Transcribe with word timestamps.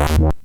What? 0.00 0.40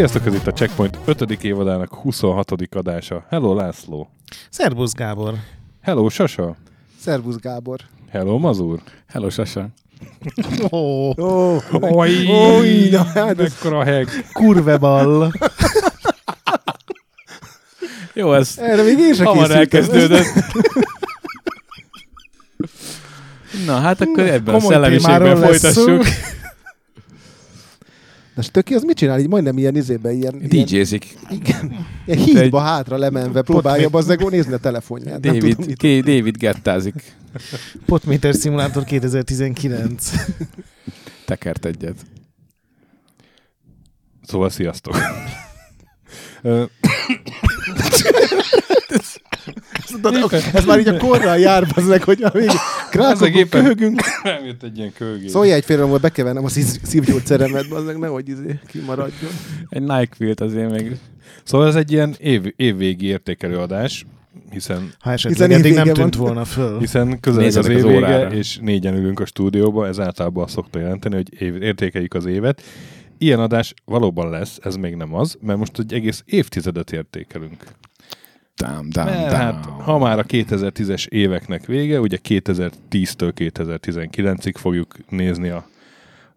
Sziasztok, 0.00 0.26
ez 0.26 0.34
itt 0.34 0.46
a 0.46 0.52
Checkpoint 0.52 0.98
5. 1.04 1.30
évadának 1.44 1.94
26. 1.94 2.50
adása. 2.70 3.24
Hello 3.28 3.54
László. 3.54 4.08
Szerbusz 4.50 4.92
Gábor. 4.92 5.34
Hello 5.82 6.08
Sasa. 6.08 6.56
Szervusz 7.00 7.36
Gábor. 7.36 7.78
Hello 8.10 8.38
Mazur. 8.38 8.80
Hello, 9.08 9.30
Sasa. 9.30 9.68
Oh, 10.68 11.18
Oh, 11.18 11.62
Oj, 11.80 12.26
Oj, 12.28 12.88
na 12.90 13.02
hát 13.04 13.40
ez 13.40 13.52
mekkora 13.62 13.84
heg. 13.84 14.08
kurveball. 14.32 15.30
Jó, 18.14 18.32
ez 18.34 18.54
erre 18.58 18.82
még 18.82 18.98
én 18.98 19.14
sem 19.14 19.26
hamar 19.26 19.50
elkezdődött. 19.50 20.26
Na, 23.66 23.78
hát 23.78 24.00
akkor 24.00 24.26
ebben 24.26 24.54
a 24.54 24.58
komoly 24.58 24.72
szellemiségben 24.72 25.18
témáról 25.22 25.40
lesz 25.50 25.60
folytassuk. 25.60 26.04
De 28.34 28.42
Stöki 28.42 28.74
az 28.74 28.82
mit 28.82 28.96
csinál? 28.96 29.20
Így 29.20 29.28
majdnem 29.28 29.58
ilyen 29.58 29.76
izében, 29.76 30.12
ilyen, 30.12 30.38
DJ-zik. 30.38 31.14
igen, 31.30 31.86
ilyen 32.06 32.18
hídba 32.18 32.60
hátra 32.60 32.96
lemenve 32.96 33.42
próbálja 33.42 33.88
bazzegó 33.88 34.28
nézni 34.28 34.52
a 34.52 34.58
telefonját. 34.58 35.20
Nem 35.24 35.34
tudom, 35.38 35.50
David, 35.50 35.66
mit. 35.66 35.76
K- 35.76 36.04
David 36.06 36.36
gettázik. 36.36 36.94
Potmeter 37.86 38.34
Simulator 38.34 38.84
2019. 38.84 40.12
Tekert 41.26 41.64
egyet. 41.64 41.96
Szóval 44.22 44.48
sziasztok. 44.50 44.96
Tudod, 49.86 50.32
ez 50.54 50.64
már 50.64 50.78
így 50.78 50.88
a 50.88 50.96
korral 50.96 51.38
jár, 51.38 51.66
bazzeg, 51.74 52.02
hogy 52.02 52.18
még 52.32 52.42
Ezek 52.46 52.56
krákokon 52.90 53.28
éppen- 53.32 53.62
köhögünk. 53.62 54.00
nem 54.22 54.44
jött 54.44 54.62
egy 54.62 54.78
ilyen 54.78 54.92
kölgés. 54.92 55.30
Szólja 55.30 55.54
egy 55.54 55.64
félre, 55.64 55.82
hogy 55.82 56.00
be 56.00 56.08
kell 56.08 56.24
vennem 56.24 56.44
a 56.44 56.48
szív- 56.48 56.80
szívgyógyszeremet, 56.86 57.68
bazzeg, 57.68 57.98
nehogy 57.98 58.28
izé 58.28 58.58
kimaradjon. 58.66 59.30
Egy 59.68 59.82
Nike 59.82 60.14
Field 60.16 60.40
azért 60.40 60.70
még. 60.70 60.96
Szóval 61.44 61.66
ez 61.66 61.74
egy 61.74 61.92
ilyen 61.92 62.14
év, 62.18 62.52
évvégi 62.56 63.06
értékelő 63.06 63.56
adás, 63.58 64.06
hiszen, 64.50 64.92
Ha 64.98 65.10
esetleg 65.12 65.48
Hiszen 65.48 65.60
eddig 65.64 65.74
nem 65.84 65.94
tűnt 65.94 66.14
van. 66.16 66.24
volna 66.26 66.44
föl. 66.44 66.78
hiszen 66.78 67.20
közel 67.20 67.44
az 67.44 67.56
az 67.56 67.68
évvége, 67.68 67.96
órára. 67.96 68.32
és 68.32 68.58
négyen 68.62 68.94
ülünk 68.94 69.20
a 69.20 69.24
stúdióba, 69.24 69.86
ez 69.86 70.00
általában 70.00 70.44
azt 70.44 70.52
szokta 70.54 70.78
jelenteni, 70.78 71.14
hogy 71.14 71.42
év, 71.42 71.62
értékeljük 71.62 72.14
az 72.14 72.26
évet. 72.26 72.62
Ilyen 73.18 73.40
adás 73.40 73.74
valóban 73.84 74.30
lesz, 74.30 74.58
ez 74.62 74.76
még 74.76 74.94
nem 74.94 75.14
az, 75.14 75.36
mert 75.40 75.58
most 75.58 75.78
egy 75.78 75.92
egész 75.92 76.22
évtizedet 76.26 76.92
értékelünk. 76.92 77.64
Dám, 78.60 78.88
dám, 78.90 79.06
Mert 79.06 79.30
dám. 79.30 79.40
hát, 79.40 79.64
ha 79.64 79.98
már 79.98 80.18
a 80.18 80.24
2010-es 80.24 81.06
éveknek 81.08 81.66
vége, 81.66 82.00
ugye 82.00 82.18
2010-től 82.28 83.32
2019-ig 83.36 84.54
fogjuk 84.56 84.94
nézni 85.08 85.48
a, 85.48 85.66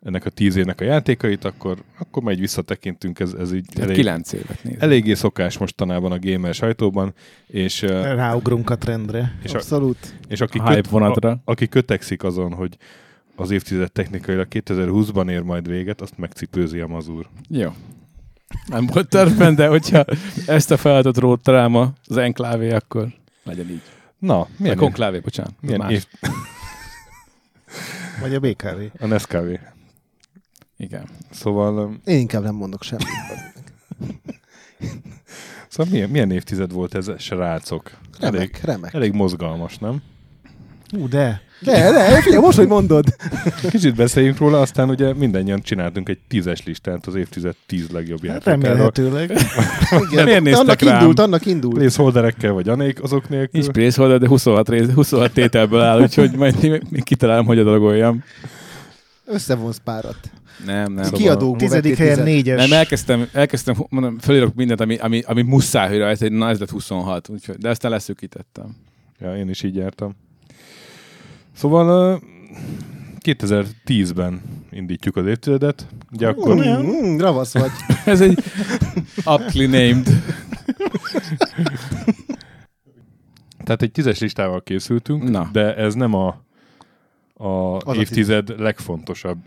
ennek 0.04 0.26
a 0.26 0.30
10 0.30 0.56
évnek 0.56 0.82
a 0.82 0.84
játékait, 0.84 1.46
akkor, 1.46 1.78
akkor 2.00 2.24
majd 2.24 2.40
visszatekintünk, 2.40 3.20
ez, 3.20 3.34
ez 3.34 3.54
így 3.54 3.66
Tehát 3.74 3.84
elég, 3.90 3.96
Kilenc 3.96 4.34
évet 4.34 4.64
néz. 4.64 4.76
eléggé 4.80 5.14
szokás 5.14 5.58
mostanában 5.58 6.12
a 6.12 6.20
gamer 6.22 6.54
sajtóban, 6.54 7.14
és, 7.48 7.82
Ráugrunk 7.82 8.70
a 8.70 8.76
trendre. 8.78 9.36
és, 9.44 9.54
a, 9.54 9.56
Abszolút. 9.56 10.14
és 10.28 10.42
aki, 10.42 10.58
A 10.58 10.62
hype 10.68 10.76
köt, 10.82 10.90
vonatra. 10.90 11.30
a, 11.30 11.42
aki 11.46 11.68
kötekszik 11.68 12.24
azon, 12.24 12.54
hogy 12.54 12.78
az 13.36 13.52
évtized 13.52 13.92
technikailag 13.92 14.48
2020-ban 14.50 15.30
ér 15.30 15.42
majd 15.42 15.68
véget, 15.68 16.02
azt 16.02 16.18
megcipőzi 16.18 16.80
a 16.80 16.88
mazur. 16.88 17.28
Jó. 17.50 17.70
Nem 18.66 18.86
volt 18.86 19.10
tervben, 19.10 19.56
de 19.56 19.68
hogyha 19.68 20.06
ezt 20.46 20.72
a 20.72 20.78
feladatot 20.78 21.18
rótt 21.18 21.48
rám 21.48 21.76
az 21.76 22.18
enklávé, 22.18 22.72
akkor 22.72 23.08
legyen 23.44 23.70
így. 23.70 23.82
Na, 24.20 24.48
Milyen 24.58 24.78
a 24.78 24.80
konklávé, 24.80 25.20
bocsánat. 25.20 25.54
milyen 25.62 25.80
Más. 25.80 25.92
év, 25.92 26.06
Vagy 28.22 28.36
a 28.36 28.40
BKV. 28.40 28.82
a 29.00 29.06
Nescavé. 29.06 29.60
Igen. 30.78 31.08
Szóval, 31.32 31.78
ö, 32.06 32.12
Én 32.12 32.20
inkább 32.20 32.44
nem 32.44 32.56
mondok 32.56 32.84
semmit. 32.84 33.08
szóval 35.68 35.92
milyen, 35.94 36.10
milyen 36.10 36.32
évtized 36.32 36.72
volt 36.72 36.96
ez, 36.96 37.12
srácok? 37.18 37.92
Elég, 38.20 38.34
Remek, 38.40 38.62
remek. 38.64 38.94
elég 38.94 39.12
mozgalmas, 39.14 39.78
nem? 39.78 40.02
Ú, 40.98 41.08
de. 41.08 41.42
De, 41.64 41.92
de, 41.92 42.22
figyelj, 42.22 42.42
most, 42.42 42.58
hogy 42.58 42.68
mondod. 42.68 43.06
Kicsit 43.70 43.96
beszéljünk 43.96 44.38
róla, 44.38 44.62
aztán 44.62 44.90
ugye 44.90 45.14
mindannyian 45.14 45.62
csináltunk 45.62 46.10
egy 46.10 46.20
tízes 46.28 46.64
listát 46.66 47.06
az 47.08 47.16
évtized 47.16 47.56
tíz 47.66 47.90
legjobb 47.90 48.24
játékáról. 48.24 48.62
Remélhetőleg. 48.64 49.32
Igen, 50.12 50.26
Miért 50.26 50.42
néztek 50.44 50.62
annak 50.64 50.82
rám? 50.82 51.00
indult, 51.00 51.20
annak 51.20 51.46
indult. 51.46 51.74
Placeholderekkel 51.78 52.52
vagy 52.52 52.70
anék 52.70 53.04
azok 53.04 53.30
nélkül. 53.30 53.50
Nincs 53.62 53.68
placeholder, 53.74 54.20
de 54.20 54.28
26, 54.28 54.70
rész, 54.70 54.88
26 54.96 55.32
tételből 55.34 55.82
áll, 55.82 56.02
úgyhogy 56.02 56.32
majd 56.36 56.82
kitalálom, 57.04 57.46
hogy 57.46 57.60
adagoljam. 57.60 58.24
Összevonsz 59.26 59.82
párat. 59.84 60.18
Nem, 60.66 60.94
nem. 60.94 61.04
Szóval- 61.04 61.20
Kiadó 61.20 61.56
Tizedik 61.56 61.98
helyen 61.98 62.24
négyes. 62.24 62.68
Nem, 62.70 62.78
elkezdtem, 62.80 63.28
elkezdtem 63.34 63.76
mondom, 63.90 64.18
felírok 64.20 64.56
mindent, 64.56 64.82
ami, 64.82 64.96
ami, 64.96 65.22
ami 65.26 65.42
muszáj, 65.42 65.90
hogy 65.90 65.98
rajta, 65.98 66.30
na 66.30 66.50
ez 66.50 66.60
lett 66.60 66.70
26, 66.70 67.30
úgyhogy, 67.30 67.56
de 67.58 67.70
aztán 67.70 67.92
leszűkítettem. 67.92 68.76
Ja, 69.20 69.36
én 69.38 69.50
is 69.50 69.64
így 69.64 69.76
jártam. 69.76 70.16
Szóval 71.54 72.14
uh, 72.16 72.22
2010-ben 73.24 74.42
indítjuk 74.72 75.16
az 75.16 75.26
évtizedet. 75.26 75.88
Ugye 76.12 76.28
akkor 76.28 76.56
Mm, 76.56 76.86
mm, 76.86 77.18
ravasz 77.18 77.54
vagy. 77.54 77.72
Ez 78.06 78.22
egy 78.22 78.40
aptly 79.24 79.66
named. 79.66 80.08
Tehát 83.64 83.82
egy 83.82 83.92
tízes 83.92 84.20
listával 84.20 84.64
készültünk, 84.64 85.30
Na. 85.30 85.50
de 85.52 85.76
ez 85.76 85.94
nem 85.94 86.14
a, 86.14 86.42
a 87.34 87.76
a 87.76 87.96
évtized 87.96 88.60
legfontosabb 88.60 89.38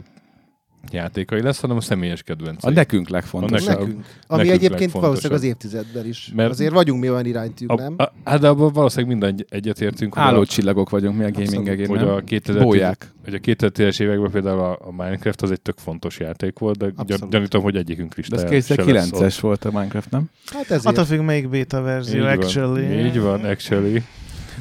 játékai 0.93 1.43
lesz, 1.43 1.61
hanem 1.61 1.77
a 1.77 1.81
személyes 1.81 2.23
kedvenc. 2.23 2.65
A 2.65 2.71
nekünk 2.71 3.09
legfontosabb. 3.09 3.79
Nekünk. 3.79 4.05
Ami 4.27 4.43
Nekünk 4.43 4.55
egyébként 4.55 4.71
legfontosabb. 4.71 5.03
valószínűleg 5.03 5.39
az 5.39 5.45
évtizedben 5.49 6.07
is. 6.07 6.33
Mert- 6.35 6.51
Azért 6.51 6.73
vagyunk 6.73 7.01
mi 7.01 7.11
olyan 7.11 7.27
iránytűk, 7.27 7.75
nem? 7.75 7.95
a, 7.97 8.03
a, 8.03 8.13
hát 8.25 8.41
de 8.41 8.49
abban 8.49 8.73
valószínűleg 8.73 9.11
minden 9.19 9.47
egyetértünk, 9.49 10.15
hogy 10.15 10.23
Álló 10.23 10.41
a, 10.41 10.47
csillagok 10.47 10.91
vagyunk 10.91 11.17
mi 11.17 11.25
a 11.25 11.31
gaming 11.31 11.69
egén, 11.69 11.87
hogy 11.89 11.99
a 12.03 12.21
2010, 12.21 12.63
Bóják. 12.63 13.13
hogy 13.25 13.35
a 13.35 13.39
2010-es 13.39 14.01
években 14.01 14.31
például 14.31 14.61
a, 14.61 14.79
a 14.81 14.91
Minecraft 14.91 15.43
az 15.43 15.51
egy 15.51 15.61
tök 15.61 15.79
fontos 15.79 16.19
játék 16.19 16.59
volt, 16.59 16.77
de 16.79 16.85
gyan, 16.85 16.95
Abszolút. 16.97 17.31
gyanítom, 17.33 17.63
hogy 17.63 17.77
egyikünk 17.77 18.15
De 18.15 18.37
ez 18.37 18.51
listáján 18.51 18.63
se 18.87 18.93
lesz 18.93 19.13
ott. 19.13 19.21
2009-es 19.21 19.37
volt 19.41 19.65
a 19.65 19.71
Minecraft, 19.71 20.11
nem? 20.11 20.25
Hát 20.53 20.71
ezért. 20.71 20.85
Attól 20.87 21.05
függ, 21.05 21.21
melyik 21.21 21.49
beta 21.49 21.81
verzió, 21.81 22.21
Így 22.21 22.27
actually. 22.27 22.87
Van, 22.89 23.07
így 23.07 23.21
van, 23.21 23.45
actually. 23.45 24.03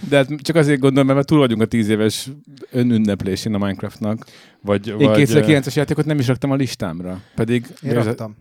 De 0.10 0.16
hát 0.16 0.30
csak 0.42 0.56
azért 0.56 0.80
gondolom, 0.80 1.16
mert 1.16 1.28
túl 1.28 1.40
vagyunk 1.40 1.62
a 1.62 1.66
10 1.66 1.90
éves 1.90 2.30
önünneplésén 2.72 3.54
a 3.54 3.58
Minecraftnak. 3.58 4.26
Vagy, 4.62 4.88
Én 4.88 4.98
vagy, 4.98 5.30
2009-es 5.30 5.74
játékot 5.74 6.06
nem 6.06 6.20
is 6.20 6.28
raktam 6.28 6.52
a 6.52 6.56
listámra. 6.56 7.22
Pedig 7.36 7.66
Én 7.82 7.94
raktam. 7.94 8.36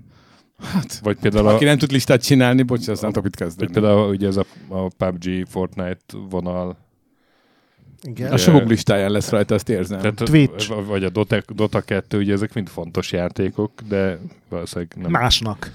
Hát, 0.59 0.99
vagy 1.03 1.17
például, 1.21 1.47
a, 1.47 1.55
aki 1.55 1.65
nem 1.65 1.79
tud 1.79 1.93
listát 1.93 2.23
csinálni, 2.23 2.63
bocs, 2.63 2.89
azt 2.89 3.03
nem 3.03 3.11
tudok 3.13 3.25
mit 3.25 3.39
vagy 3.39 3.49
kezdeni. 3.49 3.73
például 3.73 4.09
ugye 4.09 4.27
ez 4.27 4.37
a, 4.37 4.45
a 4.69 4.89
PUBG, 4.89 5.47
Fortnite 5.49 6.01
vonal, 6.31 6.77
Igen. 8.03 8.33
A 8.33 8.37
sokok 8.37 8.69
listáján 8.69 9.11
lesz 9.11 9.29
rajta, 9.29 9.55
azt 9.55 9.69
érzem. 9.69 9.99
tehát, 9.99 10.15
Twitch. 10.15 10.87
vagy 10.87 11.05
a 11.05 11.09
Dota, 11.09 11.43
Dota 11.55 11.81
2, 11.81 12.19
ugye 12.19 12.33
ezek 12.33 12.55
mind 12.55 12.69
fontos 12.69 13.13
játékok, 13.13 13.73
de 13.89 14.19
valószínűleg 14.49 14.93
nem. 14.97 15.11
Másnak. 15.11 15.73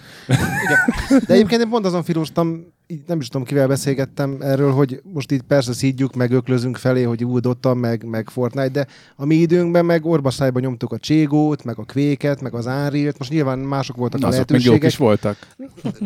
De 1.28 1.34
egyébként 1.34 1.62
én 1.62 1.70
pont 1.70 1.86
azon 1.86 2.04
filóztam, 2.04 2.74
így 2.92 3.02
nem 3.08 3.20
is 3.20 3.28
tudom, 3.28 3.46
kivel 3.48 3.68
beszélgettem 3.68 4.38
erről, 4.42 4.72
hogy 4.72 5.02
most 5.14 5.32
itt 5.32 5.42
persze 5.42 5.74
szídjuk, 5.74 6.14
meg 6.16 6.32
öklözünk 6.32 6.78
felé, 6.78 7.04
hogy 7.04 7.24
úgy 7.24 7.42
Dota, 7.42 7.74
meg, 7.74 8.04
meg 8.04 8.30
Fortnite, 8.30 8.70
de 8.70 8.88
a 9.16 9.26
mi 9.26 9.36
időnkben 9.36 9.86
meg 9.86 10.06
orbaszájba 10.06 10.60
nyomtuk 10.60 10.92
a 10.92 10.98
Cségót, 10.98 11.64
meg 11.64 11.78
a 11.80 11.84
Kvéket, 11.84 12.42
meg 12.42 12.54
az 12.54 12.66
Unreal-t. 12.66 13.18
Most 13.18 13.32
nyilván 13.32 13.60
mások 13.60 13.96
voltak 13.96 14.20
Na, 14.20 14.26
a 14.28 14.30
azok 14.30 14.50
még 14.50 14.60
lehetőségek. 14.60 14.92
is 14.92 14.98
voltak. 14.98 15.38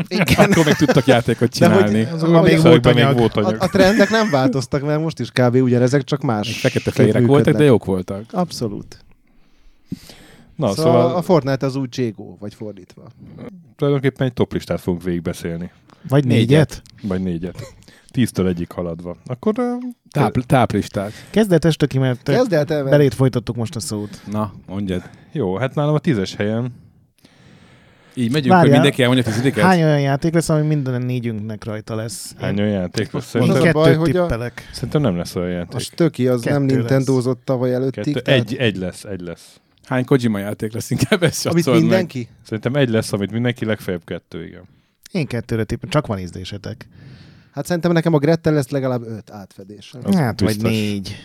Igen. 0.08 0.52
Akkor 0.52 0.66
még 0.66 0.74
tudtak 0.74 1.06
játékot 1.06 1.58
De 1.60 1.68
hogy- 1.68 1.84
csinálni. 1.86 2.10
Azokban 2.14 2.44
még 2.44 2.62
volt 2.62 2.86
még 2.94 2.96
anyag. 3.04 3.18
volt 3.18 3.36
A, 3.38 3.46
anyag. 3.46 3.62
a 3.62 3.68
trendek 3.68 4.10
nem 4.10 4.30
változtak, 4.30 4.82
mert 4.82 5.02
most 5.02 5.20
is 5.20 5.30
kb. 5.32 5.56
ugyanezek, 5.56 6.04
csak 6.04 6.22
más. 6.22 6.60
Fekete-fehérek 6.60 7.26
voltak, 7.26 7.56
de 7.58 7.64
jók 7.64 7.86
voltak. 7.86 8.24
Abszolút. 8.32 8.98
Na, 10.56 10.68
szóval, 10.74 10.92
szóval 10.94 11.16
a 11.16 11.22
Fortnite 11.22 11.66
az 11.66 11.76
úgy 11.76 11.90
Cségó, 11.90 12.38
vagy 12.40 12.54
fordítva. 12.54 13.08
tulajdonképpen 13.76 14.28
egy 14.28 14.34
toplistát 14.34 14.82
fogunk 14.82 15.04
végigbeszélni. 15.04 15.72
Vagy 16.10 16.26
négyet? 16.26 16.82
Vagy 17.04 17.22
négyet. 17.22 17.74
Tíztől 18.12 18.48
egyik 18.48 18.72
haladva. 18.72 19.18
Akkor 19.26 19.54
ö, 19.58 19.74
Táp, 20.12 20.46
táplistát. 20.46 21.12
Kezdetes 21.30 21.76
töki, 21.76 21.98
mert 21.98 22.24
te 22.24 22.34
Kezd 22.34 22.54
el 22.54 22.66
te 22.66 22.84
belét 22.84 23.14
folytattuk 23.14 23.56
most 23.56 23.76
a 23.76 23.80
szót. 23.80 24.22
Na, 24.32 24.54
mondjad. 24.68 25.10
jó, 25.32 25.56
hát 25.58 25.76
nálam 25.76 25.94
a 25.94 26.00
tízes 26.00 26.36
helyen 26.36 26.74
Így 28.16 28.32
megyünk, 28.32 28.50
Várjál. 28.54 28.60
hogy 28.62 28.72
mindenki 28.72 29.02
elmondja 29.02 29.26
tizediket? 29.32 29.64
Hány 29.64 29.84
olyan 29.84 30.02
játék 30.02 30.34
lesz, 30.34 30.50
ami 30.50 30.68
minden 30.68 31.02
négyünknek 31.02 31.64
rajta 31.64 31.96
lesz? 31.96 32.36
hány 32.40 32.60
olyan 32.60 32.72
játék 32.72 33.12
lesz? 33.12 33.24
Az 33.24 33.30
Szerintem, 33.30 33.68
a 33.68 33.72
baj, 33.72 33.96
hogy 33.96 34.16
a- 34.18 34.52
szerintem 34.74 35.02
nem 35.02 35.16
lesz 35.18 35.36
olyan 35.36 35.50
A 35.50 35.54
játék. 35.54 35.80
stöki 35.80 36.28
az 36.28 36.44
nem 36.44 36.62
Kettő 36.68 36.78
Nintendo-zott 36.78 37.42
tavaly 37.46 37.74
előttig. 37.74 38.04
Kettő, 38.04 38.22
tehát- 38.22 38.40
egy, 38.52 38.56
egy 38.56 38.78
lesz, 38.78 39.04
egy 39.04 39.22
lesz. 39.22 39.60
Hány 39.84 40.06
Kojima 40.06 40.40
játék 40.40 40.74
lesz 40.74 40.90
inkább 40.90 41.24
ezt 41.24 41.46
Amit 41.46 41.58
satszolod 41.64 41.80
meg. 41.80 41.90
mindenki? 41.90 42.28
Szerintem 42.44 42.76
egy 42.76 42.90
lesz, 42.90 43.14
amit 43.14 43.32
mindenki, 43.32 43.66
legfeljebb 43.66 44.04
kettő, 44.06 44.46
igen. 44.46 44.64
Én 45.12 45.28
kettőre 45.28 45.64
tippel, 45.64 45.90
csak 45.90 46.08
van 46.08 46.20
ízlésetek. 46.20 46.88
Hát 47.52 47.66
szerintem 47.66 47.92
nekem 47.92 48.14
a 48.14 48.18
Grettel 48.18 48.54
lesz 48.54 48.70
legalább 48.70 49.02
öt 49.08 49.32
átfedés. 49.32 49.94
Hát 50.14 50.40
vagy 50.40 50.62
négy. 50.62 51.16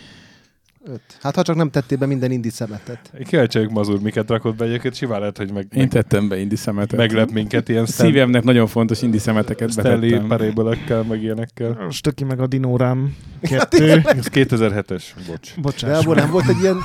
Öt. 0.85 1.01
Hát 1.21 1.35
ha 1.35 1.41
csak 1.41 1.55
nem 1.55 1.69
tettél 1.69 1.97
be 1.97 2.05
minden 2.05 2.31
indi 2.31 2.49
szemetet. 2.49 3.11
Kíváncsi 3.27 3.57
vagyok, 3.57 3.73
Mazur, 3.73 3.99
miket 4.01 4.29
rakott 4.29 4.55
be 4.55 4.65
egyébként, 4.65 4.95
simán 4.95 5.19
lehet, 5.19 5.37
hogy 5.37 5.51
meg, 5.51 5.67
Én 5.71 5.79
meg 5.79 5.87
tettem 5.89 6.27
be 6.27 6.39
indi 6.39 6.55
szemetet. 6.55 6.97
meglep 6.99 7.31
minket 7.31 7.69
ilyen 7.69 7.85
Stan- 7.85 8.07
Szívemnek 8.07 8.43
nagyon 8.43 8.67
fontos 8.67 9.01
indi 9.01 9.17
szemeteket 9.17 9.71
Stanley 9.71 9.99
betettem. 9.99 10.27
parable 10.27 11.03
meg 11.07 11.23
ilyenekkel. 11.23 11.87
Stöki 11.89 12.23
meg 12.23 12.39
a 12.39 12.47
Dinórám 12.47 13.15
kettő. 13.41 13.91
Ez 14.05 14.27
2007-es, 14.31 15.03
bocs. 15.27 15.55
De 15.55 15.61
Bocsáss 15.61 15.99
abból 15.99 16.13
meg. 16.13 16.23
nem 16.23 16.31
volt 16.31 16.47
egy 16.49 16.59
ilyen. 16.61 16.77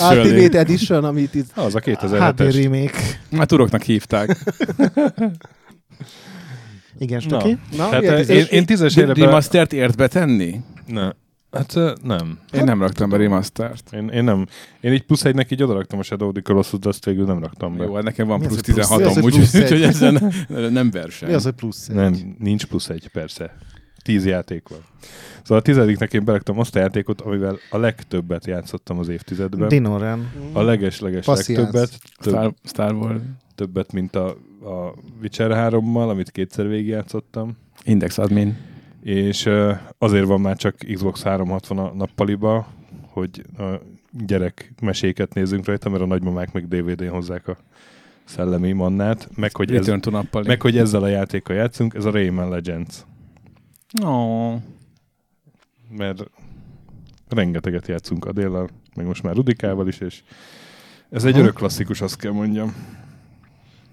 Ultimate 0.00 0.58
Edition, 0.58 1.04
amit 1.04 1.34
itt... 1.34 1.50
Az 1.54 1.74
a 1.74 1.78
HD 1.80 1.98
2007-es. 2.02 2.58
remake. 2.62 2.98
Már 3.30 3.46
turoknak 3.46 3.82
hívták. 3.82 4.36
Igen, 6.98 7.20
stöki. 7.20 7.58
Na, 7.76 7.82
Hát 7.88 8.00
milyen 8.00 8.14
eh, 8.14 8.28
én, 8.28 8.44
én 8.50 8.66
tízes 8.66 8.94
helyre 8.94 9.12
be... 9.12 9.24
Remastert 9.24 9.72
ért 9.72 9.96
betenni? 9.96 10.60
Ne. 10.86 11.10
Hát 11.50 11.74
nem. 12.02 12.38
Én 12.52 12.64
nem 12.64 12.80
raktam 12.80 13.10
be 13.10 13.16
remastert. 13.16 13.92
Én, 13.92 14.08
én 14.08 14.24
nem. 14.24 14.46
Én 14.80 14.92
így 14.92 15.02
plusz 15.02 15.24
egynek 15.24 15.50
így 15.50 15.62
odaraktam 15.62 15.98
a 15.98 16.02
Shadow 16.02 16.28
of 16.28 16.32
the 16.34 16.42
Colossus, 16.42 16.78
de 16.78 16.88
azt 16.88 17.04
végül 17.04 17.24
nem 17.24 17.38
raktam 17.38 17.76
be. 17.76 17.84
Jó, 17.84 17.94
hát 17.94 18.04
nekem 18.04 18.26
van 18.26 18.38
Mi 18.40 18.46
plusz 18.46 18.60
plusz- 18.60 18.76
16 18.76 19.00
mi 19.00 19.06
az, 19.06 19.14
hogy 19.20 19.38
úgyhogy 19.38 19.82
ezen 19.82 20.32
nem- 20.48 20.72
nem 20.72 20.90
verseny. 20.90 21.28
Mi 21.28 21.34
az, 21.34 21.42
hogy 21.44 21.52
plusz 21.52 21.88
egy? 21.88 21.94
Nem, 21.94 22.36
nincs 22.38 22.66
plusz 22.66 22.88
egy, 22.88 23.08
persze. 23.12 23.56
Tíz 24.02 24.24
játék 24.26 24.68
van. 24.68 24.78
Szóval 25.42 25.58
a 25.58 25.62
tizediknek 25.62 26.12
én 26.12 26.24
beraktam 26.24 26.58
azt 26.58 26.76
a 26.76 26.78
játékot, 26.78 27.20
amivel 27.20 27.58
a 27.70 27.78
legtöbbet 27.78 28.46
játszottam 28.46 28.98
az 28.98 29.08
évtizedben. 29.08 29.68
Dinórám. 29.68 30.32
a 30.52 30.62
leges-leges 30.62 31.26
legtöbbet. 31.26 31.98
Több, 32.20 32.32
Star, 32.34 32.54
Star 32.64 32.94
Wars. 32.94 33.20
többet, 33.54 33.92
mint 33.92 34.16
a, 34.16 34.26
a 34.62 34.94
Witcher 35.20 35.50
3-mal, 35.72 36.08
amit 36.08 36.30
kétszer 36.30 36.68
végigjátszottam. 36.68 37.56
Index 37.84 38.18
admin. 38.18 38.56
És 39.02 39.48
azért 39.98 40.26
van 40.26 40.40
már 40.40 40.56
csak 40.56 40.76
Xbox 40.92 41.22
360 41.22 41.78
a 41.78 41.92
nappaliba, 41.94 42.68
hogy 43.06 43.44
a 43.58 43.64
gyerek 44.26 44.72
meséket 44.80 45.34
nézzünk 45.34 45.64
rajta, 45.64 45.88
mert 45.88 46.02
a 46.02 46.06
nagymamák 46.06 46.52
meg 46.52 46.68
DVD-n 46.68 47.08
hozzák 47.08 47.48
a 47.48 47.56
szellemi 48.24 48.72
mannát, 48.72 49.28
meg 49.36 49.56
hogy, 49.56 49.74
ez, 49.74 49.86
meg 50.30 50.62
hogy 50.62 50.78
ezzel 50.78 51.02
a 51.02 51.08
játékkal 51.08 51.56
játszunk, 51.56 51.94
ez 51.94 52.04
a 52.04 52.10
Rayman 52.10 52.48
Legends. 52.48 53.04
Oh. 54.02 54.54
Mert 55.96 56.30
rengeteget 57.28 57.88
játszunk 57.88 58.24
a 58.24 58.32
déllel, 58.32 58.68
meg 58.94 59.06
most 59.06 59.22
már 59.22 59.34
Rudikával 59.34 59.88
is, 59.88 59.98
és 59.98 60.22
ez 61.10 61.24
egy 61.24 61.38
örök 61.38 61.54
klasszikus, 61.54 62.00
azt 62.00 62.16
kell 62.16 62.32
mondjam. 62.32 62.74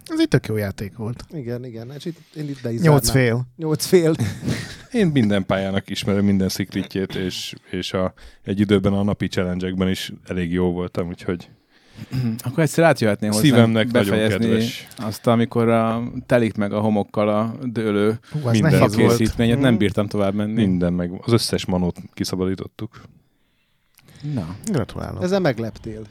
Ez 0.06 0.20
egy 0.20 0.28
tök 0.28 0.46
jó 0.48 0.56
játék 0.56 0.96
volt. 0.98 1.26
Igen, 1.32 1.66
igen. 1.66 1.92
És 1.92 2.06
itt, 2.06 2.18
én 2.36 2.50
itt 2.50 2.62
le 2.62 2.72
is 2.72 2.82
Nyolc 2.82 3.06
zárnám. 3.06 3.24
fél. 3.26 3.46
Nyolc 3.56 3.86
fél. 3.86 4.16
Én 4.96 5.08
minden 5.08 5.46
pályának 5.46 5.90
ismerem 5.90 6.26
minden 6.26 6.50
szikritjét, 6.50 7.16
és, 7.16 7.54
és 7.72 7.94
a, 7.94 8.14
egy 8.44 8.60
időben 8.60 8.94
a 8.94 9.04
napi 9.04 9.28
challenge 9.28 9.90
is 9.90 10.12
elég 10.28 10.52
jó 10.52 10.72
voltam, 10.72 11.08
úgyhogy 11.08 11.50
Akkor 12.46 12.64
egyszer 12.64 12.84
átjöhetnél 12.84 13.30
hozzám 13.30 13.46
szívemnek 13.46 13.92
nagyon 13.92 14.28
kedves. 14.30 14.88
azt, 14.98 15.28
amikor 15.28 15.70
a, 15.70 16.04
telik 16.26 16.56
meg 16.56 16.74
a 16.74 16.80
homokkal 16.80 17.30
a 17.30 17.56
dőlő 17.64 18.20
Hú, 18.32 18.50
Minden. 18.50 18.90
készítményet, 18.90 19.60
nem 19.60 19.70
Mhm. 19.70 19.80
bírtam 19.80 20.08
tovább 20.08 20.34
menni. 20.34 20.66
Minden 20.66 20.94
meg, 20.94 21.12
az 21.22 21.34
összes 21.34 21.66
manót 21.66 21.98
kiszabadítottuk. 22.14 23.02
Na, 24.34 24.56
Gratulálok. 24.66 25.24
Ezzel 25.24 25.40
megleptél. 25.40 26.02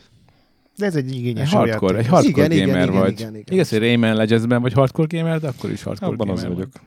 De 0.77 0.87
ez 0.87 0.97
egy 0.97 1.07
egy 1.09 1.15
igényes 1.15 1.53
hardcore, 1.53 1.99
egy 1.99 2.05
játék. 2.05 2.11
hardcore 2.11 2.55
Igen, 2.55 2.57
igen, 2.57 2.69
gamer 2.69 2.89
igen, 2.89 3.01
vagy. 3.01 3.13
igen, 3.13 3.31
igen. 3.37 3.55
Igaz, 3.55 3.69
hogy 3.71 3.79
Rayman 3.79 4.15
Legendsben 4.15 4.63
vagy 4.63 4.73
hardcore 4.73 5.17
gamer, 5.19 5.41
de 5.41 5.49
akkor 5.49 5.71
is 5.71 5.83
hardcore 5.83 6.13
Abban 6.13 6.27
gamer 6.27 6.45
az 6.51 6.55
vagyok. 6.55 6.71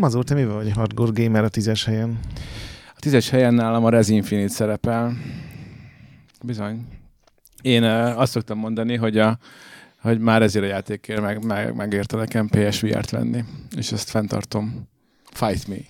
Mazur, 0.00 0.24
te 0.24 0.34
mi 0.34 0.44
vagy 0.44 0.70
hardcore 0.72 1.22
gamer 1.24 1.44
a 1.44 1.48
tízes 1.48 1.84
helyen? 1.84 2.18
A 2.96 2.98
tízes 2.98 3.30
helyen 3.30 3.54
nálam 3.54 3.84
a 3.84 3.88
Res 3.90 4.08
Infinite 4.08 4.52
szerepel. 4.52 5.16
Bizony. 6.44 6.86
Én 7.62 7.82
uh, 7.82 8.18
azt 8.20 8.32
szoktam 8.32 8.58
mondani, 8.58 8.96
hogy, 8.96 9.18
a, 9.18 9.38
hogy 10.00 10.18
már 10.20 10.42
ezért 10.42 10.64
a 10.64 10.68
játékért 10.68 11.20
meg, 11.20 11.44
meg, 11.44 11.74
megérte 11.74 12.16
nekem 12.16 12.48
PSVR-t 12.48 13.10
venni, 13.10 13.44
és 13.76 13.92
ezt 13.92 14.10
fenntartom. 14.10 14.88
Fight 15.32 15.68
me. 15.68 15.74
Én 15.74 15.84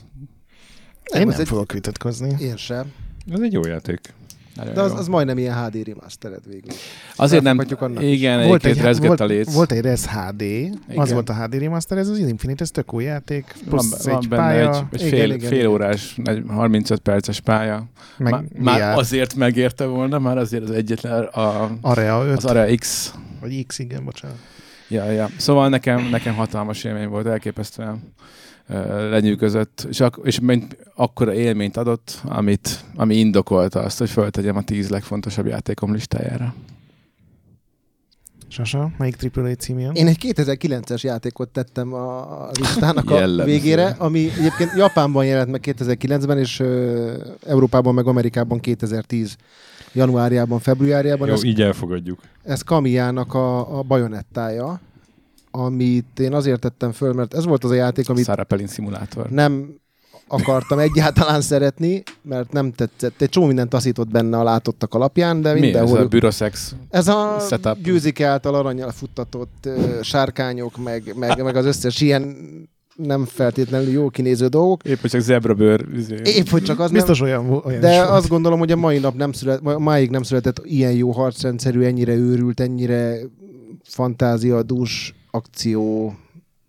az 1.05 1.19
nem 1.19 1.41
egy- 1.41 1.47
fogok 1.49 1.73
vitatkozni. 1.73 2.37
Én 2.41 2.57
sem. 2.57 2.93
Ez 3.31 3.41
egy 3.41 3.53
jó 3.53 3.67
játék. 3.67 4.15
Nagyon 4.55 4.75
De 4.75 4.81
az, 4.81 4.91
jó. 4.91 4.97
az 4.97 5.06
majdnem 5.08 5.38
ilyen 5.38 5.64
HD 5.64 5.87
remastered 5.87 6.41
végül. 6.47 6.70
Azért 7.17 7.43
nem, 7.43 7.58
annak 7.79 8.02
is. 8.02 8.08
igen, 8.11 8.37
Volt 8.47 8.64
egyébként 8.64 8.76
egy, 8.76 8.82
rezgett 8.82 9.11
a 9.11 9.17
volt, 9.17 9.31
léc. 9.31 9.52
volt 9.52 9.73
egy 9.73 9.81
Res 9.81 10.06
HD, 10.06 10.43
az 10.43 10.79
Igen. 10.91 11.08
volt 11.12 11.29
a 11.29 11.35
HD 11.35 11.55
remaster, 11.55 11.99
ez 11.99 12.08
az 12.08 12.19
Infinite, 12.19 12.62
ez 12.62 12.70
tök 12.70 12.93
új 12.94 13.05
játék, 13.05 13.55
van, 13.55 13.69
plusz 13.69 14.05
van 14.05 14.17
egy 14.17 14.29
benne 14.29 14.43
pálya, 14.43 14.69
egy, 14.70 14.85
egy 14.91 15.06
Igen, 15.06 15.08
fél, 15.19 15.31
igen, 15.35 15.49
fél 15.49 15.58
igen. 15.58 15.70
órás, 15.70 16.17
egy 16.25 16.43
35 16.49 16.99
perces 17.00 17.41
pálya. 17.41 17.85
meg 18.19 18.32
Má, 18.32 18.43
már 18.58 18.93
VR, 18.94 18.99
azért 18.99 19.35
megérte 19.35 19.85
volna, 19.85 20.19
már 20.19 20.38
azért 20.38 20.62
az 20.62 20.70
egyetlen, 20.70 21.23
a, 21.23 21.70
Area 21.81 22.25
5, 22.25 22.37
az 22.37 22.44
Area 22.44 22.75
X. 22.76 23.14
vagy 23.41 23.67
X, 23.67 23.79
igen, 23.79 24.05
bocsánat. 24.05 24.37
Ja, 24.88 25.05
ja. 25.11 25.29
Szóval 25.37 25.69
nekem, 25.69 26.08
nekem 26.11 26.35
hatalmas 26.35 26.85
élmény 26.85 27.08
volt, 27.08 27.26
elképesztően 27.26 28.02
lenyűgözött, 29.11 29.87
és, 29.88 30.00
ak- 30.00 30.26
és 30.26 30.40
mint 30.40 30.76
akkora 30.94 31.34
élményt 31.34 31.76
adott, 31.76 32.20
amit, 32.25 32.84
ami 32.94 33.14
indokolta 33.17 33.81
azt, 33.81 33.99
hogy 33.99 34.11
föltegyem 34.11 34.56
a 34.56 34.62
tíz 34.62 34.88
legfontosabb 34.88 35.46
játékom 35.46 35.93
listájára. 35.93 36.55
Sasa, 38.49 38.90
melyik 38.99 39.17
AAA 39.34 39.55
cím 39.55 39.78
jön? 39.78 39.94
Én 39.94 40.06
egy 40.06 40.19
2009-es 40.34 41.00
játékot 41.00 41.49
tettem 41.49 41.93
a 41.94 42.19
a 42.43 42.50
listának 42.58 43.11
a 43.11 43.44
végére, 43.44 43.87
ami 43.99 44.19
egyébként 44.38 44.70
Japánban 44.76 45.25
jelent 45.25 45.50
meg 45.50 45.61
2009-ben, 45.64 46.38
és 46.38 46.61
ö, 46.61 47.12
Európában 47.46 47.94
meg 47.94 48.06
Amerikában 48.06 48.61
2010 48.61 49.37
januárjában, 49.93 50.58
februárjában. 50.58 51.28
Jó, 51.28 51.34
Ez, 51.34 51.43
így 51.43 51.61
elfogadjuk. 51.61 52.20
ez 52.43 52.62
Kamiának 52.62 53.35
a, 53.35 53.78
a 53.78 53.83
bajonettája, 53.83 54.80
amit 55.50 56.21
én 56.21 56.35
azért 56.35 56.61
tettem 56.61 56.92
föl, 56.92 57.12
mert 57.12 57.35
ez 57.35 57.45
volt 57.45 57.64
az 57.64 57.71
a 57.71 57.75
játék, 57.75 58.09
amit 58.09 58.25
Sarah 58.25 58.47
Palin 58.47 58.66
szimulátor. 58.66 59.30
nem 59.30 59.75
akartam 60.33 60.78
egyáltalán 60.78 61.40
szeretni, 61.40 62.02
mert 62.23 62.52
nem 62.52 62.73
tetszett. 62.73 63.21
Egy 63.23 63.28
csomó 63.28 63.47
mindent 63.47 63.69
taszított 63.69 64.09
benne 64.11 64.38
a 64.38 64.42
látottak 64.42 64.95
alapján, 64.95 65.40
de 65.40 65.52
Mi 65.52 65.57
ez 65.57 65.62
mindenhol... 65.62 65.99
a 65.99 66.07
Bürosex? 66.07 66.75
Ez 66.90 67.09
a 67.09 67.37
setup? 67.49 67.83
győzik 67.83 68.21
által 68.21 68.54
aranyal 68.54 68.90
futtatott 68.90 69.66
ö, 69.66 69.99
sárkányok, 70.02 70.76
meg, 70.85 71.14
meg, 71.16 71.42
meg 71.42 71.57
az 71.57 71.64
összes 71.64 72.00
ilyen 72.00 72.37
nem 72.97 73.25
feltétlenül 73.25 73.88
jó 73.90 74.09
kinéző 74.09 74.47
dolgok. 74.47 74.85
Épp, 74.85 75.00
hogy 75.00 75.11
csak 75.11 75.21
zebrabőr. 75.21 75.87
izé. 75.97 76.16
Épp, 76.25 76.47
hogy 76.49 76.62
csak 76.62 76.80
az 76.80 76.90
Biztos 76.90 77.19
nem... 77.19 77.28
olyan, 77.28 77.61
olyan 77.64 77.80
De 77.80 77.97
volt. 77.97 78.09
azt 78.11 78.28
gondolom, 78.28 78.59
hogy 78.59 78.73
a 78.73 78.76
mai 78.76 78.99
nap 78.99 79.14
nem 79.16 79.33
szület, 79.33 79.78
máig 79.78 80.11
nem 80.11 80.23
született 80.23 80.61
ilyen 80.64 80.92
jó 80.92 81.11
harcrendszerű, 81.11 81.83
ennyire 81.83 82.14
őrült, 82.14 82.61
ennyire 82.61 83.16
fantáziadús 83.85 85.14
akció, 85.30 86.14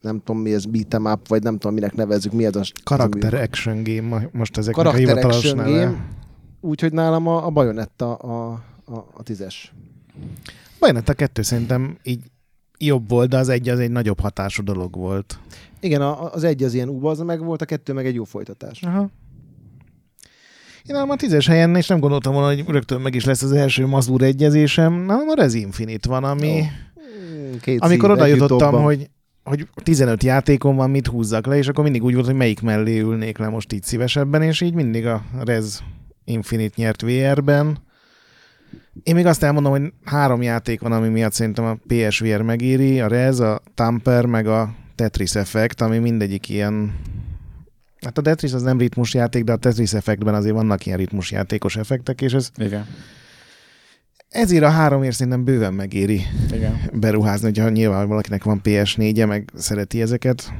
nem 0.01 0.21
tudom 0.23 0.41
mi 0.41 0.53
ez, 0.53 0.65
beat'em 0.71 1.13
up, 1.13 1.27
vagy 1.27 1.43
nem 1.43 1.57
tudom 1.57 1.73
minek 1.73 1.93
nevezzük, 1.93 2.31
mi 2.31 2.45
ez 2.45 2.55
a 2.55 2.63
Karakter 2.83 3.33
action 3.33 3.83
game, 3.83 4.29
most 4.31 4.57
ezek 4.57 4.77
a 4.77 4.93
hivatalos 4.93 5.51
neve. 5.51 6.05
Úgyhogy 6.61 6.93
nálam 6.93 7.27
a, 7.27 7.45
a 7.45 7.49
Bayonetta 7.49 8.15
a, 8.15 8.51
a, 8.85 9.07
a 9.13 9.23
tízes. 9.23 9.73
Bayonetta 10.79 11.13
2 11.13 11.41
szerintem 11.41 11.97
így 12.03 12.23
jobb 12.77 13.09
volt, 13.09 13.29
de 13.29 13.37
az 13.37 13.49
egy 13.49 13.69
az 13.69 13.79
egy 13.79 13.91
nagyobb 13.91 14.19
hatású 14.19 14.63
dolog 14.63 14.95
volt. 14.95 15.39
Igen, 15.79 16.01
a, 16.01 16.33
az 16.33 16.43
egy 16.43 16.63
az 16.63 16.73
ilyen 16.73 16.89
az 17.01 17.19
meg 17.19 17.43
volt, 17.43 17.61
a 17.61 17.65
kettő 17.65 17.93
meg 17.93 18.05
egy 18.05 18.15
jó 18.15 18.23
folytatás. 18.23 18.81
Aha. 18.83 19.09
Én 20.85 20.95
nálam 20.95 21.09
a 21.09 21.15
tízes 21.15 21.47
helyen, 21.47 21.75
és 21.75 21.87
nem 21.87 21.99
gondoltam 21.99 22.33
volna, 22.33 22.47
hogy 22.47 22.63
rögtön 22.67 23.01
meg 23.01 23.15
is 23.15 23.25
lesz 23.25 23.41
az 23.41 23.51
első 23.51 23.85
Mazur 23.85 24.21
egyezésem, 24.21 24.93
nálam 24.93 25.29
a 25.29 25.33
Res 25.33 25.53
Infinite 25.53 26.09
van, 26.09 26.23
ami... 26.23 26.47
Jó. 26.47 26.63
Két 27.61 27.81
Amikor 27.81 28.11
oda 28.11 28.25
jutottam, 28.25 28.83
hogy, 28.83 29.09
hogy 29.43 29.67
15 29.83 30.23
játékom 30.23 30.75
van, 30.75 30.89
mit 30.89 31.07
húzzak 31.07 31.45
le, 31.45 31.57
és 31.57 31.67
akkor 31.67 31.83
mindig 31.83 32.03
úgy 32.03 32.13
volt, 32.13 32.25
hogy 32.25 32.35
melyik 32.35 32.61
mellé 32.61 32.99
ülnék 32.99 33.37
le 33.37 33.49
most 33.49 33.73
így 33.73 33.83
szívesebben, 33.83 34.41
és 34.41 34.61
így 34.61 34.73
mindig 34.73 35.05
a 35.05 35.23
Rez 35.43 35.83
Infinite 36.25 36.73
nyert 36.77 37.01
VR-ben. 37.01 37.77
Én 39.03 39.15
még 39.15 39.25
azt 39.25 39.43
elmondom, 39.43 39.71
hogy 39.71 39.93
három 40.03 40.41
játék 40.41 40.81
van, 40.81 40.91
ami 40.91 41.07
miatt 41.07 41.33
szerintem 41.33 41.65
a 41.65 41.77
PSVR 41.87 42.41
megéri, 42.41 42.99
a 42.99 43.07
Rez, 43.07 43.39
a 43.39 43.61
Tamper, 43.75 44.25
meg 44.25 44.47
a 44.47 44.73
Tetris 44.95 45.35
Effect, 45.35 45.81
ami 45.81 45.97
mindegyik 45.97 46.49
ilyen 46.49 46.93
Hát 48.01 48.17
a 48.17 48.21
Tetris 48.21 48.53
az 48.53 48.61
nem 48.61 48.77
ritmusjáték, 48.77 49.43
de 49.43 49.51
a 49.51 49.55
Tetris 49.55 49.93
effektben 49.93 50.33
azért 50.33 50.55
vannak 50.55 50.85
ilyen 50.85 50.97
ritmusjátékos 50.97 51.75
effektek, 51.75 52.21
és 52.21 52.33
ez 52.33 52.49
Igen. 52.55 52.85
Ezért 54.31 54.63
a 54.63 54.69
háromért 54.69 55.15
szerintem 55.15 55.43
bőven 55.43 55.73
megéri 55.73 56.21
Igen. 56.53 56.79
beruházni, 56.93 57.45
hogyha 57.45 57.69
nyilván 57.69 58.07
valakinek 58.07 58.43
van 58.43 58.61
PS4-e, 58.63 59.25
meg 59.25 59.51
szereti 59.55 60.01
ezeket. 60.01 60.53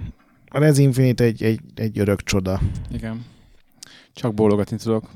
A 0.48 0.60
Res 0.60 0.78
Infinite 0.78 1.24
egy, 1.24 1.44
egy, 1.44 1.60
egy 1.75 2.00
örök 2.00 2.24
csoda. 2.24 2.60
Igen. 2.94 3.25
Csak 4.13 4.34
bólogatni 4.34 4.78
tudok. 4.78 5.10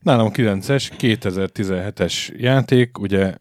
Nálam 0.00 0.30
9-es, 0.34 0.90
2017-es 0.98 2.36
játék, 2.36 2.98
ugye 2.98 3.34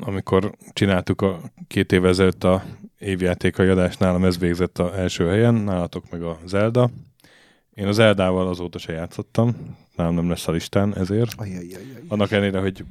amikor 0.00 0.54
csináltuk 0.72 1.22
a 1.22 1.40
két 1.66 1.92
évvel 1.92 2.10
ezelőtt 2.10 2.44
a 2.44 2.64
évjátékai 2.98 3.68
adást, 3.68 3.98
nálam 3.98 4.24
ez 4.24 4.38
végzett 4.38 4.78
a 4.78 4.98
első 4.98 5.26
helyen, 5.26 5.54
nálatok 5.54 6.10
meg 6.10 6.22
a 6.22 6.38
Zelda. 6.46 6.90
Én 7.74 7.86
az 7.86 7.94
Zeldával 7.94 8.48
azóta 8.48 8.78
se 8.78 8.92
játszottam, 8.92 9.56
nálam 9.96 10.14
nem 10.14 10.28
lesz 10.28 10.48
a 10.48 10.52
listán 10.52 10.96
ezért. 10.96 11.34
Ajajajaj. 11.36 11.82
Annak 12.08 12.30
ellenére, 12.30 12.60
hogy 12.60 12.84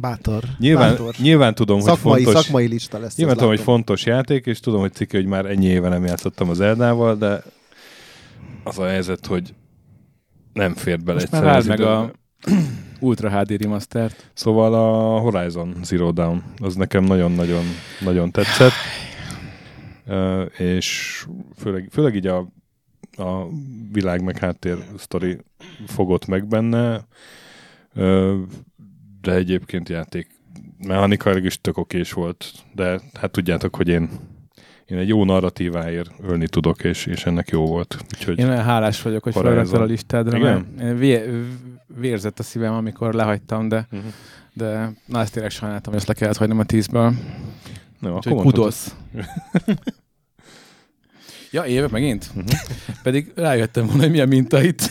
Bátor. 0.00 0.42
nyilván, 0.58 0.90
Bátor. 0.90 1.14
nyilván 1.18 1.54
tudom, 1.54 1.80
Szakmai, 1.80 2.12
hogy 2.12 2.22
fontos, 2.22 2.42
szakmai 2.42 2.66
lista 2.66 2.98
lesz. 2.98 3.16
nyilván 3.16 3.36
tudom, 3.36 3.50
hogy 3.50 3.60
fontos 3.60 4.04
játék, 4.06 4.46
és 4.46 4.60
tudom, 4.60 4.80
hogy 4.80 4.92
ciki, 4.92 5.16
hogy 5.16 5.26
már 5.26 5.46
ennyi 5.46 5.66
éve 5.66 5.88
nem 5.88 6.04
játszottam 6.04 6.48
az 6.48 6.56
Zeldával, 6.56 7.16
de 7.16 7.42
az 8.64 8.78
a 8.78 8.86
helyzet, 8.86 9.26
hogy 9.26 9.54
nem 10.52 10.74
fért 10.74 11.04
bele 11.04 11.20
Most 11.20 11.42
váld 11.42 11.56
az 11.56 11.66
meg 11.66 11.80
a 11.80 12.12
Ultra 13.00 13.38
HD 13.40 13.62
remastert. 13.62 14.30
Szóval 14.34 14.74
a 14.74 15.18
Horizon 15.18 15.74
Zero 15.82 16.12
Dawn, 16.12 16.42
az 16.58 16.74
nekem 16.74 17.04
nagyon-nagyon 17.04 17.64
nagyon 18.00 18.30
tetszett. 18.30 18.72
És 20.58 21.24
főleg, 21.56 21.88
főleg 21.92 22.14
így 22.14 22.26
a, 22.26 22.38
a 23.16 23.46
világ 23.92 24.22
meg 24.22 24.38
háttér 24.38 24.76
sztori 24.96 25.38
fogott 25.86 26.26
meg 26.26 26.46
benne, 26.46 27.06
de 29.26 29.32
egyébként 29.34 29.88
játék 29.88 30.28
mechanikailag 30.78 31.44
is 31.44 31.60
tök 31.60 31.76
okés 31.78 32.12
volt, 32.12 32.52
de 32.74 33.00
hát 33.20 33.30
tudjátok, 33.30 33.76
hogy 33.76 33.88
én 33.88 34.10
én 34.86 34.98
egy 34.98 35.08
jó 35.08 35.24
narratíváért 35.24 36.10
ölni 36.22 36.48
tudok, 36.48 36.84
és, 36.84 37.06
és 37.06 37.24
ennek 37.26 37.48
jó 37.48 37.66
volt. 37.66 37.96
Úgyhogy 38.14 38.38
Én 38.38 38.62
hálás 38.62 39.02
vagyok, 39.02 39.22
hogy 39.22 39.32
felraktál 39.32 39.80
a 39.80 39.84
listádra, 39.84 40.36
Igen? 40.38 40.66
én 40.80 40.96
vé- 40.96 41.28
vérzett 41.86 42.38
a 42.38 42.42
szívem, 42.42 42.72
amikor 42.74 43.14
lehagytam, 43.14 43.68
de, 43.68 43.86
Mhm. 43.90 44.00
de 44.52 44.92
na, 45.06 45.20
ezt 45.20 45.32
tényleg 45.32 45.50
sajnáltam, 45.50 45.92
hogy 45.92 46.00
ezt 46.00 46.08
le 46.08 46.14
kellett 46.14 46.36
hagynom 46.36 46.58
a 46.58 46.64
tízből. 46.64 47.14
no, 48.00 48.14
Úgyhogy 48.16 48.34
kudosz. 48.34 48.94
ja, 51.50 51.64
évek 51.64 51.90
megint? 51.90 52.34
Mhm. 52.34 52.46
Pedig 53.02 53.32
rájöttem 53.36 53.86
volna, 53.86 54.00
hogy 54.02 54.10
milyen 54.10 54.28
minta 54.28 54.62
itt. 54.62 54.90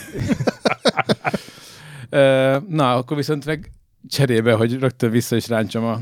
Na, 2.68 2.94
akkor 2.96 3.16
viszont 3.16 3.44
meg 3.44 3.70
cserébe, 4.08 4.52
hogy 4.52 4.78
rögtön 4.78 5.10
vissza 5.10 5.36
is 5.36 5.48
ráncsam 5.48 5.84
a, 5.84 6.00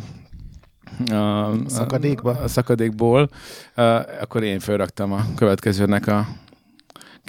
a, 1.15 1.51
a 1.51 1.57
Szakadékba? 1.67 2.31
A, 2.31 2.43
a 2.43 2.49
szakadékból, 2.49 3.31
a, 3.75 3.83
akkor 4.21 4.43
én 4.43 4.59
felraktam 4.61 5.13
a 5.13 5.25
következőnek 5.37 6.07
a 6.07 6.27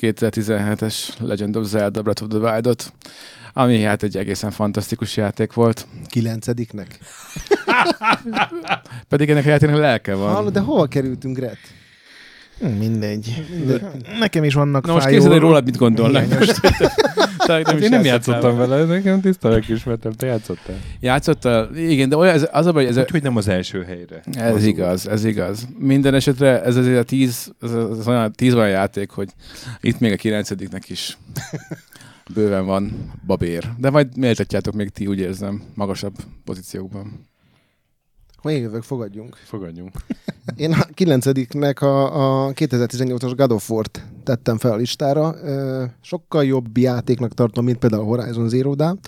2017-es 0.01 1.20
Legend 1.20 1.55
of 1.55 1.67
Zelda 1.67 2.01
Breath 2.01 2.24
of 2.24 2.29
the 2.29 2.38
Wild-ot, 2.38 2.94
ami 3.53 3.82
hát 3.82 4.03
egy 4.03 4.17
egészen 4.17 4.51
fantasztikus 4.51 5.17
játék 5.17 5.53
volt. 5.53 5.88
Kilencediknek. 6.08 7.00
Pedig 9.10 9.29
ennek 9.29 9.46
a 9.46 9.50
játéknak 9.50 9.79
lelke 9.79 10.15
van. 10.15 10.34
Hallod, 10.34 10.53
de 10.53 10.60
hova 10.60 10.86
kerültünk, 10.86 11.38
Gret? 11.38 11.58
Hm, 12.60 12.67
Mindegy. 12.67 13.46
Nekem 14.20 14.44
is 14.44 14.53
vannak 14.53 14.86
Na 14.86 14.91
most 14.94 15.03
fájó... 15.03 15.15
képzeld, 15.15 15.34
hogy 15.34 15.48
rólad 15.48 15.63
mit 15.63 15.77
gondolnak. 17.46 17.68
hiányos- 17.68 17.82
Hát 17.82 17.82
én 17.84 17.90
nem 17.90 18.06
játszottam 18.06 18.58
vele, 18.58 18.84
nekem 18.86 19.22
tiszta 19.22 19.50
megismertem, 19.50 20.12
te 20.12 20.25
játszottál. 20.25 20.75
Játszottál? 21.00 21.75
Igen, 21.75 22.10
de 22.10 22.16
olyan, 22.18 22.34
ez, 22.34 22.48
az 22.52 22.66
a 22.66 22.72
baj, 22.72 22.86
ez, 22.88 22.98
Úgyhogy 22.98 23.24
nem 23.24 23.36
az 23.38 23.48
első 23.48 23.84
helyre. 23.84 24.22
ez 24.34 24.56
Az 24.56 24.64
igaz, 24.64 25.08
ez 25.08 25.25
igaz. 25.25 25.68
Minden 25.80 26.14
esetre 26.14 26.64
ez 26.64 26.75
azért 26.75 27.00
a 27.00 27.04
tíz, 27.04 27.52
ez, 27.62 27.72
az 27.74 28.08
olyan, 28.08 28.32
tíz 28.32 28.54
olyan 28.54 28.70
játék, 28.70 29.10
hogy 29.10 29.30
itt 29.82 30.00
még 30.00 30.12
a 30.12 30.16
kilencediknek 30.16 30.90
is 30.90 31.18
bőven 32.34 32.66
van 32.66 33.12
babér. 33.25 33.70
De 33.78 33.90
majd 33.90 34.18
méltatjátok 34.18 34.74
még 34.74 34.90
ti, 34.90 35.08
úgy 35.08 35.20
érzem, 35.20 35.62
magasabb 35.74 36.14
pozíciókban. 36.46 37.25
Ha 38.46 38.52
én 38.52 38.62
jövök, 38.62 38.84
fogadjunk. 38.84 39.36
Fogadjunk. 39.46 39.92
Én 40.56 40.72
a 40.72 40.84
kilencediknek 40.94 41.82
a, 41.82 42.46
a 42.46 42.52
2018-as 42.54 43.34
God 43.36 43.52
of 43.52 43.70
War-t 43.70 44.06
tettem 44.24 44.58
fel 44.58 44.72
a 44.72 44.75
listára. 44.75 45.36
Sokkal 46.02 46.46
jobb 46.46 46.78
játéknak 46.78 47.34
tartom, 47.34 47.66
mint 47.66 47.78
például 47.78 48.02
a 48.02 48.06
Horizon 48.06 48.50
Zero 48.50 48.75
Dawn. 48.75 49.00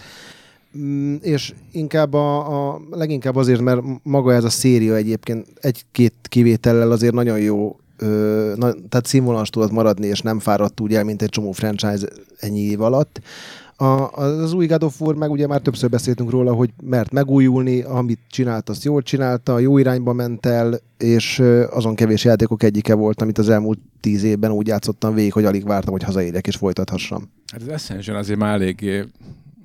Mm, 0.77 1.15
És 1.21 1.53
inkább 1.71 2.13
a, 2.13 2.69
a, 2.69 2.81
leginkább 2.91 3.35
azért, 3.35 3.61
mert 3.61 3.81
maga 4.03 4.33
ez 4.33 4.43
a 4.43 4.49
széria 4.49 4.95
egyébként 4.95 5.47
egy-két 5.61 6.13
kivétellel 6.21 6.91
azért 6.91 7.13
nagyon 7.13 7.39
jó, 7.39 7.79
ö, 7.97 8.53
na, 8.55 8.71
tehát 8.89 9.05
színvonalas 9.05 9.49
tudott 9.49 9.71
maradni, 9.71 10.07
és 10.07 10.21
nem 10.21 10.39
fáradt 10.39 10.79
úgy 10.79 10.93
el, 10.93 11.03
mint 11.03 11.21
egy 11.21 11.29
csomó 11.29 11.51
franchise 11.51 12.07
ennyi 12.39 12.61
év 12.61 12.81
alatt. 12.81 13.21
A, 13.79 14.11
az 14.11 14.53
új 14.53 14.65
God 14.65 14.83
of 14.83 15.01
War 15.01 15.15
meg 15.15 15.31
ugye 15.31 15.47
már 15.47 15.59
többször 15.61 15.89
beszéltünk 15.89 16.29
róla, 16.29 16.53
hogy 16.53 16.69
mert 16.83 17.11
megújulni, 17.11 17.81
amit 17.81 18.19
csinált, 18.29 18.69
azt 18.69 18.83
jól 18.83 19.01
csinálta, 19.01 19.59
jó 19.59 19.77
irányba 19.77 20.13
ment 20.13 20.45
el, 20.45 20.79
és 20.97 21.43
azon 21.69 21.95
kevés 21.95 22.23
játékok 22.23 22.63
egyike 22.63 22.93
volt, 22.93 23.21
amit 23.21 23.37
az 23.37 23.49
elmúlt 23.49 23.79
tíz 23.99 24.23
évben 24.23 24.51
úgy 24.51 24.67
játszottam 24.67 25.13
végig, 25.13 25.33
hogy 25.33 25.45
alig 25.45 25.63
vártam, 25.65 25.91
hogy 25.91 26.03
hazaérjek 26.03 26.47
és 26.47 26.55
folytathassam. 26.55 27.29
Hát 27.51 27.61
az 27.61 27.67
Ascension 27.67 28.15
azért 28.17 28.39
már 28.39 28.53
eléggé, 28.53 29.03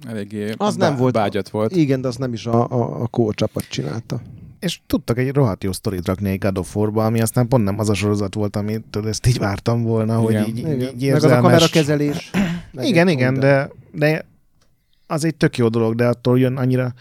eléggé 0.09 0.55
Az 0.57 0.77
nem 0.77 0.97
volt- 0.97 1.15
bágyat 1.15 1.49
volt. 1.49 1.77
Igen, 1.77 2.01
de 2.01 2.09
azt 2.09 2.19
nem 2.19 2.33
is 2.33 2.47
a, 2.47 2.71
a, 2.71 3.03
a 3.03 3.07
core 3.07 3.35
csapat 3.35 3.65
csinálta. 3.69 4.21
És 4.61 4.81
tudtak 4.87 5.19
egy 5.19 5.33
rohadt 5.35 5.65
jó 5.65 5.73
sztorit 5.73 6.07
rakni 6.07 6.31
egy 6.31 6.39
God 6.39 6.59
of 6.59 6.77
War-ba, 6.77 7.05
ami 7.05 7.21
aztán 7.21 7.49
pont 7.49 7.65
nem 7.65 7.79
az 7.79 7.89
a 7.89 7.95
sorozat 7.95 8.35
volt, 8.35 8.57
amit 8.57 8.97
ezt 9.07 9.27
így 9.27 9.39
vártam 9.39 9.83
volna, 9.83 10.23
Igen. 10.29 10.43
hogy 10.43 10.49
így, 10.49 10.59
Igen. 10.59 10.71
így 10.81 10.81
Meg 10.81 10.91
az 10.91 11.03
a 11.03 11.05
érzelmes... 11.05 11.41
kamerakezelés. 11.41 12.31
Igen, 12.91 13.09
igen, 13.09 13.35
de, 13.35 13.71
de 13.93 14.25
az 15.07 15.25
egy 15.25 15.35
tök 15.37 15.57
jó 15.57 15.69
dolog, 15.69 15.95
de 15.95 16.07
attól 16.07 16.39
jön 16.39 16.57
annyira 16.57 16.93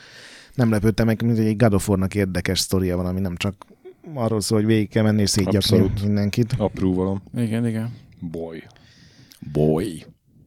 nem 0.55 0.71
lepődtem 0.71 1.05
meg, 1.05 1.21
mint 1.21 1.37
egy 1.37 1.57
God 1.57 1.73
of 1.73 1.89
War-nak 1.89 2.15
érdekes 2.15 2.59
sztoria 2.59 2.95
van, 2.97 3.05
ami 3.05 3.19
nem 3.19 3.35
csak 3.35 3.65
arról 4.13 4.41
szól, 4.41 4.57
hogy 4.57 4.67
végig 4.67 4.89
kell 4.89 5.03
menni 5.03 5.21
és 5.21 5.29
szétgyakni 5.29 5.57
Abszolút. 5.57 6.03
mindenkit. 6.03 6.53
Apróvalom. 6.57 7.21
Igen, 7.35 7.67
igen. 7.67 7.93
Boy. 8.19 8.63
Boy. 9.53 10.05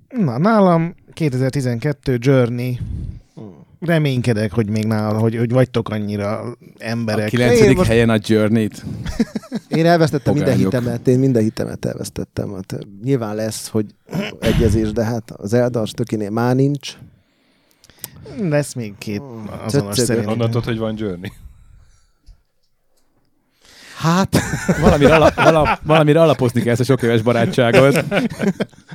Na, 0.08 0.38
nálam 0.38 0.94
2012 1.12 2.16
Journey. 2.20 2.78
Reménykedek, 3.80 4.52
hogy 4.52 4.68
még 4.68 4.84
nála, 4.86 5.18
hogy, 5.18 5.36
hogy 5.36 5.50
vagytok 5.50 5.88
annyira 5.88 6.38
A 6.40 6.56
emberek. 6.78 7.28
kilencedik 7.28 7.70
Én 7.70 7.76
most- 7.76 7.88
helyen 7.88 8.10
a 8.10 8.18
Journey-t. 8.22 8.84
Én 9.74 9.86
elvesztettem 9.86 10.34
minden 10.34 10.52
Pogányok. 10.54 10.72
hitemet, 10.72 11.08
én 11.08 11.18
minden 11.18 11.42
hitemet 11.42 11.84
elvesztettem. 11.84 12.52
Hát, 12.54 12.78
nyilván 13.02 13.34
lesz, 13.34 13.68
hogy 13.68 13.86
egyezés, 14.40 14.92
de 14.92 15.04
hát 15.04 15.30
az 15.30 15.52
Elda 15.54 15.80
az 15.80 15.90
tökénél 15.94 16.30
már 16.30 16.54
nincs. 16.54 16.92
Lesz 18.40 18.74
még 18.74 18.94
két 18.98 19.22
azonos 19.46 19.70
Cöccögök. 19.72 19.94
szerintem. 19.94 20.30
Honnan 20.30 20.46
tudod, 20.50 20.64
hogy 20.64 20.78
van 20.78 20.94
Journey? 20.96 21.32
Hát, 23.96 24.36
Valamire, 24.80 25.14
ala, 25.14 25.32
vala, 25.36 25.78
valamire 25.82 26.20
alapozni 26.20 26.60
kell 26.62 26.70
ezt 26.72 26.80
a 26.80 26.84
sok 26.84 27.02
éves 27.02 27.22
barátságot. 27.22 28.04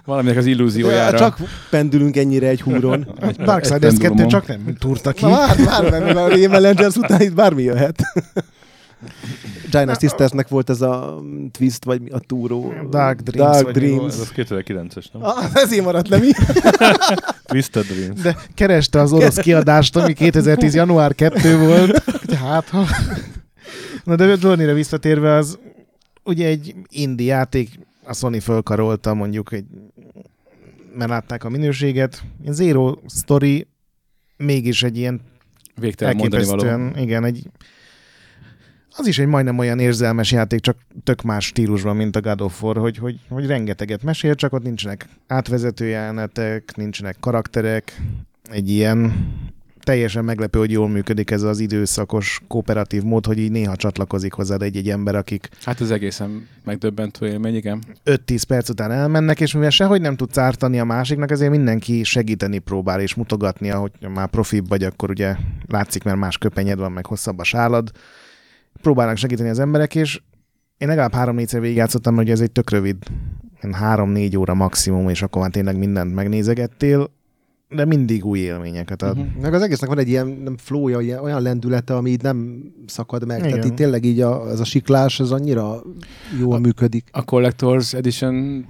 Valaminek 0.06 0.38
az 0.38 0.46
illúziójára. 0.46 1.18
csak 1.18 1.38
pendülünk 1.70 2.18
ennyire 2.18 2.48
egy 2.48 2.62
húron. 2.62 3.08
Darksiders 3.38 3.94
2 3.98 3.98
pendulumon. 3.98 4.28
csak 4.30 4.48
nem 4.48 4.76
turta 4.80 5.12
ki. 5.12 5.26
Na 5.26 5.30
várj, 5.32 5.64
várj, 5.64 5.90
mert 5.90 6.06
mivel 6.06 6.24
a 6.24 6.28
Rayman 6.30 6.62
Legends 6.62 6.96
után 6.96 7.22
itt 7.22 7.34
bármi 7.34 7.64
jöhet. 7.64 8.02
Giant 9.70 10.00
Sistersnek 10.00 10.48
volt 10.48 10.70
ez 10.70 10.82
a 10.82 11.20
mm, 11.22 11.46
twist, 11.48 11.84
vagy 11.86 12.02
mi 12.02 12.10
a 12.10 12.20
túró. 12.20 12.74
Dark 12.90 13.22
Dreams, 13.22 13.52
Dark 13.52 13.64
vagy 13.64 13.76
mi 13.76 13.88
Dreams. 13.90 14.14
Ez 14.14 14.20
az 14.20 14.32
2009-es, 14.36 15.06
nem? 15.14 15.24
Ah, 15.24 15.56
ezért 15.56 15.84
maradt 15.84 16.08
le 16.08 16.18
mi? 16.24 16.32
Twisted 17.46 17.86
Dreams. 17.86 18.22
De 18.22 18.38
kereste 18.54 19.00
az 19.00 19.12
orosz 19.14 19.38
kiadást, 19.38 19.96
ami 19.96 20.14
2010. 20.14 20.74
január 20.76 21.16
2 21.16 21.58
volt. 21.58 22.04
Hát, 22.40 22.70
ha... 22.70 22.86
Na 24.04 24.16
de 24.16 24.36
Journey-re 24.40 24.74
visszatérve 24.74 25.34
az 25.34 25.60
ugye 26.24 26.48
egy 26.48 26.76
indie 26.90 27.34
játék, 27.34 27.80
a 28.04 28.14
Sony 28.14 28.42
fölkarolta 28.42 29.14
mondjuk, 29.14 29.52
egy, 29.54 29.66
mert 30.96 31.10
látták 31.10 31.44
a 31.44 31.50
minőséget. 31.50 32.24
Zero 32.46 32.96
Story 33.08 33.68
mégis 34.38 34.84
egy 34.84 34.98
ilyen 34.98 35.22
Végtelen 35.76 36.16
mondani 36.16 36.46
való. 36.46 36.64
elképesztően, 36.64 37.04
igen, 37.04 37.24
egy 37.24 37.44
az 39.00 39.08
is 39.08 39.20
egy 39.20 39.28
majdnem 39.28 39.58
olyan 39.58 39.80
érzelmes 39.80 40.32
játék, 40.32 40.60
csak 40.60 40.78
tök 41.04 41.22
más 41.22 41.46
stílusban, 41.46 41.96
mint 41.96 42.16
a 42.16 42.22
God 42.22 42.42
of 42.42 42.64
War, 42.64 42.78
hogy, 42.78 42.98
hogy, 42.98 43.20
hogy 43.30 43.46
rengeteget 43.46 44.04
mesél, 44.04 44.36
csak 44.36 44.54
ott 44.54 44.64
nincsenek 44.64 45.08
átvezető 45.28 45.86
jelenetek, 45.86 46.76
nincsenek 46.76 47.16
karakterek, 47.20 48.02
egy 48.50 48.70
ilyen 48.70 49.14
teljesen 49.80 50.24
meglepő, 50.24 50.60
hogy 50.60 50.72
jól 50.72 50.90
működik 50.90 51.32
ez 51.32 51.42
az 51.42 51.60
időszakos 51.60 52.42
kooperatív 52.48 53.04
mód, 53.04 53.26
hogy 53.26 53.38
így 53.38 53.52
néha 53.52 53.76
csatlakozik 53.76 54.34
hozzád 54.34 54.62
egy-egy 54.62 54.90
ember, 54.90 55.16
akik 55.16 55.50
Hát 55.64 55.82
ez 55.82 55.92
egészen 55.92 56.48
megdöbbentő 56.64 57.28
élmény, 57.28 57.56
igen. 57.56 57.84
5-10 58.06 58.42
perc 58.48 58.70
után 58.70 58.92
elmennek, 58.92 59.40
és 59.40 59.54
mivel 59.54 59.70
sehogy 59.70 60.02
nem 60.02 60.16
tudsz 60.16 60.38
ártani 60.38 60.80
a 60.80 60.84
másiknak, 60.84 61.32
ezért 61.32 61.52
mindenki 61.52 62.04
segíteni 62.04 62.58
próbál, 62.58 63.02
és 63.02 63.16
mutogatnia, 63.16 63.80
hogy 63.80 63.92
már 64.14 64.28
profibb 64.28 64.68
vagy, 64.68 64.84
akkor 64.84 65.10
ugye 65.10 65.36
látszik, 65.68 66.04
mert 66.04 66.18
más 66.18 66.38
köpenyed 66.38 66.80
van, 66.80 66.92
meg 66.92 67.06
hosszabb 67.06 67.40
a 67.40 67.44
sálad. 67.44 67.92
Próbálnak 68.82 69.18
segíteni 69.18 69.50
az 69.50 69.60
emberek, 69.60 69.96
és 69.96 70.22
én 70.78 70.88
legalább 70.88 71.14
három-négyszer 71.14 71.62
végigjátszottam, 71.62 72.16
hogy 72.16 72.30
ez 72.30 72.40
egy 72.42 72.52
tök 72.52 72.70
rövid, 72.70 72.98
három-négy 73.72 74.38
óra 74.38 74.54
maximum, 74.54 75.10
és 75.10 75.22
akkor 75.22 75.42
már 75.42 75.52
tényleg 75.52 75.78
mindent 75.78 76.14
megnézegettél, 76.14 77.10
de 77.70 77.86
mindig 77.86 78.26
új 78.26 78.40
élményeket 78.40 79.02
ad. 79.02 79.18
Mhm. 79.18 79.42
Meg 79.42 79.54
az 79.54 79.62
egésznek 79.62 79.90
van 79.90 80.00
egy 80.00 80.08
ilyen 80.08 80.28
nem 80.28 80.58
flója, 80.58 81.00
ilyen, 81.00 81.20
olyan 81.20 81.42
lendülete, 81.42 81.96
ami 81.96 82.10
így 82.10 82.22
nem 82.22 82.64
szakad 82.86 83.26
meg. 83.26 83.38
Igen. 83.38 83.50
Tehát 83.50 83.66
itt 83.66 83.76
tényleg 83.76 84.04
így 84.06 84.22
a, 84.22 84.50
ez 84.50 84.60
a 84.60 84.64
siklás, 84.64 85.20
ez 85.20 85.32
annyira 85.32 85.82
jól 86.40 86.54
A- 86.54 86.60
működik. 86.60 87.08
A 87.12 87.26
Collector's 87.26 87.94
Edition 87.94 88.66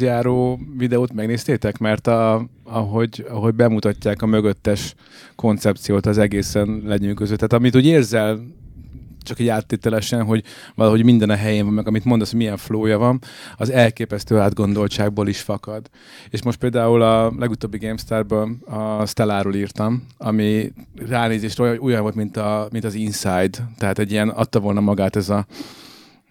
járó 0.00 0.60
videót 0.76 1.12
megnéztétek? 1.12 1.78
Mert 1.78 2.06
a, 2.06 2.48
ahogy, 2.64 3.24
ahogy 3.28 3.54
bemutatják 3.54 4.22
a 4.22 4.26
mögöttes 4.26 4.94
koncepciót, 5.36 6.06
az 6.06 6.18
egészen 6.18 6.82
lenyűgöző. 6.84 7.34
Tehát 7.34 7.52
amit 7.52 7.76
úgy 7.76 7.86
érzel, 7.86 8.40
csak 9.22 9.38
egy 9.38 9.48
áttételesen, 9.48 10.24
hogy 10.24 10.44
valahogy 10.74 11.04
minden 11.04 11.30
a 11.30 11.36
helyén 11.36 11.64
van, 11.64 11.74
meg 11.74 11.86
amit 11.86 12.04
mondasz, 12.04 12.30
hogy 12.30 12.38
milyen 12.38 12.56
flója 12.56 12.98
van, 12.98 13.18
az 13.56 13.70
elképesztő 13.70 14.38
átgondoltságból 14.38 15.28
is 15.28 15.40
fakad. 15.40 15.90
És 16.30 16.42
most 16.42 16.58
például 16.58 17.02
a 17.02 17.32
legutóbbi 17.38 17.78
GameStar-ban 17.78 18.62
a 18.66 19.06
Stelláról 19.06 19.54
írtam, 19.54 20.06
ami 20.18 20.72
ránézést 21.08 21.58
olyan, 21.58 21.78
olyan 21.78 22.02
volt, 22.02 22.14
mint, 22.14 22.36
a, 22.36 22.68
mint 22.70 22.84
az 22.84 22.94
Inside, 22.94 23.50
tehát 23.78 23.98
egy 23.98 24.10
ilyen 24.10 24.28
adta 24.28 24.60
volna 24.60 24.80
magát 24.80 25.16
ez 25.16 25.28
a, 25.28 25.46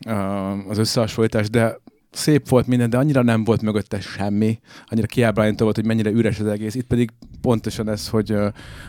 a, 0.06 0.52
az 0.70 0.78
összehasonlítás, 0.78 1.50
de 1.50 1.80
szép 2.12 2.50
volt 2.50 2.68
minden, 2.68 2.90
de 2.90 2.98
annyira 2.98 3.24
nem 3.24 3.44
volt 3.44 3.62
mögötte 3.62 4.00
semmi, 4.00 4.60
annyira 4.86 5.08
kiábrándító 5.08 5.64
volt, 5.64 5.76
hogy 5.76 5.86
mennyire 5.86 6.10
üres 6.10 6.40
az 6.40 6.46
egész. 6.46 6.76
Itt 6.76 6.88
pedig 6.88 7.10
pontosan 7.42 7.90
ez, 7.90 8.08
hogy, 8.08 8.36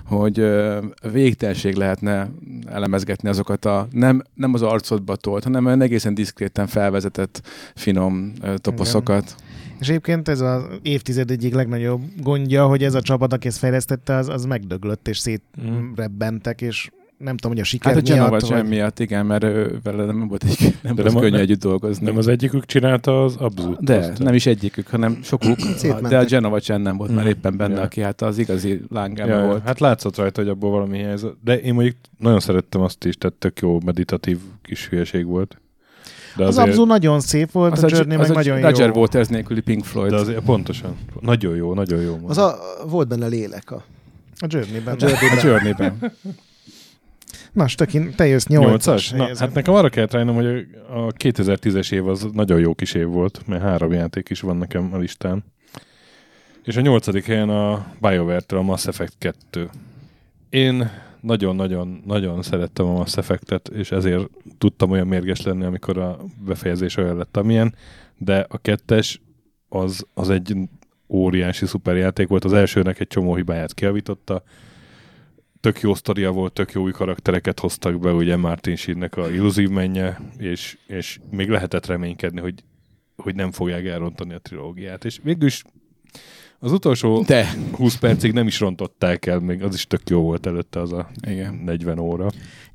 hogy 0.05 0.47
végtelenség 1.13 1.75
lehetne 1.75 2.31
elemezgetni 2.67 3.29
azokat 3.29 3.65
a 3.65 3.87
nem, 3.91 4.23
nem 4.35 4.55
az 4.55 4.63
arcodba 4.63 5.17
tolt, 5.17 5.45
hanem 5.45 5.67
olyan 5.67 5.81
egészen 5.81 6.15
diszkréten 6.15 6.67
felvezetett 6.67 7.43
finom 7.75 8.33
toposzokat. 8.57 9.35
És 9.81 9.89
egyébként 9.89 10.29
ez 10.29 10.41
az 10.41 10.63
évtized 10.83 11.31
egyik 11.31 11.55
legnagyobb 11.55 12.03
gondja, 12.17 12.67
hogy 12.67 12.83
ez 12.83 12.95
a 12.95 13.01
csapat, 13.01 13.33
aki 13.33 13.47
ezt 13.47 13.59
fejlesztette, 13.59 14.17
az, 14.17 14.29
az 14.29 14.45
megdöglött, 14.45 15.09
és 15.09 15.19
szétrebbentek, 15.19 16.61
és 16.61 16.91
nem 17.23 17.37
tudom, 17.37 17.53
hogy 17.53 17.61
a 17.61 17.65
siker 17.65 17.93
Hát 17.93 18.01
a 18.01 18.05
Genova 18.05 18.29
miatt, 18.31 18.49
Jam 18.49 18.59
vagy... 18.61 18.69
miatt, 18.69 18.99
igen, 19.01 19.27
mert 19.27 19.43
vele 19.83 20.05
nem 20.05 20.29
volt, 20.29 20.45
egy, 20.45 20.59
nem 20.83 20.95
De 20.95 21.03
volt 21.03 21.07
nem 21.09 21.17
a- 21.17 21.21
könnyű 21.21 21.33
nem- 21.33 21.41
együtt 21.41 21.61
dolgozni. 21.61 22.05
Nem 22.07 22.17
az 22.17 22.29
egyikük 22.29 22.67
csinálta 22.67 23.25
az 23.25 23.37
abszolút. 23.37 23.85
De, 23.85 24.13
nem 24.19 24.35
is 24.35 24.47
egyikük, 24.47 24.89
hanem 24.89 25.19
sokuk. 25.23 25.59
De 26.09 26.19
a 26.19 26.25
Genova 26.25 26.61
Chen 26.61 26.81
nem 26.81 26.97
volt 26.97 27.11
már 27.11 27.25
Mhm. 27.25 27.29
éppen 27.29 27.57
benne, 27.57 27.75
Ja. 27.75 27.81
aki 27.83 28.01
hát 28.01 28.23
az 28.23 28.39
igazi 28.39 28.81
lángában 28.91 29.39
Ja, 29.41 29.47
volt. 29.47 29.65
hát 29.65 29.81
látszott 29.81 30.17
rajta, 30.17 30.41
hogy 30.41 30.51
abból 30.51 30.71
valami 30.71 30.97
hiányzott. 30.99 31.39
De 31.45 31.59
én 31.61 31.75
mondjuk 31.75 31.97
nagyon 32.19 32.41
szerettem 32.41 32.81
azt 32.81 33.05
is, 33.05 33.17
tehát 33.17 33.37
tök 33.37 33.59
jó 33.61 33.79
meditatív 33.85 34.39
kis 34.63 34.89
hülyeség 34.89 35.27
volt. 35.27 35.57
De 36.37 36.45
Az 36.45 36.59
Abzu 36.59 36.85
nagyon 36.85 37.21
szép 37.21 37.51
volt, 37.51 37.73
Az 37.73 37.83
a 37.83 37.87
a, 37.87 37.91
Journey 37.93 38.17
az 38.17 38.29
meg 38.29 38.37
a 38.37 38.41
nagyon 38.41 38.61
Roger 38.61 38.89
jó. 38.95 39.01
Waters 39.01 39.29
nélküli 39.29 39.61
Pink 39.61 39.85
Floyd. 39.85 40.11
de 40.11 40.17
azért 40.17 40.41
pontosan. 40.41 40.97
Nagyon 41.21 41.57
jó, 41.57 41.75
nagyon 41.75 42.01
jó. 42.01 42.19
Az 42.27 42.39
a, 42.39 42.59
volt 42.89 43.09
benne 43.09 43.27
lélek. 43.27 43.71
A, 43.71 43.85
A 44.37 44.47
Journey-ben. 44.49 44.95
a 44.95 44.97
Journey-ben. 45.01 45.39
a 45.39 45.47
Journey-ben. 45.47 45.99
Na, 47.53 47.69
Stökin, 47.69 48.15
te 48.17 48.27
jössz 48.27 48.47
8-as. 48.49 49.17
Na, 49.17 49.37
hát 49.39 49.55
nekem 49.55 49.75
arra 49.75 49.89
kellett 49.89 50.13
rájönnöm, 50.13 50.35
hogy 50.35 50.47
a 50.89 51.07
2010-es 51.07 51.93
év 51.93 52.09
az 52.09 52.29
nagyon 52.33 52.61
jó 52.61 52.75
kis 52.75 52.95
év 52.95 53.07
volt, 53.07 53.47
mert 53.47 53.63
három 53.63 53.93
játék 53.93 54.29
is 54.29 54.41
van 54.41 54.57
nekem 54.57 54.91
a 54.93 54.97
listán. 54.97 55.45
És 56.65 56.77
a 56.77 56.81
nyolcadik 56.81 57.25
helyen 57.25 57.49
a 57.49 57.87
BioWare-től 58.01 58.59
a 58.59 58.63
Mass 58.63 58.87
Effect 58.87 59.15
2. 59.19 59.71
Én 60.51 60.91
nagyon-nagyon-nagyon 61.21 62.43
szerettem 62.43 62.87
a 62.87 62.93
Mass 62.93 63.17
Effect-et, 63.17 63.69
és 63.69 63.91
ezért 63.91 64.29
tudtam 64.59 64.91
olyan 64.91 65.07
mérges 65.07 65.43
lenni, 65.43 65.65
amikor 65.65 65.99
a 65.99 66.19
befejezés 66.47 66.97
olyan 66.97 67.17
lett, 67.17 67.37
amilyen, 67.37 67.75
de 68.19 68.47
a 68.49 68.59
kettes 68.59 69.21
az, 69.69 70.07
az 70.15 70.31
egy 70.31 70.57
óriási 71.09 71.67
szuperjáték 71.67 72.29
volt. 72.29 72.45
Az 72.45 72.53
elsőnek 72.53 73.01
egy 73.01 73.07
csomó 73.07 73.35
hibáját 73.35 73.75
kiavította, 73.75 74.43
tök 75.63 75.81
jó 75.81 75.95
sztoria 75.95 76.31
volt, 76.31 76.53
tök 76.53 76.73
jó 76.73 76.83
új 76.83 76.91
karaktereket 76.91 77.61
hoztak 77.61 77.99
be, 78.01 78.13
ugye 78.13 78.37
Martin 78.37 78.77
Sheennek 78.77 79.17
a 79.17 79.31
illuzív 79.31 79.69
menye, 79.69 80.19
és, 80.39 80.79
és 80.87 81.21
még 81.31 81.49
lehetett 81.49 81.87
reménykedni, 81.87 82.41
hogy, 82.41 82.65
hogy 83.17 83.35
nem 83.35 83.53
fogják 83.53 83.87
elrontani 83.87 84.35
a 84.35 84.39
trilógiát. 84.39 85.05
És 85.05 85.21
végül 85.23 85.47
is 85.47 85.65
az 86.59 86.73
utolsó 86.73 87.23
De. 87.27 87.55
20 87.73 87.97
percig 87.97 88.33
nem 88.33 88.47
is 88.47 88.61
rontották 88.61 89.27
el, 89.27 89.39
még 89.39 89.63
az 89.63 89.75
is 89.75 89.87
tök 89.87 90.09
jó 90.09 90.21
volt 90.21 90.47
előtte 90.47 90.81
az 90.81 90.93
a 90.93 91.09
Igen. 91.27 91.55
40 91.55 91.99
óra. 91.99 92.29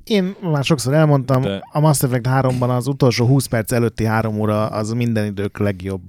Én 0.04 0.34
már 0.40 0.64
sokszor 0.64 0.94
elmondtam, 0.94 1.42
De- 1.42 1.62
a 1.72 1.80
Mass 1.80 2.02
Effect 2.02 2.26
3-ban 2.28 2.76
az 2.76 2.86
utolsó 2.86 3.26
20 3.26 3.46
perc 3.46 3.72
előtti 3.72 4.04
három 4.04 4.40
óra 4.40 4.66
az 4.66 4.92
minden 4.92 5.26
idők 5.26 5.58
legjobb 5.58 6.02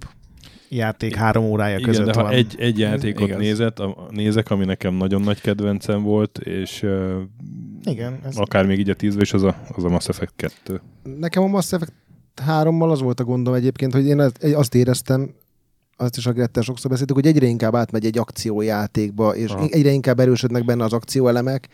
játék 0.70 1.16
három 1.16 1.44
órája 1.44 1.78
Igen, 1.78 1.90
között 1.90 2.06
de 2.06 2.14
ha 2.14 2.22
van. 2.22 2.32
egy, 2.32 2.56
egy 2.60 2.80
játékot 2.80 3.28
igaz. 3.28 3.40
nézett, 3.40 3.80
a, 3.80 4.08
nézek, 4.10 4.52
ami 4.52 4.66
nekem 4.66 4.94
nagyon 4.94 5.22
nagy 5.22 5.42
kedvencem 5.42 6.04
volt, 6.04 6.38
és 6.38 6.84
uh, 6.84 7.16
Igen, 7.84 8.20
ez... 8.26 8.36
akár 8.38 8.66
még 8.66 8.80
így 8.80 8.90
a 8.90 8.94
10 8.94 9.16
is 9.20 9.34
az 9.34 9.44
a, 9.44 9.56
az 9.76 9.84
a 9.84 9.90
Mass 9.90 10.08
Effect 10.08 10.34
2. 10.36 10.82
Nekem 11.20 11.44
a 11.44 11.48
Mass 11.48 11.72
Effect 11.74 11.94
3-mal 12.48 12.90
az 12.92 13.02
volt 13.02 13.20
a 13.20 13.24
gondom 13.24 13.54
egyébként, 13.54 13.94
hogy 13.94 14.06
én 14.06 14.20
azt- 14.20 14.44
azt 14.44 14.76
éreztem, 14.76 15.30
azt 15.98 16.18
is 16.18 16.26
a 16.26 16.32
Grettel 16.32 16.64
sokszor 16.64 16.90
beszéltük, 16.92 17.16
hogy 17.16 17.28
egyre 17.28 17.46
inkább 17.46 17.76
átmegy 17.76 18.06
egy 18.06 18.18
akciójátékba, 18.18 19.36
és 19.36 19.50
Aha. 19.50 19.68
egyre 19.70 19.92
inkább 19.92 20.20
erősödnek 20.20 20.66
benne 20.66 20.84
az 20.84 20.94
akcióelemek, 20.94 21.68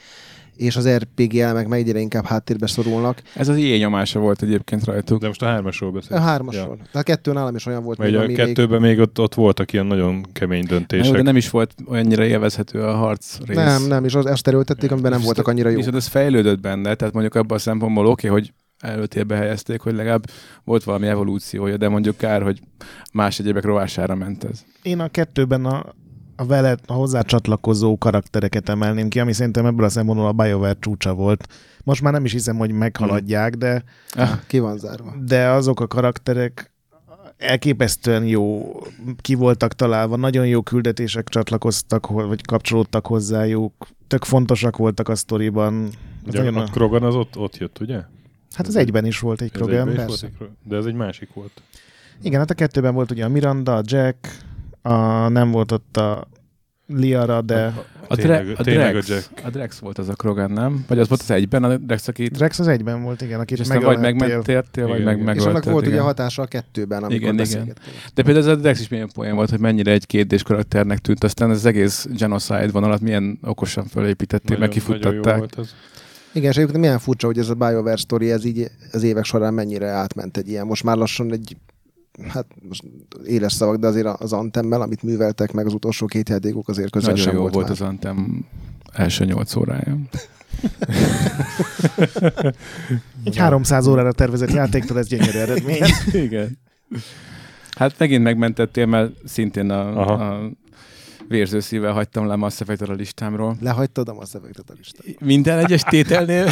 és 0.58 0.76
az 0.76 0.90
RPG 0.90 1.36
elemek 1.36 1.68
meg 1.68 1.80
egyre 1.80 2.00
inkább 2.00 2.26
háttérbe 2.26 2.68
szorulnak. 2.68 3.22
Ez 3.36 3.48
az 3.48 3.58
ilyen 3.58 3.78
nyomása 3.78 4.20
volt 4.20 4.42
egyébként 4.42 4.86
rajtuk. 4.86 5.20
De 5.22 5.28
most 5.28 5.42
a 5.42 5.46
hármasról 5.46 5.90
A 5.90 5.94
beszélünk. 5.94 6.26
hármasról. 6.26 6.76
Ja. 6.80 6.86
Tehát 6.92 6.96
a 7.10 7.12
kettő 7.12 7.34
nálam 7.34 7.56
is 7.56 7.66
olyan 7.66 7.84
volt, 7.84 7.98
még, 7.98 8.16
a 8.16 8.18
ami 8.18 8.28
még... 8.28 8.36
kettőben 8.36 8.82
még 8.82 9.00
ott, 9.00 9.20
ott 9.20 9.34
voltak 9.34 9.74
ilyen 9.74 9.86
nagyon 9.86 10.26
kemény 10.34 10.62
Jó, 10.62 10.68
döntések. 10.68 11.16
de 11.16 11.22
nem 11.22 11.36
is 11.36 11.50
volt 11.50 11.74
olyannyira 11.88 12.26
élvezhető 12.26 12.82
a 12.82 12.94
harc 12.94 13.38
rész. 13.46 13.56
Nem, 13.56 13.88
nem, 13.88 14.06
és 14.06 14.16
az, 14.16 14.26
ezt 14.26 14.48
erőltették, 14.48 14.92
amiben 14.92 15.12
nem 15.12 15.22
voltak 15.22 15.48
annyira 15.48 15.70
jó. 15.70 15.76
Viszont 15.76 15.96
ez 15.96 16.08
fejlődött 16.08 16.60
benne, 16.60 16.96
tehát 16.96 17.14
mondjuk 17.14 17.36
abban 17.36 17.58
a 17.58 17.60
szempontból 17.60 18.06
oké, 18.06 18.28
hogy 18.28 18.54
előtérbe 18.80 19.36
helyezték, 19.36 19.82
hogy 19.82 19.96
legalább 19.96 20.24
volt 20.64 20.84
valami 20.84 21.08
evolúciója, 21.08 21.78
de 21.78 21.90
mondjuk 21.90 22.18
kár, 22.18 22.42
hogy 22.42 22.60
más 23.14 23.40
egyébek 23.40 23.64
rovására 23.64 24.16
ment 24.16 24.44
ez. 24.44 24.64
Én 24.82 25.00
a 25.00 25.08
kettőben 25.08 25.66
a, 25.66 25.86
a 26.36 26.46
veled 26.46 26.80
a 26.86 26.94
hozzá 26.94 27.22
csatlakozó 27.22 27.98
karaktereket 27.98 28.70
emelném 28.70 29.10
ki, 29.10 29.20
ami 29.20 29.34
szerintem 29.34 29.66
ebből 29.66 29.86
a 29.86 29.90
szempontból 29.90 30.28
a 30.28 30.32
BioWare 30.32 30.76
csúcsa 30.80 31.14
volt. 31.14 31.48
Most 31.84 32.02
már 32.02 32.14
nem 32.14 32.26
is 32.26 32.32
hiszem, 32.32 32.58
hogy 32.58 32.72
meghaladják, 32.72 33.56
de, 33.56 33.84
Ah, 34.16 34.30
Ki 34.48 34.60
van 34.60 34.78
zárva. 34.78 35.14
de 35.26 35.48
azok 35.50 35.80
a 35.80 35.88
karakterek 35.88 36.72
elképesztően 37.38 38.24
jó 38.26 38.74
ki 39.22 39.34
voltak 39.36 39.74
találva, 39.74 40.16
nagyon 40.16 40.48
jó 40.48 40.62
küldetések 40.62 41.28
csatlakoztak, 41.30 42.08
vagy 42.08 42.46
kapcsolódtak 42.46 43.08
hozzájuk, 43.08 43.88
tök 44.08 44.24
fontosak 44.24 44.78
voltak 44.78 45.10
a 45.10 45.16
sztoriban. 45.16 45.90
Ugye, 46.28 46.38
nagyon 46.44 46.56
a 46.58 46.64
Krogan 46.64 47.04
az 47.04 47.16
ott, 47.16 47.38
ott 47.38 47.58
jött, 47.58 47.80
ugye? 47.80 48.02
Hát 48.56 48.68
az 48.68 48.76
egyben 48.76 49.06
is 49.06 49.20
volt 49.20 49.42
egy 49.42 49.52
Krogan, 49.52 49.86
persze. 49.94 50.06
volt 50.06 50.24
egy 50.24 50.48
De 50.64 50.76
ez 50.76 50.86
egy 50.86 50.94
másik 50.94 51.34
volt. 51.34 51.62
Igen, 52.22 52.40
hát 52.40 52.50
a 52.50 52.54
kettőben 52.54 52.94
volt 52.94 53.12
ugye 53.12 53.26
a 53.26 53.30
Miranda, 53.30 53.76
a 53.76 53.82
Jack, 53.86 54.38
a, 54.86 55.28
nem 55.30 55.52
volt 55.52 55.72
ott 55.72 55.98
a 55.98 56.28
Liara, 56.88 57.42
de 57.42 57.74
A, 58.08 58.16
Tényleg- 58.16 58.54
a, 58.58 58.64
tényleg 58.64 58.92
Drex, 58.92 59.10
a 59.10 59.14
Jack. 59.14 59.46
a 59.46 59.50
Drex 59.50 59.80
volt 59.80 59.98
az 59.98 60.10
a 60.10 60.14
Krogan, 60.14 60.52
nem? 60.52 60.86
Vagy 60.88 61.00
az 61.00 61.08
volt 61.08 61.22
az 61.22 61.32
egyben, 61.32 61.64
a 61.64 61.78
Drex, 61.78 62.08
aki 62.08 62.28
Drex 62.28 62.60
az 62.60 62.68
egyben 62.68 63.04
volt, 63.04 63.22
igen, 63.22 63.40
akit 63.40 63.60
aztán 63.60 63.82
vagy 63.82 64.00
megmentél, 64.00 64.64
vagy 64.74 65.04
meg. 65.04 65.36
És 65.36 65.44
annak 65.46 65.64
volt 65.64 65.84
ugye 65.86 65.94
igen. 65.94 66.04
hatása 66.04 66.42
a 66.42 66.46
kettőben, 66.46 67.04
amikor 67.04 67.34
Igen, 67.34 67.40
igen. 67.46 67.74
De 68.14 68.24
például 68.24 68.46
ez 68.46 68.52
a 68.52 68.56
Drex 68.56 68.80
is 68.80 68.88
milyen 68.88 69.10
poén 69.14 69.36
volt, 69.36 69.50
hogy 69.50 69.60
mennyire 69.60 69.92
egy 69.92 70.06
kétdés 70.06 70.44
karakternek 70.44 71.00
tűnt, 71.00 71.24
aztán 71.24 71.50
az 71.50 71.66
egész 71.66 72.08
genocide 72.18 72.68
vonalat 72.72 73.02
milyen 73.02 73.40
okosan 73.42 73.86
fölépítették, 73.86 74.58
meg 74.58 74.70
kifuttatták. 74.70 75.44
Igen, 76.34 76.50
és 76.52 76.58
egyébként 76.58 76.80
milyen 76.80 77.00
furcsa, 77.00 77.28
hogy 77.28 77.38
ez 77.38 77.50
a 77.50 77.54
BioWare 77.54 77.96
story, 77.96 78.32
ez 78.32 78.46
így 78.46 78.72
az 78.92 79.04
évek 79.04 79.24
során 79.24 79.54
mennyire 79.54 79.88
átment 79.88 80.38
egy 80.38 80.50
ilyen. 80.50 80.66
Most 80.66 80.84
már 80.84 80.98
lassan 80.98 81.32
egy 81.32 81.58
hát 82.28 82.46
most 82.70 82.84
éles 83.26 83.54
szavak, 83.54 83.76
de 83.76 83.88
azért 83.88 84.06
az 84.06 84.34
Antemmel, 84.34 84.82
amit 84.82 85.04
műveltek 85.04 85.52
meg 85.52 85.66
az 85.66 85.74
utolsó 85.74 86.06
két 86.06 86.30
játékok, 86.30 86.70
azért 86.70 86.90
közel 86.90 87.10
Nagyon 87.10 87.26
sem 87.26 87.36
jó 87.36 87.42
volt, 87.42 87.54
volt 87.54 87.68
már. 87.68 87.76
az 87.76 87.82
Anthem 87.82 88.46
első 88.94 89.26
nyolc 89.26 89.56
órája. 89.56 89.98
Egy 93.24 93.38
300 93.38 93.88
órára 93.88 94.12
tervezett 94.12 94.52
játéktól 94.52 94.98
ez 94.98 95.08
gyönyörű 95.08 95.38
eredmény. 95.38 95.82
Igen. 96.12 96.58
Hát 97.76 97.96
megint 97.98 98.24
megmentettél, 98.24 98.86
mert 98.86 99.12
szintén 99.26 99.70
a, 99.70 100.02
Aha. 100.02 100.14
a 100.14 100.52
vérző 101.28 101.60
szívvel 101.60 101.92
hagytam 101.92 102.28
le 102.28 102.36
Mass 102.36 102.60
Effect-et 102.62 102.90
a 102.90 102.94
listámról. 102.94 103.58
Lehagytad 103.62 104.10
a 104.10 104.14
Mass 104.14 104.34
Effect-et 104.34 104.70
a 104.70 104.74
listán. 104.78 105.16
Minden 105.20 105.58
egyes 105.60 105.82
tételnél, 105.82 106.46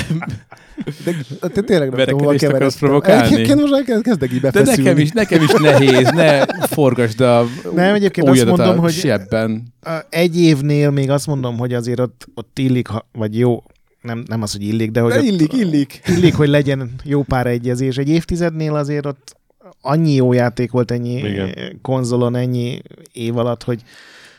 De 1.39 1.47
te 1.47 1.61
tényleg 1.61 1.89
nem 1.89 1.99
tudom, 1.99 2.19
hova 2.19 2.23
akarsz 2.25 2.41
keveredtem. 2.41 2.79
provokálni? 2.79 3.33
Egyébként 3.33 3.69
most 3.69 4.01
kezdek 4.01 4.31
így 4.33 4.39
de 4.41 4.51
befeszülni. 4.51 4.81
nekem 4.83 4.97
is, 4.97 5.11
nekem 5.11 5.41
is 5.43 5.51
nehéz, 5.51 6.09
ne 6.11 6.45
forgasd 6.67 7.19
a 7.21 7.45
Nem, 7.75 7.93
egyébként 7.93 8.27
azt 8.29 8.45
mondom, 8.45 8.77
hogy- 8.77 8.91
sebben. 8.93 9.63
Egy 10.09 10.39
évnél 10.41 10.89
még 10.91 11.09
azt 11.09 11.27
mondom, 11.27 11.57
hogy 11.57 11.73
azért 11.73 11.99
ott, 11.99 12.27
ott 12.35 12.59
illik, 12.59 12.87
vagy 13.11 13.37
jó, 13.37 13.63
nem, 14.01 14.23
nem 14.27 14.41
az, 14.41 14.51
hogy 14.51 14.63
illik, 14.63 14.91
de 14.91 14.99
hogy 15.01 15.11
De 15.11 15.17
ott, 15.17 15.23
illik, 15.25 15.53
illik. 15.53 16.01
illik, 16.07 16.35
hogy 16.35 16.47
legyen 16.47 16.91
jó 17.03 17.23
pár 17.23 17.47
egyezés. 17.47 17.97
Egy 17.97 18.09
évtizednél 18.09 18.75
azért 18.75 19.05
ott 19.05 19.35
annyi 19.81 20.13
jó 20.13 20.33
játék 20.33 20.71
volt 20.71 20.91
ennyi. 20.91 21.13
Igen. 21.17 21.79
konzolon, 21.81 22.35
ennyi 22.35 22.81
év 23.13 23.37
alatt, 23.37 23.63
hogy 23.63 23.81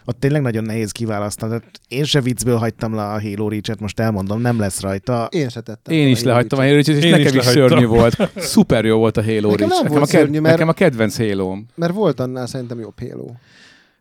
ott 0.04 0.20
tényleg 0.20 0.42
nagyon 0.42 0.64
nehéz 0.64 0.90
kiválasztani. 0.90 1.50
Tehát 1.50 1.80
én 1.88 2.04
se 2.04 2.20
viccből 2.20 2.56
hagytam 2.56 2.94
le 2.94 3.02
a 3.02 3.20
Halo 3.20 3.48
Reach-et, 3.48 3.80
most 3.80 4.00
elmondom, 4.00 4.40
nem 4.40 4.58
lesz 4.58 4.80
rajta. 4.80 5.28
Én 5.30 5.48
se 5.48 5.60
tettem. 5.60 5.94
Én 5.94 6.08
is 6.08 6.14
volna 6.16 6.30
lehagytam 6.30 6.58
a 6.58 6.62
Halo 6.62 6.74
Reach-et, 6.74 6.96
és 6.96 7.04
Én 7.04 7.10
nekem 7.10 7.26
is 7.26 7.32
is, 7.34 7.44
szörnyű 7.44 7.86
volt. 7.86 8.16
Szuper 8.36 8.84
jó 8.84 8.98
volt 8.98 9.16
a 9.16 9.22
Halo 9.24 9.50
Nekem 9.50 9.68
Reach. 9.68 9.82
nem 9.82 9.92
volt 9.92 10.02
a, 10.02 10.06
ked- 10.06 10.20
szörnyű, 10.20 10.40
mert- 10.40 10.54
nekem 10.54 10.68
a 10.68 10.72
kedvenc 10.72 11.16
halo 11.16 11.56
Mert 11.74 11.92
volt 11.92 12.20
annál 12.20 12.46
szerintem 12.46 12.78
jobb 12.80 13.00
Halo. 13.00 13.26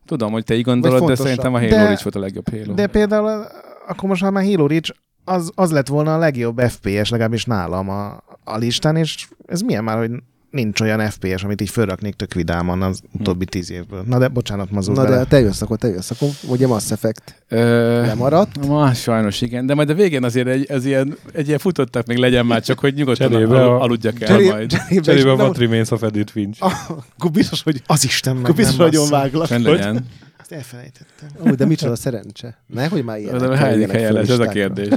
Tudom, 0.05 0.31
hogy 0.31 0.43
te 0.43 0.55
így 0.55 0.63
gondolod, 0.63 1.07
de 1.07 1.15
szerintem 1.15 1.53
a 1.53 1.57
Halo 1.59 1.69
De- 1.69 1.83
Reach 1.83 2.03
volt 2.03 2.15
a 2.15 2.19
legjobb 2.19 2.49
Halo. 2.49 2.73
De 2.73 2.87
például 2.87 3.27
a- 3.27 3.47
akkor 3.87 4.09
most, 4.09 4.21
ha 4.23 4.31
már 4.31 4.43
Halo 4.43 4.67
Reach, 4.67 4.91
az, 5.25 5.51
az 5.55 5.71
lett 5.71 5.87
volna 5.87 6.13
a 6.13 6.17
legjobb 6.17 6.59
FPS, 6.59 7.09
legalábbis 7.09 7.45
nálam 7.45 7.89
a, 7.89 8.23
a 8.43 8.57
listán, 8.57 8.95
és 8.95 9.27
ez 9.45 9.61
milyen 9.61 9.83
már, 9.83 9.97
hogy 9.97 10.11
nincs 10.53 10.79
olyan 10.81 11.09
FPS, 11.09 11.43
amit 11.43 11.61
így 11.61 11.69
fölraknék 11.69 12.13
tök 12.15 12.33
vidáman 12.33 12.81
az 12.81 13.01
utóbbi 13.19 13.45
tíz 13.45 13.71
évből. 13.71 14.03
Na 14.07 14.17
de 14.19 14.27
bocsánat, 14.27 14.71
mazul 14.71 14.93
Na 14.95 15.03
bele. 15.03 15.17
de 15.17 15.23
te 15.23 15.39
jössz, 15.39 15.61
akkor 15.61 15.77
te 15.77 15.87
jössz. 15.87 16.11
Akkor 16.11 16.29
ugye 16.47 16.67
Mass 16.67 16.91
Effect 16.91 17.43
Ö, 17.47 18.01
lemaradt. 18.05 18.67
Ma 18.67 18.93
sajnos 18.93 19.41
igen, 19.41 19.65
de 19.65 19.73
majd 19.73 19.89
a 19.89 19.93
végén 19.93 20.23
azért 20.23 20.47
egy, 20.47 20.65
ez 20.69 20.85
ilyen, 20.85 21.15
egy 21.33 21.47
ilyen 21.47 21.59
futottak 21.59 22.05
még 22.05 22.17
legyen 22.17 22.45
már, 22.45 22.61
csak 22.61 22.79
hogy 22.79 22.93
nyugodtan 22.93 23.31
Cserébe 23.31 23.61
al, 23.61 23.69
a- 23.69 23.81
aludjak 23.81 24.21
el 24.21 24.27
Cseré- 24.27 24.49
majd. 24.51 24.69
Cserébe, 24.69 25.01
Cserébe 25.01 25.29
a 25.29 25.33
is- 25.33 25.39
What 25.39 25.57
Remains 25.57 25.91
of 25.91 26.03
Edith 26.03 26.31
Finch. 26.31 26.63
Ah, 26.63 26.71
Akkor 27.17 27.31
biztos, 27.31 27.63
hogy, 27.63 27.81
Az 27.85 28.03
Isten 28.03 28.35
meg 28.35 28.53
biztos, 28.53 28.75
nem 28.77 29.01
hogy 29.01 29.09
váglak. 29.09 29.47
Legyen. 29.49 30.05
Ezt 30.39 30.51
elfelejtettem. 30.51 31.29
Ó, 31.47 31.49
de 31.55 31.65
micsoda 31.65 31.95
szerencse. 31.95 32.57
Ne, 32.67 32.87
hogy 32.87 33.03
már 33.03 33.19
ilyenek. 33.19 33.41
De 33.41 33.57
hányadik 33.57 33.91
helyen 33.91 34.13
lesz, 34.13 34.29
ez 34.29 34.39
a 34.39 34.47
kérdés. 34.47 34.87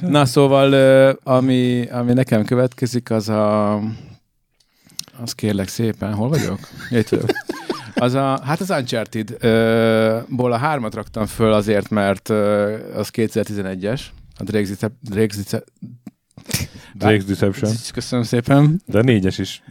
Na 0.00 0.24
szóval, 0.24 0.72
ami, 1.22 1.86
ami 1.90 2.12
nekem 2.12 2.44
következik, 2.44 3.10
az 3.10 3.28
a... 3.28 3.80
Az 5.20 5.32
kérlek 5.32 5.68
szépen, 5.68 6.14
hol 6.14 6.28
vagyok? 6.28 6.58
Itt 6.90 7.08
vagyok. 7.08 7.30
Az 7.94 8.14
a, 8.14 8.40
hát 8.44 8.60
az 8.60 8.70
Uncharted-ból 8.70 10.52
a 10.52 10.56
hármat 10.56 10.94
raktam 10.94 11.26
föl 11.26 11.52
azért, 11.52 11.90
mert 11.90 12.28
az 12.94 13.10
2011-es, 13.12 14.00
a 14.38 14.42
Drake's 14.44 14.68
Dece- 14.68 14.92
Drake's 15.10 15.34
Dece- 15.36 15.64
Drake's 16.98 17.24
Deception. 17.26 17.72
Köszönöm 17.92 18.24
szépen. 18.24 18.82
De 18.86 19.02
négyes 19.02 19.38
is 19.38 19.62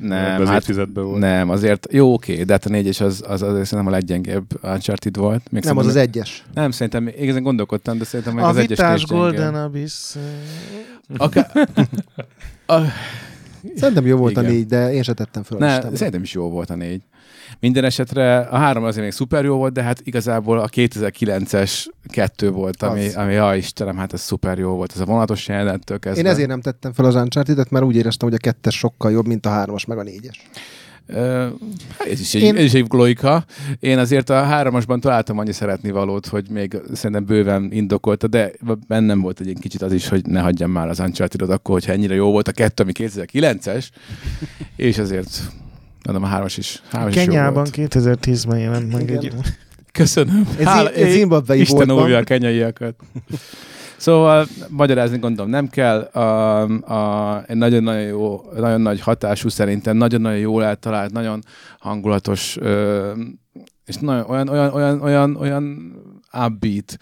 Nem, 0.00 0.40
az 0.40 0.48
hát 0.48 0.66
volt. 0.94 1.18
nem, 1.18 1.50
azért 1.50 1.86
jó, 1.92 2.12
oké, 2.12 2.42
de 2.42 2.52
hát 2.52 2.66
a 2.66 2.68
négyes 2.68 3.00
az, 3.00 3.24
az, 3.26 3.42
az 3.42 3.52
szerintem 3.52 3.86
a 3.86 3.90
leggyengébb 3.90 4.64
Uncharted 4.64 5.16
volt. 5.16 5.50
Még 5.50 5.64
Nem, 5.64 5.76
az 5.76 5.86
az 5.86 5.96
egyes. 5.96 6.44
Nem, 6.54 6.70
szerintem 6.70 7.08
igazán 7.08 7.42
gondolkodtam, 7.42 7.98
de 7.98 8.04
szerintem 8.04 8.36
A 8.36 8.48
az 8.48 8.56
egyes 8.56 8.68
vitás 8.68 8.92
kicsit 8.94 9.08
gyengébb. 9.08 9.30
Golden 9.36 9.54
Abyss. 9.54 10.16
Akár... 11.16 11.50
a... 12.66 12.78
Szerintem 13.76 14.06
jó 14.06 14.16
volt 14.16 14.36
a 14.36 14.40
Igen. 14.40 14.52
négy, 14.52 14.66
de 14.66 14.92
én 14.92 15.02
se 15.02 15.12
tettem 15.12 15.42
föl 15.42 15.56
a 15.56 15.60
Ne, 15.60 15.80
szerintem 15.96 16.22
is 16.22 16.32
jó 16.32 16.50
volt 16.50 16.70
a 16.70 16.74
négy. 16.74 17.02
Minden 17.60 17.84
esetre 17.84 18.38
a 18.38 18.56
három 18.56 18.84
azért 18.84 19.02
még 19.02 19.12
szuper 19.12 19.44
jó 19.44 19.56
volt, 19.56 19.72
de 19.72 19.82
hát 19.82 20.00
igazából 20.04 20.58
a 20.58 20.68
2009-es 20.68 21.84
kettő 22.06 22.50
volt, 22.50 22.82
ami, 22.82 23.06
Az. 23.06 23.14
ami 23.14 23.32
ja 23.32 23.54
Istenem, 23.54 23.96
hát 23.96 24.12
ez 24.12 24.20
szuper 24.20 24.58
jó 24.58 24.74
volt. 24.74 24.92
Ez 24.94 25.00
a 25.00 25.04
vonatos 25.04 25.48
jelenettől 25.48 25.98
kezdve. 25.98 26.22
Én 26.22 26.26
ezért 26.26 26.48
nem 26.48 26.60
tettem 26.60 26.92
fel 26.92 27.04
az 27.04 27.14
uncharted 27.14 27.70
mert 27.70 27.84
úgy 27.84 27.96
éreztem, 27.96 28.28
hogy 28.28 28.38
a 28.42 28.42
kettes 28.42 28.78
sokkal 28.78 29.10
jobb, 29.10 29.26
mint 29.26 29.46
a 29.46 29.48
hármas, 29.48 29.84
meg 29.84 29.98
a 29.98 30.02
négyes. 30.02 30.48
Hát 31.98 32.06
ez, 32.10 32.20
is 32.20 32.34
egy, 32.34 32.42
Én- 32.42 32.56
ez 32.56 32.62
is 32.62 32.74
egy 32.74 32.86
logika. 32.88 33.44
Én 33.80 33.98
azért 33.98 34.30
a 34.30 34.42
háromasban 34.42 35.00
találtam 35.00 35.38
annyi 35.38 35.52
szeretni 35.52 35.90
valót, 35.90 36.26
hogy 36.26 36.50
még 36.50 36.76
szerintem 36.92 37.24
bőven 37.24 37.68
indokolta, 37.72 38.26
de 38.26 38.52
bennem 38.88 39.20
volt 39.20 39.40
egy 39.40 39.56
kicsit 39.60 39.82
az 39.82 39.92
is, 39.92 40.08
hogy 40.08 40.26
ne 40.26 40.40
hagyjam 40.40 40.70
már 40.70 40.88
az 40.88 40.98
uncharted 40.98 41.50
akkor, 41.50 41.74
hogyha 41.74 41.92
ennyire 41.92 42.14
jó 42.14 42.30
volt 42.30 42.48
a 42.48 42.52
kettő, 42.52 42.82
ami 42.82 42.92
2009-es, 42.94 43.86
és 44.76 44.98
azért 44.98 45.40
mondom, 46.04 46.24
a 46.24 46.26
hármas 46.26 46.56
is, 46.56 46.82
hármas 46.90 47.14
is 47.14 47.24
jó 47.24 47.26
Kenyában 47.32 47.54
volt. 47.54 47.74
2010-ben 47.76 48.58
jelent 48.58 48.92
meg 48.92 49.02
Igen. 49.02 49.16
egy... 49.16 49.34
Köszönöm. 49.92 50.48
Ez, 50.58 50.64
Hála, 50.64 50.90
ez 50.90 51.12
zimbabwei 51.12 51.60
Isten 51.60 51.90
óvja 51.90 52.18
a 52.18 52.22
kenyaiakat. 52.22 52.94
Szóval 54.04 54.46
magyarázni 54.68 55.18
gondolom 55.18 55.50
nem 55.50 55.68
kell. 55.68 56.00
A, 56.00 56.62
a, 56.62 57.42
egy 57.46 57.56
nagyon-nagyon 57.56 58.02
jó, 58.02 58.40
nagyon 58.56 58.80
nagy 58.80 59.00
hatású 59.00 59.48
szerintem, 59.48 59.96
nagyon-nagyon 59.96 60.38
jól 60.38 60.64
eltalált, 60.64 61.12
nagyon 61.12 61.42
hangulatos, 61.78 62.56
ö, 62.60 63.12
és 63.84 63.96
nagyon, 63.96 64.24
olyan, 64.28 64.48
olyan, 64.48 64.72
olyan, 64.72 65.00
olyan, 65.00 65.36
olyan 65.36 65.92
upbeat, 66.46 66.96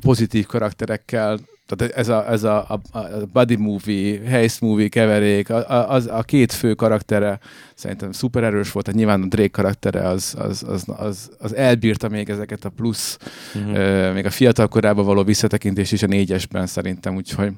pozitív 0.00 0.46
karakterekkel, 0.46 1.38
tehát 1.76 1.92
ez 1.92 2.08
a, 2.08 2.30
ez 2.30 2.42
a, 2.42 2.66
a, 2.68 2.98
a 2.98 3.06
body 3.32 3.56
movie, 3.56 4.28
heist 4.28 4.60
movie 4.60 4.88
keverék, 4.88 5.50
a, 5.50 5.70
a, 5.70 5.90
az, 5.90 6.06
a 6.06 6.22
két 6.22 6.52
fő 6.52 6.74
karaktere 6.74 7.38
szerintem 7.74 8.12
szuper 8.12 8.44
erős 8.44 8.72
volt, 8.72 8.84
tehát 8.84 9.00
nyilván 9.00 9.22
a 9.22 9.26
Drake 9.26 9.48
karaktere 9.48 10.08
az, 10.08 10.34
az, 10.38 10.62
az, 10.68 10.84
az, 10.96 11.30
az 11.38 11.54
elbírta 11.54 12.08
még 12.08 12.28
ezeket 12.28 12.64
a 12.64 12.68
plusz, 12.68 13.18
Mhm. 13.54 13.74
ö, 13.74 14.12
még 14.12 14.24
a 14.26 14.30
fiatal 14.30 14.68
korában 14.68 15.04
való 15.04 15.22
visszatekintés 15.24 15.92
is 15.92 16.02
a 16.02 16.06
négyesben 16.06 16.66
szerintem, 16.66 17.14
úgyhogy 17.16 17.52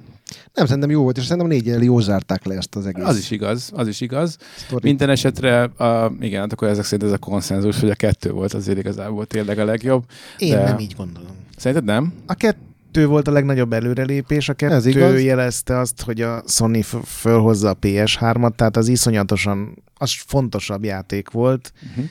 Nem, 0.54 0.66
szerintem 0.66 0.90
jó 0.90 1.02
volt, 1.02 1.16
és 1.16 1.22
szerintem 1.22 1.46
a 1.50 1.54
négyel 1.54 1.82
jól 1.82 2.02
zárták 2.02 2.44
le 2.44 2.54
ezt 2.56 2.76
az 2.76 2.86
egész 2.86 3.04
az 3.04 3.18
is 3.18 3.30
igaz, 3.30 3.70
az 3.74 3.88
is 3.88 4.00
igaz. 4.00 4.36
sztorit. 4.56 4.84
Minden 4.84 5.10
esetre, 5.10 5.62
a, 5.62 6.12
igen, 6.20 6.40
hát 6.40 6.52
akkor 6.52 6.68
ezek 6.68 6.84
szerint 6.84 7.08
ez 7.08 7.14
a 7.14 7.18
konszenzus, 7.18 7.80
hogy 7.80 7.90
a 7.90 7.94
kettő 7.94 8.30
volt 8.30 8.52
azért 8.54 8.78
igazából 8.78 9.26
tényleg 9.26 9.58
a 9.58 9.64
legjobb. 9.64 10.04
Én 10.38 10.50
De- 10.50 10.62
nem 10.64 10.78
így 10.78 10.94
gondolom. 10.96 11.30
Szerinted 11.56 11.84
nem? 11.86 12.12
A 12.26 12.34
kettő 12.34 12.58
volt 13.02 13.28
a 13.28 13.32
legnagyobb 13.32 13.72
előrelépés, 13.72 14.48
a 14.48 14.54
Ez 14.58 14.68
kettő 14.84 14.88
igaz. 14.88 15.22
jelezte 15.22 15.78
azt, 15.78 16.02
hogy 16.02 16.20
a 16.20 16.42
Sony 16.46 16.82
f- 16.82 17.06
fölhozza 17.06 17.68
a 17.68 17.76
PS3-at, 17.82 18.54
tehát 18.54 18.76
az 18.76 18.88
iszonyatosan, 18.88 19.82
az 19.94 20.12
fontosabb 20.26 20.84
játék 20.84 21.30
volt, 21.30 21.72
Uh-huh. 21.90 22.04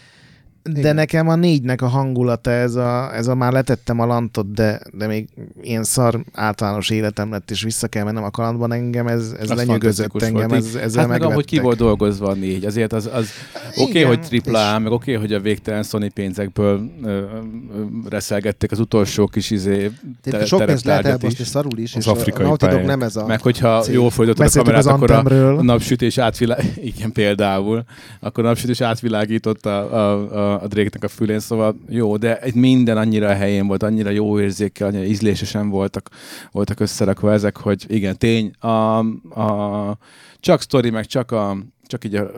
De 0.64 0.80
Igen. 0.80 0.96
nekem 0.96 1.28
a 1.28 1.36
négynek 1.36 1.82
a 1.82 1.88
hangulata, 1.88 2.52
ez 2.52 2.76
a, 2.76 3.16
ez 3.16 3.28
a 3.28 3.36
már 3.36 3.52
letettem 3.52 4.00
a 4.00 4.06
lantot, 4.06 4.54
de, 4.54 4.82
de 4.94 5.08
még 5.08 5.28
ilyen 5.62 5.84
szar 5.84 6.24
általános 6.34 6.90
életem 6.90 7.32
lett, 7.32 7.52
és 7.52 7.64
vissza 7.64 7.88
kell 7.88 8.04
mennem 8.04 8.24
a 8.24 8.30
kalandban 8.32 8.72
engem, 8.72 9.08
ez, 9.08 9.36
ez 9.40 9.50
Az 9.50 9.58
lenyűgözött 9.58 10.22
engem, 10.22 10.48
volt. 10.48 10.66
ez, 10.66 10.76
ezzel 10.76 11.02
Hát 11.02 11.20
meg 11.20 11.22
ahogy 11.24 11.46
ki 11.46 11.60
volt 11.60 11.78
dolgozva 11.78 12.28
a 12.28 12.34
négy, 12.34 12.66
azért 12.66 12.94
az, 12.94 13.10
az 13.14 13.30
oké, 13.76 13.82
okay, 13.82 14.04
hogy 14.04 14.22
tripla 14.22 14.72
A, 14.72 14.76
és- 14.78 14.84
meg 14.84 14.92
oké, 14.92 15.16
okay, 15.16 15.26
hogy 15.28 15.34
a 15.34 15.40
végtelen 15.40 15.84
Sony 15.84 16.14
pénzekből 16.14 16.90
ö, 17.04 17.08
ö, 17.10 17.22
reszelgették 18.10 18.72
az 18.72 18.80
utolsó 18.80 19.28
kis 19.28 19.50
izé 19.52 19.92
Egyébként 20.24 20.48
sok 20.48 20.66
pénzt 20.66 20.86
lehet 20.86 21.06
elbaszni 21.06 21.42
is. 21.42 21.48
szarul 21.48 21.78
is, 21.78 21.96
Az 21.96 22.06
és 22.06 22.12
afrikai 22.12 22.46
a 22.46 22.48
Naughty 22.48 22.86
nem 22.86 23.02
ez 23.02 23.16
a... 23.16 23.26
Meg 23.26 23.42
hogyha 23.42 23.82
cég. 23.82 23.94
jól 23.94 24.10
fordítod 24.10 24.48
a 24.48 24.50
kamerát, 24.64 24.86
akkor 24.86 25.12
a, 25.12 25.62
napsütés 25.64 26.18
átvilág... 26.18 26.74
Igen, 26.96 27.12
például. 27.12 27.84
Akkor 28.20 28.46
a 28.46 28.48
napsütés 28.48 28.82
átvilágított 28.82 29.66
a, 29.66 29.94
a, 29.94 30.32
a, 30.36 30.53
a 30.60 30.68
Drake-nek 30.68 31.04
a 31.04 31.08
fülén, 31.08 31.40
szóval 31.40 31.76
jó, 31.90 32.18
de 32.18 32.40
egy 32.40 32.56
minden 32.56 32.98
annyira 32.98 33.28
a 33.28 33.34
helyén 33.34 33.68
volt, 33.68 33.84
annyira 33.84 34.10
jó 34.10 34.40
érzékkel, 34.40 34.88
annyira 34.88 35.04
ízlésesen 35.04 35.70
voltak, 35.70 36.10
voltak 36.52 36.80
összerakva 36.80 37.32
ezek, 37.32 37.58
hogy 37.58 37.86
igen, 37.88 38.18
tény, 38.18 38.52
a, 38.60 38.98
a, 39.40 39.98
csak 40.40 40.62
sztori, 40.62 40.90
meg 40.90 41.06
csak, 41.06 41.32
a, 41.32 41.58
csak 41.88 42.06
így 42.06 42.16
a, 42.16 42.32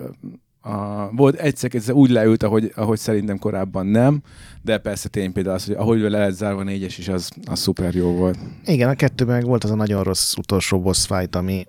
a, 0.61 1.09
volt 1.11 1.35
egyszer, 1.35 1.69
egyszer 1.73 1.93
úgy 1.93 2.09
leült, 2.09 2.43
ahogy, 2.43 2.71
ahogy 2.75 2.99
szerintem 2.99 3.37
korábban 3.37 3.85
nem, 3.85 4.21
de 4.61 4.77
persze 4.77 5.09
tény 5.09 5.31
például 5.31 5.55
az, 5.55 5.65
hogy 5.65 5.75
ahogy 5.75 5.99
le 5.99 6.09
lett 6.09 6.33
zárva 6.33 6.59
a 6.59 6.63
négyes 6.63 6.97
is, 6.97 7.07
az, 7.07 7.29
az 7.45 7.59
szuper 7.59 7.95
jó 7.95 8.11
volt. 8.11 8.37
Igen, 8.65 8.89
a 8.89 8.95
kettőben 8.95 9.35
meg 9.35 9.45
volt 9.45 9.63
az 9.63 9.71
a 9.71 9.75
nagyon 9.75 10.03
rossz 10.03 10.35
utolsó 10.35 10.81
boss 10.81 11.05
fight, 11.05 11.35
ami 11.35 11.65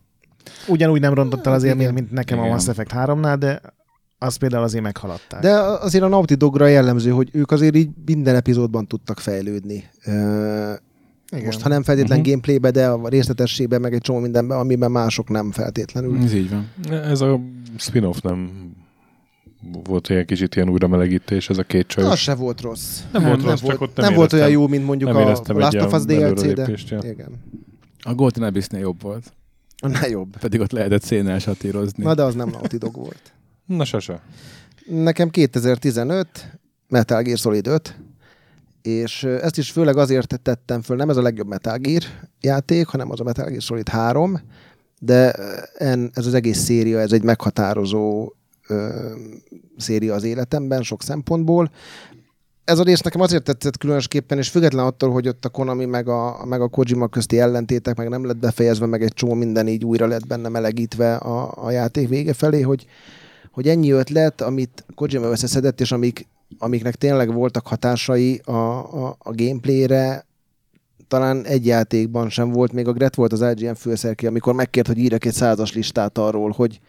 ugyanúgy 0.67 1.01
nem 1.01 1.15
rontott 1.15 1.47
el 1.47 1.53
az 1.53 1.63
élményt, 1.63 1.93
mint 1.93 2.11
nekem 2.11 2.39
Igen. 2.39 2.51
a 2.51 2.53
Mass 2.53 2.69
Effect 2.69 2.93
3-nál, 2.95 3.37
de 3.39 3.61
azt 4.19 4.39
például 4.39 4.63
azért 4.63 4.83
meghaladták. 4.83 5.41
De 5.41 5.53
azért 5.59 6.05
a 6.05 6.09
Naughty 6.09 6.35
Dogra 6.35 6.67
jellemző, 6.67 7.11
hogy 7.11 7.29
ők 7.33 7.51
azért 7.51 7.77
így 7.77 7.89
minden 8.05 8.35
epizódban 8.35 8.87
tudtak 8.87 9.21
fejlődni. 9.21 9.85
Igen. 11.33 11.45
Most, 11.45 11.61
ha 11.61 11.69
nem 11.69 11.83
feltétlen 11.83 12.19
uh-huh. 12.19 12.33
gameplaybe, 12.33 12.71
de 12.71 12.89
a 12.89 13.09
részletességben, 13.09 13.81
meg 13.81 13.95
egy 13.95 14.01
csomó 14.01 14.19
mindenben, 14.19 14.59
amiben 14.59 14.91
mások 14.91 15.29
nem 15.29 15.53
feltétlenül. 15.53 16.23
Ez 16.23 16.33
így 16.33 16.51
van. 16.51 16.71
Ez 16.91 17.21
a 17.21 17.41
spin-off 17.77 18.21
nem 18.21 18.51
volt 19.85 20.09
ilyen 20.09 20.27
kicsit 20.27 20.55
ilyen 20.55 20.69
újra 20.69 20.89
melegítés, 20.89 21.49
ez 21.49 21.59
a 21.59 21.63
két 21.63 21.87
csajos. 21.87 22.11
Az 22.11 22.19
se 22.19 22.35
volt 22.35 22.61
rossz. 22.61 23.01
Nem 23.13 23.23
volt 23.23 23.43
rossz, 23.43 23.47
nem 23.47 23.57
csak 23.57 23.67
volt, 23.67 23.81
ott 23.81 23.97
nem 23.97 24.07
nem 24.07 24.15
volt 24.15 24.33
olyan 24.33 24.51
jó, 24.51 24.67
mint 24.69 24.85
mondjuk 24.85 25.13
nem 25.13 25.23
a 25.23 25.25
Last 25.25 25.81
of 25.81 25.93
Us 25.93 26.05
DLC, 26.05 26.55
de 26.55 26.69
ja. 26.89 26.99
igen. 27.03 27.43
A 28.03 28.15
Golden 28.15 28.43
Abyss-nél 28.43 28.81
jobb 28.81 29.03
volt. 29.03 29.33
Na 29.83 30.07
jobb. 30.07 30.37
Pedig 30.39 30.61
ott 30.61 30.73
lehetett 30.73 31.03
szénel 31.03 31.39
satírozni. 31.39 32.03
Na 32.05 32.15
de 32.15 32.23
az 32.23 32.35
nem 32.35 32.49
Naughty 32.49 32.77
Dog 32.77 32.95
volt. 32.95 33.35
Na 33.67 33.85
sose. 33.85 34.23
Nekem 34.87 35.31
2015, 35.31 36.59
Metal 36.89 37.23
Gear 37.23 37.39
Solid 37.39 37.67
5, 37.67 37.97
és 38.83 39.25
ezt 39.25 39.59
is 39.59 39.71
főleg 39.71 39.97
azért 39.97 40.41
tettem 40.43 40.83
föl, 40.83 40.97
nem 40.97 41.11
ez 41.11 41.17
a 41.17 41.23
legjobb 41.23 41.47
Metal 41.47 41.79
Gear 41.79 42.03
játék, 42.41 42.87
hanem 42.87 43.11
az 43.11 43.21
a 43.21 43.25
Metal 43.25 43.49
Gear 43.49 43.61
Solid 43.61 43.89
3, 43.89 44.41
de 44.99 45.31
en, 45.79 46.11
ez 46.15 46.27
az 46.27 46.35
egész 46.35 46.59
széria, 46.59 47.01
ez 47.01 47.13
egy 47.13 47.23
meghatározó 47.23 48.33
ö, 48.69 49.11
széria 49.77 50.15
az 50.15 50.25
életemben 50.25 50.83
sok 50.83 51.03
szempontból. 51.03 51.71
Ez 52.65 52.79
a 52.79 52.83
rész 52.83 53.01
nekem 53.01 53.21
azért 53.21 53.43
tetszett 53.43 53.79
különösképpen, 53.79 54.39
és 54.39 54.49
független 54.49 54.85
attól, 54.85 55.11
hogy 55.11 55.29
ott 55.29 55.45
a 55.45 55.49
Konami 55.49 55.85
meg 55.85 56.09
a, 56.09 56.45
meg 56.45 56.61
a 56.61 56.69
Kojima 56.69 57.09
közti 57.09 57.39
ellentétek 57.39 57.97
meg 57.97 58.09
nem 58.09 58.27
lett 58.27 58.37
befejezve, 58.37 58.87
meg 58.87 59.03
egy 59.03 59.13
csomó 59.15 59.35
minden 59.35 59.69
így 59.69 59.85
újra 59.85 60.07
lett 60.07 60.27
benne 60.27 60.49
melegítve 60.49 61.17
a, 61.17 61.65
a 61.65 61.71
játék 61.71 62.09
vége 62.09 62.33
felé, 62.33 62.61
hogy, 62.61 62.87
hogy 63.57 63.69
ennyi 63.69 63.91
ötlet, 63.91 64.41
amit 64.41 64.85
Kojima 64.95 65.27
összeszedett, 65.27 65.81
és 65.81 65.93
amik, 65.93 66.27
amiknek 66.59 66.95
tényleg 66.95 67.33
voltak 67.33 67.67
hatásai 67.67 68.41
a, 68.45 68.53
a, 68.53 69.17
a 69.19 69.35
gameplayre, 69.35 70.27
talán 71.09 71.45
egy 71.45 71.67
játékban 71.67 72.29
sem 72.29 72.51
volt, 72.51 72.73
még 72.73 72.89
a 72.89 72.93
Gret 72.93 73.15
volt 73.15 73.33
az 73.33 73.55
IGN 73.57 73.75
főszerki, 73.75 74.27
amikor 74.27 74.55
megkért, 74.55 74.87
hogy 74.87 74.99
írjak 74.99 75.25
egy 75.25 75.33
százas 75.33 75.73
listát 75.73 76.19
arról, 76.19 76.51
hogy, 76.51 76.81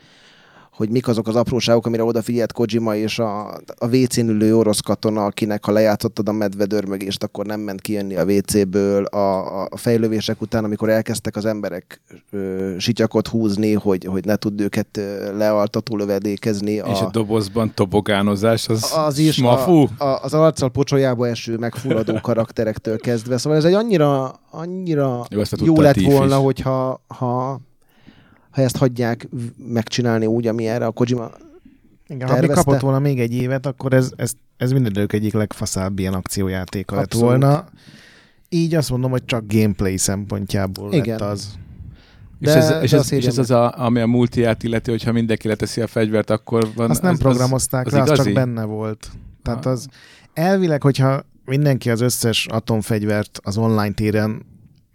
hogy 0.78 0.90
mik 0.90 1.08
azok 1.08 1.28
az 1.28 1.36
apróságok, 1.36 1.86
amire 1.86 2.04
odafigyelt 2.04 2.52
Kojima 2.52 2.96
és 2.96 3.20
a, 3.20 3.48
a 3.78 3.96
WC-n 3.96 4.30
ülő 4.30 4.56
orosz 4.56 4.80
katona, 4.80 5.26
akinek 5.26 5.66
ha 5.66 5.72
lejátszottad 5.72 6.28
a 6.28 6.32
medvedörmögést, 6.32 7.24
akkor 7.24 7.46
nem 7.46 7.60
ment 7.60 7.82
kijönni 7.82 8.16
a 8.16 8.24
WC-ből. 8.24 9.04
A, 9.04 9.64
a 9.64 9.78
fejlővések 9.78 10.42
után, 10.42 10.64
amikor 10.64 10.90
elkezdtek 10.90 11.36
az 11.36 11.46
emberek 11.46 12.02
ö, 12.32 12.76
sityakot 12.78 13.28
húzni, 13.28 13.74
hogy, 13.74 14.06
hogy 14.06 14.26
ne 14.26 14.36
tud 14.36 14.62
őket 14.62 14.98
ö, 14.98 15.38
lealtató 15.38 15.96
lövedékezni. 15.96 16.72
És 16.72 17.00
a 17.00 17.10
dobozban 17.12 17.72
tobogánozás, 17.74 18.68
az, 18.68 18.94
az 18.96 19.18
is 19.18 19.34
smafú. 19.34 19.88
a, 19.98 20.04
a, 20.04 20.20
az 20.24 20.34
arccal 20.34 20.70
pocsolyába 20.70 21.28
eső, 21.28 21.58
megfulladó 21.58 22.20
karakterektől 22.22 22.98
kezdve. 22.98 23.38
Szóval 23.38 23.58
ez 23.58 23.64
egy 23.66 23.74
annyira, 23.74 24.40
annyira 24.52 25.26
Jó, 25.30 25.42
jó 25.64 25.82
lett 25.82 25.94
ti 25.94 26.06
is. 26.06 26.14
volna, 26.14 26.36
hogyha 26.36 27.02
ha, 27.08 27.60
ha 28.58 28.64
ezt 28.64 28.78
hagyják 28.78 29.28
megcsinálni 29.68 30.26
úgy, 30.26 30.48
ami 30.48 30.68
erre 30.68 30.86
a 30.86 30.92
Kojima 30.92 31.32
Igen, 32.08 32.28
ha 32.28 32.34
még 32.34 32.42
tervezte. 32.42 32.64
kapott 32.64 32.80
volna 32.80 33.00
még 33.00 33.20
egy 33.20 33.34
évet, 33.34 33.66
akkor 33.66 33.94
ez, 33.94 34.12
ez, 34.16 34.32
ez 34.58 34.72
mindenők 34.72 35.14
egyik 35.14 35.34
legfaszább 35.34 36.00
ilyen 36.00 36.14
akciójátéka 36.14 36.96
lett 36.96 37.04
Abszolút. 37.04 37.28
volna. 37.28 37.66
Így 38.50 38.76
azt 38.76 38.90
mondom, 38.90 39.12
hogy 39.12 39.26
csak 39.26 39.44
gameplay 39.48 39.98
szempontjából 39.98 40.94
Igen. 40.94 41.18
lett 41.20 41.30
az. 41.32 41.54
És 42.40 42.48
De- 42.48 42.56
ez, 42.56 42.68
de 42.68 42.82
és 42.82 42.94
ez, 42.94 43.12
és 43.12 43.26
ez 43.26 43.38
az, 43.38 43.52
a, 43.52 43.84
ami 43.86 44.00
a 44.00 44.06
multiát 44.08 44.64
illeti, 44.64 44.92
hogyha 44.92 45.12
mindenki 45.12 45.48
leteszi 45.48 45.82
a 45.82 45.88
fegyvert, 45.88 46.30
akkor 46.30 46.68
van... 46.76 46.90
Azt 46.90 47.02
nem 47.02 47.14
az, 47.14 47.20
programozták 47.20 47.86
az 47.86 47.94
rá, 47.94 48.02
az 48.02 48.08
igazi? 48.08 48.24
csak 48.24 48.34
benne 48.34 48.64
volt. 48.64 49.08
Tehát 49.44 49.66
Ah. 49.66 49.72
az 49.72 49.88
elvileg, 50.34 50.82
hogyha 50.82 51.24
mindenki 51.46 51.90
az 51.90 52.02
összes 52.02 52.46
atomfegyvert 52.48 53.40
az 53.44 53.58
online 53.58 53.92
téren 53.94 54.46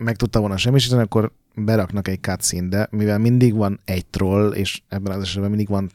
meg 0.03 0.17
tudta 0.17 0.41
volna 0.41 0.57
semmisíteni, 0.57 1.03
akkor 1.03 1.33
beraknak 1.55 2.09
egy 2.09 2.21
cutscene, 2.21 2.69
de 2.69 2.88
mivel 2.91 3.19
mindig 3.19 3.55
van 3.55 3.81
egy 3.85 4.07
troll, 4.07 4.51
és 4.51 4.83
ebben 4.88 5.12
az 5.17 5.23
esetben 5.23 5.51
mindig 5.51 5.69
van 5.69 5.91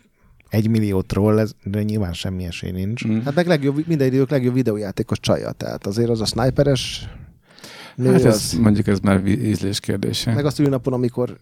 egy 0.50 0.70
millió 0.70 1.02
troll, 1.02 1.40
ez, 1.40 1.52
de 1.64 1.84
nyilván 1.84 2.14
semmi 2.14 2.46
esély 2.46 2.72
nincs. 2.72 3.08
Mm. 3.08 3.20
Hát 3.20 3.36
meg 3.36 3.48
legjobb, 3.48 3.88
minden 3.88 4.08
idők 4.08 4.30
legjobb 4.30 4.54
videójátékos 4.54 5.20
csaja, 5.20 5.52
tehát 5.52 5.86
azért 5.88 6.10
az 6.10 6.22
a 6.22 6.26
sniperes 6.26 7.10
nő, 7.96 8.12
Hát 8.12 8.24
ez, 8.24 8.36
az, 8.36 8.54
mondjuk 8.54 8.88
ez 8.88 9.00
már 9.00 9.26
ízlés 9.26 9.80
kérdése. 9.80 10.34
meg 10.34 10.46
azt 10.46 10.60
ülnapon, 10.60 10.94
amikor 10.94 11.38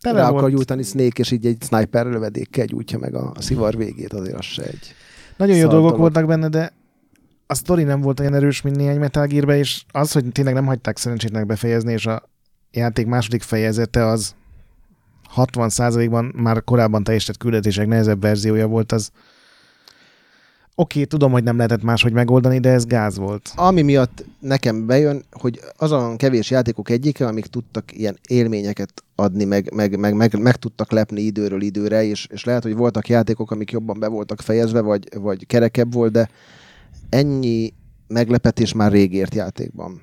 Tele 0.00 0.20
rá 0.20 0.28
akar 0.28 0.50
gyújtani 0.50 0.82
Snake, 0.82 1.20
és 1.20 1.30
így 1.30 1.46
egy 1.46 1.62
sniper 1.62 2.06
lövedékkel 2.06 2.64
gyújtja 2.64 2.98
meg 2.98 3.14
a, 3.14 3.32
a 3.34 3.42
szivar 3.42 3.76
végét, 3.76 4.12
azért 4.12 4.38
az 4.38 4.44
se 4.44 4.62
egy. 4.62 4.94
Nagyon 5.36 5.56
jó 5.56 5.68
dolgok 5.68 5.82
dolog. 5.82 5.98
voltak 5.98 6.26
benne, 6.26 6.48
de 6.48 6.72
a 7.46 7.54
sztori 7.54 7.82
nem 7.82 8.00
volt 8.00 8.20
olyan 8.20 8.34
erős, 8.34 8.62
mint 8.62 8.76
néhány 8.76 8.98
Metal 8.98 9.26
Gearbe, 9.26 9.56
és 9.56 9.84
az, 9.90 10.12
hogy 10.12 10.24
tényleg 10.32 10.54
nem 10.54 10.66
hagyták 10.66 10.96
szerencsétnek 10.96 11.46
befejezni, 11.46 11.92
és 11.92 12.06
a 12.06 12.28
játék 12.70 13.06
második 13.06 13.42
fejezete 13.42 14.06
az 14.06 14.34
60%-ban 15.36 16.32
már 16.36 16.64
korábban 16.64 17.04
teljesített 17.04 17.36
küldetések 17.36 17.86
nehezebb 17.86 18.20
verziója 18.20 18.66
volt, 18.66 18.92
az 18.92 19.10
oké, 20.74 21.04
tudom, 21.04 21.32
hogy 21.32 21.42
nem 21.42 21.56
lehetett 21.56 21.82
máshogy 21.82 22.12
megoldani, 22.12 22.58
de 22.58 22.70
ez 22.70 22.86
gáz 22.86 23.16
volt. 23.18 23.52
Ami 23.54 23.82
miatt 23.82 24.24
nekem 24.38 24.86
bejön, 24.86 25.24
hogy 25.30 25.60
azon 25.76 26.16
kevés 26.16 26.50
játékok 26.50 26.90
egyike, 26.90 27.26
amik 27.26 27.46
tudtak 27.46 27.98
ilyen 27.98 28.18
élményeket 28.28 29.02
adni, 29.14 29.44
meg, 29.44 29.72
meg, 29.74 29.98
meg, 29.98 30.14
meg, 30.14 30.38
meg 30.38 30.56
tudtak 30.56 30.90
lepni 30.90 31.20
időről 31.20 31.62
időre, 31.62 32.04
és, 32.04 32.26
és 32.30 32.44
lehet, 32.44 32.62
hogy 32.62 32.74
voltak 32.74 33.08
játékok, 33.08 33.50
amik 33.50 33.70
jobban 33.70 33.98
be 33.98 34.08
voltak 34.08 34.40
fejezve, 34.40 34.80
vagy, 34.80 35.08
vagy 35.18 35.46
kerekebb 35.46 35.92
volt, 35.92 36.12
de 36.12 36.28
ennyi 37.08 37.72
meglepetés 38.06 38.72
már 38.72 38.92
rég 38.92 39.12
ért 39.12 39.34
játékban. 39.34 40.02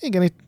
Igen, 0.00 0.22
itt 0.22 0.38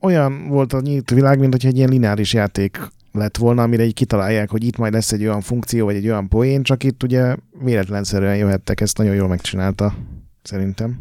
olyan 0.00 0.48
volt 0.48 0.72
a 0.72 0.80
nyílt 0.80 1.10
világ, 1.10 1.38
mint 1.38 1.52
hogy 1.52 1.66
egy 1.66 1.76
ilyen 1.76 1.88
lineáris 1.88 2.32
játék 2.32 2.80
lett 3.12 3.36
volna, 3.36 3.62
amire 3.62 3.84
így 3.84 3.94
kitalálják, 3.94 4.50
hogy 4.50 4.64
itt 4.64 4.76
majd 4.76 4.92
lesz 4.92 5.12
egy 5.12 5.22
olyan 5.22 5.40
funkció, 5.40 5.84
vagy 5.84 5.94
egy 5.94 6.06
olyan 6.06 6.28
poén, 6.28 6.62
csak 6.62 6.84
itt 6.84 7.02
ugye 7.02 7.36
véletlenszerűen 7.62 8.36
jöhettek, 8.36 8.80
ezt 8.80 8.98
nagyon 8.98 9.14
jól 9.14 9.28
megcsinálta, 9.28 9.94
szerintem. 10.42 10.98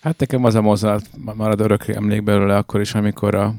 Hát 0.00 0.18
nekem 0.18 0.44
az 0.44 0.54
a 0.54 0.60
mozzanat 0.60 1.10
marad 1.34 1.60
örökre 1.60 1.94
emlék 1.94 2.22
belőle 2.22 2.56
akkor 2.56 2.80
is, 2.80 2.94
amikor 2.94 3.34
a, 3.34 3.54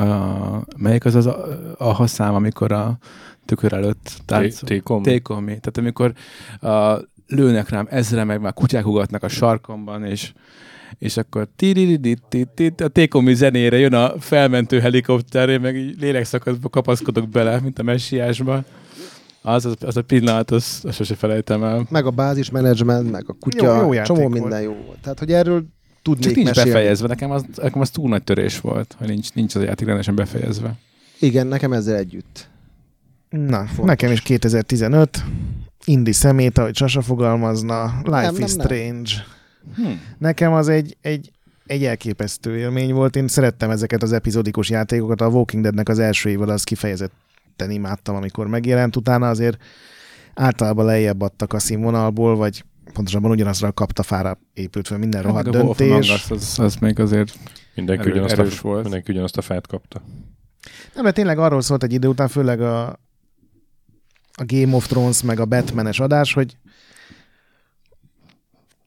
a 0.00 0.64
melyik 0.76 1.04
az 1.04 1.14
az 1.14 1.26
a, 1.26 1.46
a 1.78 1.92
haszám, 1.92 2.34
amikor 2.34 2.72
a 2.72 2.98
tükör 3.44 3.72
előtt 3.72 4.20
táncol. 4.24 4.68
Tékom? 4.68 5.02
Tékomi. 5.02 5.58
Tehát 5.60 5.76
amikor 5.76 6.12
a, 6.60 7.00
lőnek 7.26 7.68
rám 7.68 7.86
ezre, 7.90 8.24
meg 8.24 8.40
már 8.40 8.52
kutyák 8.52 8.86
ugatnak 8.86 9.22
a 9.22 9.28
sarkomban, 9.28 10.04
és 10.04 10.32
és 10.98 11.16
akkor 11.16 11.48
a 12.76 12.88
tékomi 12.88 13.34
zenére 13.34 13.78
jön 13.78 13.94
a 13.94 14.18
felmentő 14.18 14.80
helikopter, 14.80 15.48
én 15.48 15.60
meg 15.60 15.76
így 15.76 16.00
lélekszakadba 16.00 16.68
kapaszkodok 16.68 17.28
bele, 17.28 17.60
mint 17.60 17.78
a 17.78 17.82
messiásba. 17.82 18.64
Az, 19.42 19.64
az, 19.66 19.76
az 19.80 19.96
a 19.96 20.02
pillanat, 20.02 20.50
az, 20.50 20.80
az 20.82 20.94
sose 20.94 21.14
felejtem 21.14 21.64
el. 21.64 21.86
Meg 21.90 22.06
a 22.06 22.10
bázis 22.10 22.50
menedzsment, 22.50 23.10
meg 23.10 23.24
a 23.26 23.32
kutya, 23.40 23.74
Jó- 23.74 23.80
jó 23.82 23.92
játék 23.92 24.16
csomó 24.16 24.28
volt. 24.28 24.40
minden 24.40 24.60
jó 24.62 24.72
volt. 24.86 24.98
Tehát, 25.02 25.18
hogy 25.18 25.32
erről 25.32 25.64
tudnék 26.02 26.24
Csak 26.24 26.34
nincs 26.34 26.48
mesélni. 26.48 26.70
befejezve, 26.70 27.06
nekem 27.06 27.30
az, 27.30 27.44
nekem 27.54 27.80
az 27.80 27.90
túl 27.90 28.08
nagy 28.08 28.22
törés 28.24 28.60
volt, 28.60 28.94
hogy 28.98 29.08
nincs, 29.08 29.32
nincs 29.32 29.54
az 29.54 29.62
a 29.62 29.64
játék 29.64 29.86
rendesen 29.86 30.14
befejezve. 30.14 30.74
Igen, 31.20 31.46
nekem 31.46 31.72
ezzel 31.72 31.96
együtt. 31.96 32.48
Na, 33.30 33.56
Fontos. 33.66 33.84
nekem 33.84 34.12
is 34.12 34.20
2015, 34.20 35.24
Indi 35.84 36.12
szemét, 36.12 36.58
ahogy 36.58 36.76
Sasa 36.76 37.02
fogalmazna, 37.02 37.94
Life 38.02 38.20
Nem, 38.20 38.34
is 38.34 38.38
nem, 38.54 38.56
nem. 38.56 38.66
Strange. 38.66 39.10
Hm. 39.76 39.90
Nekem 40.18 40.52
az 40.52 40.68
egy, 40.68 40.96
egy, 41.00 41.30
egy 41.66 41.84
elképesztő 41.84 42.56
élmény 42.58 42.92
volt. 42.92 43.16
Én 43.16 43.28
szerettem 43.28 43.70
ezeket 43.70 44.02
az 44.02 44.12
epizódikus 44.12 44.70
játékokat. 44.70 45.20
A 45.20 45.28
Walking 45.28 45.62
Deadnek 45.62 45.88
az 45.88 45.98
első 45.98 46.30
évad 46.30 46.48
az 46.48 46.64
kifejezetten 46.64 47.70
imádtam, 47.70 48.16
amikor 48.16 48.46
megjelent. 48.46 48.96
Utána 48.96 49.28
azért 49.28 49.62
általában 50.34 50.84
lejjebb 50.84 51.20
adtak 51.20 51.52
a 51.52 51.58
színvonalból, 51.58 52.36
vagy 52.36 52.64
pontosabban 52.92 53.30
ugyanazra 53.30 53.68
a 53.68 53.72
kaptafára 53.72 54.38
épült 54.54 54.86
fel 54.86 54.98
minden 54.98 55.22
rohadt 55.22 55.46
Hát 55.46 55.54
Among 55.54 55.76
döntés. 55.76 56.30
Az, 56.30 56.58
az 56.58 56.76
még 56.76 57.00
azért 57.00 57.38
Mindenki, 57.74 58.02
Erő- 58.02 58.12
ugyanazt 58.12 58.38
erős 58.38 58.58
a, 58.58 58.62
volt. 58.62 58.82
mindenki 58.82 59.12
ugyanazt 59.12 59.36
a 59.36 59.42
fát 59.42 59.66
kapta. 59.66 60.02
Nem, 60.94 61.04
mert 61.04 61.14
tényleg 61.14 61.38
arról 61.38 61.60
szólt 61.60 61.82
egy 61.82 61.92
idő 61.92 62.08
után, 62.08 62.28
főleg 62.28 62.60
a, 62.60 63.00
a 64.36 64.44
Game 64.46 64.74
of 64.76 64.86
Thrones 64.86 65.22
meg 65.22 65.40
a 65.40 65.44
Batmanes 65.44 66.00
adás, 66.00 66.32
hogy 66.32 66.56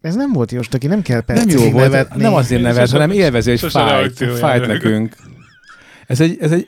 ez 0.02 0.16
nem 0.16 0.32
volt 0.34 0.52
jó, 0.52 0.60
aki 0.72 0.88
nem 0.88 1.02
kell 1.02 1.24
nem 1.26 1.36
percig 1.36 1.52
jó 1.52 1.70
volt, 1.72 1.92
nevetni. 1.92 2.22
nem 2.22 2.34
azért 2.34 2.62
nevet, 2.62 2.90
hanem 2.90 3.12
élvező, 3.12 3.52
és 3.52 3.60
sose 3.60 3.80
fájt, 3.80 4.24
fájt 4.38 4.68
nekünk. 4.68 5.16
Ez 6.08 6.22
egy, 6.22 6.38
ez 6.42 6.52
egy, 6.52 6.68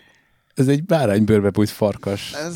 ez 0.56 0.68
egy 0.68 0.84
báránybőrbe 0.84 1.50
bújt 1.50 1.70
farkas. 1.70 2.34
Ez... 2.34 2.56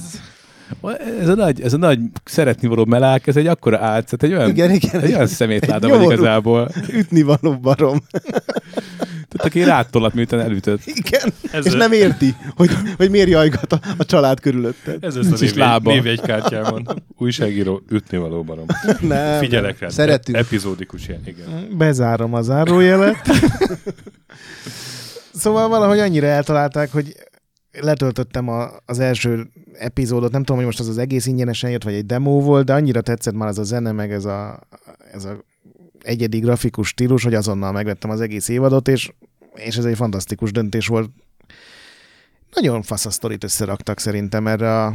Ez 1.19 1.27
a 1.27 1.35
nagy, 1.35 1.61
ez 1.61 1.73
a 1.73 1.77
nagy 1.77 1.99
szeretni 2.23 2.67
való 2.67 2.85
melák, 2.85 3.27
ez 3.27 3.35
egy 3.35 3.47
akkora 3.47 3.79
álc, 3.79 4.09
tehát 4.09 4.23
egy 4.23 4.33
olyan, 4.33 4.49
Igen, 4.49 4.71
igen. 4.71 5.01
egy 5.01 5.13
olyan 5.13 5.27
szemétláda 5.27 5.87
nyomorú- 5.87 6.11
igazából. 6.11 6.69
Ütni 6.89 7.21
való 7.21 7.57
barom. 7.61 7.97
Tehát 9.33 9.45
aki 9.47 9.63
rátolat, 9.63 10.13
miután 10.13 10.39
elütött. 10.39 10.81
Igen. 10.85 11.33
Ez 11.51 11.65
És 11.65 11.73
a- 11.73 11.77
nem 11.77 11.91
érti, 11.91 12.35
hogy, 12.55 12.69
hogy 12.97 13.09
miért 13.09 13.29
jajgat 13.29 13.73
a, 13.73 13.79
a 13.97 14.05
család 14.05 14.39
körülötted. 14.39 15.03
Ez 15.03 15.15
az 15.15 15.25
a 15.25 15.29
Nincs 15.29 15.41
is 15.41 15.49
névjegy, 15.53 15.57
lába. 15.57 15.91
névjegykártyámon. 15.93 16.87
Újságíró, 17.17 17.81
ütni 17.89 18.17
való 18.17 18.43
barom. 18.43 18.65
Nem. 19.01 19.39
Figyelek 19.39 19.79
rá. 19.79 19.89
Szeretünk. 19.89 20.37
Epizódikus 20.37 21.07
ilyen, 21.07 21.21
igen. 21.25 21.67
Bezárom 21.77 22.33
a 22.33 22.41
zárójelet. 22.41 23.17
szóval 25.33 25.67
valahogy 25.69 25.99
annyira 25.99 26.27
eltalálták, 26.27 26.91
hogy 26.91 27.15
letöltöttem 27.81 28.47
a, 28.49 28.69
az 28.85 28.99
első 28.99 29.47
epizódot, 29.73 30.31
nem 30.31 30.39
tudom, 30.41 30.55
hogy 30.57 30.65
most 30.65 30.79
az 30.79 30.87
az 30.87 30.97
egész 30.97 31.25
ingyenesen 31.25 31.69
jött, 31.69 31.83
vagy 31.83 31.93
egy 31.93 32.05
demo 32.05 32.39
volt, 32.41 32.65
de 32.65 32.73
annyira 32.73 33.01
tetszett 33.01 33.33
már 33.33 33.47
ez 33.49 33.57
a 33.57 33.63
zene, 33.63 33.91
meg 33.91 34.11
ez 34.11 34.25
a, 34.25 34.59
ez 35.13 35.25
a 35.25 35.43
egyedi 36.03 36.39
grafikus 36.39 36.87
stílus, 36.87 37.23
hogy 37.23 37.33
azonnal 37.33 37.71
megvettem 37.71 38.09
az 38.09 38.21
egész 38.21 38.47
évadot, 38.47 38.87
és, 38.87 39.11
és 39.55 39.77
ez 39.77 39.85
egy 39.85 39.95
fantasztikus 39.95 40.51
döntés 40.51 40.87
volt. 40.87 41.09
Nagyon 42.53 42.81
fasz 42.81 43.05
a 43.05 43.09
sztorit 43.11 43.43
összeraktak 43.43 43.99
szerintem 43.99 44.47
erre 44.47 44.83
a 44.83 44.93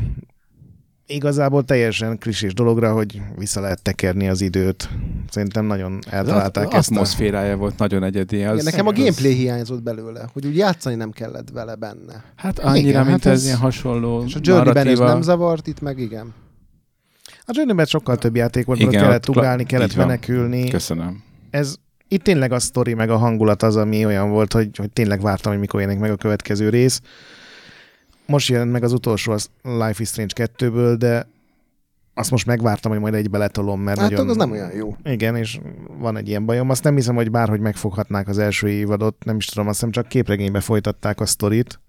igazából 1.06 1.64
teljesen 1.64 2.18
klisés 2.18 2.54
dologra, 2.54 2.92
hogy 2.92 3.20
vissza 3.36 3.60
lehet 3.60 3.82
tekerni 3.82 4.28
az 4.28 4.40
időt. 4.40 4.88
Szerintem 5.30 5.64
nagyon 5.64 5.98
eltalálták 6.10 6.66
az 6.68 6.74
ezt 6.74 6.90
a... 6.90 6.92
atmoszférája 6.92 7.56
volt 7.56 7.78
nagyon 7.78 8.02
egyedi. 8.02 8.42
Az, 8.44 8.52
Igen, 8.52 8.64
nekem 8.64 8.86
a 8.86 8.90
az- 8.90 8.96
gameplay 8.96 9.32
hiányzott 9.32 9.82
belőle, 9.82 10.28
hogy 10.32 10.46
úgy 10.46 10.56
játszani 10.56 10.94
nem 10.94 11.10
kellett 11.10 11.50
vele 11.50 11.74
benne. 11.74 12.24
Hát 12.36 12.58
annyira, 12.58 12.88
Igen, 12.88 13.06
mint 13.06 13.22
hát 13.24 13.32
ez 13.32 13.38
ez- 13.38 13.44
ilyen 13.44 13.56
hasonló 13.58 14.24
És 14.26 14.34
a 14.34 14.38
Journey-ben 14.42 14.76
ez 14.76 14.84
narratíva. 14.84 15.06
nem 15.12 15.22
zavart, 15.22 15.66
itt 15.66 15.80
meg 15.80 15.98
igen. 15.98 16.34
A 17.50 17.52
journey 17.54 17.84
sokkal 17.86 18.16
több 18.16 18.36
játék 18.36 18.66
volt, 18.66 18.78
Igen, 18.78 18.92
kellett 18.92 19.28
ugrálni, 19.28 19.64
kellett 19.64 19.96
menekülni. 19.96 20.68
Köszönöm. 20.68 21.22
Ez 21.50 21.76
itt 22.08 22.22
tényleg 22.22 22.52
a 22.52 22.58
sztori 22.58 22.94
meg 22.94 23.10
a 23.10 23.16
hangulat 23.16 23.62
az, 23.62 23.76
ami 23.76 24.04
olyan 24.04 24.30
volt, 24.30 24.52
hogy, 24.52 24.76
hogy 24.76 24.90
tényleg 24.90 25.20
vártam, 25.20 25.52
hogy 25.52 25.60
mikor 25.60 25.80
jelenik 25.80 26.00
meg 26.00 26.10
a 26.10 26.16
következő 26.16 26.68
rész. 26.68 27.00
Most 28.26 28.48
jelent 28.48 28.72
meg 28.72 28.82
az 28.82 28.92
utolsó 28.92 29.32
az 29.32 29.50
Life 29.62 30.02
is 30.02 30.08
Strange 30.08 30.48
2-ből, 30.58 30.94
de 30.98 31.28
azt 32.14 32.30
most 32.30 32.46
megvártam, 32.46 32.90
hogy 32.92 33.00
majd 33.00 33.14
egy 33.14 33.30
beletolom, 33.30 33.80
mert 33.80 33.98
Hát 33.98 34.10
nagyon... 34.10 34.28
az 34.28 34.36
nem 34.36 34.50
olyan 34.50 34.72
jó. 34.72 34.96
Igen, 35.04 35.36
és 35.36 35.60
van 35.98 36.16
egy 36.16 36.28
ilyen 36.28 36.46
bajom. 36.46 36.70
Azt 36.70 36.84
nem 36.84 36.94
hiszem, 36.94 37.14
hogy 37.14 37.30
bárhogy 37.30 37.60
megfoghatnák 37.60 38.28
az 38.28 38.38
első 38.38 38.68
évadot, 38.68 39.24
nem 39.24 39.36
is 39.36 39.46
tudom, 39.46 39.66
azt 39.68 39.76
hiszem 39.76 39.90
csak 39.90 40.08
képregénybe 40.08 40.60
folytatták 40.60 41.20
a 41.20 41.26
sztorit. 41.26 41.80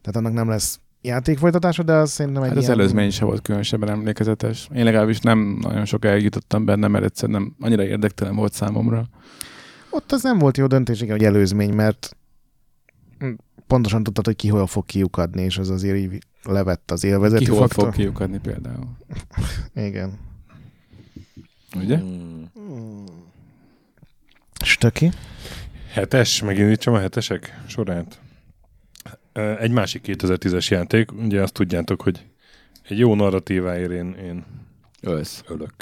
Tehát 0.00 0.16
annak 0.16 0.32
nem 0.32 0.48
lesz 0.48 0.80
játékfolytatása, 1.02 1.82
de 1.82 1.92
az 1.92 2.10
szerintem 2.10 2.42
egy 2.42 2.48
Hát 2.48 2.58
az 2.58 2.64
ilyen... 2.64 2.78
előzmény 2.78 3.10
sem 3.10 3.26
volt 3.26 3.42
különösebben 3.42 3.90
emlékezetes. 3.90 4.68
Én 4.74 4.84
legalábbis 4.84 5.20
nem 5.20 5.58
nagyon 5.60 5.84
sok 5.84 6.04
eljutottam 6.04 6.64
benne, 6.64 6.88
mert 6.88 7.04
egyszerűen 7.04 7.42
nem, 7.42 7.54
annyira 7.60 7.84
érdektelen 7.84 8.36
volt 8.36 8.52
számomra. 8.52 9.06
Ott 9.90 10.12
az 10.12 10.22
nem 10.22 10.38
volt 10.38 10.56
jó 10.56 10.66
döntés, 10.66 11.00
igen, 11.00 11.16
hogy 11.16 11.24
előzmény, 11.24 11.72
mert 11.72 12.16
pontosan 13.66 14.02
tudtad, 14.02 14.24
hogy 14.24 14.36
ki 14.36 14.48
hol 14.48 14.66
fog 14.66 14.86
kiukadni, 14.86 15.42
és 15.42 15.58
az 15.58 15.70
azért 15.70 15.96
így 15.96 16.18
levett 16.42 16.90
az 16.90 17.04
élvezeti 17.04 17.44
Ki 17.44 17.50
hol 17.50 17.58
faktor. 17.60 17.84
fog 17.84 17.94
kiukadni 17.94 18.38
például. 18.38 18.88
Igen. 19.88 20.18
Ugye? 21.76 21.98
Hmm. 21.98 23.04
Stöki? 24.64 25.10
Hetes, 25.92 26.42
megindítsam 26.42 26.94
a 26.94 26.98
hetesek 26.98 27.60
sorát. 27.66 28.20
Egy 29.32 29.70
másik 29.70 30.02
2010-es 30.06 30.68
játék, 30.68 31.12
ugye 31.12 31.42
azt 31.42 31.52
tudjátok, 31.52 32.02
hogy 32.02 32.24
egy 32.88 32.98
jó 32.98 33.14
narratíváért 33.14 33.90
én, 33.90 34.14
én 34.24 34.44
Ölsz. 35.02 35.42
ölök. 35.48 35.72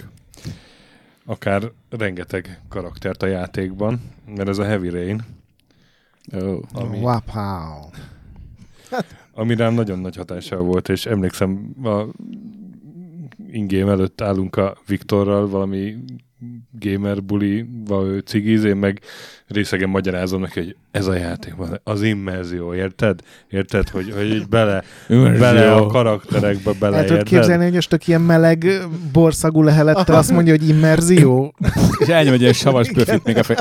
Akár 1.25 1.71
rengeteg 1.91 2.61
karaktert 2.69 3.23
a 3.23 3.27
játékban, 3.27 4.01
mert 4.27 4.49
ez 4.49 4.59
a 4.59 4.65
Heavy 4.65 4.89
Rain, 4.89 5.25
Ó. 6.35 6.61
ami, 6.73 6.99
Wow. 6.99 7.21
ami 9.33 9.55
rám 9.55 9.75
nagyon 9.75 9.99
nagy 9.99 10.17
hatással 10.17 10.59
volt, 10.63 10.89
és 10.89 11.07
emlékszem, 11.07 11.71
a 11.85 12.03
ingame 13.51 13.91
előtt 13.91 14.21
állunk 14.21 14.57
a 14.57 14.77
Viktorral, 14.87 15.49
valami 15.49 15.97
gamer 16.81 17.23
buli, 17.23 17.67
valami 17.87 18.21
cigiz, 18.21 18.65
én 18.65 18.77
meg 18.77 19.01
részegen 19.47 19.89
magyarázom 19.89 20.41
neki, 20.41 20.59
hogy 20.61 20.77
ez 20.91 21.07
a 21.07 21.15
játék, 21.15 21.55
van, 21.55 21.81
az 21.85 22.03
immerzió, 22.03 22.75
érted? 22.75 23.21
Érted, 23.49 23.89
hogy, 23.89 24.13
hogy 24.17 24.31
így 24.31 24.49
bele, 24.49 24.83
bele 25.09 25.73
a 25.73 25.87
karakterekbe 25.87 26.73
bele, 26.79 26.97
El 26.97 27.03
tudod 27.05 27.19
érted? 27.19 27.39
képzelni, 27.39 27.65
hogy 27.65 27.77
a 27.77 27.81
stök 27.81 28.07
ilyen 28.07 28.21
meleg, 28.21 28.67
borszagú 29.13 29.63
lehelettel 29.63 30.15
azt 30.17 30.31
mondja, 30.33 30.53
hogy 30.59 30.69
immerzió? 30.69 31.55
És 31.99 32.07
elnyom 32.09 32.33
egy 32.33 32.41
ilyen 32.41 32.53
savas 32.53 32.89
pöfit 32.93 33.25
még 33.25 33.37
a 33.37 33.43
fej. 33.43 33.57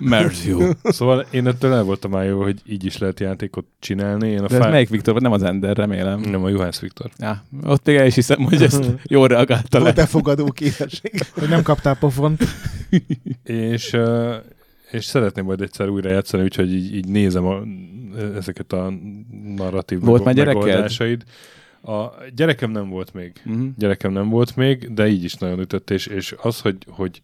Immerzió. 0.00 0.62
Szóval 0.82 1.26
én 1.30 1.46
ettől 1.46 1.72
el 1.72 1.82
voltam 1.82 2.10
már 2.10 2.24
jó, 2.26 2.42
hogy 2.42 2.60
így 2.66 2.84
is 2.84 2.98
lehet 2.98 3.20
játékot 3.20 3.64
csinálni. 3.78 4.28
Én 4.28 4.38
a 4.42 4.46
De 4.46 4.56
ez 4.56 4.62
fá... 4.62 4.70
melyik 4.70 4.88
Viktor? 4.88 5.20
Nem 5.20 5.32
az 5.32 5.42
Ender, 5.42 5.76
remélem. 5.76 6.20
Nem, 6.20 6.44
a 6.44 6.48
Juhász 6.48 6.80
Viktor. 6.80 7.10
Ja, 7.18 7.44
ott 7.64 7.86
még 7.86 7.96
el 7.96 8.06
is 8.06 8.14
hiszem, 8.14 8.42
hogy 8.44 8.62
ezt 8.62 8.84
jól 9.04 9.28
reagálta 9.28 9.78
A 9.78 9.82
le. 9.82 9.92
befogadó 9.92 10.44
képesség. 10.50 11.20
Hogy 11.38 11.48
nem 11.60 11.74
kaptál 11.74 11.96
pofont? 11.96 12.42
És, 13.44 13.96
és 14.90 15.04
szeretném 15.04 15.44
majd 15.44 15.60
egyszer 15.60 15.88
újra 15.88 16.10
játszani, 16.10 16.42
úgyhogy 16.42 16.74
így, 16.74 16.94
így 16.94 17.08
nézem 17.08 17.46
a, 17.46 17.62
ezeket 18.36 18.72
a 18.72 18.92
narratív 19.56 20.00
Volt 20.00 20.24
már 20.24 20.34
gyereked? 20.34 20.62
megoldásaid. 20.62 21.22
A 21.82 22.08
gyerekem 22.34 22.70
nem 22.70 22.88
volt 22.88 23.14
még. 23.14 23.32
Mhm. 23.44 23.66
Gyerekem 23.76 24.12
nem 24.12 24.28
volt 24.28 24.56
még, 24.56 24.94
de 24.94 25.08
így 25.08 25.24
is 25.24 25.34
nagyon 25.34 25.60
ütött, 25.60 25.90
és, 25.90 26.06
és 26.06 26.34
az, 26.42 26.60
hogy, 26.60 26.76
hogy 26.88 27.22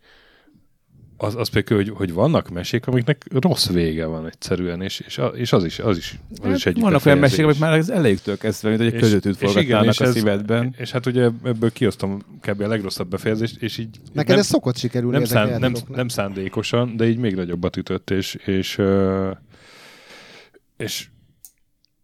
az, 1.17 1.35
az 1.35 1.49
például, 1.49 1.81
hogy, 1.85 1.93
hogy 1.97 2.13
vannak 2.13 2.49
mesék, 2.49 2.87
amiknek 2.87 3.27
rossz 3.31 3.69
vége 3.69 4.07
van 4.07 4.27
egyszerűen, 4.27 4.83
és, 4.83 5.01
és, 5.01 5.19
a- 5.19 5.27
és 5.27 5.53
az 5.53 5.65
is, 5.65 5.79
az 5.79 5.97
is, 5.97 6.19
az 6.43 6.55
is 6.55 6.67
egy 6.67 6.75
Hát 6.75 6.83
Vannak 6.83 7.07
olyan 7.07 7.19
mesék, 7.19 7.45
amik 7.45 7.59
már 7.59 7.79
az 7.79 7.91
elejétől 7.91 8.39
kezdve, 8.39 8.69
mint 8.69 8.81
hogy 8.81 8.93
egy 8.93 9.15
igen, 9.15 9.35
forgatnának 9.35 9.93
és 9.93 10.01
a 10.01 10.05
ez- 10.05 10.13
szívedben. 10.13 10.75
És 10.79 10.91
hát 10.91 11.07
ugye 11.07 11.31
ebből 11.45 11.73
kiosztom 11.73 12.23
kb. 12.41 12.61
a 12.61 12.67
legrosszabb 12.67 13.09
befejezést, 13.09 13.63
és 13.63 13.79
így 13.79 14.01
Neked 14.13 14.31
nem, 14.31 14.39
ez 14.39 14.47
szokott 14.47 14.77
sikerülni 14.77 15.17
nem, 15.17 15.25
szán, 15.27 15.61
nem, 15.61 15.73
nem 15.89 16.09
szándékosan, 16.09 16.97
de 16.97 17.09
így 17.09 17.19
még 17.19 17.35
nagyobbat 17.35 17.77
ütött, 17.77 18.11
és, 18.11 18.35
és, 18.35 18.81
és 20.77 21.09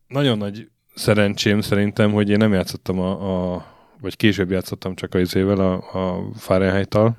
nagyon 0.08 0.38
nagy 0.38 0.68
szerencsém 0.94 1.60
szerintem, 1.60 2.12
hogy 2.12 2.28
én 2.30 2.36
nem 2.36 2.52
játszottam 2.52 2.98
a, 3.00 3.52
a 3.54 3.66
vagy 4.00 4.16
később 4.16 4.50
játszottam 4.50 4.94
csak 4.94 5.14
a 5.14 5.18
izével, 5.18 5.58
a, 5.60 5.72
a 5.74 6.30
Fahrenheit-tal, 6.36 7.16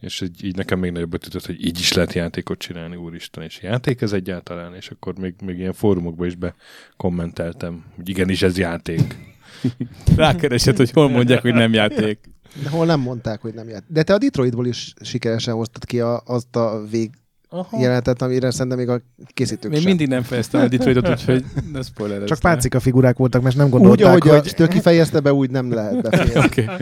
és 0.00 0.20
így, 0.20 0.44
így 0.44 0.56
nekem 0.56 0.78
még 0.78 0.92
nagyobbat 0.92 1.26
ütött, 1.26 1.46
hogy 1.46 1.66
így 1.66 1.78
is 1.78 1.92
lehet 1.92 2.12
játékot 2.12 2.58
csinálni, 2.58 2.96
úristen, 2.96 3.42
és 3.44 3.62
játék 3.62 4.00
ez 4.00 4.12
egyáltalán, 4.12 4.74
és 4.74 4.88
akkor 4.88 5.18
még, 5.18 5.34
még 5.44 5.58
ilyen 5.58 5.72
fórumokba 5.72 6.26
is 6.26 6.34
bekommenteltem, 6.34 7.84
hogy 7.96 8.08
igenis 8.08 8.42
ez 8.42 8.58
játék. 8.58 9.16
Rákeresett, 10.16 10.76
hogy 10.76 10.90
hol 10.90 11.08
mondják, 11.08 11.42
hogy 11.42 11.54
nem 11.54 11.72
játék. 11.72 12.18
De 12.62 12.68
hol 12.68 12.86
nem 12.86 13.00
mondták, 13.00 13.40
hogy 13.40 13.54
nem 13.54 13.68
járt. 13.68 13.84
De 13.88 14.02
te 14.02 14.14
a 14.14 14.18
Detroitból 14.18 14.66
is 14.66 14.94
sikeresen 15.00 15.54
hoztad 15.54 15.84
ki 15.84 16.00
a, 16.00 16.22
azt 16.24 16.56
a 16.56 16.86
vég 16.90 17.10
Aha. 17.48 17.80
jelenetet, 17.80 18.22
amire 18.22 18.50
szerintem 18.50 18.78
még 18.78 18.88
a 18.88 19.00
készítők 19.34 19.70
Még 19.70 19.80
sem. 19.80 19.88
mindig 19.88 20.08
nem 20.08 20.22
fejeztem 20.22 20.60
a 20.60 20.68
Detroitot, 20.68 21.08
úgyhogy 21.08 21.44
ne 21.72 21.82
spoiler 21.82 22.24
Csak 22.24 22.38
pácika 22.38 22.80
figurák 22.80 23.16
voltak, 23.16 23.42
mert 23.42 23.56
nem 23.56 23.68
gondolták, 23.68 23.98
Úgy, 23.98 24.06
ahogy 24.06 24.28
hogy... 24.28 24.46
a 24.46 24.48
Stöki 24.48 24.80
fejezte 24.80 25.20
be, 25.20 25.32
úgy 25.32 25.50
nem 25.50 25.72
lehet 25.72 26.02
befejezni. 26.02 26.40
Oké, 26.44 26.62
okay. 26.62 26.76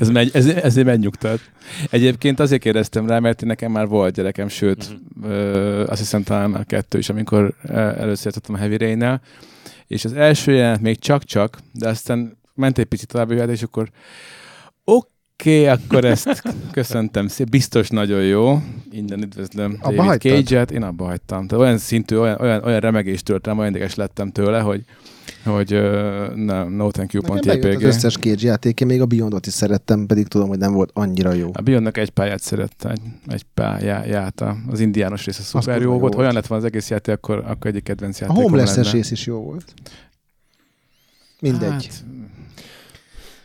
ez, 0.00 0.08
megy, 0.08 0.30
ez, 0.32 0.46
ezért 0.46 0.86
megnyugtat. 0.86 1.40
Egyébként 1.90 2.40
azért 2.40 2.62
kérdeztem 2.62 3.06
rá, 3.06 3.18
mert 3.18 3.44
nekem 3.44 3.72
már 3.72 3.86
volt 3.86 4.14
gyerekem, 4.14 4.48
sőt, 4.48 4.98
uh-huh. 5.18 5.32
ö, 5.32 5.86
azt 5.86 6.00
hiszem 6.00 6.22
talán 6.22 6.50
már 6.50 6.66
kettő 6.66 6.98
is, 6.98 7.08
amikor 7.08 7.54
először 7.72 8.24
játszottam 8.24 8.54
a 8.54 8.58
Heavy 8.58 8.76
rain 8.76 9.20
és 9.86 10.04
az 10.04 10.12
első 10.12 10.52
jelenet 10.52 10.80
még 10.80 10.98
csak-csak, 10.98 11.58
de 11.72 11.88
aztán 11.88 12.38
ment 12.54 12.78
egy 12.78 12.84
picit 12.84 13.08
tovább, 13.08 13.30
a 13.30 13.44
és 13.44 13.62
akkor 13.62 13.90
oké, 15.40 15.60
okay, 15.60 15.66
akkor 15.66 16.04
ezt 16.04 16.42
köszöntem 16.70 17.28
szépen, 17.28 17.50
biztos 17.50 17.88
nagyon 17.88 18.22
jó. 18.22 18.62
Innen 18.90 19.22
üdvözlöm 19.22 19.76
Abba 19.80 19.94
David 19.94 20.04
hagytad? 20.04 20.44
Cage-et, 20.46 20.70
én 20.70 20.82
abba 20.82 21.04
hagytam. 21.04 21.46
Tehát 21.46 21.64
olyan 21.64 21.78
szintű, 21.78 22.16
olyan, 22.16 22.40
olyan, 22.40 22.64
olyan 22.64 22.80
remegést 22.80 23.24
tört 23.24 23.46
rám, 23.46 23.58
olyan 23.58 23.70
ideges 23.70 23.94
lettem 23.94 24.30
tőle, 24.30 24.60
hogy 24.60 24.84
hogy 25.44 25.74
uh, 25.74 26.34
nem, 26.34 26.72
no 26.72 26.90
thank 26.90 27.12
you, 27.12 27.22
Nekem 27.22 27.60
pont 27.60 27.74
az 27.74 27.82
összes 27.82 28.16
Cage 28.16 28.46
játék, 28.46 28.80
én 28.80 28.86
még 28.86 29.00
a 29.00 29.06
Beyondot 29.06 29.46
is 29.46 29.52
szerettem, 29.52 30.06
pedig 30.06 30.26
tudom, 30.26 30.48
hogy 30.48 30.58
nem 30.58 30.72
volt 30.72 30.90
annyira 30.92 31.32
jó. 31.32 31.50
A 31.52 31.62
Beyondnak 31.62 31.96
egy 31.96 32.10
pályát 32.10 32.40
szerettem, 32.40 32.90
egy, 32.90 33.00
egy 33.26 33.42
pályát, 33.54 34.40
a- 34.40 34.56
az 34.70 34.80
indiános 34.80 35.24
része 35.24 35.42
szuper 35.42 35.76
jó 35.76 35.82
jó 35.82 35.88
volt. 35.88 36.00
volt. 36.00 36.14
Olyan 36.16 36.32
lett 36.32 36.46
volna 36.46 36.64
az 36.64 36.70
egész 36.70 36.90
játék, 36.90 37.14
akkor, 37.14 37.38
akkor 37.46 37.70
egyik 37.70 37.82
kedvenc 37.82 38.20
A 38.20 38.24
játékom 38.24 38.42
Homeless-es 38.42 38.76
lenne. 38.76 38.90
rész 38.90 39.10
is 39.10 39.26
jó 39.26 39.36
volt. 39.42 39.74
Mindegy. 41.40 41.70
Hát, 41.70 42.04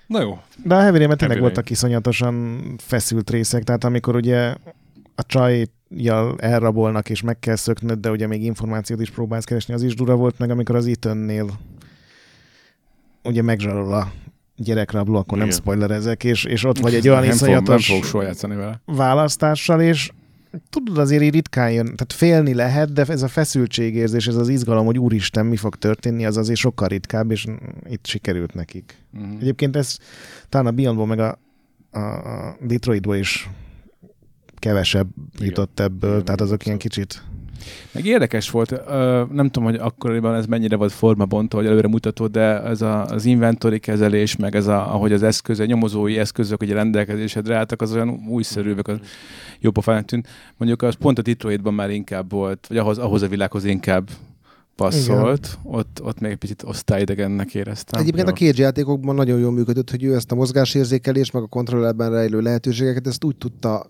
Na 0.07 0.21
jó, 0.21 0.39
De 0.63 0.75
a 0.75 0.79
Heavy 0.79 0.97
Rain-ben 0.97 1.17
tényleg 1.17 1.37
Heavy 1.37 1.53
voltak 1.53 1.69
iszonyatosan 1.69 2.61
feszült 2.77 3.29
részek, 3.29 3.63
tehát 3.63 3.83
amikor 3.83 4.15
ugye 4.15 4.55
a 5.15 5.25
csajjal 5.25 6.35
elrabolnak 6.37 7.09
és 7.09 7.21
meg 7.21 7.39
kell 7.39 7.55
szöknöd, 7.55 7.99
de 7.99 8.09
ugye 8.11 8.27
még 8.27 8.43
információt 8.43 9.01
is 9.01 9.09
próbálsz 9.09 9.43
keresni, 9.43 9.73
az 9.73 9.83
is 9.83 9.95
dura 9.95 10.15
volt, 10.15 10.39
meg 10.39 10.49
amikor 10.49 10.75
az 10.75 10.87
Ethan-nél 10.87 11.49
ugye 13.23 13.41
megzsarol 13.41 13.93
a 13.93 14.11
gyerekrabló, 14.55 15.17
akkor 15.17 15.37
nem 15.37 15.47
Igen. 15.47 15.59
spoilerezek, 15.59 16.23
és, 16.23 16.43
és 16.43 16.63
ott 16.63 16.79
vagy 16.79 16.95
egy 16.95 17.09
olyan 17.09 17.25
nem 17.25 17.31
fog, 17.31 17.47
nem 17.47 17.57
iszonyatos 17.59 18.07
soha 18.07 18.23
játszani 18.23 18.55
vele. 18.55 18.81
választással, 18.85 19.81
és 19.81 20.11
tudod, 20.69 20.97
azért 20.97 21.33
ritkán 21.33 21.71
jön, 21.71 21.85
tehát 21.85 22.13
félni 22.13 22.53
lehet, 22.53 22.93
de 22.93 23.05
ez 23.07 23.23
a 23.23 23.27
feszültségérzés, 23.27 24.27
ez 24.27 24.35
az 24.35 24.49
izgalom, 24.49 24.85
hogy 24.85 24.99
úristen, 24.99 25.45
mi 25.45 25.57
fog 25.57 25.75
történni, 25.75 26.25
az 26.25 26.37
azért 26.37 26.59
sokkal 26.59 26.87
ritkább, 26.87 27.31
és 27.31 27.47
itt 27.89 28.05
sikerült 28.05 28.53
nekik. 28.53 28.97
Uh-huh. 29.13 29.37
Egyébként 29.41 29.75
ez 29.75 29.97
talán 30.49 30.67
a 30.67 30.71
Beyondból 30.71 31.05
meg 31.05 31.19
a, 31.19 31.39
a 31.99 32.57
Detroitból 32.61 33.15
is 33.15 33.49
kevesebb 34.55 35.07
Igen. 35.36 35.47
jutott 35.47 35.80
ebből, 35.80 36.11
Igen, 36.11 36.25
tehát 36.25 36.41
azok 36.41 36.65
ilyen 36.65 36.78
kicsit... 36.78 37.23
Meg 37.91 38.05
érdekes 38.05 38.49
volt, 38.49 38.86
nem 39.32 39.49
tudom, 39.49 39.64
hogy 39.64 39.76
akkoriban 39.76 40.36
ez 40.36 40.45
mennyire 40.45 40.76
volt 40.76 40.91
formabontó, 40.91 41.57
hogy 41.57 41.68
előre 41.68 41.88
mutató, 41.88 42.28
de 42.28 42.64
ez 42.64 42.82
a, 42.82 43.05
az 43.05 43.26
inventory 43.26 43.80
kezelés, 43.80 44.36
meg 44.36 44.55
ez 44.55 44.68
a, 44.68 44.93
ahogy 44.93 45.14
az 45.14 45.24
eszköz, 45.24 45.59
a 45.59 45.66
nyomozói 45.66 46.18
eszközök, 46.18 46.61
a 46.61 46.66
rendelkezésedre 46.66 47.55
álltak, 47.55 47.82
az 47.82 47.93
olyan 47.93 48.09
újszerűbbek, 48.30 48.88
az 48.88 48.97
jó 49.59 49.72
pofának 49.72 50.05
tűnt. 50.05 50.28
Mondjuk 50.57 50.82
az 50.82 50.95
pont 50.95 51.20
a 51.20 51.22
Detroitban 51.22 51.74
már 51.74 51.89
inkább 51.89 52.32
volt, 52.32 52.66
vagy 52.68 52.78
ahhoz, 52.78 52.97
ahhoz 52.97 53.22
a 53.22 53.28
világhoz 53.28 53.66
inkább 53.66 54.09
passzolt, 54.76 55.59
ott, 55.64 56.01
ott 56.03 56.20
még 56.20 56.32
egy 56.32 56.38
picit 56.38 56.64
osztályidegennek 56.64 57.55
éreztem. 57.55 58.01
Egyébként 58.01 58.28
Jó. 58.28 58.34
a 58.34 58.38
Cage 58.38 58.61
játékokban 58.61 59.16
nagyon 59.16 59.39
jól 59.39 59.51
működött, 59.51 59.89
hogy 59.89 60.03
ő 60.03 60.16
ezt 60.16 60.32
a 60.32 60.36
mozgásérzékelés, 60.36 61.32
meg 61.32 61.43
a 61.43 61.47
kontrollerben 61.47 62.11
rejlő 62.11 62.41
lehetőségeket, 62.41 63.07
ezt 63.07 63.24
úgy 63.24 63.36
tudta 63.36 63.89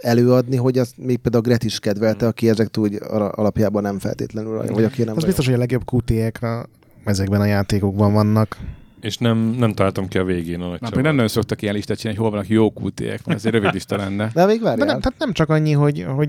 előadni, 0.00 0.56
hogy 0.56 0.78
azt 0.78 0.94
még 0.96 1.18
például 1.18 1.42
Gret 1.42 1.64
is 1.64 1.78
kedvelte, 1.78 2.26
aki 2.26 2.48
ezek 2.48 2.78
úgy 2.78 2.98
alapjában 3.30 3.82
nem 3.82 3.98
feltétlenül 3.98 4.52
rajong, 4.52 4.74
vagy 4.74 4.84
aki 4.84 5.02
nem 5.02 5.16
Az 5.16 5.24
biztos, 5.24 5.44
hogy 5.44 5.54
a 5.54 5.58
legjobb 5.58 5.82
QT-ek 5.92 6.42
a, 6.42 6.66
ezekben 7.04 7.40
a 7.40 7.44
játékokban 7.44 8.12
vannak. 8.12 8.56
És 9.00 9.18
nem, 9.18 9.38
nem 9.38 9.72
találtam 9.72 10.08
ki 10.08 10.18
a 10.18 10.24
végén 10.24 10.60
a 10.60 10.68
nagy 10.68 10.80
még 10.94 11.04
nem 11.04 11.14
nagyon 11.14 11.28
szoktak 11.28 11.62
ilyen 11.62 11.74
listát 11.74 11.98
csinálni, 11.98 12.18
hogy 12.18 12.28
hol 12.28 12.36
vannak 12.38 12.52
jó 12.54 12.72
QT-ek, 12.84 13.26
mert 13.26 13.38
azért 13.38 13.54
rövid 13.54 13.72
lista 13.72 13.96
lenne. 13.96 14.30
De 14.34 14.46
még 14.46 14.58
De 14.58 14.64
várjál. 14.64 14.86
nem, 14.86 15.00
tehát 15.00 15.18
nem 15.18 15.32
csak 15.32 15.48
annyi, 15.48 15.72
hogy, 15.72 16.06
hogy 16.16 16.28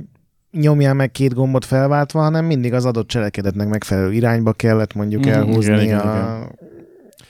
nyomjál 0.51 0.93
meg 0.93 1.11
két 1.11 1.33
gombot 1.33 1.65
felváltva, 1.65 2.19
hanem 2.19 2.45
mindig 2.45 2.73
az 2.73 2.85
adott 2.85 3.07
cselekedetnek 3.07 3.67
megfelelő 3.67 4.11
irányba 4.13 4.53
kellett 4.53 4.93
mondjuk 4.93 5.23
Mhm, 5.25 5.33
elhúzni 5.33 5.73
igen, 5.73 5.83
igen, 5.83 5.99
a... 5.99 6.47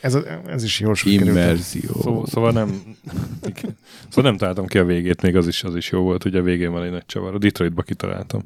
Ez, 0.02 0.14
a, 0.14 0.24
ez 0.48 0.64
is 0.64 0.80
jól 0.80 0.96
sikerült. 0.96 1.30
Immerzió. 1.30 2.02
Szóval, 2.02 2.26
szóval 2.28 2.52
nem, 2.52 2.82
igen. 3.46 3.78
szóval 4.10 4.24
nem 4.32 4.38
találtam 4.38 4.66
ki 4.66 4.78
a 4.78 4.86
végét, 4.86 5.22
még 5.22 5.36
az 5.36 5.48
is, 5.48 5.64
az 5.64 5.76
is 5.76 5.92
jó 5.92 6.02
volt, 6.02 6.24
hogy 6.24 6.36
a 6.36 6.42
végén 6.42 6.72
van 6.72 6.84
egy 6.84 6.92
nagy 6.92 7.06
csavar. 7.06 7.34
A 7.34 7.38
Detroitba 7.38 7.82
kitaláltam. 7.82 8.42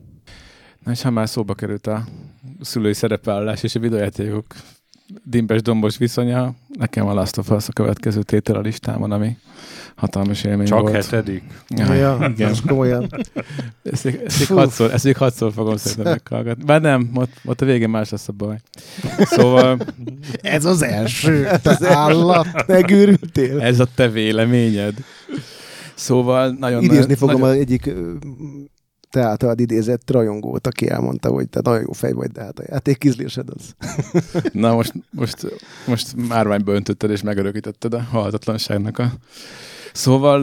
Na 0.83 0.91
és 0.91 1.01
ha 1.01 1.09
már 1.09 1.29
szóba 1.29 1.53
került 1.53 1.87
a 1.87 2.05
szülői 2.61 2.93
szerepvállalás 2.93 3.63
és 3.63 3.75
a 3.75 3.79
videójátékok 3.79 4.45
dimbes 5.23 5.61
dombos 5.61 5.97
viszonya, 5.97 6.53
nekem 6.67 7.07
a 7.07 7.13
Last 7.13 7.37
of 7.37 7.49
Us 7.49 7.67
a 7.67 7.73
következő 7.73 8.23
tétel 8.23 8.55
a 8.55 8.61
listámon, 8.61 9.11
ami 9.11 9.37
hatalmas 9.95 10.43
élmény 10.43 10.65
Csak 10.65 10.79
volt. 10.79 10.93
hetedik? 10.93 11.43
Ja, 11.69 11.93
Ja, 11.93 12.17
igen. 12.33 12.49
most 12.49 12.67
komolyan. 12.67 13.09
Ezt, 13.83 14.03
még- 14.03 14.19
ezt, 14.25 14.39
még 14.39 14.57
hatszor, 14.57 14.93
ezt 14.93 15.03
még 15.03 15.17
hatszor 15.17 15.51
fogom 15.53 15.77
szerintem 15.77 16.11
meghallgatni. 16.11 16.63
Bár 16.63 16.81
nem, 16.81 17.09
ott, 17.13 17.31
ott 17.45 17.61
a 17.61 17.65
végén 17.65 17.89
más 17.89 18.09
lesz 18.09 18.27
a 18.27 18.31
baj. 18.31 18.57
Szóval 19.19 19.77
Ez 20.41 20.65
az 20.65 20.81
első. 20.81 21.47
Az 21.63 21.83
állat. 21.83 22.67
Megőrültél. 22.67 23.61
ez 23.61 23.79
a 23.79 23.87
te 23.95 24.09
véleményed. 24.09 24.93
Szóval 25.93 26.55
nagyon... 26.59 26.83
Idézni 26.83 27.15
fogom 27.15 27.39
nagyon, 27.39 27.55
az 27.55 27.61
egyik 27.61 27.89
te 29.15 29.21
általad 29.21 29.59
idézett 29.59 30.11
rajongót, 30.11 30.67
aki 30.67 30.89
elmondta, 30.89 31.29
hogy 31.29 31.49
te 31.49 31.59
nagyon 31.63 31.81
jó 31.81 31.91
fej 31.91 32.11
vagy, 32.11 32.31
de 32.31 32.41
hát 32.41 32.59
a 32.59 32.63
játék 32.67 33.03
ízlésed 33.03 33.47
az. 33.49 33.75
Na 34.51 34.73
most, 34.73 34.93
most, 35.09 35.47
most 35.87 36.15
márványba 36.27 36.73
öntötted 36.73 37.09
és 37.09 37.21
megörökítetted 37.21 37.93
a 37.93 38.01
halhatatlanságnak 38.01 38.99
a... 38.99 39.11
Szóval 39.93 40.39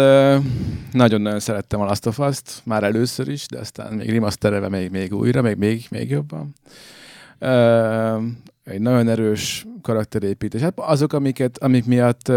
nagyon-nagyon 0.93 1.41
szerettem 1.41 1.81
a 1.81 1.85
Last 1.85 2.07
of 2.07 2.19
Us-t, 2.19 2.63
már 2.65 2.83
először 2.83 3.29
is, 3.29 3.47
de 3.47 3.59
aztán 3.59 3.93
még 3.93 4.11
remasterelve 4.11 4.69
még, 4.69 4.91
még 4.91 5.15
újra, 5.15 5.43
még, 5.43 5.57
még, 5.57 5.87
még 5.91 6.11
jobban. 6.11 6.55
Egy 8.65 8.81
nagyon 8.81 9.09
erős 9.09 9.67
karakterépítés. 9.83 10.61
Hát 10.61 10.79
azok, 10.79 11.13
amiket, 11.13 11.59
amik 11.59 11.85
miatt 11.85 12.33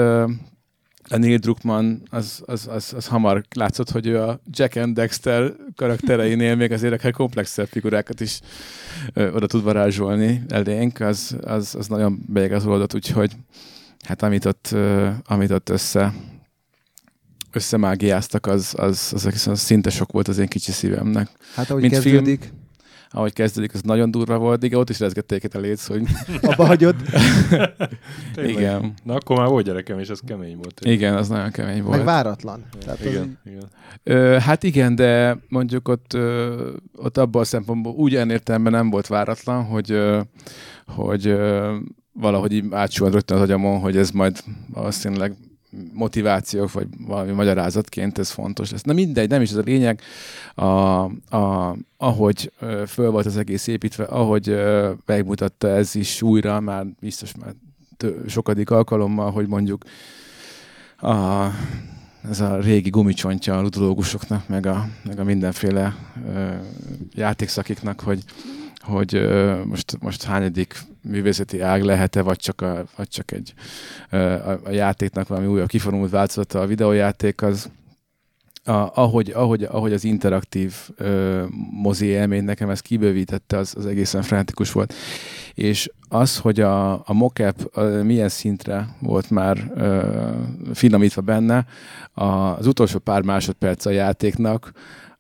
a 1.10 1.18
Neil 1.18 1.38
Druckmann 1.38 2.02
az, 2.10 2.42
az, 2.46 2.68
az, 2.68 2.94
az 2.96 3.08
hamar 3.08 3.44
látszott, 3.56 3.90
hogy 3.90 4.08
ő 4.08 4.22
a 4.22 4.40
Jack 4.50 4.76
and 4.76 4.96
Dexter 4.96 5.54
karaktereinél 5.76 6.56
még 6.56 6.72
azért 6.72 6.94
akár 6.94 7.12
komplexebb 7.12 7.68
figurákat 7.68 8.20
is 8.20 8.40
ö, 9.14 9.32
oda 9.32 9.48
tud 9.48 9.64
varázsolni 9.64 10.44
elénk, 10.48 11.00
az, 11.00 11.36
az, 11.42 11.76
az 11.76 11.88
nagyon 11.88 12.24
beigazolódott, 12.28 12.94
úgyhogy 12.94 13.32
hát 14.00 14.22
amit 14.22 14.46
ott, 14.46 14.70
ö, 14.72 15.10
amit 15.26 15.52
ott 15.52 15.70
össze 15.70 16.14
összemágiáztak, 17.52 18.46
az, 18.46 18.74
az, 18.78 19.12
az, 19.14 19.48
az, 19.48 19.60
szinte 19.60 19.90
sok 19.90 20.12
volt 20.12 20.28
az 20.28 20.38
én 20.38 20.48
kicsi 20.48 20.72
szívemnek. 20.72 21.30
Hát 21.56 21.70
ahogy 21.70 21.82
Mint 21.82 21.94
kezdődik, 21.94 22.54
Ahogy 23.16 23.34
kezdődik, 23.34 23.74
az 23.74 23.82
nagyon 23.82 24.12
durva 24.12 24.38
volt. 24.38 24.64
Igen, 24.64 24.80
ott 24.80 24.90
is 24.90 25.00
rezgették 25.00 25.56
a 25.56 25.60
léc, 25.60 25.86
hogy 25.88 26.02
abba 26.42 26.66
hagyod. 26.66 26.96
Igen, 28.46 28.94
Na 29.04 29.14
akkor 29.14 29.38
már 29.38 29.48
volt 29.48 29.66
gyerekem, 29.66 30.00
és 30.00 30.10
ez 30.10 30.20
kemény 30.28 30.56
volt. 30.56 30.80
igen, 30.84 31.16
az 31.16 31.28
nagyon 31.28 31.52
kemény 31.52 31.84
volt. 31.84 31.96
Meg 31.98 32.06
váratlan. 32.06 32.64
Tehát 32.80 33.00
az 33.00 33.06
Igen, 33.06 33.40
igen. 33.46 33.70
Ö, 34.04 34.38
hát 34.40 34.64
igen, 34.64 34.96
de 34.96 35.38
mondjuk 35.50 35.88
ott, 35.88 36.14
ö, 36.14 36.70
ott 36.96 37.18
abban 37.18 37.42
a 37.42 37.46
szempontból 37.46 37.94
úgy 37.94 38.12
értelemben 38.12 38.72
nem 38.72 38.90
volt 38.90 39.08
váratlan, 39.08 39.64
hogy, 39.64 39.92
ö, 39.92 40.20
hogy 40.86 41.28
ö, 41.28 41.76
valahogy 42.14 42.52
így 42.54 42.66
átsuhant 42.72 43.14
rögtön 43.14 43.38
az 43.38 43.44
agyamon, 43.44 43.80
hogy 43.80 43.98
ez 43.98 44.12
majd 44.12 44.38
valószínűleg 44.74 45.36
motivációk, 45.94 46.72
vagy 46.72 46.88
valami 47.08 47.32
magyarázatként 47.32 48.18
ez 48.18 48.30
fontos 48.30 48.72
lesz. 48.72 48.82
Na 48.82 48.94
mindegy, 48.94 49.30
nem 49.30 49.42
is 49.42 49.50
ez 49.50 49.56
a 49.56 49.62
lényeg. 49.66 50.02
A, 50.56 50.64
a, 51.36 51.76
ahogy 51.98 52.52
föl 52.88 53.12
volt 53.12 53.26
az 53.26 53.38
egész 53.38 53.68
építve, 53.68 54.04
ahogy 54.04 54.56
megmutatta 55.06 55.68
ez 55.68 55.96
is 55.96 56.22
újra, 56.22 56.60
már 56.60 56.86
biztos 57.00 57.32
már 57.36 57.54
tő, 57.98 58.24
sokadik 58.28 58.70
alkalommal, 58.70 59.32
hogy 59.32 59.48
mondjuk 59.48 59.84
a, 60.98 61.46
ez 62.30 62.40
a 62.40 62.60
régi 62.60 62.90
gumicsontja 62.90 63.58
a 63.58 63.62
ludológusoknak, 63.62 64.48
meg 64.48 64.66
a, 64.66 64.88
meg 65.04 65.20
a 65.20 65.24
mindenféle 65.24 65.96
ö, 66.28 66.50
játékszakiknak, 67.14 68.00
hogy, 68.00 68.24
hogy 68.86 69.28
most, 69.66 69.98
most 70.00 70.24
hányadik 70.24 70.78
művészeti 71.02 71.62
ág 71.62 71.84
lehet-e, 71.84 72.22
vagy 72.22 72.38
csak, 72.38 72.62
a, 72.62 72.84
vagy 72.96 73.08
csak 73.08 73.32
egy 73.32 73.54
a, 74.10 74.16
a 74.64 74.70
játéknak 74.70 75.28
valami 75.28 75.48
újabb 75.48 75.68
kiformult 75.68 76.12
változata 76.12 76.62
a 76.62 76.66
videójáték, 76.66 77.42
az 77.42 77.70
a, 78.68 78.92
ahogy, 78.94 79.32
ahogy, 79.32 79.64
ahogy 79.64 79.94
az 79.94 80.04
interaktív 80.04 80.74
ö, 80.96 81.44
mozi 81.72 82.06
élmény 82.06 82.44
nekem 82.44 82.70
ezt 82.70 82.82
kibővítette, 82.82 83.58
az, 83.58 83.74
az 83.78 83.86
egészen 83.86 84.22
frenetikus 84.22 84.72
volt. 84.72 84.94
És 85.54 85.90
az, 86.08 86.38
hogy 86.38 86.60
a, 86.60 86.94
a 86.94 87.14
mocap 87.14 87.70
ö, 87.74 88.04
milyen 88.04 88.30
szintre 88.30 88.96
volt 89.00 89.30
már 89.30 89.72
ö, 89.76 90.30
finomítva 90.74 91.22
benne, 91.22 91.66
a, 92.14 92.26
az 92.26 92.68
utolsó 92.68 93.00
pár 93.00 93.22
másodperc 93.22 93.86
a 93.86 93.90
játéknak, 93.90 94.72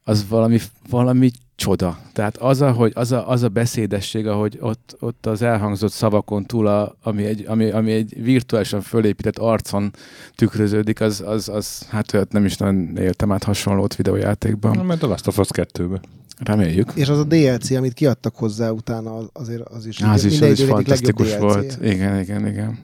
az 0.03 0.27
valami, 0.27 0.59
valami 0.89 1.31
csoda. 1.55 1.97
Tehát 2.13 2.37
az 2.37 2.61
a, 2.61 2.71
hogy 2.71 2.91
az 2.95 3.11
a, 3.11 3.29
az 3.29 3.43
a 3.43 3.49
beszédesség, 3.49 4.27
ahogy 4.27 4.57
ott, 4.59 4.95
ott 4.99 5.25
az 5.25 5.41
elhangzott 5.41 5.91
szavakon 5.91 6.45
túl, 6.45 6.67
a, 6.67 6.95
ami, 7.03 7.23
egy, 7.25 7.45
ami, 7.47 7.69
ami 7.71 7.91
egy 7.91 8.23
virtuálisan 8.23 8.81
fölépített 8.81 9.37
arcon 9.37 9.91
tükröződik, 10.35 11.01
az, 11.01 11.23
az, 11.25 11.49
az 11.49 11.87
hát 11.89 12.13
olyat 12.13 12.31
nem 12.31 12.45
is 12.45 12.57
nagyon 12.57 12.97
éltem 12.97 13.31
át 13.31 13.43
hasonlót 13.43 13.95
videójátékban. 13.95 14.75
Na, 14.75 14.83
Mert 14.83 15.03
a 15.03 15.07
Last 15.07 15.27
of 15.27 15.37
Us 15.37 15.47
2-be. 15.51 15.99
Reméljük. 16.43 16.91
És 16.95 17.09
az 17.09 17.19
a 17.19 17.23
DLC, 17.23 17.71
amit 17.71 17.93
kiadtak 17.93 18.35
hozzá 18.35 18.69
utána, 18.69 19.15
az- 19.15 19.29
azért 19.33 19.61
az 19.61 19.85
is, 19.85 20.01
Az 20.01 20.23
is, 20.25 20.41
az 20.41 20.59
is 20.59 20.63
fantasztikus 20.65 21.37
volt. 21.37 21.77
Igen, 21.81 22.19
igen, 22.19 22.47
igen. 22.47 22.79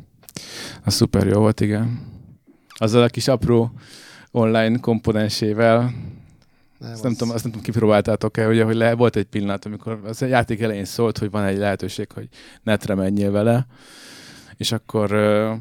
Az 0.83 0.93
szuper 0.93 1.27
jó 1.27 1.39
volt, 1.39 1.59
igen. 1.59 1.99
Azzal 2.77 3.03
a 3.03 3.07
kis 3.07 3.27
apró 3.27 3.71
online 4.31 4.77
komponensével, 4.79 5.93
Nem, 6.81 6.91
azt 6.91 7.03
nem, 7.03 7.11
az- 7.11 7.17
tudom, 7.17 7.33
azt 7.33 7.43
nem 7.43 7.51
tudom, 7.51 7.65
kipróbáltátok-e, 7.65 8.47
ugye, 8.47 8.63
hogy 8.63 8.75
le, 8.75 8.93
volt 8.95 9.15
egy 9.15 9.25
pillanat, 9.25 9.65
amikor 9.65 9.99
az 10.03 10.21
a 10.21 10.25
játék 10.25 10.61
elején 10.61 10.85
szólt, 10.85 11.17
hogy 11.17 11.31
van 11.31 11.43
egy 11.43 11.57
lehetőség, 11.57 12.11
hogy 12.11 12.27
netre 12.63 12.95
menjél 12.95 13.31
vele, 13.31 13.65
és 14.57 14.71
akkor 14.71 15.11
uh, 15.13 15.51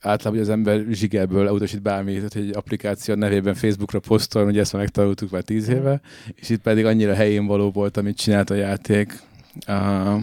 általában 0.00 0.42
az 0.42 0.48
ember 0.48 0.84
zsigerből 0.90 1.46
elutasít 1.46 1.82
bármit, 1.82 2.32
hogy 2.32 2.42
egy 2.42 2.56
applikáció 2.56 3.14
nevében 3.14 3.54
Facebookra 3.54 4.00
posztol, 4.00 4.46
ugye 4.46 4.60
ezt 4.60 4.72
már 4.72 4.82
megtanultuk 4.82 5.30
már 5.30 5.42
tíz 5.42 5.68
éve, 5.68 6.00
és 6.34 6.48
itt 6.48 6.62
pedig 6.62 6.84
annyira 6.84 7.14
helyén 7.14 7.46
való 7.46 7.70
volt, 7.70 7.96
amit 7.96 8.16
csinált 8.16 8.50
a 8.50 8.54
játék. 8.54 9.20
Uh, 9.68 10.22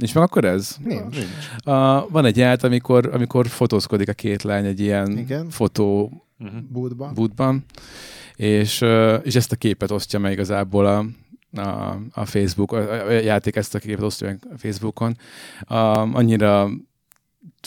és 0.00 0.12
meg 0.12 0.22
akkor 0.22 0.44
ez? 0.44 0.76
Nincs. 0.84 1.16
Uh, 1.16 2.10
van 2.10 2.24
egy 2.24 2.36
ját, 2.36 2.64
amikor, 2.64 3.10
amikor 3.12 3.46
fotózkodik 3.46 4.08
a 4.08 4.12
két 4.12 4.42
lány 4.42 4.66
egy 4.66 4.80
ilyen 4.80 5.18
Igen. 5.18 5.50
fotó 5.50 6.12
Uh-huh. 6.44 6.60
Bútban. 6.68 7.14
bootban, 7.14 7.64
és, 8.42 8.84
és 9.22 9.34
ezt 9.36 9.52
a 9.52 9.56
képet 9.56 9.90
osztja 9.90 10.18
meg 10.18 10.32
igazából 10.32 10.86
a, 10.86 11.04
a, 11.60 11.96
a 12.12 12.24
Facebook, 12.24 12.72
a, 12.72 13.06
a 13.06 13.10
játék 13.10 13.56
ezt 13.56 13.74
a 13.74 13.78
képet 13.78 14.04
osztja 14.04 14.26
meg 14.26 14.38
a 14.54 14.58
Facebookon. 14.58 15.16
A, 15.60 15.74
annyira 16.16 16.70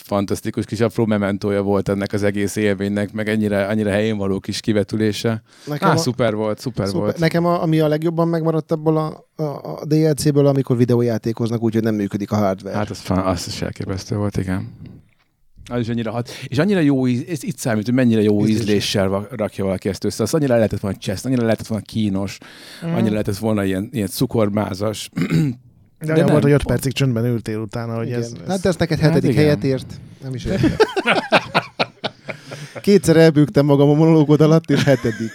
fantasztikus 0.03 0.65
kis 0.65 0.79
apró 0.79 1.05
mementója 1.05 1.61
volt 1.61 1.89
ennek 1.89 2.13
az 2.13 2.23
egész 2.23 2.55
élménynek, 2.55 3.11
meg 3.13 3.29
ennyire, 3.29 3.65
annyira 3.65 3.89
helyén 3.89 4.17
való 4.17 4.39
kis 4.39 4.59
kivetülése. 4.59 5.41
Nekem 5.65 5.89
Á, 5.89 5.93
a- 5.93 5.97
szuper 5.97 6.35
volt, 6.35 6.59
szuper, 6.59 6.85
Szuper. 6.85 7.01
volt. 7.01 7.19
Nekem 7.19 7.45
a, 7.45 7.61
ami 7.61 7.79
a 7.79 7.87
legjobban 7.87 8.27
megmaradt 8.27 8.71
abból 8.71 8.97
a, 8.97 9.27
a, 9.35 9.43
a 9.43 9.85
DLC-ből, 9.85 10.45
amikor 10.45 10.77
videójátékoznak 10.77 11.61
úgy, 11.61 11.73
hogy 11.73 11.83
nem 11.83 11.95
működik 11.95 12.31
a 12.31 12.35
hardware. 12.35 12.75
Hát 12.77 12.89
az, 12.89 13.03
az 13.07 13.47
is 13.47 13.61
elképesztő 13.61 14.15
volt, 14.15 14.37
igen. 14.37 14.73
Az 15.69 15.79
is 15.79 15.89
annyira 15.89 16.11
hat. 16.11 16.29
És 16.47 16.57
annyira 16.57 16.79
jó 16.79 17.07
íz, 17.07 17.23
ez 17.29 17.43
itt 17.43 17.57
számít, 17.57 17.85
hogy 17.85 17.93
mennyire 17.93 18.21
jó 18.21 18.39
Ízlés. 18.41 18.55
ízléssel 18.59 19.27
rakja 19.31 19.63
valaki 19.63 19.89
ezt 19.89 20.03
össze. 20.03 20.23
Az 20.23 20.33
annyira 20.33 20.55
lehetett 20.55 20.79
volna 20.79 20.97
cseszt, 20.97 21.25
annyira 21.25 21.43
lehetett 21.43 21.67
volna 21.67 21.83
kínos, 21.83 22.37
annyira 22.81 23.11
lehetett 23.11 23.37
volna 23.37 23.63
ilyen, 23.63 23.89
ilyen 23.91 24.07
cukormázas. 24.07 25.09
De, 25.99 26.13
De 26.13 26.21
nem, 26.21 26.25
volt, 26.25 26.43
hogy 26.43 26.51
öt 26.51 26.63
pont. 26.63 26.75
percig 26.75 26.91
csöndben 26.93 27.25
ültél 27.25 27.57
utána, 27.59 27.95
hogy 27.95 28.07
Igen. 28.07 28.19
ez, 28.19 28.31
ez... 28.43 28.47
Hát 28.49 28.65
ez 28.65 28.75
neked 28.75 28.99
Hát 28.99 29.07
hetedik 29.09 29.31
igen. 29.31 29.43
helyet 29.43 29.63
ért. 29.63 29.99
Nem 30.23 30.33
is 30.33 30.45
értem. 30.45 30.71
Kétszer 32.81 33.17
elbűgtem 33.17 33.65
magam 33.65 33.89
a 33.89 33.93
monológod 33.93 34.41
alatt, 34.41 34.69
és 34.69 34.83
hetedik. 34.83 35.31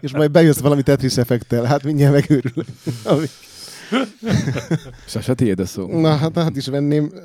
És 0.00 0.12
majd 0.12 0.30
bejössz 0.30 0.58
valami 0.58 0.82
Tetris 0.82 1.16
effektel. 1.16 1.64
Hát 1.64 1.82
mindjárt 1.82 2.12
megőrülök. 2.12 2.66
Sasa, 5.06 5.34
tiéd 5.34 5.60
a 5.60 5.66
szó. 5.66 6.00
Na, 6.00 6.16
hát 6.16 6.36
át 6.36 6.56
is 6.56 6.66
venném. 6.66 7.10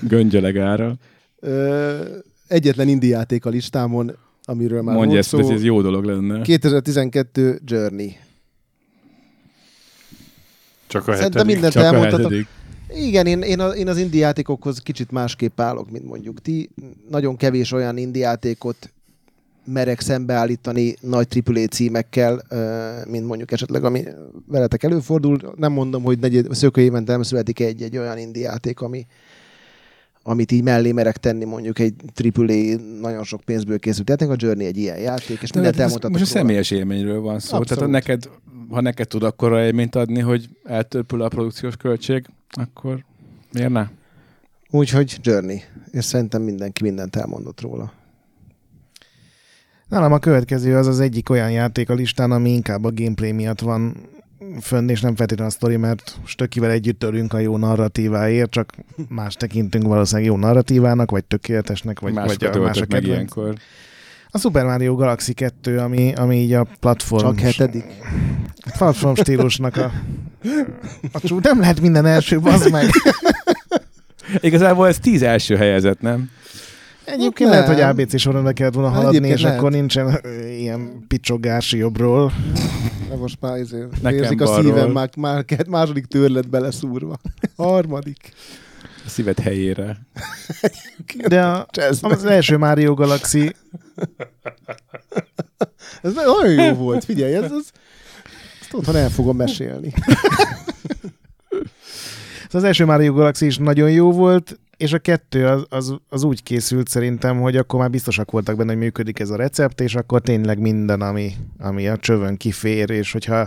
Göngyölegára. 0.00 0.94
egyetlen 2.48 2.88
indie 2.88 3.16
játék 3.16 3.44
a 3.44 3.48
listámon, 3.48 4.16
amiről 4.44 4.82
már 4.82 4.94
Mondja 4.94 5.20
volt 5.22 5.34
ezt, 5.42 5.48
szó. 5.48 5.54
ez 5.54 5.62
jó 5.64 5.82
dolog 5.82 6.04
lenne. 6.04 6.42
2012 6.42 7.60
Journey. 7.64 8.16
Csak 10.86 11.08
a 11.08 11.14
Szerintem 11.14 11.30
hetedik. 11.32 11.52
mindent 11.52 11.72
Csak 11.72 11.82
elmondtatok. 11.82 12.20
hetedik. 12.20 12.46
Igen, 12.94 13.26
én, 13.26 13.40
én, 13.42 13.60
a, 13.60 13.68
én 13.68 13.88
az 13.88 13.98
indie 13.98 14.20
játékokhoz 14.20 14.78
kicsit 14.78 15.10
másképp 15.10 15.60
állok, 15.60 15.90
mint 15.90 16.04
mondjuk 16.04 16.40
ti. 16.40 16.70
Nagyon 17.10 17.36
kevés 17.36 17.72
olyan 17.72 17.96
indie 17.96 18.22
játékot 18.26 18.90
merek 19.64 20.00
szembeállítani 20.00 20.94
nagy 21.00 21.42
AAA 21.46 21.66
címekkel, 21.66 22.42
mint 23.08 23.26
mondjuk 23.26 23.52
esetleg, 23.52 23.84
ami 23.84 24.04
veletek 24.46 24.82
előfordul. 24.82 25.54
Nem 25.56 25.72
mondom, 25.72 26.02
hogy 26.02 26.18
negyed, 26.18 26.54
szökő 26.54 26.80
évente 26.80 27.12
nem 27.12 27.22
születik 27.22 27.60
egy-egy 27.60 27.96
olyan 27.98 28.18
indie 28.18 28.42
játék, 28.48 28.80
ami, 28.80 29.06
amit 30.28 30.52
így 30.52 30.62
mellé 30.62 30.92
merek 30.92 31.16
tenni 31.16 31.44
mondjuk 31.44 31.78
egy 31.78 31.94
AAA 32.34 32.76
nagyon 33.00 33.24
sok 33.24 33.40
pénzből 33.40 33.78
készült 33.78 34.08
játék. 34.08 34.28
A 34.28 34.34
Journey 34.36 34.66
egy 34.66 34.76
ilyen 34.76 34.98
játék, 34.98 35.42
és 35.42 35.50
De 35.50 35.60
mindent 35.60 35.74
ez 35.74 35.80
elmondhatok 35.80 36.10
most 36.18 36.22
a 36.22 36.26
róla. 36.32 36.38
személyes 36.40 36.70
élményről 36.70 37.20
van 37.20 37.38
szó. 37.38 37.56
Abszolút. 37.56 37.66
Tehát 37.68 37.84
ha 37.84 37.90
neked, 37.90 38.30
ha 38.70 38.80
neked 38.80 39.08
tud 39.08 39.22
akkor 39.22 39.52
élményt 39.52 39.94
adni, 39.94 40.20
hogy 40.20 40.48
eltörpül 40.64 41.22
a 41.22 41.28
produkciós 41.28 41.76
költség, 41.76 42.26
akkor 42.50 43.04
miért 43.52 43.70
ne? 43.70 43.86
Úgyhogy 44.70 45.18
Journey, 45.22 45.62
és 45.90 46.04
szerintem 46.04 46.42
mindenki 46.42 46.82
mindent 46.82 47.16
elmondott 47.16 47.60
róla. 47.60 47.92
Nálam 49.88 50.12
a 50.12 50.18
következő 50.18 50.76
az 50.76 50.86
az 50.86 51.00
egyik 51.00 51.30
olyan 51.30 51.50
játék 51.50 51.90
a 51.90 51.94
listán, 51.94 52.30
ami 52.32 52.50
inkább 52.50 52.84
a 52.84 52.92
gameplay 52.94 53.32
miatt 53.32 53.60
van 53.60 53.96
fönn, 54.60 54.88
és 54.88 55.00
nem 55.00 55.16
feltétlenül 55.16 55.52
a 55.52 55.54
sztori, 55.54 55.76
mert 55.76 56.16
Stökivel 56.24 56.70
együtt 56.70 57.02
örülünk 57.02 57.32
a 57.32 57.38
jó 57.38 57.56
narratíváért, 57.56 58.50
csak 58.50 58.72
más 59.08 59.34
tekintünk 59.34 59.86
valószínűleg 59.86 60.30
jó 60.30 60.36
narratívának, 60.36 61.10
vagy 61.10 61.24
tökéletesnek, 61.24 62.00
vagy, 62.00 62.12
Másokat 62.12 62.54
vagy 62.54 62.62
a 62.62 62.64
más 62.64 62.76
a 62.76 62.80
öltök 62.80 62.92
meg 62.92 63.04
ilyenkor. 63.04 63.54
A 64.30 64.38
Super 64.38 64.64
Mario 64.64 64.94
Galaxy 64.94 65.32
2, 65.32 65.78
ami, 65.78 66.12
ami 66.14 66.36
így 66.36 66.52
a 66.52 66.66
platform... 66.80 67.26
Csak 67.26 67.40
hetedik. 67.40 67.84
Platform 68.78 69.14
stílusnak 69.14 69.76
a... 69.76 69.92
a 71.12 71.20
csú, 71.20 71.38
nem 71.42 71.60
lehet 71.60 71.80
minden 71.80 72.06
első, 72.06 72.40
bazd 72.40 72.70
meg. 72.70 72.84
Igazából 74.40 74.88
ez 74.88 74.98
tíz 74.98 75.22
első 75.22 75.56
helyezett, 75.56 76.00
nem? 76.00 76.30
Egyébként 77.06 77.50
Nem. 77.50 77.58
lehet, 77.58 77.66
hogy 77.66 77.80
ABC 77.80 78.20
sorrendbe 78.20 78.52
kellett 78.52 78.74
volna 78.74 78.88
haladni, 78.88 79.08
Egyébként 79.16 79.34
és 79.36 79.42
lehet. 79.42 79.58
akkor 79.58 79.70
nincsen 79.70 80.20
ilyen 80.48 81.04
picsogás 81.08 81.72
jobbról. 81.72 82.32
De 83.08 83.16
most 83.16 83.36
már 83.40 83.58
izé, 83.58 83.84
Nekem 84.02 84.22
érzik 84.22 84.40
a 84.40 84.46
szívem, 84.60 84.90
már, 84.90 85.10
már 85.16 85.44
két 85.44 85.68
második 85.68 86.06
törlet 86.06 86.48
beleszúrva. 86.48 87.16
Harmadik. 87.56 88.32
A 89.06 89.08
szíved 89.08 89.38
helyére. 89.38 89.98
De 91.28 91.42
a, 91.44 91.66
az 92.00 92.24
első 92.24 92.56
Mario 92.58 92.94
Galaxy 92.94 93.54
Ez 96.02 96.14
nagyon 96.14 96.50
jó 96.50 96.74
volt, 96.74 97.04
figyelj, 97.04 97.34
ez, 97.34 97.42
ez 97.42 97.70
ezt 98.60 98.74
otthon 98.74 98.96
el 98.96 99.08
fogom 99.10 99.36
mesélni. 99.36 99.92
Az 102.56 102.64
első 102.64 102.84
Mario 102.84 103.12
Galaxy 103.12 103.46
is 103.46 103.58
nagyon 103.58 103.90
jó 103.90 104.12
volt, 104.12 104.58
és 104.76 104.92
a 104.92 104.98
kettő 104.98 105.46
az, 105.46 105.64
az, 105.68 105.96
az 106.08 106.22
úgy 106.22 106.42
készült 106.42 106.88
szerintem, 106.88 107.40
hogy 107.40 107.56
akkor 107.56 107.80
már 107.80 107.90
biztosak 107.90 108.30
voltak 108.30 108.56
benne, 108.56 108.72
hogy 108.72 108.80
működik 108.80 109.18
ez 109.18 109.30
a 109.30 109.36
recept, 109.36 109.80
és 109.80 109.94
akkor 109.94 110.20
tényleg 110.20 110.58
minden, 110.58 111.00
ami, 111.00 111.32
ami 111.58 111.88
a 111.88 111.96
csövön 111.96 112.36
kifér, 112.36 112.90
és 112.90 113.12
hogyha 113.12 113.46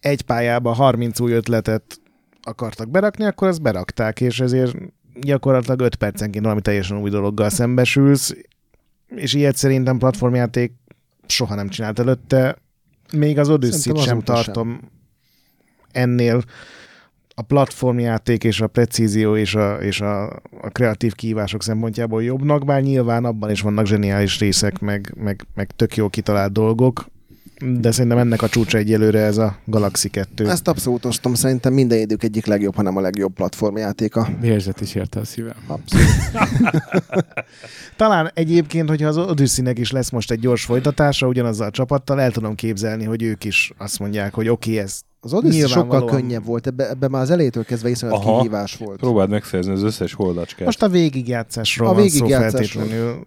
egy 0.00 0.22
pályába 0.22 0.72
30 0.72 1.20
új 1.20 1.32
ötletet 1.32 2.00
akartak 2.42 2.88
berakni, 2.88 3.24
akkor 3.24 3.48
azt 3.48 3.62
berakták, 3.62 4.20
és 4.20 4.40
ezért 4.40 4.76
gyakorlatilag 5.20 5.80
5 5.80 5.94
percenként 5.94 6.44
valami 6.44 6.60
teljesen 6.60 6.98
új 6.98 7.10
dologgal 7.10 7.50
szembesülsz, 7.50 8.36
és 9.06 9.34
ilyet 9.34 9.56
szerintem 9.56 9.98
platformjáték 9.98 10.72
soha 11.26 11.54
nem 11.54 11.68
csinált 11.68 11.98
előtte, 11.98 12.56
még 13.12 13.38
az 13.38 13.48
Odyssey-t 13.48 13.82
Szerintem 13.82 14.04
sem 14.04 14.16
azóta 14.16 14.34
sem. 14.34 14.44
tartom 14.44 14.80
ennél 15.92 16.42
a 17.34 17.42
platformjáték 17.42 18.44
és 18.44 18.60
a 18.60 18.66
precízió 18.66 19.36
és 19.36 19.54
a, 19.54 19.74
és 19.74 20.00
a, 20.00 20.24
a 20.60 20.68
kreatív 20.72 21.14
kihívások 21.14 21.62
szempontjából 21.62 22.22
jobbnak, 22.22 22.64
bár 22.64 22.82
nyilván 22.82 23.24
abban 23.24 23.50
is 23.50 23.60
vannak 23.60 23.86
zseniális 23.86 24.38
részek, 24.38 24.78
meg, 24.78 25.14
meg, 25.16 25.46
meg 25.54 25.70
tök 25.76 25.96
jó 25.96 26.08
kitalált 26.08 26.52
dolgok, 26.52 27.10
de 27.80 27.90
szerintem 27.90 28.18
ennek 28.18 28.42
a 28.42 28.48
csúcsa 28.48 28.78
egyelőre 28.78 29.20
ez 29.20 29.38
a 29.38 29.56
Galaxy 29.64 30.08
2. 30.08 30.48
Ezt 30.48 30.68
abszolút 30.68 31.04
osztom, 31.04 31.34
szerintem 31.34 31.72
minden 31.72 31.98
idők 31.98 32.22
egyik 32.22 32.46
legjobb, 32.46 32.74
hanem 32.74 32.96
a 32.96 33.00
legjobb 33.00 33.32
platformjátéka. 33.32 34.28
Vérzet 34.40 34.80
is 34.80 34.94
érte 34.94 35.20
a 35.20 35.24
szívem. 35.24 35.56
Abszolút. 35.66 36.06
Talán 37.96 38.30
egyébként, 38.34 38.88
hogyha 38.88 39.08
az 39.08 39.16
Odyssey-nek 39.16 39.78
is 39.78 39.90
lesz 39.90 40.10
most 40.10 40.30
egy 40.30 40.40
gyors 40.40 40.64
folytatása 40.64 41.26
ugyanazzal 41.26 41.66
a 41.66 41.70
csapattal, 41.70 42.20
el 42.20 42.30
tudom 42.30 42.54
képzelni, 42.54 43.04
hogy 43.04 43.22
ők 43.22 43.44
is 43.44 43.72
azt 43.78 43.98
mondják, 43.98 44.34
hogy 44.34 44.48
oké, 44.48 44.70
okay, 44.70 44.82
ez 44.82 45.00
Az 45.24 45.32
Odyssey 45.32 45.66
sokkal 45.66 46.04
könnyebb 46.04 46.44
volt, 46.44 46.66
ebben 46.66 46.90
ebbe 46.90 47.08
már 47.08 47.22
az 47.22 47.30
elejétől 47.30 47.64
kezdve 47.64 47.88
iszonyat 47.88 48.14
Aha. 48.14 48.36
kihívás 48.36 48.76
volt. 48.76 48.98
Próbáld 48.98 49.30
megszerzni 49.30 49.72
az 49.72 49.82
összes 49.82 50.12
holdacskát. 50.12 50.64
Most 50.64 50.82
a 50.82 50.88
végigjátszásról 50.88 51.88
A 51.88 51.94
van 51.94 52.08
szó 52.08 52.18
végigjátszásról. 52.18 52.82
feltétlenül. 52.84 53.24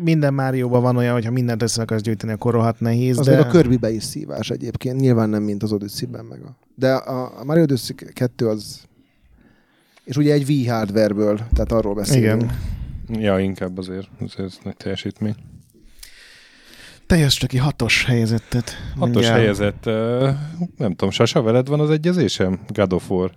Minden 0.00 0.34
Márióban 0.34 0.82
van 0.82 0.96
olyan, 0.96 1.12
hogyha 1.12 1.30
mindent 1.30 1.62
össze 1.62 1.82
akarsz 1.82 2.02
gyűjteni, 2.02 2.32
akkor 2.32 2.52
rohadt 2.52 2.80
nehéz, 2.80 3.18
Azért 3.18 3.38
de... 3.38 3.46
a 3.46 3.50
körbibe 3.50 3.90
is 3.90 4.02
szívás 4.02 4.50
egyébként, 4.50 5.00
nyilván 5.00 5.28
nem, 5.28 5.42
mint 5.42 5.62
az 5.62 5.72
Odyssey-ben 5.72 6.24
meg 6.24 6.40
a... 6.42 6.56
De 6.74 6.92
a, 6.94 7.40
a 7.40 7.44
Mario 7.44 7.62
Odyssey 7.62 7.96
2 8.12 8.48
az... 8.48 8.80
És 10.04 10.16
ugye 10.16 10.32
egy 10.32 10.48
Wii 10.48 10.66
hardwareből, 10.66 11.36
tehát 11.36 11.72
arról 11.72 11.94
beszélünk. 11.94 12.42
Igen. 13.08 13.22
Ja, 13.22 13.38
inkább 13.38 13.78
azért. 13.78 14.08
Ez, 14.20 14.44
ez 14.44 14.58
nagy 14.64 14.76
teljesítmény. 14.76 15.34
Teljes 17.06 17.34
csak 17.34 17.50
hatos 17.60 18.04
helyezettet. 18.04 18.76
Hatos 18.98 19.14
mindjárt. 19.14 19.36
helyezett. 19.36 19.84
Nem 20.76 20.90
tudom, 20.90 21.10
Sasa, 21.10 21.42
veled 21.42 21.68
van 21.68 21.80
az 21.80 21.90
egyezésem? 21.90 22.60
God 22.68 22.92
of 22.92 23.10
War. 23.10 23.30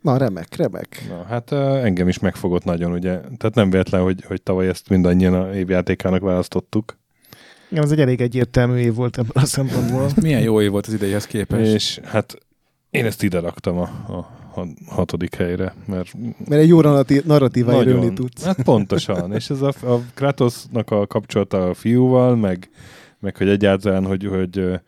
Na, 0.00 0.16
remek, 0.16 0.56
remek. 0.56 1.04
Na, 1.08 1.24
hát 1.28 1.52
engem 1.82 2.08
is 2.08 2.18
megfogott 2.18 2.64
nagyon, 2.64 2.92
ugye. 2.92 3.20
Tehát 3.20 3.54
nem 3.54 3.70
véletlen, 3.70 4.02
hogy, 4.02 4.24
hogy 4.24 4.42
tavaly 4.42 4.68
ezt 4.68 4.88
mindannyian 4.88 5.34
a 5.34 5.54
évjátékának 5.54 6.20
választottuk. 6.20 6.98
Igen, 7.70 7.84
az 7.84 7.92
egy 7.92 8.00
elég 8.00 8.20
egyértelmű 8.20 8.76
év 8.76 8.94
volt 8.94 9.18
ebből 9.18 9.42
a 9.42 9.46
szempontból. 9.46 10.10
Milyen 10.22 10.42
jó 10.42 10.60
év 10.60 10.70
volt 10.70 10.86
az 10.86 10.92
idejéhez 10.92 11.26
képest. 11.26 11.74
És 11.74 12.00
hát 12.04 12.36
én 12.90 13.04
ezt 13.04 13.22
ide 13.22 13.40
raktam 13.40 13.78
a, 13.78 13.82
a, 13.82 14.40
hatodik 14.86 15.34
helyre, 15.34 15.74
mert 15.86 16.12
Mert 16.48 16.62
egy 16.62 16.68
jó 16.68 16.80
narratív, 16.80 17.24
narratívára 17.24 17.78
nagyon, 17.78 18.02
ülni 18.02 18.12
tudsz. 18.12 18.44
hát 18.44 18.62
pontosan, 18.62 19.34
és 19.38 19.50
ez 19.50 19.62
a, 19.62 19.72
a 19.82 20.00
Kratosnak 20.14 20.90
a 20.90 21.06
kapcsolata 21.06 21.68
a 21.68 21.74
fiúval, 21.74 22.36
meg, 22.36 22.70
meg 23.22 23.36
hogy 23.36 23.48
egyáltalán, 23.48 24.04
hogy, 24.04 24.24
hogy 24.24 24.80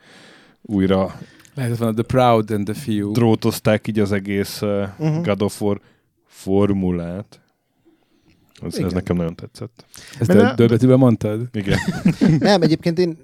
újra 0.62 1.18
Lehetett 1.54 1.78
volna 1.78 1.94
The 1.94 2.02
Proud 2.02 2.50
and 2.50 2.64
the 2.64 2.74
Few. 2.74 3.12
drótozták 3.12 3.88
így 3.88 3.98
az 3.98 4.12
egész 4.12 4.62
uh-huh. 4.62 5.22
God 5.22 5.42
of 5.42 5.62
War 5.62 5.80
formulát. 6.26 7.40
Ez, 8.62 8.78
ez 8.78 8.92
nekem 8.92 9.16
nagyon 9.16 9.34
tetszett. 9.34 9.84
Ezt 10.20 10.32
de... 10.32 10.54
döbbetűben 10.54 10.98
mondtad? 10.98 11.48
Igen. 11.52 11.78
Nem, 12.38 12.62
egyébként 12.62 12.98
én 12.98 13.18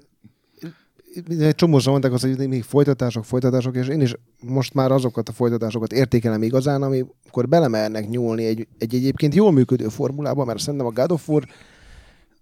egy 1.39 1.55
csomósan 1.55 1.91
mondták 1.91 2.13
azt, 2.13 2.23
hogy 2.23 2.47
még 2.47 2.63
folytatások, 2.63 3.25
folytatások, 3.25 3.75
és 3.75 3.87
én 3.87 4.01
is 4.01 4.15
most 4.39 4.73
már 4.73 4.91
azokat 4.91 5.29
a 5.29 5.31
folytatásokat 5.31 5.91
értékelem 5.91 6.43
igazán, 6.43 6.81
amikor 6.81 7.47
belemernek 7.47 8.09
nyúlni 8.09 8.45
egy, 8.45 8.67
egy 8.77 8.95
egyébként 8.95 9.35
jól 9.35 9.51
működő 9.51 9.87
formulába, 9.87 10.45
mert 10.45 10.59
szerintem 10.59 10.87
a 10.87 10.91
God 10.91 11.11
of 11.11 11.29
War 11.29 11.47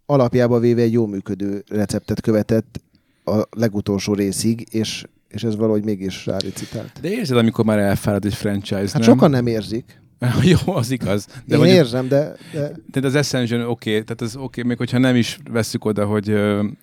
alapjába 0.10 0.60
véve 0.60 0.82
egy 0.82 0.91
jól 0.91 1.07
működő 1.07 1.64
receptet 1.68 2.22
követett 2.22 2.82
a 3.26 3.41
legutolsó 3.49 4.14
részig, 4.14 4.68
és, 4.72 5.03
és 5.28 5.43
ez 5.43 5.55
valahogy 5.55 5.84
mégis 5.84 6.26
ráricitált. 6.26 6.91
De 7.01 7.10
érzed, 7.10 7.38
amikor 7.38 7.66
már 7.66 7.80
elfárad 7.80 8.26
egy 8.26 8.34
franchise, 8.34 8.76
Hát 8.76 8.93
nem? 8.93 9.01
sokan 9.01 9.30
nem 9.30 9.47
érzik. 9.47 10.01
Jó, 10.41 10.74
az 10.74 10.91
igaz. 10.91 11.26
De 11.26 11.53
én 11.53 11.57
mondjuk, 11.57 11.78
érzem, 11.78 12.07
de, 12.07 12.36
de 12.53 12.60
tehát 12.91 13.03
az 13.03 13.16
Ascension 13.16 13.62
oké, 13.62 13.70
okay, 13.70 14.03
tehát 14.03 14.22
az 14.22 14.36
oké, 14.36 14.43
okay, 14.43 14.64
még 14.64 14.78
hogyha 14.78 14.97
nem 14.97 15.16
is 15.16 15.39
veszük 15.51 15.86
oda, 15.86 16.05
hogy, 16.05 16.36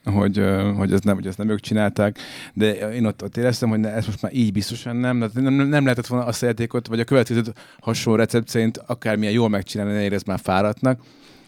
hogy, 0.04 0.42
hogy, 0.76 0.92
ez 0.92 1.00
nem, 1.00 1.14
hogy 1.14 1.26
ezt 1.26 1.38
nem 1.38 1.50
ők 1.50 1.60
csinálták, 1.60 2.18
de 2.54 2.92
én 2.92 3.04
ott, 3.04 3.22
ott 3.22 3.36
éreztem, 3.36 3.68
hogy 3.68 3.80
ne, 3.80 3.92
ez 3.92 4.06
most 4.06 4.22
már 4.22 4.34
így 4.34 4.52
biztosan 4.52 4.96
nem, 4.96 5.30
nem, 5.34 5.54
nem 5.54 5.82
lehetett 5.82 6.06
volna 6.06 6.24
azt 6.24 6.42
a 6.42 6.46
játékot, 6.46 6.86
vagy 6.86 7.00
a 7.00 7.04
következő 7.04 7.42
hasonló 7.80 8.18
recept 8.18 8.48
szerint 8.48 8.78
akármilyen 8.86 9.32
jól 9.32 9.48
megcsinálni, 9.48 9.92
ne 9.92 10.02
érez 10.02 10.22
már 10.22 10.38
fáradtnak. 10.42 11.00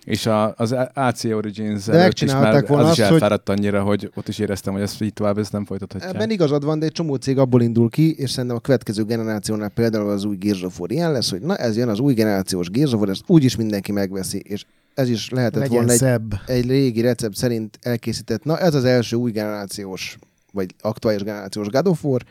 És 0.09 0.27
a, 0.27 0.55
az 0.57 0.75
AC 0.95 1.25
Origins 1.25 1.85
De 1.85 1.93
előtt 1.93 2.21
is 2.21 2.33
már 2.33 2.67
volna 2.67 2.85
az 2.87 2.93
is 2.93 2.99
azt, 2.99 3.11
hogy- 3.11 3.21
elfáradt 3.23 3.49
annyira, 3.49 3.83
hogy 3.83 4.11
ott 4.15 4.29
is 4.29 4.39
éreztem, 4.39 4.73
hogy 4.73 4.83
ezt 4.83 5.03
így 5.03 5.13
tovább 5.13 5.39
ezt 5.39 5.53
nem 5.53 5.65
folytathatják. 5.65 6.15
Ebben 6.15 6.31
igazad 6.31 6.65
van, 6.65 6.79
de 6.79 6.87
egy 6.87 6.93
csomó 6.93 7.15
cég 7.15 7.39
abból 7.39 7.63
indul 7.63 7.91
ki, 7.91 8.15
és 8.15 8.31
szerintem 8.31 8.57
a 8.59 8.61
következő 8.61 9.05
generációnál 9.05 9.69
például 9.69 10.11
az 10.11 10.25
új 10.25 10.37
Gears 10.37 10.63
of 10.63 10.81
War 10.81 10.91
ilyen 10.91 11.13
lesz, 11.13 11.31
hogy 11.31 11.41
na 11.41 11.57
ez 11.57 11.77
jön 11.77 11.89
az 11.89 11.99
új 11.99 12.15
generációs 12.15 12.71
Gears 12.71 12.93
of 12.93 13.01
War, 13.01 13.09
ezt 13.09 13.23
úgyis 13.27 13.57
mindenki 13.57 13.93
megveszi, 13.93 14.39
és 14.39 14.65
ez 14.95 15.09
is 15.09 15.31
lehetett 15.31 15.61
Legyen 15.61 15.75
volna 15.77 15.93
egy, 15.93 15.99
szebb. 15.99 16.41
egy 16.47 16.67
régi 16.67 17.01
recept 17.01 17.37
szerint 17.37 17.79
elkészített, 17.83 18.45
na 18.45 18.59
ez 18.59 18.75
az 18.75 18.85
első 18.85 19.17
új 19.17 19.31
generációs, 19.31 20.19
vagy 20.53 20.75
aktuális 20.81 21.23
generációs 21.23 21.67
God 21.69 21.87
of 21.87 22.05
War, 22.05 22.23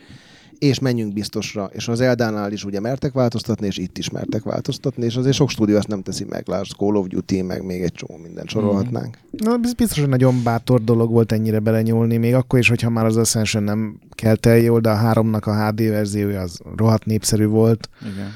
és 0.59 0.79
menjünk 0.79 1.13
biztosra. 1.13 1.69
És 1.73 1.87
az 1.87 2.01
Eldánál 2.01 2.51
is 2.51 2.63
ugye 2.63 2.79
mertek 2.79 3.13
változtatni, 3.13 3.67
és 3.67 3.77
itt 3.77 3.97
is 3.97 4.09
mertek 4.09 4.43
változtatni, 4.43 5.05
és 5.05 5.15
azért 5.15 5.35
sok 5.35 5.49
stúdió 5.49 5.77
ezt 5.77 5.87
nem 5.87 6.01
teszi 6.01 6.25
meg. 6.29 6.47
Lásd, 6.47 6.75
Call 6.77 6.95
of 6.95 7.07
Duty, 7.07 7.41
meg 7.41 7.65
még 7.65 7.81
egy 7.81 7.91
csomó 7.91 8.17
mindent 8.17 8.49
sorolhatnánk. 8.49 9.17
Na, 9.31 9.57
ez 9.63 9.73
biztos, 9.73 9.99
hogy 9.99 10.09
nagyon 10.09 10.43
bátor 10.43 10.83
dolog 10.83 11.11
volt 11.11 11.31
ennyire 11.31 11.59
belenyúlni, 11.59 12.17
még 12.17 12.33
akkor 12.33 12.59
is, 12.59 12.69
hogyha 12.69 12.89
már 12.89 13.05
az 13.05 13.17
Ascension 13.17 13.63
nem 13.63 13.99
kelt 14.11 14.45
el 14.45 14.57
jól, 14.57 14.79
de 14.79 14.89
a 14.89 14.95
háromnak 14.95 15.45
a 15.45 15.67
HD 15.67 15.89
verziója 15.89 16.41
az 16.41 16.59
rohadt 16.75 17.05
népszerű 17.05 17.45
volt. 17.45 17.89
Igen. 18.01 18.31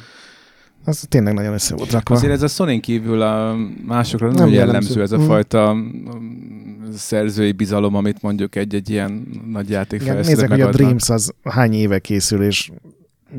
Az 0.86 1.06
tényleg 1.10 1.34
nagyon 1.34 1.54
össze 1.54 1.76
volt 1.76 1.92
rakva. 1.92 2.16
Azért 2.16 2.32
ez 2.34 2.42
a 2.42 2.48
sony 2.48 2.80
kívül 2.80 3.22
a 3.22 3.56
másokra 3.86 4.28
nem, 4.32 4.36
jellemző. 4.36 4.56
jellemző 4.58 5.02
ez 5.02 5.12
a 5.12 5.18
Mm. 5.18 5.26
fajta 5.26 5.74
mm, 5.74 6.92
szerzői 6.96 7.52
bizalom, 7.52 7.96
amit 7.96 8.22
mondjuk 8.22 8.56
egy-egy 8.56 8.90
ilyen 8.90 9.12
nagy 9.52 9.64
Igen, 9.66 9.78
játékfejlesztőnek 9.78 10.50
nézzek, 10.50 10.50
hogy 10.50 10.62
a. 10.62 10.70
Dreams 10.78 11.10
az 11.10 11.34
hány 11.44 11.74
éve 11.74 12.00
készül, 12.00 12.44
és 12.44 12.72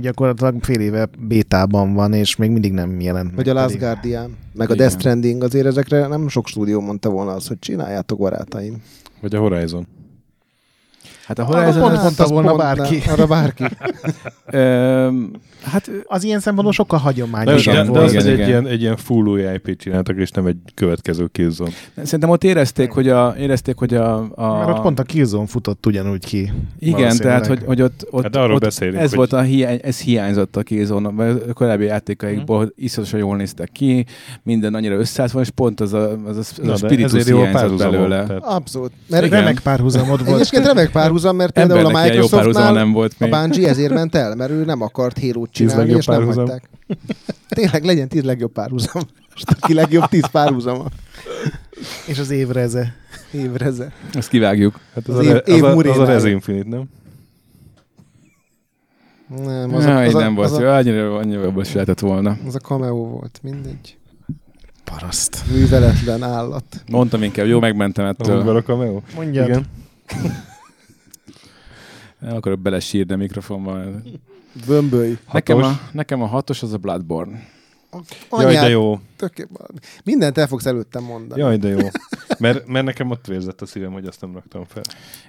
gyakorlatilag 0.01 0.65
fél 0.65 0.81
éve 0.81 1.09
bétában 1.19 1.93
van, 1.95 2.13
és 2.13 2.37
még 2.37 2.51
mindig 2.51 2.73
nem 2.73 3.01
jelent 3.01 3.35
Vagy 3.35 3.49
a 3.49 3.53
Last 3.53 3.67
pedig- 3.67 3.81
Guardian, 3.81 4.37
meg 4.55 4.71
a 4.71 4.75
Igen. 4.75 4.77
Death 4.77 4.99
Stranding, 5.01 5.43
azért 5.43 5.67
ezekre 5.67 6.07
nem 6.07 6.29
sok 6.29 6.47
stúdió 6.47 6.81
mondta 6.81 7.11
volna 7.11 7.33
azt, 7.33 7.49
hogy 7.49 7.59
csináljátok 7.59 8.19
barátaim. 8.19 8.83
Vagy 9.21 9.35
a 9.35 9.39
Horizon. 9.41 9.87
Hát 11.27 11.39
a 11.39 11.45
Horizon... 11.45 11.81
pont 11.83 11.95
az- 11.97 12.03
mondta 12.03 12.23
azt 12.23 12.33
volna 12.33 12.49
pont 12.49 12.61
bárki. 12.61 13.03
Arra 13.13 13.27
bárki. 13.27 13.65
Hát 15.63 15.91
Az 16.07 16.25
ilyen 16.25 16.41
szempontból 16.41 16.73
sokkal 16.73 16.99
hagyományosabb 16.99 17.75
de, 17.75 17.81
Igen, 17.81 17.93
de 17.93 17.99
volt. 17.99 18.05
az, 18.05 18.13
igen, 18.13 18.25
hogy 18.25 18.33
igen. 18.33 18.43
egy 18.45 18.49
ilyen, 18.49 18.67
egy 18.67 18.81
ilyen 18.81 18.97
full 18.97 19.27
új 19.27 19.41
IP-t 19.55 19.81
csináltak, 19.81 20.17
és 20.17 20.31
nem 20.31 20.47
egy 20.47 20.57
következő 20.75 21.27
Killzone. 21.33 21.71
szerintem 22.03 22.31
ott 22.31 22.45
érezték, 22.45 22.91
hogy 22.91 23.09
a, 23.09 23.35
érezték, 23.39 23.77
hogy 23.77 23.95
a, 23.95 24.15
a 24.35 24.57
Mert 24.57 24.69
ott 24.69 24.81
pont 24.83 24.99
a 24.99 25.03
Killzone 25.03 25.47
futott 25.47 25.87
ugyanúgy 25.87 26.25
ki. 26.25 26.53
Igen, 26.79 27.17
tehát, 27.17 27.47
hogy, 27.47 27.63
hogy 27.67 27.83
ott, 27.83 28.07
ott, 28.11 28.23
Hát 28.23 28.37
arról 28.37 28.55
ott 28.55 28.61
beszélünk, 28.61 28.97
ez 28.97 29.09
hogy- 29.09 29.17
volt 29.17 29.33
a 29.33 29.41
hiány, 29.41 29.81
ez 29.83 30.01
hiányzott 30.01 30.57
a 30.57 30.63
Killzone, 30.63 31.11
mert 31.11 31.49
a 31.49 31.53
korábbi 31.53 31.85
játékaikból, 31.85 32.59
hogy 32.59 32.73
iszonyatosan 32.77 33.21
jól 33.21 33.37
néztek 33.37 33.71
ki, 33.73 34.05
minden 34.43 34.75
annyira 34.75 34.95
összeállt 34.95 35.33
van, 35.33 35.43
és 35.43 35.51
pont 35.51 35.81
az 35.81 35.93
a, 35.93 36.11
az 36.27 36.37
a, 36.37 36.39
az 36.41 36.53
Na, 36.63 36.73
a 36.73 36.77
spiritus 36.77 37.25
hiányzott 37.25 37.79
belőle. 37.79 38.27
tehát- 38.27 38.43
Abszolút. 38.45 38.91
Mert. 39.09 39.29
Remek 39.29 39.61
párhuzamod 39.61 40.25
volt. 40.25 40.41
Egyébként 40.41 40.67
remek 40.67 40.91
párhuzam, 40.91 41.11
mert 41.31 41.53
például 41.53 41.79
a 41.79 41.89
Embernek 41.89 42.11
párhuzama 42.11 42.43
Microsoftnál 42.43 42.73
nem 42.85 42.93
volt 42.93 43.13
a 43.13 43.15
még. 43.19 43.31
Bungie 43.31 43.69
ezért 43.69 43.93
ment 43.93 44.15
el, 44.15 44.35
mert 44.35 44.51
ő 44.51 44.65
nem 44.65 44.81
akart 44.83 45.19
halo 45.19 45.47
csinálni, 45.47 45.93
és 45.93 46.07
nem 46.07 46.17
párhuzam. 46.17 46.47
hagyták. 46.47 46.69
Tényleg 47.49 47.85
legyen 47.85 48.09
tíz 48.09 48.23
legjobb 48.23 48.53
párhuzam. 48.53 49.03
Most 49.33 49.51
aki 49.61 49.75
legjobb 49.75 50.05
tíz 50.09 50.27
párhuzama. 50.27 50.85
És 52.07 52.19
az 52.19 52.31
évreze. 52.31 52.95
Évreze. 53.31 53.93
Ezt 54.13 54.29
kivágjuk. 54.29 54.81
Hát 54.95 55.09
az, 55.09 55.15
Az 55.17 55.27
a, 55.27 55.29
év- 55.29 55.33
re- 55.33 55.55
év 55.55 55.65
az, 55.65 55.77
a, 55.87 55.91
az 55.91 55.99
a. 55.99 56.05
Res 56.05 56.25
Infinite, 56.25 56.69
nem? 56.69 56.85
Nem, 59.45 59.75
Az, 59.75 59.79
az, 59.79 59.85
a, 59.85 59.89
Jaj, 59.91 60.07
az, 60.07 60.13
nem 60.13 60.33
a, 60.33 60.35
volt 60.35 60.51
az, 60.51 60.59
jó, 60.59 60.67
a, 60.67 60.75
annyira, 60.75 61.17
annyira 61.17 61.43
jobb 61.43 61.61
is 61.61 61.73
lehetett 61.73 62.01
volna. 62.01 62.37
az 62.47 62.55
a 62.55 62.59
cameo 62.59 62.95
volt, 63.07 63.39
mindegy. 63.43 63.97
Paraszt. 64.85 65.43
Műveletlen 65.53 66.23
állat. 66.23 66.65
Mondtam 66.91 67.23
inkább, 67.23 67.47
jó, 67.47 67.61
megmentem 67.61 68.05
A 68.05 68.09
ettől. 68.09 68.37
Hungar 68.43 68.63
cameo? 68.65 69.01
Mondjad. 69.15 69.49
Igen. 69.49 69.67
Nem 72.23 72.37
akarok 72.37 72.61
belesírni 72.61 73.13
a 73.13 73.17
mikrofonba. 73.17 73.81
Bömbölj. 74.67 75.19
Nekem 75.33 75.63
a, 75.63 75.81
nekem 75.93 76.23
a 76.23 76.27
hatos 76.27 76.63
az 76.63 76.73
a 76.73 76.77
Bloodborne. 76.77 77.49
Jaj, 78.31 78.55
de 78.55 78.69
jó. 78.69 78.99
Tök, 79.17 79.49
mindent 80.05 80.39
el 80.39 80.47
fogsz 80.47 80.67
előttem 80.67 81.03
mondani. 81.03 81.41
Jaj, 81.41 81.57
de 81.57 81.69
jó. 81.69 81.79
Mert, 82.39 82.67
mert 82.67 82.85
nekem 82.85 83.11
ott 83.11 83.27
vérzett 83.27 83.61
a 83.61 83.67
szívem, 83.67 83.93
hogy 83.93 84.07
azt 84.07 84.21
nem 84.21 84.33
raktam 84.33 84.65
fel. 84.65 84.83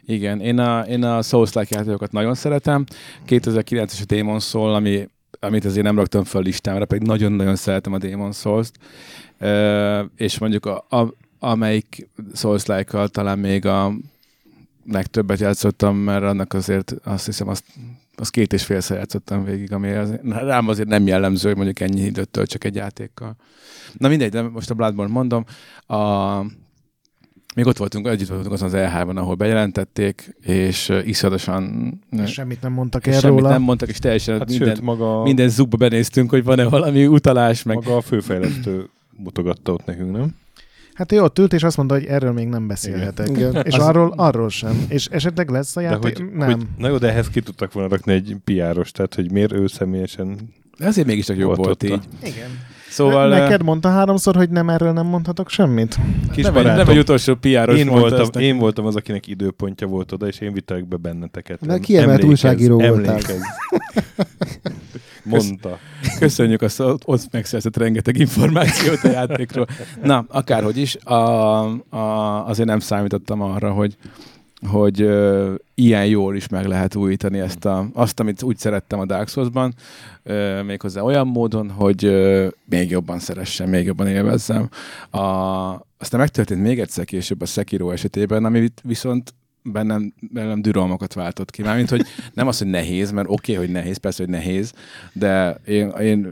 Igen, 0.06 0.40
én 0.40 0.60
a, 0.60 0.82
én 0.82 1.04
a 1.04 1.22
Souls-like 1.22 1.76
játékokat 1.76 2.12
nagyon 2.12 2.36
szeretem. 2.36 2.84
2009-es 3.28 4.02
a 4.02 4.06
Demon 4.06 4.40
Soul, 4.40 4.74
ami, 4.74 5.08
amit 5.40 5.66
azért 5.66 5.86
nem 5.86 5.96
raktam 5.96 6.24
fel 6.24 6.42
listámra, 6.42 6.86
pedig 6.86 7.08
nagyon-nagyon 7.08 7.56
szeretem 7.56 7.94
a 7.94 7.98
Demon 7.98 8.32
Souls-t. 8.32 8.78
Ö, 9.40 10.04
és 10.16 10.38
mondjuk 10.38 10.66
a, 10.66 10.86
a, 10.90 11.14
amelyik 11.40 12.10
Souls-like-kal 12.34 13.08
talán 13.08 13.40
még 13.40 13.66
a 13.66 13.94
legtöbbet 14.92 15.40
játszottam, 15.40 15.98
mert 15.98 16.24
annak 16.24 16.54
azért 16.54 16.94
azt 17.04 17.26
hiszem 17.26 17.48
azt 17.48 17.64
az 18.16 18.30
két 18.30 18.54
és 18.54 18.64
félszer 18.64 18.98
játszottam 18.98 19.44
végig, 19.44 19.74
ami 19.74 19.92
az, 19.92 20.14
rám 20.24 20.68
azért 20.68 20.88
nem 20.88 21.08
jellemző, 21.08 21.48
hogy 21.48 21.56
mondjuk 21.56 21.80
ennyi 21.80 22.02
időt 22.02 22.30
töltsek 22.30 22.64
egy 22.64 22.76
játékkal. 22.76 23.36
Na 23.98 24.08
mindegy, 24.08 24.30
de 24.30 24.42
most 24.42 24.70
a 24.70 24.74
Bloodborne 24.74 25.14
mondom. 25.14 25.46
A, 25.88 25.98
még 27.56 27.66
ott 27.66 27.78
voltunk, 27.78 28.08
együtt 28.08 28.28
voltunk 28.28 28.54
azon 28.54 28.68
az 28.68 28.74
E3-ban, 28.76 29.16
ahol 29.16 29.36
bejelentették, 29.36 30.36
és 30.42 30.94
iszonyatosan 31.06 31.94
És 32.24 32.32
semmit 32.32 32.62
nem 32.62 32.72
mondtak 32.72 33.08
és 33.08 33.14
el 33.14 33.20
semmit 33.20 33.40
róla. 33.40 33.52
nem 33.52 33.62
mondtak, 33.62 33.90
és 33.90 34.00
teljesen 34.00 34.38
Hát 34.38 34.50
minden, 34.50 34.68
sőt, 34.76 34.82
maga, 34.82 35.24
minden 35.24 35.50
zubba 35.50 35.78
benéztünk, 35.78 36.30
hogy 36.30 36.44
van-e 36.44 36.64
valami 36.64 37.08
utalás, 37.08 37.64
meg 37.64 37.76
maga 37.76 37.96
a 37.96 38.02
főfejlesztő 38.02 38.90
mutogatta 39.18 39.72
ott 39.74 39.86
nekünk, 39.86 40.12
nem? 40.12 40.36
Hát 40.94 41.12
ő 41.12 41.22
ott 41.22 41.40
ült, 41.40 41.54
és 41.54 41.64
azt 41.64 41.78
mondta, 41.78 41.96
hogy 41.96 42.06
erről 42.06 42.32
még 42.32 42.48
nem 42.48 42.68
beszélhetek. 42.68 43.28
Igen. 43.30 43.50
Igen. 43.50 43.64
És 43.66 43.74
Az- 43.74 43.86
arról, 43.86 44.14
arról 44.18 44.50
sem. 44.50 44.86
És 44.88 45.06
esetleg 45.12 45.50
lesz 45.50 45.76
a 45.76 45.82
De 45.82 45.86
játék? 45.88 46.18
hogy, 46.18 46.32
nem. 46.34 46.50
hogy, 46.52 46.66
na 46.78 46.88
jó, 46.88 46.98
de 46.98 47.10
ehhez 47.10 47.30
ki 47.30 47.42
tudtak 47.42 47.74
volna 47.74 47.90
rakni 47.90 48.14
egy 48.14 48.36
PR-os, 48.44 48.92
tehát 48.92 49.16
hogy 49.16 49.32
miért 49.32 49.52
ő 49.54 49.68
személyesen 49.68 50.38
De 50.78 50.88
azért 50.88 51.08
mégiscsak 51.08 51.38
jobb 51.38 51.56
Volt 51.56 51.60
volt, 51.60 51.84
ott 51.84 51.90
a- 51.90 51.94
így. 51.94 52.34
Igen. 52.34 52.50
Szóval 52.90 53.28
Neked 53.30 53.64
mondta 53.64 53.90
háromszor, 53.90 54.36
hogy 54.36 54.50
nem 54.50 54.70
erről 54.70 54.92
nem 54.92 55.06
mondhatok 55.06 55.50
semmit? 55.50 55.98
kis 56.32 56.44
nem, 56.44 56.56
egy, 56.56 56.64
nem 56.64 56.74
barátom, 56.74 56.94
egy 56.94 57.00
utolsó 57.00 57.36
PR-os 57.36 57.78
én 57.80 57.88
voltam, 57.88 58.20
ezt 58.20 58.36
én 58.36 58.58
voltam 58.58 58.86
az, 58.86 58.96
akinek 58.96 59.28
időpontja 59.28 59.88
volt 59.88 60.12
oda, 60.12 60.28
és 60.28 60.40
én 60.40 60.54
vittek 60.54 60.88
be 60.88 60.96
benneteket. 60.96 61.60
Em- 61.68 61.82
kiemelt 61.82 62.24
újságíró 62.24 62.78
voltál. 62.80 63.20
Mondta. 65.24 65.80
Köszönjük 66.20 66.62
azt, 66.62 66.80
ott- 66.80 67.02
ott 67.08 67.32
megszerzett 67.32 67.78
rengeteg 67.78 68.18
információt 68.18 69.04
a 69.04 69.10
játékról. 69.10 69.68
Na, 70.04 70.26
akárhogy 70.28 70.78
is, 70.78 70.96
a, 70.96 71.14
a, 71.90 72.48
azért 72.48 72.68
nem 72.68 72.80
számítottam 72.80 73.42
arra, 73.42 73.72
hogy 73.72 73.98
hogy 74.68 75.02
ö, 75.02 75.54
ilyen 75.76 76.06
jól 76.06 76.36
is 76.36 76.48
meg 76.48 76.66
lehet 76.66 76.96
újítani 76.96 77.40
ezt 77.40 77.66
a, 77.66 77.88
azt, 77.94 78.20
amit 78.20 78.44
úgy 78.44 78.58
szerettem 78.58 79.00
a 79.00 79.06
Dark 79.06 79.28
Souls-ban, 79.30 79.74
ö, 80.24 80.62
méghozzá 80.62 81.02
olyan 81.02 81.28
módon, 81.28 81.70
hogy 81.70 82.06
ö, 82.06 82.48
még 82.66 82.90
jobban 82.90 83.20
szeressem, 83.20 83.70
még 83.70 83.86
jobban 83.86 84.08
élvezzem. 84.08 84.70
A, 85.10 85.18
aztán 85.98 86.20
megtörtént 86.20 86.62
még 86.62 86.80
egyszer 86.80 87.06
később 87.06 87.42
a 87.42 87.46
Sekiro 87.46 87.92
esetében, 87.92 88.46
ami 88.46 88.72
viszont 88.84 89.34
bennem, 89.64 90.14
bennem 90.32 90.62
dürolmokat 90.62 91.14
váltott 91.14 91.52
ki. 91.52 91.62
Mármint, 91.62 91.90
hogy 91.90 92.06
nem 92.34 92.48
az, 92.48 92.58
hogy 92.58 92.68
nehéz, 92.68 93.12
mert 93.12 93.28
oké, 93.30 93.54
okay, 93.54 93.66
hogy 93.66 93.74
nehéz, 93.74 93.98
persze, 93.98 94.24
hogy 94.24 94.32
nehéz, 94.32 94.74
de 95.14 95.58
én, 95.66 95.90
én 95.90 96.32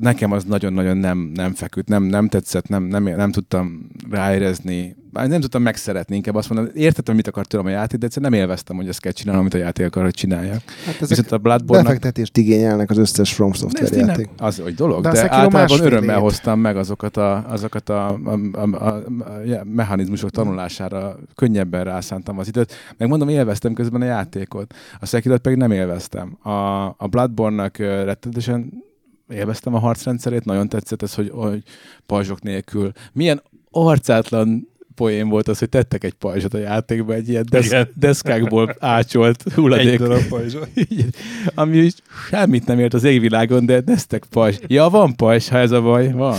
nekem 0.00 0.32
az 0.32 0.44
nagyon-nagyon 0.44 0.96
nem, 0.96 1.18
nem 1.18 1.54
feküdt, 1.54 1.88
nem, 1.88 2.02
nem 2.02 2.28
tetszett, 2.28 2.68
nem, 2.68 2.82
nem, 2.82 3.02
nem 3.02 3.32
tudtam 3.32 3.88
ráérezni, 4.10 4.96
nem 5.12 5.40
tudtam 5.40 5.62
megszeretni, 5.62 6.16
inkább 6.16 6.34
azt 6.34 6.50
mondani, 6.50 6.78
értettem, 6.80 7.14
mit 7.14 7.26
akart 7.26 7.48
tőlem 7.48 7.66
a 7.66 7.70
játék, 7.70 7.98
de 7.98 8.06
egyszerűen 8.06 8.30
nem 8.30 8.40
élveztem, 8.40 8.76
hogy 8.76 8.88
ezt 8.88 9.00
kell 9.00 9.12
csinálnom, 9.12 9.40
amit 9.40 9.54
a 9.54 9.58
játék 9.58 9.86
akar, 9.86 10.02
hogy 10.02 10.14
csináljak. 10.14 10.62
Hát 10.84 10.94
ezek 10.94 11.08
Viszont 11.08 11.32
a 11.32 11.38
Bloodborne-nak 11.38 11.92
befektetést 11.92 12.36
igényelnek 12.36 12.90
az 12.90 12.98
összes 12.98 13.32
From 13.32 13.52
Software 13.52 13.96
játék. 13.96 14.28
az 14.36 14.62
egy 14.66 14.74
dolog, 14.74 15.02
De 15.02 15.10
de, 15.10 15.32
általában 15.32 15.80
örömmel 15.80 16.16
év. 16.16 16.22
hoztam 16.22 16.60
meg 16.60 16.76
azokat 16.76 17.16
a, 17.16 17.44
azokat 17.48 17.88
a, 17.88 18.08
a, 18.08 18.38
a, 18.52 18.60
a, 18.60 18.86
a, 18.86 19.64
mechanizmusok 19.64 20.30
tanulására, 20.30 21.18
könnyebben 21.34 21.84
rászántam 21.84 22.38
az 22.38 22.48
időt. 22.48 22.72
Megmondom, 22.96 23.28
élveztem 23.28 23.72
közben 23.72 24.00
a 24.00 24.04
játékot. 24.04 24.74
A 25.00 25.06
Sekiro 25.06 25.38
pedig 25.38 25.58
nem 25.58 25.70
élveztem. 25.70 26.38
A, 26.42 26.84
a 26.84 27.06
Bloodborne-nak 27.10 27.78
ö, 27.78 28.04
rettenetesen 28.04 28.72
élveztem 29.28 29.74
a 29.74 29.78
harcrendszerét, 29.78 30.44
nagyon 30.44 30.68
tetszett 30.68 31.02
ez, 31.02 31.14
hogy, 31.14 31.30
hogy 31.34 31.62
pajzsok 32.06 32.42
nélkül. 32.42 32.92
Milyen 33.12 33.42
arcátlan 33.70 34.68
poén 34.94 35.28
volt 35.28 35.48
az, 35.48 35.58
hogy 35.58 35.68
tettek 35.68 36.04
egy 36.04 36.12
pajzsot 36.12 36.54
a 36.54 36.58
játékba, 36.58 37.12
egy 37.14 37.28
ilyen 37.28 37.46
desz- 37.50 37.66
Igen. 37.66 37.88
deszkákból 37.94 38.76
ácsolt 38.78 39.42
Egy 39.46 39.52
hulladék. 39.52 39.98
darab 39.98 40.22
pajzsot. 40.28 40.68
Ami 41.54 41.76
is 41.76 41.92
semmit 42.30 42.66
nem 42.66 42.78
ért 42.78 42.94
az 42.94 43.04
égvilágon, 43.04 43.66
de 43.66 43.82
neztek 43.86 44.24
pajzs. 44.30 44.56
Ja, 44.66 44.88
van 44.88 45.16
pajzs, 45.16 45.48
ha 45.48 45.58
ez 45.58 45.70
a 45.70 45.80
baj, 45.82 46.12
van. 46.12 46.36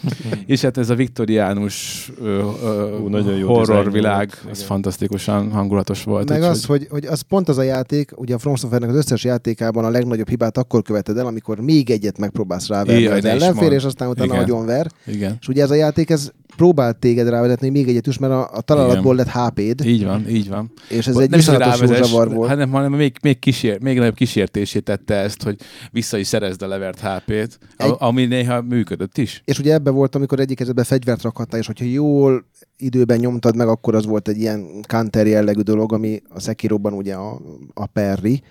és 0.46 0.60
hát 0.60 0.78
ez 0.78 0.90
a 0.90 0.94
viktoriánus 0.94 2.10
ö, 2.22 2.50
ö, 2.62 2.98
Ú, 2.98 3.08
nagyon 3.08 3.36
jó 3.36 3.46
horror 3.48 3.66
dizájn 3.76 3.90
világ, 3.92 4.26
volt, 4.26 4.50
az 4.50 4.56
igen. 4.56 4.66
fantasztikusan 4.68 5.50
hangulatos 5.50 6.02
volt. 6.04 6.28
Meg 6.28 6.38
úgyhogy- 6.38 6.54
az, 6.56 6.64
hogy, 6.64 6.86
hogy 6.90 7.06
az 7.06 7.20
pont 7.20 7.48
az 7.48 7.58
a 7.58 7.62
játék, 7.62 8.10
ugye 8.20 8.34
a 8.34 8.38
From 8.38 8.54
Software-nek 8.56 8.90
az 8.94 8.96
összes 9.04 9.24
játékában 9.24 9.84
a 9.84 9.90
legnagyobb 9.90 10.28
hibát 10.28 10.58
akkor 10.58 10.82
követed 10.82 11.18
el, 11.18 11.26
amikor 11.26 11.60
még 11.60 11.90
egyet 11.90 12.18
megpróbálsz 12.18 12.68
ráverni 12.68 13.02
Jaj, 13.02 13.18
az 13.18 13.24
ellenfél, 13.24 13.72
és 13.72 13.84
aztán 13.84 14.08
utána 14.08 14.26
Igen. 14.32 14.40
nagyon 14.40 14.66
ver. 14.66 14.86
Igen. 15.06 15.36
És 15.40 15.48
ugye 15.48 15.62
ez 15.62 15.70
a 15.70 15.74
játék, 15.74 16.10
ez 16.10 16.30
próbált 16.56 16.96
téged 16.96 17.28
rávezetni 17.28 17.68
még 17.68 17.85
egyet 17.88 18.06
is, 18.06 18.18
mert 18.18 18.32
a, 18.32 18.50
a 18.52 18.60
találatból 18.60 19.14
lett 19.14 19.28
HP-d, 19.28 19.84
Így 19.84 20.04
van, 20.04 20.28
így 20.28 20.48
van. 20.48 20.72
és 20.88 21.06
ez 21.06 21.14
Nem 21.14 21.22
egy 21.32 21.46
jó 21.46 21.52
rávezess, 21.52 22.06
zavar 22.06 22.34
volt. 22.34 22.48
hanem, 22.48 22.70
hanem 22.70 22.92
még, 22.92 23.16
még, 23.22 23.38
kísér, 23.38 23.80
még 23.82 23.98
nagyobb 23.98 24.14
kísértését 24.14 24.84
tette 24.84 25.14
ezt, 25.14 25.42
hogy 25.42 25.56
vissza 25.92 26.16
is 26.16 26.26
szerezd 26.26 26.62
a 26.62 26.66
levert 26.66 27.00
HP-t, 27.00 27.58
Egy- 27.76 27.94
ami 27.98 28.24
néha 28.24 28.62
működött 28.62 29.18
is. 29.18 29.42
És 29.44 29.58
ugye 29.58 29.72
ebbe 29.72 29.90
volt, 29.90 30.14
amikor 30.14 30.40
egyik 30.40 30.56
kezedbe 30.56 30.84
fegyvert 30.84 31.22
rakhattál, 31.22 31.60
és 31.60 31.66
hogyha 31.66 31.84
jól 31.84 32.44
időben 32.76 33.18
nyomtad 33.18 33.56
meg, 33.56 33.68
akkor 33.68 33.94
az 33.94 34.06
volt 34.06 34.28
egy 34.28 34.38
ilyen 34.38 34.66
counter 34.88 35.26
jellegű 35.26 35.60
dolog, 35.60 35.92
ami 35.92 36.22
a 36.28 36.40
Sekiroban 36.40 36.92
ugye 36.92 37.14
a, 37.14 37.40
a 37.74 37.86
perri. 37.86 38.42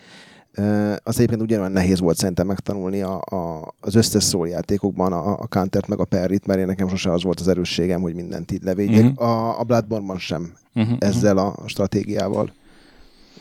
Az 1.04 1.16
egyébként 1.16 1.42
ugyanolyan 1.42 1.72
nehéz 1.72 2.00
volt 2.00 2.18
szerintem 2.18 2.48
megtanulni 2.48 3.02
a, 3.02 3.22
a, 3.22 3.74
az 3.80 3.96
összes 3.96 4.24
szóljátékokban 4.24 5.14
a, 5.14 5.40
a 5.40 5.48
countert 5.48 5.88
meg 5.88 6.00
a 6.00 6.06
perrit, 6.06 6.46
mert 6.46 6.60
én 6.60 6.66
nekem 6.66 6.88
sose 6.88 7.12
az 7.12 7.24
volt 7.24 7.40
az 7.40 7.48
erősségem, 7.48 8.02
hogy 8.02 8.16
mindent 8.16 8.52
így 8.52 8.64
levédjek. 8.64 9.04
Uh-huh. 9.04 9.28
A, 9.28 9.60
a 9.60 9.64
Bloodborne-ban 9.64 10.18
sem 10.18 10.54
Uh-huh. 10.78 10.98
ezzel 11.00 11.38
a 11.38 11.56
stratégiával 11.66 12.54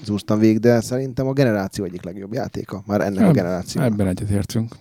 zúztam 0.05 0.39
végig, 0.39 0.59
de 0.59 0.81
szerintem 0.81 1.27
a 1.27 1.33
generáció 1.33 1.85
egyik 1.85 2.05
legjobb 2.05 2.33
játéka. 2.33 2.83
Már 2.87 3.01
ennek 3.01 3.23
a 3.23 3.27
Eb- 3.27 3.35
generáció. 3.35 3.83
Ebben 3.83 4.07
egyetértünk. 4.07 4.77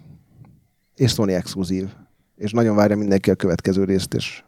És 0.95 1.11
Sony 1.11 1.31
exkluzív. 1.31 1.89
És 2.36 2.51
nagyon 2.51 2.75
várja 2.75 2.97
mindenki 2.97 3.31
a 3.31 3.36
következő 3.36 3.84
részt, 3.84 4.13
és, 4.13 4.23
és 4.23 4.43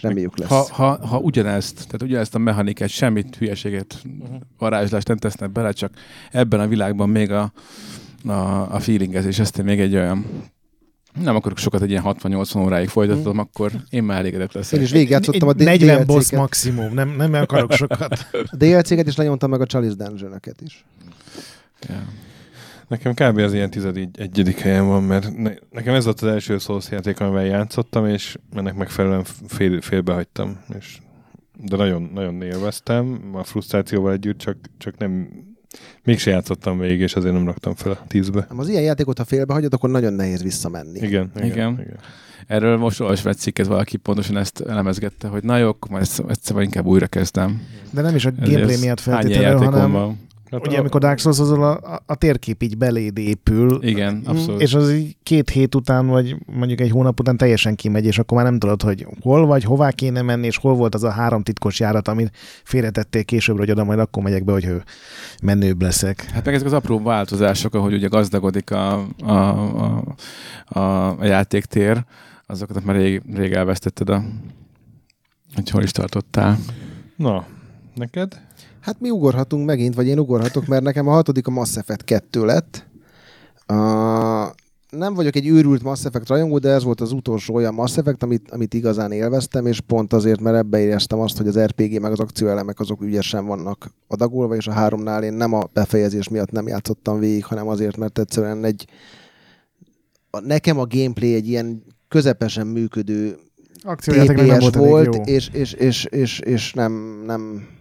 reméljük 0.00 0.38
lesz. 0.38 0.48
Ha, 0.48 0.68
ha, 0.72 1.06
ha 1.06 1.18
ugyanezt, 1.18 1.74
tehát 1.74 2.02
ugyanezt 2.02 2.34
a 2.34 2.38
mechanikát, 2.38 2.88
semmit 2.88 3.36
hülyeséget, 3.36 4.02
varázslást 4.58 5.08
nem 5.08 5.16
tesznek 5.16 5.50
bele, 5.52 5.72
csak 5.72 5.92
ebben 6.30 6.60
a 6.60 6.66
világban 6.66 7.08
még 7.08 7.30
a, 7.32 7.52
a, 8.24 8.32
a 8.74 8.80
feelingezés, 8.80 9.38
ezt 9.38 9.62
még 9.62 9.80
egy 9.80 9.94
olyan 9.94 10.26
nem 11.22 11.36
akarok 11.36 11.58
sokat 11.58 11.82
egy 11.82 11.90
ilyen 11.90 12.02
60-80 12.06 12.58
óráig 12.64 12.88
folytatom, 12.88 13.34
Mm. 13.34 13.38
akkor 13.38 13.72
én 13.90 14.02
már 14.02 14.18
elégedett 14.18 14.52
leszek. 14.52 14.78
Én 14.78 14.84
is 14.84 14.90
végigjátszottam 14.90 15.48
a 15.48 15.52
D- 15.52 15.62
40 15.62 16.06
boss 16.06 16.16
DLC-ket. 16.18 16.38
maximum, 16.38 16.94
nem, 16.94 17.08
nem 17.16 17.32
akarok 17.32 17.72
sokat. 17.72 18.26
A 18.32 18.56
DLC-ket 18.56 19.06
is 19.06 19.16
lenyomtam 19.16 19.50
meg 19.50 19.60
a 19.60 19.66
Chalice 19.66 19.94
dungeon 19.94 20.40
is. 20.64 20.84
Ja. 21.88 22.02
Nekem 22.88 23.14
kb. 23.14 23.38
az 23.38 23.54
ilyen 23.54 23.70
tizedik 23.70 24.08
egyedik 24.18 24.58
helyen 24.58 24.86
van, 24.86 25.02
mert 25.02 25.36
ne, 25.36 25.50
nekem 25.70 25.94
ez 25.94 26.04
volt 26.04 26.20
az 26.20 26.28
első 26.28 26.58
Souls 26.58 26.90
játék, 26.90 27.20
amivel 27.20 27.44
játszottam, 27.44 28.06
és 28.06 28.36
ennek 28.54 28.74
megfelelően 28.74 29.24
fél, 29.46 29.80
félbehagytam. 29.80 30.58
És, 30.78 30.98
de 31.64 31.76
nagyon, 31.76 32.10
nagyon 32.14 32.42
élveztem, 32.42 33.20
a 33.32 33.44
frusztrációval 33.44 34.12
együtt, 34.12 34.38
csak, 34.38 34.56
csak 34.78 34.98
nem, 34.98 35.28
mégse 36.02 36.30
játszottam 36.30 36.78
végig, 36.78 37.00
és 37.00 37.14
azért 37.14 37.34
nem 37.34 37.44
raktam 37.44 37.74
fel 37.74 37.92
a 37.92 38.04
tízbe. 38.06 38.46
Nem, 38.48 38.58
az 38.58 38.68
ilyen 38.68 38.82
játékot, 38.82 39.18
ha 39.18 39.24
félbehagyod, 39.24 39.72
akkor 39.72 39.90
nagyon 39.90 40.12
nehéz 40.12 40.42
visszamenni. 40.42 40.98
Igen, 40.98 41.30
igen. 41.36 41.46
Igen. 41.46 41.72
igen. 41.72 41.98
Erről 42.46 42.76
most 42.76 43.00
olvasva 43.00 43.30
egy 43.30 43.36
cikket, 43.36 43.66
valaki 43.66 43.96
pontosan 43.96 44.36
ezt 44.36 44.60
elemezgette, 44.60 45.28
hogy 45.28 45.42
na 45.42 45.56
jó, 45.56 45.68
akkor 45.68 45.90
majd 45.90 46.02
ezt, 46.02 46.22
ezt 46.28 46.54
inkább 46.58 46.86
újra 46.86 47.06
kezdem. 47.06 47.62
De 47.90 48.02
nem 48.02 48.14
is 48.14 48.24
a 48.24 48.30
gameplay 48.30 48.76
miatt 48.80 49.00
feltétlenül, 49.00 49.58
hanem 49.58 49.92
van? 49.92 50.18
Hát 50.50 50.66
ugye 50.66 50.76
a- 50.76 50.80
amikor 50.80 51.00
Dark 51.00 51.18
souls 51.18 51.38
a, 51.38 51.70
a, 51.94 52.02
a 52.06 52.14
térkép 52.14 52.62
így 52.62 52.78
beléd 52.78 53.18
épül, 53.18 53.78
Igen, 53.82 54.22
abszolút. 54.26 54.60
és 54.60 54.74
az 54.74 54.92
így 54.92 55.16
két 55.22 55.50
hét 55.50 55.74
után, 55.74 56.06
vagy 56.06 56.36
mondjuk 56.46 56.80
egy 56.80 56.90
hónap 56.90 57.20
után 57.20 57.36
teljesen 57.36 57.74
kimegy, 57.74 58.04
és 58.04 58.18
akkor 58.18 58.36
már 58.36 58.46
nem 58.46 58.58
tudod, 58.58 58.82
hogy 58.82 59.06
hol 59.20 59.46
vagy, 59.46 59.64
hová 59.64 59.90
kéne 59.90 60.22
menni, 60.22 60.46
és 60.46 60.56
hol 60.56 60.74
volt 60.74 60.94
az 60.94 61.02
a 61.04 61.10
három 61.10 61.42
titkos 61.42 61.80
járat, 61.80 62.08
amit 62.08 62.36
félretettél 62.64 63.24
később, 63.24 63.58
hogy 63.58 63.70
oda 63.70 63.84
majd 63.84 63.98
akkor 63.98 64.22
megyek 64.22 64.44
be, 64.44 64.52
hogy 64.52 64.64
hő, 64.64 64.82
menőbb 65.42 65.82
leszek. 65.82 66.20
Hát 66.24 66.44
meg 66.44 66.54
ezek 66.54 66.66
az 66.66 66.72
apró 66.72 67.02
változások, 67.02 67.74
ahogy 67.74 67.92
ugye 67.94 68.06
gazdagodik 68.08 68.70
a, 68.70 69.06
a, 69.22 69.32
a, 69.32 70.04
a, 70.78 71.08
a 71.20 71.24
játéktér, 71.24 72.04
azokat 72.46 72.84
már 72.84 72.96
rég, 72.96 73.22
rég 73.34 73.52
elvesztetted 73.52 74.08
a 74.08 74.22
hogy 75.54 75.70
hol 75.70 75.82
is 75.82 75.90
tartottál. 75.90 76.58
Na, 77.16 77.44
neked? 77.94 78.46
Hát 78.88 79.00
mi 79.00 79.10
ugorhatunk 79.10 79.66
megint, 79.66 79.94
vagy 79.94 80.06
én 80.06 80.18
ugorhatok, 80.18 80.66
mert 80.66 80.82
nekem 80.82 81.08
a 81.08 81.12
hatodik 81.12 81.46
a 81.46 81.50
Mass 81.50 81.76
Effect 81.76 82.04
2 82.04 82.44
lett. 82.44 82.86
Uh, 83.72 83.76
nem 84.90 85.14
vagyok 85.14 85.36
egy 85.36 85.46
őrült 85.46 85.82
Mass 85.82 86.04
Effect 86.04 86.28
rajongó, 86.28 86.58
de 86.58 86.68
ez 86.68 86.84
volt 86.84 87.00
az 87.00 87.12
utolsó 87.12 87.54
olyan 87.54 87.74
Mass 87.74 87.96
Effect, 87.96 88.22
amit, 88.22 88.50
amit 88.50 88.74
igazán 88.74 89.12
élveztem, 89.12 89.66
és 89.66 89.80
pont 89.80 90.12
azért, 90.12 90.40
mert 90.40 90.56
ebbe 90.56 90.80
éreztem 90.80 91.20
azt, 91.20 91.36
hogy 91.36 91.46
az 91.46 91.58
RPG 91.58 92.00
meg 92.00 92.12
az 92.12 92.20
akcióelemek 92.20 92.80
azok 92.80 93.02
ügyesen 93.02 93.46
vannak 93.46 93.90
adagolva, 94.06 94.56
és 94.56 94.66
a 94.66 94.72
háromnál 94.72 95.22
én 95.22 95.32
nem 95.32 95.52
a 95.52 95.64
befejezés 95.72 96.28
miatt 96.28 96.50
nem 96.50 96.68
játszottam 96.68 97.18
végig, 97.18 97.44
hanem 97.44 97.68
azért, 97.68 97.96
mert 97.96 98.18
egyszerűen 98.18 98.64
egy 98.64 98.86
a, 100.30 100.40
nekem 100.40 100.78
a 100.78 100.86
gameplay 100.86 101.34
egy 101.34 101.48
ilyen 101.48 101.82
közepesen 102.08 102.66
működő 102.66 103.38
TPS 104.62 104.76
volt, 104.76 105.26
és, 105.26 105.48
és, 105.52 105.72
és, 105.72 106.04
és, 106.04 106.40
és 106.40 106.72
nem, 106.72 107.22
nem, 107.26 107.76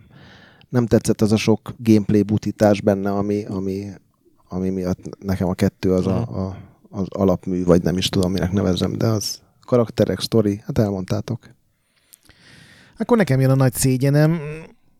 nem 0.70 0.86
tetszett 0.86 1.22
az 1.22 1.32
a 1.32 1.38
sok 1.38 1.74
gameplay 1.78 2.24
butítás 2.24 2.82
benne, 2.82 3.12
ami, 3.12 3.46
ami, 3.46 3.86
ami 4.50 4.70
miatt 4.70 5.24
nekem 5.24 5.48
a 5.48 5.54
kettő 5.54 5.94
az 5.94 6.08
a, 6.08 6.18
a, 6.18 6.58
az 6.90 7.06
alapmű, 7.10 7.64
vagy 7.64 7.84
nem 7.84 7.98
is 7.98 8.10
tudom, 8.10 8.32
minek 8.32 8.52
nevezzem, 8.52 8.98
de 8.98 9.08
az 9.08 9.42
karakterek, 9.66 10.20
sztori, 10.20 10.62
hát 10.66 10.78
elmondtátok. 10.78 11.50
Akkor 12.98 13.18
nekem 13.18 13.40
jön 13.40 13.50
a 13.50 13.56
nagy 13.56 13.74
szégyenem, 13.74 14.40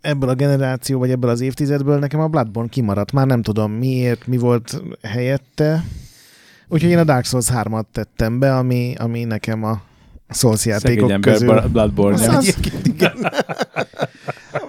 ebből 0.02 0.30
a 0.30 0.34
generáció, 0.34 1.00
vagy 1.00 1.12
ebből 1.12 1.30
az 1.30 1.42
évtizedből 1.42 2.00
nekem 2.00 2.20
a 2.20 2.28
Bloodborne 2.28 2.70
kimaradt. 2.70 3.12
Már 3.12 3.26
nem 3.26 3.42
tudom 3.42 3.72
miért, 3.72 4.28
mi 4.28 4.38
volt 4.38 4.82
helyette. 5.02 5.84
Úgyhogy 6.68 6.90
én 6.90 6.98
a 6.98 7.04
Dark 7.04 7.26
Souls 7.26 7.48
3-at 7.52 7.84
tettem 7.92 8.40
be, 8.40 8.58
ami, 8.58 8.94
ami 8.98 9.24
nekem 9.24 9.64
a 9.64 9.82
Souls 10.30 10.60
Szegény 10.60 10.80
játékok 10.80 11.12
ember 11.12 11.34
közül... 11.34 11.62
Bloodborne. 11.62 12.14
Az, 12.14 12.36
az, 12.36 12.58
igen. 12.84 13.18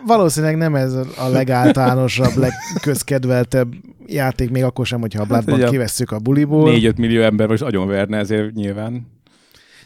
Valószínűleg 0.07 0.57
nem 0.57 0.75
ez 0.75 0.95
a 0.95 1.29
legáltalánosabb, 1.29 2.35
legközkedveltebb 2.37 3.75
játék, 4.07 4.51
még 4.51 4.65
akkor 4.65 4.87
sem, 4.87 5.01
hogyha 5.01 5.23
a 5.23 5.25
Bloodborne 5.25 5.67
a 5.67 5.71
kivesszük 5.71 6.11
a 6.11 6.19
buliból. 6.19 6.73
4-5 6.75 6.97
millió 6.97 7.23
ember 7.23 7.49
most 7.49 7.63
agyonverne 7.63 8.17
ezért 8.19 8.55
nyilván. 8.55 9.07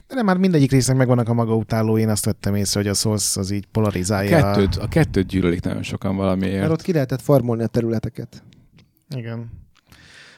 De 0.09 0.15
nem, 0.15 0.25
már 0.25 0.37
mindegyik 0.37 0.71
résznek 0.71 0.97
megvannak 0.97 1.29
a 1.29 1.35
maga 1.35 1.55
utáló, 1.55 1.99
én 1.99 2.09
azt 2.09 2.25
vettem 2.25 2.55
észre, 2.55 2.81
hogy 2.81 2.89
a 2.89 2.95
Souls 2.95 3.37
az 3.37 3.51
így 3.51 3.65
A 3.65 3.69
polarizálja. 3.73 4.37
kettőt, 4.37 4.77
a 4.77 4.89
kettőt 4.89 5.27
gyűlölik 5.27 5.63
nagyon 5.63 5.83
sokan 5.83 6.17
valamiért. 6.17 6.59
Mert 6.61 6.71
ott 6.73 6.83
ki 6.83 6.93
lehetett 6.93 7.21
farmolni 7.21 7.63
a 7.63 7.67
területeket. 7.67 8.43
Igen. 9.17 9.51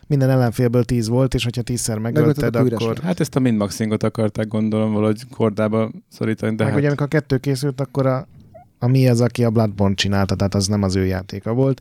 Minden 0.06 0.30
ellenfélből 0.30 0.84
tíz 0.84 1.08
volt, 1.08 1.34
és 1.34 1.44
hogyha 1.44 1.62
tízszer 1.62 1.98
megölted, 1.98 2.56
akkor 2.56 2.66
üresre. 2.66 3.06
Hát 3.06 3.20
ezt 3.20 3.36
a 3.36 3.40
mindmaxingot 3.40 4.02
akarták 4.02 4.48
gondolom 4.48 4.92
valahogy 4.92 5.20
kordába 5.30 5.90
szorítani, 6.08 6.54
De 6.54 6.62
meg 6.64 6.72
hát 6.72 6.80
ugye 6.80 6.88
amikor 6.88 7.06
a 7.06 7.08
kettő 7.08 7.36
készült, 7.38 7.80
akkor 7.80 8.06
a, 8.06 8.26
a 8.84 8.88
mi 8.88 9.08
az, 9.08 9.20
aki 9.20 9.44
a 9.44 9.50
Bloodborne 9.50 9.94
csinálta, 9.94 10.34
tehát 10.34 10.54
az 10.54 10.66
nem 10.66 10.82
az 10.82 10.96
ő 10.96 11.04
játéka 11.04 11.52
volt. 11.52 11.80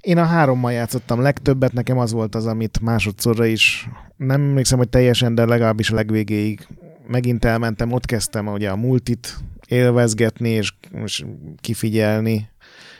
Én 0.00 0.18
a 0.18 0.24
hárommal 0.24 0.72
játszottam 0.72 1.20
legtöbbet, 1.20 1.72
nekem 1.72 1.98
az 1.98 2.12
volt 2.12 2.34
az, 2.34 2.46
amit 2.46 2.80
másodszorra 2.80 3.44
is, 3.44 3.88
nem 4.16 4.40
emlékszem, 4.40 4.78
hogy 4.78 4.88
teljesen, 4.88 5.34
de 5.34 5.44
legalábbis 5.44 5.90
a 5.90 5.94
legvégéig 5.94 6.66
megint 7.06 7.44
elmentem, 7.44 7.92
ott 7.92 8.06
kezdtem 8.06 8.46
ugye 8.46 8.70
a 8.70 8.76
multit 8.76 9.36
élvezgetni, 9.68 10.48
és, 10.48 10.72
és 11.04 11.24
kifigyelni, 11.60 12.48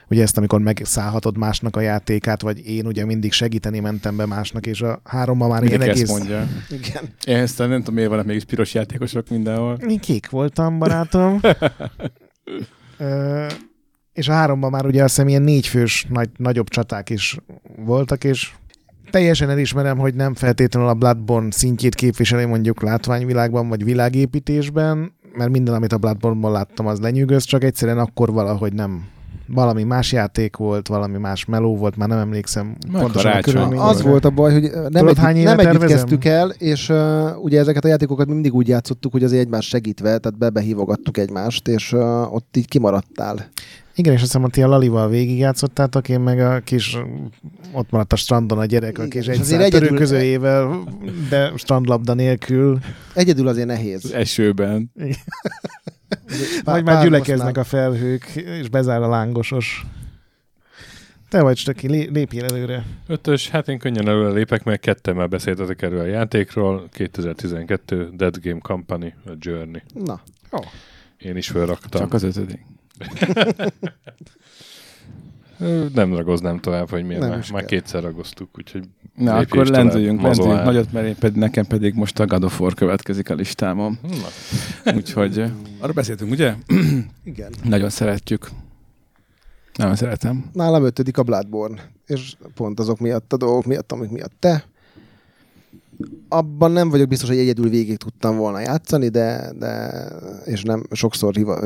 ugye 0.09 0.23
ezt, 0.23 0.37
amikor 0.37 0.61
megszállhatod 0.61 1.37
másnak 1.37 1.77
a 1.77 1.81
játékát, 1.81 2.41
vagy 2.43 2.67
én 2.67 2.87
ugye 2.87 3.05
mindig 3.05 3.33
segíteni 3.33 3.81
mentem 3.81 4.17
be 4.17 4.27
másnak, 4.27 4.67
és 4.67 4.83
a 4.83 5.01
hárommal 5.05 5.49
már 5.49 5.61
mindig 5.61 5.81
ezt 5.81 5.89
egész... 5.89 6.11
mondja. 6.11 6.49
Igen. 6.81 7.05
Én 7.27 7.37
ezt 7.37 7.59
nem 7.59 7.79
tudom, 7.79 7.95
miért 7.95 8.11
vannak 8.11 8.27
mégis 8.27 8.45
piros 8.45 8.75
játékosok 8.75 9.29
mindenhol. 9.29 9.79
Én 9.89 9.99
kék 9.99 10.31
voltam, 10.31 10.79
barátom. 10.79 11.41
És 14.13 14.29
a 14.29 14.33
háromban 14.33 14.71
már 14.71 14.87
ugye 14.87 15.03
azt 15.03 15.15
hiszem 15.15 15.29
ilyen 15.29 15.43
négyfős 15.43 16.07
nagy, 16.09 16.31
nagyobb 16.37 16.69
csaták 16.69 17.11
is 17.11 17.37
voltak, 17.77 18.25
és 18.25 18.53
teljesen 19.11 19.51
elismerem, 19.51 19.99
hogy 19.99 20.15
nem 20.15 20.35
feltétlenül 20.35 20.89
a 20.89 20.95
Bloodborne 20.95 21.51
szintjét 21.51 21.95
képviseli 21.95 22.45
mondjuk 22.45 22.83
látványvilágban 22.83 23.69
vagy 23.69 23.85
világépítésben, 23.85 25.13
mert 25.37 25.51
minden, 25.51 25.75
amit 25.75 25.93
a 25.93 25.99
Bloodborne-ban 25.99 26.53
láttam, 26.53 26.87
az 26.87 27.01
lenyűgöz, 27.01 27.45
csak 27.45 27.65
egyszerűen 27.65 27.99
akkor 27.99 28.33
valahogy 28.33 28.73
nem 28.73 29.05
valami 29.47 29.83
más 29.83 30.13
játék 30.13 30.57
volt, 30.57 30.89
valami 30.89 31.19
más 31.19 31.45
meló 31.45 31.77
volt, 31.77 31.97
már 31.97 32.09
nem 32.09 32.19
emlékszem 32.19 32.77
Majd 32.91 33.05
pontosan 33.05 33.57
a. 33.57 33.89
Az 33.89 34.03
volt 34.03 34.25
a 34.25 34.31
baj, 34.31 34.53
hogy 34.53 34.63
nem, 34.63 34.83
Tudod, 34.85 35.09
egy, 35.09 35.19
hány 35.19 35.43
nem 35.43 35.59
együtt 35.59 35.85
kezdtük 35.85 36.25
el, 36.25 36.51
és 36.51 36.89
uh, 36.89 36.97
ugye 37.43 37.59
ezeket 37.59 37.85
a 37.85 37.89
játékokat 37.89 38.27
mi 38.27 38.33
mindig 38.33 38.55
úgy 38.55 38.69
játszottuk, 38.69 39.13
hogy 39.13 39.25
azért 39.25 39.43
egymás 39.43 39.67
segítve, 39.67 40.19
tehát 40.19 40.39
bebehívogattuk 40.39 41.19
egymást, 41.19 41.69
és 41.69 41.93
uh, 41.93 42.35
ott 42.35 42.57
így 42.57 42.69
kimaradtál. 42.69 43.49
Igen, 43.97 44.13
és 44.13 44.19
azt 44.19 44.27
hiszem, 44.27 44.43
hogy 44.43 44.51
ti 44.51 44.63
a 44.63 44.67
Lalival 44.67 45.09
végigjátszottátok, 45.09 46.09
én 46.09 46.21
meg 46.21 46.41
a 46.41 46.61
kis, 46.61 46.99
ott 47.73 47.91
maradt 47.91 48.13
a 48.13 48.17
strandon 48.17 48.59
a 48.59 48.65
gyerek, 48.65 48.99
a 48.99 49.05
Igen, 49.05 49.09
kis 49.23 49.27
és 49.35 49.39
egy 49.39 49.53
egyedül- 49.53 49.81
törőközőjével, 49.89 50.85
de 51.29 51.53
strandlabda 51.57 52.15
nélkül. 52.15 52.79
Egyedül 53.15 53.49
azért 53.49 53.69
Az 53.71 53.77
nehéz. 53.77 54.13
esőben. 54.13 54.91
Vagy 56.65 56.85
már 56.85 57.05
gyülekeznek 57.05 57.57
a 57.57 57.65
felhők, 57.65 58.25
és 58.35 58.69
bezár 58.69 59.03
a 59.03 59.09
lángosos. 59.09 59.87
Te 61.29 61.43
vagy, 61.43 61.57
Stöki, 61.57 61.89
lé- 61.89 62.11
lépjél 62.11 62.45
előre. 62.45 62.85
Ötös, 63.07 63.49
hát 63.49 63.69
én 63.69 63.79
könnyen 63.79 64.09
előre 64.09 64.29
lépek, 64.33 64.65
mert 64.65 64.81
ketten 64.81 65.15
már 65.17 65.29
beszéltetek 65.29 65.83
erről 65.83 66.01
a 66.01 66.05
játékról. 66.07 66.89
2012 66.93 68.11
Dead 68.17 68.37
Game 68.43 68.59
Company, 68.59 69.15
a 69.27 69.31
Journey. 69.39 69.83
Na, 69.95 70.21
Én 71.19 71.37
is 71.37 71.49
felraktam. 71.49 72.01
Csak 72.01 72.13
az 72.13 72.23
ötödik. 72.23 72.61
Nem 75.95 76.15
ragoznám 76.15 76.59
tovább, 76.61 76.91
hogy 76.91 77.05
miért, 77.05 77.21
Nem 77.21 77.31
már, 77.31 77.45
már 77.53 77.65
kétszer 77.65 78.03
ragoztuk, 78.03 78.49
úgyhogy 78.59 78.85
Na, 79.15 79.37
akkor 79.37 79.67
lendüljünk, 79.67 80.23
lendüljünk 80.23 80.65
nagyot, 80.65 80.93
mert 80.93 81.07
én 81.07 81.17
pedig, 81.17 81.39
nekem 81.39 81.65
pedig 81.67 81.95
most 81.95 82.21
a 82.21 82.27
God 82.27 82.45
of 82.45 82.61
War 82.61 82.75
következik 82.75 83.31
a 83.31 83.35
listámon. 83.35 83.99
na, 84.85 84.95
Úgyhogy 84.95 85.45
arra 85.79 85.93
beszéltünk, 85.93 86.31
ugye? 86.31 86.55
igen. 87.25 87.53
Nagyon 87.65 87.91
szeretjük. 87.91 88.49
Nem 89.79 89.95
szeretem. 89.95 90.51
Nálam 90.53 90.85
ötödik 90.85 91.19
a 91.19 91.23
Bloodborne, 91.23 91.91
és 92.07 92.35
pont 92.55 92.81
azok 92.81 92.99
miatt 92.99 93.33
a 93.33 93.37
dolgok 93.37 93.65
miatt, 93.65 93.93
amik 93.93 94.11
miatt 94.11 94.33
te. 94.39 94.65
Abban 96.29 96.71
nem 96.71 96.91
vagyok 96.91 97.09
biztos, 97.09 97.29
hogy 97.29 97.39
egyedül 97.39 97.69
végig 97.69 97.97
tudtam 97.97 98.37
volna 98.37 98.61
játszani, 98.61 99.09
de, 99.09 99.53
de 99.59 100.03
és 100.45 100.63
nem 100.63 100.83
sokszor 100.91 101.35
híva, 101.35 101.61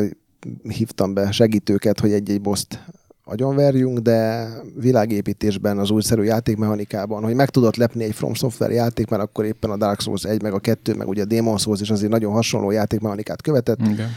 hívtam 0.69 1.15
be 1.15 1.31
segítőket, 1.31 2.01
hogy 2.01 2.13
egy-egy 2.13 2.41
boszt 2.41 2.79
agyonverjünk, 3.25 3.99
de 3.99 4.49
világépítésben, 4.77 5.79
az 5.79 5.91
újszerű 5.91 6.23
játékmechanikában, 6.23 7.23
hogy 7.23 7.35
meg 7.35 7.51
tudott 7.51 7.77
lepni 7.77 8.05
egy 8.05 8.15
From 8.15 8.35
Software 8.35 8.73
játék, 8.75 9.09
mert 9.09 9.23
akkor 9.23 9.45
éppen 9.45 9.71
a 9.71 9.77
Dark 9.77 10.01
Souls 10.01 10.25
1, 10.25 10.43
meg 10.43 10.53
a 10.53 10.59
2, 10.59 10.95
meg 10.95 11.09
ugye 11.09 11.23
a 11.23 11.27
Demon 11.27 11.59
Souls 11.59 11.81
is 11.81 11.91
azért 11.91 12.11
nagyon 12.11 12.33
hasonló 12.33 12.71
játékmechanikát 12.71 13.43
követett. 13.43 13.79
Igen. 13.81 14.09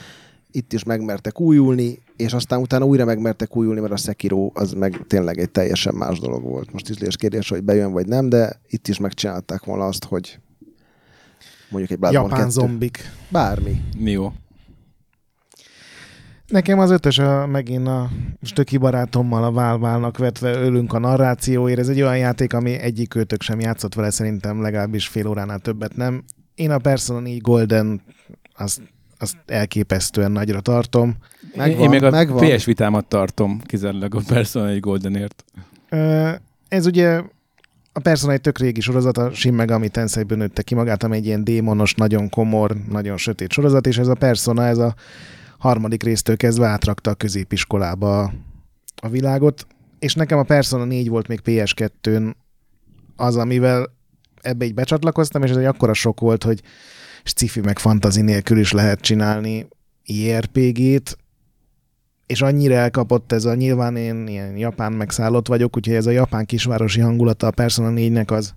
Itt 0.51 0.73
is 0.73 0.83
megmertek 0.83 1.39
újulni, 1.39 1.99
és 2.15 2.33
aztán 2.33 2.61
utána 2.61 2.85
újra 2.85 3.05
megmertek 3.05 3.55
újulni, 3.55 3.79
mert 3.79 3.93
a 3.93 3.97
Sekiro 3.97 4.51
az 4.53 4.73
meg 4.73 5.05
tényleg 5.07 5.39
egy 5.39 5.51
teljesen 5.51 5.95
más 5.95 6.19
dolog 6.19 6.43
volt. 6.43 6.71
Most 6.71 6.89
ízlés 6.89 7.15
kérdés, 7.15 7.49
hogy 7.49 7.63
bejön 7.63 7.91
vagy 7.91 8.07
nem, 8.07 8.29
de 8.29 8.59
itt 8.67 8.87
is 8.87 8.99
megcsinálták 8.99 9.63
volna 9.63 9.85
azt, 9.85 10.05
hogy 10.05 10.39
mondjuk 11.69 11.91
egy 11.91 11.99
Bloodborne 11.99 12.29
Japán 12.29 12.49
2. 12.49 12.51
zombik. 12.51 13.11
Bármi. 13.29 13.81
Jó. 13.97 14.31
Nekem 16.51 16.79
az 16.79 16.91
ötös 16.91 17.17
a, 17.17 17.47
megint 17.47 17.87
a 17.87 18.09
stöki 18.41 18.77
barátommal 18.77 19.43
a 19.43 19.51
válválnak 19.51 20.17
vetve 20.17 20.51
ölünk 20.51 20.93
a 20.93 20.99
narrációért. 20.99 21.79
Ez 21.79 21.87
egy 21.87 22.01
olyan 22.01 22.17
játék, 22.17 22.53
ami 22.53 22.71
egyik 22.71 23.15
őtök 23.15 23.41
sem 23.41 23.59
játszott 23.59 23.93
vele, 23.93 24.09
szerintem 24.09 24.61
legalábbis 24.61 25.07
fél 25.07 25.27
óránál 25.27 25.59
többet 25.59 25.95
nem. 25.95 26.23
Én 26.55 26.71
a 26.71 26.77
Persona 26.77 27.19
4 27.19 27.41
Golden 27.41 28.01
azt, 28.55 28.81
azt 29.19 29.35
elképesztően 29.47 30.31
nagyra 30.31 30.59
tartom. 30.59 31.15
Megvan, 31.55 31.79
Én 31.83 31.89
még 31.89 32.03
a 32.03 32.09
megvan. 32.09 32.47
PS 32.49 32.65
vitámat 32.65 33.05
tartom 33.05 33.61
kizárólag 33.65 34.15
a 34.15 34.21
Persona 34.27 34.67
egy 34.69 34.79
Goldenért. 34.79 35.43
Ö, 35.89 36.29
Ez 36.67 36.85
ugye 36.85 37.21
a 37.93 37.99
Persona 37.99 38.33
egy 38.33 38.41
tök 38.41 38.59
régi 38.59 38.81
sorozat, 38.81 39.17
a 39.17 39.31
Shin 39.33 39.53
Megami 39.53 39.89
Tensei-ből 39.89 40.37
nőtte 40.37 40.61
ki 40.61 40.75
magát, 40.75 41.03
ami 41.03 41.15
egy 41.15 41.25
ilyen 41.25 41.43
démonos, 41.43 41.93
nagyon 41.93 42.29
komor, 42.29 42.75
nagyon 42.89 43.17
sötét 43.17 43.51
sorozat, 43.51 43.87
és 43.87 43.97
ez 43.97 44.07
a 44.07 44.13
Persona, 44.15 44.65
ez 44.65 44.77
a 44.77 44.95
harmadik 45.61 46.03
résztől 46.03 46.37
kezdve 46.37 46.67
átrakta 46.67 47.09
a 47.09 47.15
középiskolába 47.15 48.33
a, 48.95 49.09
világot, 49.09 49.67
és 49.99 50.13
nekem 50.13 50.37
a 50.37 50.43
Persona 50.43 50.83
4 50.83 51.09
volt 51.09 51.27
még 51.27 51.41
PS2-n 51.45 52.33
az, 53.15 53.35
amivel 53.35 53.93
ebbe 54.41 54.65
így 54.65 54.73
becsatlakoztam, 54.73 55.43
és 55.43 55.49
ez 55.49 55.57
egy 55.57 55.65
akkora 55.65 55.93
sok 55.93 56.19
volt, 56.19 56.43
hogy 56.43 56.61
sci-fi 57.23 57.61
meg 57.61 57.79
fantazi 57.79 58.21
nélkül 58.21 58.57
is 58.57 58.71
lehet 58.71 58.99
csinálni 58.99 59.67
IRPG-t, 60.03 61.17
és 62.25 62.41
annyira 62.41 62.73
elkapott 62.73 63.31
ez 63.31 63.45
a, 63.45 63.55
nyilván 63.55 63.95
én 63.95 64.27
ilyen 64.27 64.57
japán 64.57 64.91
megszállott 64.91 65.47
vagyok, 65.47 65.77
úgyhogy 65.77 65.95
ez 65.95 66.05
a 66.05 66.11
japán 66.11 66.45
kisvárosi 66.45 66.99
hangulata 66.99 67.47
a 67.47 67.51
Persona 67.51 67.91
4-nek 67.95 68.31
az 68.31 68.53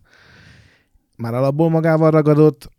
már 1.16 1.34
alapból 1.34 1.70
magával 1.70 2.10
ragadott, 2.10 2.70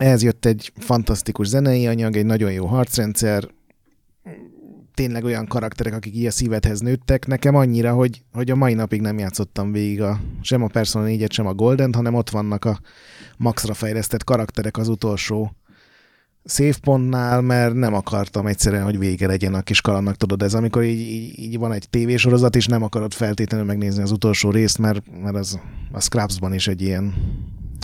ehhez 0.00 0.22
jött 0.22 0.44
egy 0.44 0.72
fantasztikus 0.76 1.46
zenei 1.46 1.86
anyag, 1.86 2.16
egy 2.16 2.26
nagyon 2.26 2.52
jó 2.52 2.66
harcrendszer, 2.66 3.48
tényleg 4.94 5.24
olyan 5.24 5.46
karakterek, 5.46 5.94
akik 5.94 6.14
így 6.14 6.26
a 6.26 6.30
szívedhez 6.30 6.80
nőttek, 6.80 7.26
nekem 7.26 7.54
annyira, 7.54 7.92
hogy, 7.92 8.22
hogy 8.32 8.50
a 8.50 8.56
mai 8.56 8.74
napig 8.74 9.00
nem 9.00 9.18
játszottam 9.18 9.72
végig 9.72 10.02
a, 10.02 10.20
sem 10.40 10.62
a 10.62 10.66
Persona 10.66 11.06
4-et, 11.08 11.30
sem 11.30 11.46
a 11.46 11.54
Golden, 11.54 11.94
hanem 11.94 12.14
ott 12.14 12.30
vannak 12.30 12.64
a 12.64 12.80
maxra 13.36 13.74
fejlesztett 13.74 14.24
karakterek 14.24 14.76
az 14.76 14.88
utolsó 14.88 15.52
save 16.44 16.74
pontnál, 16.82 17.40
mert 17.40 17.74
nem 17.74 17.94
akartam 17.94 18.46
egyszerűen, 18.46 18.84
hogy 18.84 18.98
vége 18.98 19.26
legyen 19.26 19.54
a 19.54 19.62
kis 19.62 19.80
kalannak, 19.80 20.16
tudod, 20.16 20.42
ez 20.42 20.54
amikor 20.54 20.82
így, 20.82 21.00
így, 21.00 21.38
így 21.38 21.58
van 21.58 21.72
egy 21.72 21.88
tévésorozat, 21.90 22.56
és 22.56 22.66
nem 22.66 22.82
akarod 22.82 23.12
feltétlenül 23.12 23.66
megnézni 23.66 24.02
az 24.02 24.10
utolsó 24.10 24.50
részt, 24.50 24.78
mert, 24.78 25.22
mert 25.22 25.36
az 25.36 25.60
a 25.92 26.00
Scrubsban 26.00 26.54
is 26.54 26.68
egy 26.68 26.82
ilyen 26.82 27.14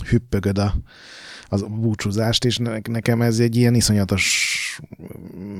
hüppögöd 0.09 0.57
a, 0.57 0.73
az 1.49 1.65
búcsúzást, 1.69 2.45
és 2.45 2.57
ne, 2.57 2.77
nekem 2.89 3.21
ez 3.21 3.39
egy 3.39 3.55
ilyen 3.55 3.75
iszonyatos 3.75 4.79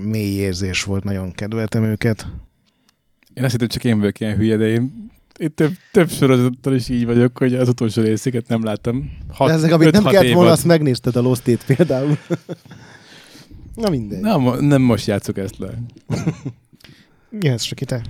mély 0.04 0.36
érzés 0.36 0.84
volt, 0.84 1.04
nagyon 1.04 1.32
kedveltem 1.32 1.84
őket. 1.84 2.28
Én 3.34 3.44
azt 3.44 3.52
hittem, 3.52 3.68
csak 3.68 3.84
én 3.84 4.00
vagyok 4.00 4.20
ilyen 4.20 4.36
hülye, 4.36 4.58
de 4.58 4.68
én, 4.68 5.12
én 5.40 5.54
több, 5.54 5.72
több 5.92 6.10
sorozattal 6.10 6.76
is 6.76 6.90
így 6.90 7.06
vagyok, 7.06 7.38
hogy 7.38 7.56
az 7.56 7.70
utolsó 7.70 8.02
részéket 8.02 8.48
nem 8.48 8.64
láttam. 8.64 9.12
Hat, 9.34 9.48
De 9.48 9.54
ezek, 9.54 9.72
amit 9.72 9.92
nem 9.92 10.02
öt-hat 10.02 10.14
kellett 10.14 10.34
volna, 10.34 10.52
azt 10.52 10.66
megnézted 10.66 11.16
a 11.16 11.22
Lost 11.22 11.66
például. 11.66 12.18
Na 13.76 13.90
mindegy. 13.90 14.20
Nem, 14.20 14.66
nem 14.66 14.82
most 14.82 15.08
játszok 15.08 15.38
ezt 15.38 15.58
le. 15.58 15.70
Jöhetsz, 17.40 17.64
csak 17.64 17.80
te. 17.80 18.02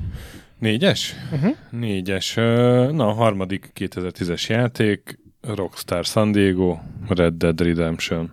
Négyes? 0.60 1.16
Uh-huh. 1.32 1.56
Négyes. 1.72 2.34
Na, 2.34 3.08
a 3.08 3.14
harmadik 3.14 3.72
2010-es 3.76 4.48
játék, 4.48 5.20
Rockstar 5.42 6.06
San 6.06 6.32
Diego, 6.32 6.78
Red 7.08 7.34
Dead 7.34 7.62
Redemption. 7.62 8.32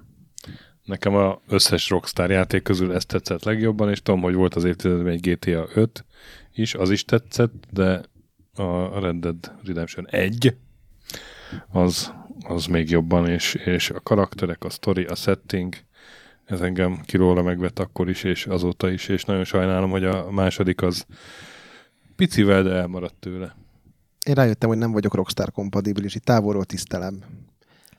Nekem 0.84 1.14
a 1.14 1.40
összes 1.48 1.90
Rockstar 1.90 2.30
játék 2.30 2.62
közül 2.62 2.92
ezt 2.92 3.08
tetszett 3.08 3.44
legjobban, 3.44 3.90
és 3.90 4.02
tudom, 4.02 4.20
hogy 4.20 4.34
volt 4.34 4.54
az 4.54 4.64
évtizedben 4.64 5.12
egy 5.12 5.20
GTA 5.20 5.68
5 5.74 6.04
is, 6.54 6.74
az 6.74 6.90
is 6.90 7.04
tetszett, 7.04 7.52
de 7.70 8.02
a 8.54 9.00
Red 9.00 9.16
Dead 9.16 9.52
Redemption 9.64 10.06
1 10.08 10.56
az, 11.68 12.12
az 12.46 12.66
még 12.66 12.90
jobban, 12.90 13.28
és, 13.28 13.54
és 13.54 13.90
a 13.90 14.00
karakterek, 14.00 14.64
a 14.64 14.70
story, 14.70 15.04
a 15.04 15.14
setting, 15.14 15.74
ez 16.44 16.60
engem 16.60 17.00
kiróla 17.06 17.42
megvett 17.42 17.78
akkor 17.78 18.08
is, 18.08 18.24
és 18.24 18.46
azóta 18.46 18.90
is, 18.90 19.08
és 19.08 19.24
nagyon 19.24 19.44
sajnálom, 19.44 19.90
hogy 19.90 20.04
a 20.04 20.30
második 20.30 20.82
az 20.82 21.06
picivel, 22.16 22.62
de 22.62 22.70
elmaradt 22.70 23.14
tőle. 23.14 23.56
Én 24.24 24.34
rájöttem, 24.34 24.68
hogy 24.68 24.78
nem 24.78 24.92
vagyok 24.92 25.14
Rockstar 25.14 25.52
kompatibilis, 25.52 26.14
itt 26.14 26.24
távolról 26.24 26.64
tisztelem. 26.64 27.18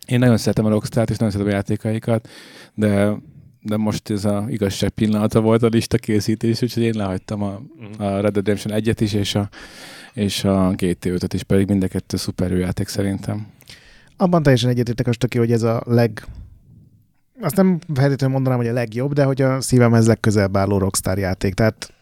Én 0.06 0.20
nagyon 0.20 0.38
szeretem 0.38 0.66
a 0.66 0.70
Rockstar-t, 0.70 1.10
és 1.10 1.18
nagyon 1.18 1.32
szeretem 1.34 1.54
a 1.54 1.56
játékaikat, 1.56 2.30
de, 2.74 3.14
de 3.62 3.78
most 3.78 4.10
ez 4.10 4.26
a 4.26 4.46
igazság 4.48 4.90
pillanata 4.90 5.42
volt 5.42 5.64
a 5.64 5.68
lista 5.68 5.98
készítés, 5.98 6.62
úgyhogy 6.62 6.84
én 6.84 6.94
lehagytam 6.96 7.44
a, 7.44 7.62
a 7.98 8.20
Red 8.20 8.22
Dead 8.22 8.36
Redemption 8.36 8.82
1-et 8.82 8.98
is, 9.00 9.14
és 9.14 9.36
a, 9.36 9.50
és 10.14 10.44
a 10.44 10.74
GT5-öt 10.76 11.34
is, 11.34 11.44
pedig 11.44 11.68
mind 11.68 11.84
a 11.84 11.88
kettő 11.88 12.18
szuper 12.18 12.52
jó 12.52 12.58
játék 12.58 12.88
szerintem. 12.88 13.48
Abban 14.18 14.44
teljesen 14.44 14.70
egyetértek 14.70 15.08
a 15.08 15.12
stöki, 15.12 15.38
hogy 15.38 15.52
ez 15.52 15.64
a 15.64 15.84
leg... 15.86 16.26
Azt 17.42 17.56
nem 17.56 17.80
feltétlenül 17.94 18.36
mondanám, 18.36 18.60
hogy 18.60 18.68
a 18.68 18.74
legjobb, 18.74 19.14
de 19.14 19.24
hogy 19.24 19.42
a 19.42 19.62
szívemhez 19.62 20.08
legközelebb 20.08 20.58
álló 20.58 20.78
Rockstar 20.78 21.18
játék. 21.18 21.54
Tehát 21.54 21.94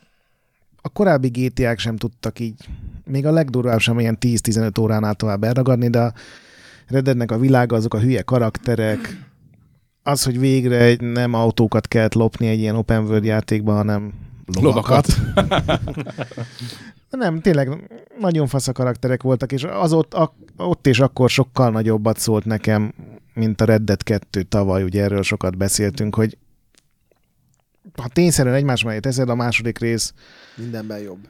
a 0.82 0.90
korábbi 0.90 1.28
GTA-k 1.28 1.80
sem 1.80 1.96
tudtak 1.96 2.40
így, 2.40 2.68
még 3.06 3.26
a 3.26 3.32
legdurvább 3.32 3.80
sem 3.80 4.00
ilyen 4.00 4.18
10-15 4.22 4.80
óránál 4.80 5.14
tovább 5.14 5.44
elragadni, 5.44 5.90
de 5.90 6.00
a 6.00 6.14
Red 6.88 7.04
Deadnek 7.04 7.32
a 7.32 7.38
világa, 7.38 7.76
azok 7.76 7.94
a 7.94 8.00
hülye 8.00 8.22
karakterek, 8.22 9.18
az, 10.04 10.24
hogy 10.24 10.40
végre 10.40 10.78
egy, 10.78 11.02
nem 11.02 11.34
autókat 11.34 11.88
kellett 11.88 12.14
lopni 12.14 12.48
egy 12.48 12.60
ilyen 12.60 12.76
open 12.76 13.04
world 13.04 13.24
játékban, 13.24 13.76
hanem 13.76 14.14
lovakat. 14.62 15.08
Nem, 17.10 17.40
tényleg 17.40 17.92
nagyon 18.20 18.48
fasz 18.48 18.68
a 18.68 18.72
karakterek 18.72 19.24
voltak, 19.24 19.52
és 19.52 19.64
az 19.64 19.94
ott, 19.94 20.14
a, 20.14 20.36
ott 20.58 20.88
és 20.88 21.00
akkor 21.00 21.30
sokkal 21.30 21.70
nagyobbat 21.70 22.18
szólt 22.18 22.46
nekem, 22.46 22.94
mint 23.34 23.62
a 23.62 23.66
Red 23.66 23.82
Dead 23.82 24.04
2 24.04 24.42
tavaly, 24.42 24.84
ugye 24.84 25.04
erről 25.04 25.22
sokat 25.22 25.58
beszéltünk, 25.58 26.16
hogy 26.16 26.38
ha 28.02 28.08
tényszerűen 28.08 28.56
egymás 28.56 28.84
mellé 28.84 29.00
teszed, 29.00 29.30
a 29.30 29.36
második 29.36 29.80
rész, 29.80 30.14
Mindenben 30.56 31.00
jobb. 31.00 31.28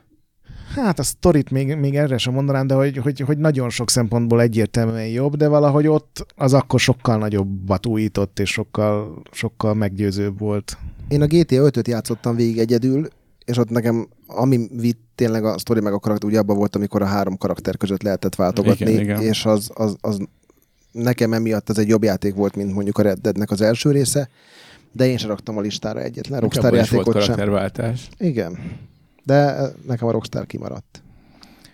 Hát 0.82 1.00
a 1.00 1.04
sztorit 1.04 1.52
még, 1.52 1.76
még 1.76 1.96
erre 1.96 2.18
sem 2.18 2.34
mondanám, 2.34 2.68
de 2.68 2.74
hogy, 2.74 2.98
hogy, 2.98 3.20
hogy 3.20 3.38
nagyon 3.38 3.70
sok 3.70 3.90
szempontból 3.90 4.42
egyértelműen 4.42 5.08
jobb, 5.08 5.36
de 5.36 5.48
valahogy 5.48 5.88
ott 5.88 6.26
az 6.36 6.54
akkor 6.54 6.80
sokkal 6.80 7.18
nagyobbat 7.18 7.86
újított, 7.86 8.40
és 8.40 8.50
sokkal, 8.50 9.22
sokkal 9.32 9.74
meggyőzőbb 9.74 10.40
volt. 10.40 10.78
Én 11.08 11.22
a 11.22 11.26
GTA 11.26 11.70
5-öt 11.70 11.88
játszottam 11.88 12.36
végig 12.36 12.58
egyedül, 12.58 13.08
és 13.46 13.58
ott 13.58 13.70
nekem, 13.70 14.08
ami 14.28 14.68
vitt 14.72 15.02
tényleg 15.16 15.46
a 15.46 15.58
sztori 15.58 15.80
meg 15.80 15.94
a 15.94 16.00
karakter, 16.00 16.30
ugye 16.30 16.40
abban 16.40 16.58
volt, 16.58 16.76
amikor 16.76 17.02
a 17.02 17.06
három 17.06 17.38
karakter 17.38 17.78
között 17.78 18.02
lehetett 18.02 18.36
váltogatni, 18.36 18.92
Igen, 18.92 19.02
igen. 19.02 19.22
és 19.22 19.46
az, 19.46 19.72
az, 19.74 19.96
az 20.02 20.20
nekem 20.92 21.34
emiatt 21.34 21.70
ez 21.70 21.78
egy 21.78 21.88
jobb 21.88 22.04
játék 22.04 22.36
volt, 22.36 22.56
mint 22.56 22.74
mondjuk 22.74 22.98
a 22.98 23.02
Red 23.02 23.18
Deadnek 23.18 23.52
az 23.52 23.62
első 23.62 23.92
része, 23.92 24.30
de 24.92 25.08
én 25.08 25.18
sem 25.18 25.30
raktam 25.30 25.58
a 25.58 25.62
listára 25.62 26.02
egyetlen 26.02 26.40
Rockstar 26.40 26.74
játékot 26.74 27.14
sem. 27.14 27.22
karakterváltás. 27.22 28.10
Igen. 28.18 28.58
De 29.24 29.56
eh, 29.56 29.70
nekem 29.88 30.08
a 30.08 30.12
Rockstar 30.12 30.46
kimaradt. 30.46 31.02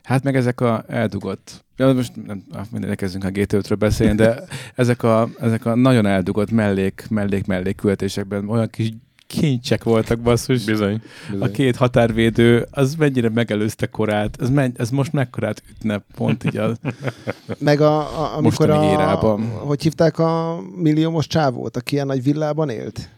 Hát 0.04 0.24
meg 0.24 0.36
ezek 0.36 0.62
a 0.62 0.84
eldugott, 0.88 1.66
ja, 1.78 1.94
most 1.94 2.26
nem, 2.26 2.44
mindegy, 2.72 2.96
kezdünk 2.96 3.24
a 3.24 3.30
GT5-ről 3.30 3.76
beszélni, 3.80 4.16
de 4.16 4.44
ezek 4.76 5.04
a, 5.04 5.30
ezek 5.40 5.66
a 5.66 5.76
nagyon 5.76 6.06
eldugott 6.06 6.52
mellék, 6.52 7.06
mellék, 7.10 7.46
mellék 7.46 7.76
küldetésekben 7.76 8.50
olyan 8.50 8.70
kis 8.70 8.92
kincsek 9.28 9.84
voltak, 9.84 10.20
basszus. 10.20 10.64
Bizony. 10.64 11.02
bizony. 11.32 11.48
A 11.48 11.52
két 11.52 11.76
határvédő, 11.76 12.68
az 12.72 12.96
mennyire 12.96 13.30
megelőzte 13.30 13.86
korát, 13.86 14.42
ez, 14.42 14.50
men, 14.50 14.74
ez 14.78 14.90
most 14.90 15.14
mekkorát 15.14 15.64
ütne 15.70 16.04
pont 16.16 16.44
így 16.44 16.58
a... 16.58 16.76
Meg 17.58 17.82
a, 17.82 17.98
a 17.98 18.38
amikor 18.38 18.70
a, 18.70 18.84
érában. 18.84 19.50
hogy 19.50 19.82
hívták 19.82 20.20
a 20.20 20.60
milliómos 20.76 21.28
csávót, 21.28 21.78
aki 21.78 21.94
ilyen 21.94 22.08
nagy 22.08 22.24
villában 22.24 22.70
élt? 22.70 23.10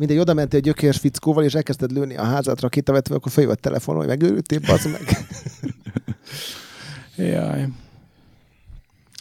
Mindegy, 0.00 0.18
oda 0.18 0.34
mentél 0.34 0.58
egy 0.58 0.64
gyökérs 0.64 0.98
fickóval, 0.98 1.44
és 1.44 1.54
elkezdted 1.54 1.92
lőni 1.92 2.16
a 2.16 2.24
házat 2.24 2.60
rakétavetve, 2.60 3.14
akkor 3.14 3.32
följött 3.32 3.60
telefon, 3.60 3.96
hogy 3.96 4.06
megőrültél, 4.06 4.60
bazd 4.66 4.90
meg. 4.90 5.02
Jaj. 7.34 7.66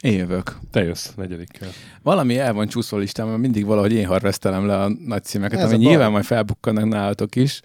Én 0.02 0.18
jövök. 0.18 0.58
Te 0.72 0.84
jössz 0.84 1.10
negyedikkel. 1.16 1.70
Valami 2.02 2.38
el 2.38 2.54
van 2.54 2.68
csúszva 2.68 2.98
a 2.98 3.00
listámon, 3.00 3.40
mindig 3.40 3.66
valahogy 3.66 3.92
én 3.94 4.06
harvesztelem 4.06 4.66
le 4.66 4.82
a 4.82 4.90
nagy 5.06 5.24
címeket, 5.24 5.60
Ez 5.60 5.66
ami 5.66 5.74
a 5.74 5.78
baj. 5.78 5.88
nyilván 5.88 6.12
majd 6.12 6.24
felbukkannak 6.24 6.86
nálatok 6.86 7.36
is, 7.36 7.62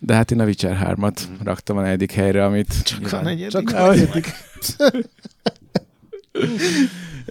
de 0.00 0.14
hát 0.14 0.30
én 0.30 0.40
a 0.40 0.44
Witcher 0.44 0.94
3-at 0.96 1.20
raktam 1.44 1.76
a 1.76 1.80
negyedik 1.80 2.12
helyre, 2.12 2.44
amit... 2.44 2.82
Csak 2.82 2.98
nyilván- 3.00 3.20
a 3.20 3.24
negyedik. 3.28 3.50
Csak 3.50 3.70
Ahogy- 3.72 3.98
negyedik. 3.98 4.32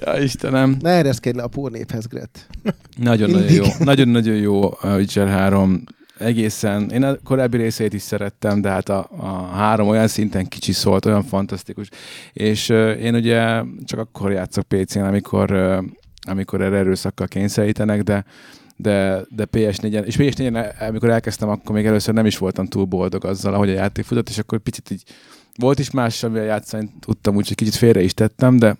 Ja, 0.06 0.22
Istenem. 0.22 0.78
Ne 0.80 0.90
ereszkedj 0.90 1.38
le 1.38 1.44
a 1.44 1.48
pórnéphez, 1.48 2.08
Gret. 2.08 2.48
Nagyon-nagyon 2.98 3.52
jó. 3.52 3.64
Nagyon-nagyon 3.80 4.36
jó 4.36 4.64
a 4.64 4.96
Witcher 4.96 5.28
3. 5.28 5.84
Egészen, 6.20 6.90
én 6.90 7.04
a 7.04 7.16
korábbi 7.24 7.58
részét 7.58 7.94
is 7.94 8.02
szerettem, 8.02 8.62
de 8.62 8.70
hát 8.70 8.90
a, 8.90 9.10
a 9.18 9.28
három 9.46 9.88
olyan 9.88 10.08
szinten 10.08 10.48
kicsi 10.48 10.72
szólt, 10.72 11.06
olyan 11.06 11.24
fantasztikus. 11.24 11.90
És 12.34 12.70
uh, 12.70 12.78
én 12.78 13.16
ugye 13.16 13.64
csak 13.86 14.00
akkor 14.00 14.32
játszok 14.32 14.64
PC-n, 14.64 15.00
amikor, 15.00 15.52
uh, 15.52 15.84
amikor 16.28 16.62
erre 16.62 16.78
erőszakkal 16.78 17.28
kényszerítenek, 17.28 18.04
de 18.04 18.26
de, 18.80 19.22
de 19.30 19.48
PS4-en, 19.52 20.06
és 20.06 20.16
PS4-en, 20.20 20.88
amikor 20.90 21.10
elkezdtem, 21.10 21.50
akkor 21.50 21.76
még 21.76 21.86
először 21.86 22.14
nem 22.14 22.26
is 22.26 22.38
voltam 22.38 22.66
túl 22.66 22.86
boldog 22.86 23.26
azzal, 23.26 23.54
ahogy 23.54 23.70
a 23.70 23.74
játék 23.74 24.06
futott, 24.06 24.30
és 24.30 24.38
akkor 24.38 24.60
picit 24.60 24.92
így 24.92 25.04
volt 25.56 25.80
is 25.80 25.92
más, 25.92 26.24
amivel 26.24 26.46
játszani 26.46 26.90
tudtam, 27.00 27.36
úgyhogy 27.36 27.56
kicsit 27.56 27.76
félre 27.76 28.02
is 28.02 28.14
tettem, 28.14 28.58
de 28.58 28.78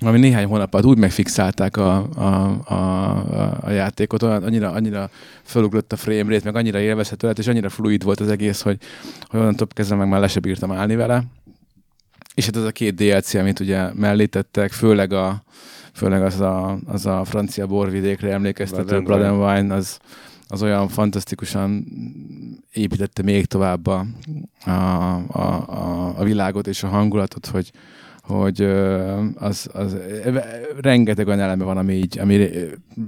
ami 0.00 0.18
néhány 0.18 0.44
hónap 0.44 0.74
alatt 0.74 0.86
úgy 0.86 0.98
megfixálták 0.98 1.76
a, 1.76 2.08
a, 2.14 2.24
a, 2.64 2.74
a, 2.74 3.58
a 3.60 3.70
játékot, 3.70 4.22
olyan, 4.22 4.42
annyira, 4.42 4.70
annyira 4.70 5.10
felugrott 5.42 5.92
a 5.92 5.96
frame 5.96 6.32
rate, 6.32 6.44
meg 6.44 6.56
annyira 6.56 6.78
élvezhető 6.78 7.26
lett, 7.26 7.38
és 7.38 7.46
annyira 7.46 7.68
fluid 7.68 8.04
volt 8.04 8.20
az 8.20 8.28
egész, 8.28 8.60
hogy, 8.60 8.78
hogy 9.26 9.40
onnantól 9.40 9.66
kezdve 9.70 9.96
meg 9.96 10.08
már 10.08 10.20
le 10.20 10.28
se 10.28 10.40
bírtam 10.40 10.72
állni 10.72 10.94
vele. 10.94 11.24
És 12.34 12.44
hát 12.44 12.56
ez 12.56 12.62
a 12.62 12.70
két 12.70 12.94
DLC, 12.94 13.34
amit 13.34 13.60
ugye 13.60 13.92
mellé 13.94 14.26
tettek, 14.26 14.72
főleg, 14.72 15.12
a, 15.12 15.42
főleg 15.92 16.22
az, 16.22 16.40
a, 16.40 16.78
az 16.86 17.06
a 17.06 17.24
francia 17.24 17.66
borvidékre 17.66 18.32
emlékeztető 18.32 19.02
Blood 19.02 19.22
and 19.22 19.42
Wine, 19.42 19.74
az, 19.74 19.98
az 20.48 20.62
olyan 20.62 20.88
fantasztikusan 20.88 21.86
építette 22.72 23.22
még 23.22 23.46
tovább 23.46 23.86
a, 23.86 24.06
a, 24.64 24.70
a, 25.38 26.14
a 26.16 26.24
világot 26.24 26.66
és 26.66 26.82
a 26.82 26.88
hangulatot, 26.88 27.46
hogy, 27.46 27.72
hogy 28.28 28.62
az, 29.34 29.68
az, 29.72 29.96
rengeteg 30.80 31.26
olyan 31.26 31.40
eleme 31.40 31.64
van, 31.64 31.76
ami 31.76 31.94
így, 31.94 32.18
ami 32.18 32.48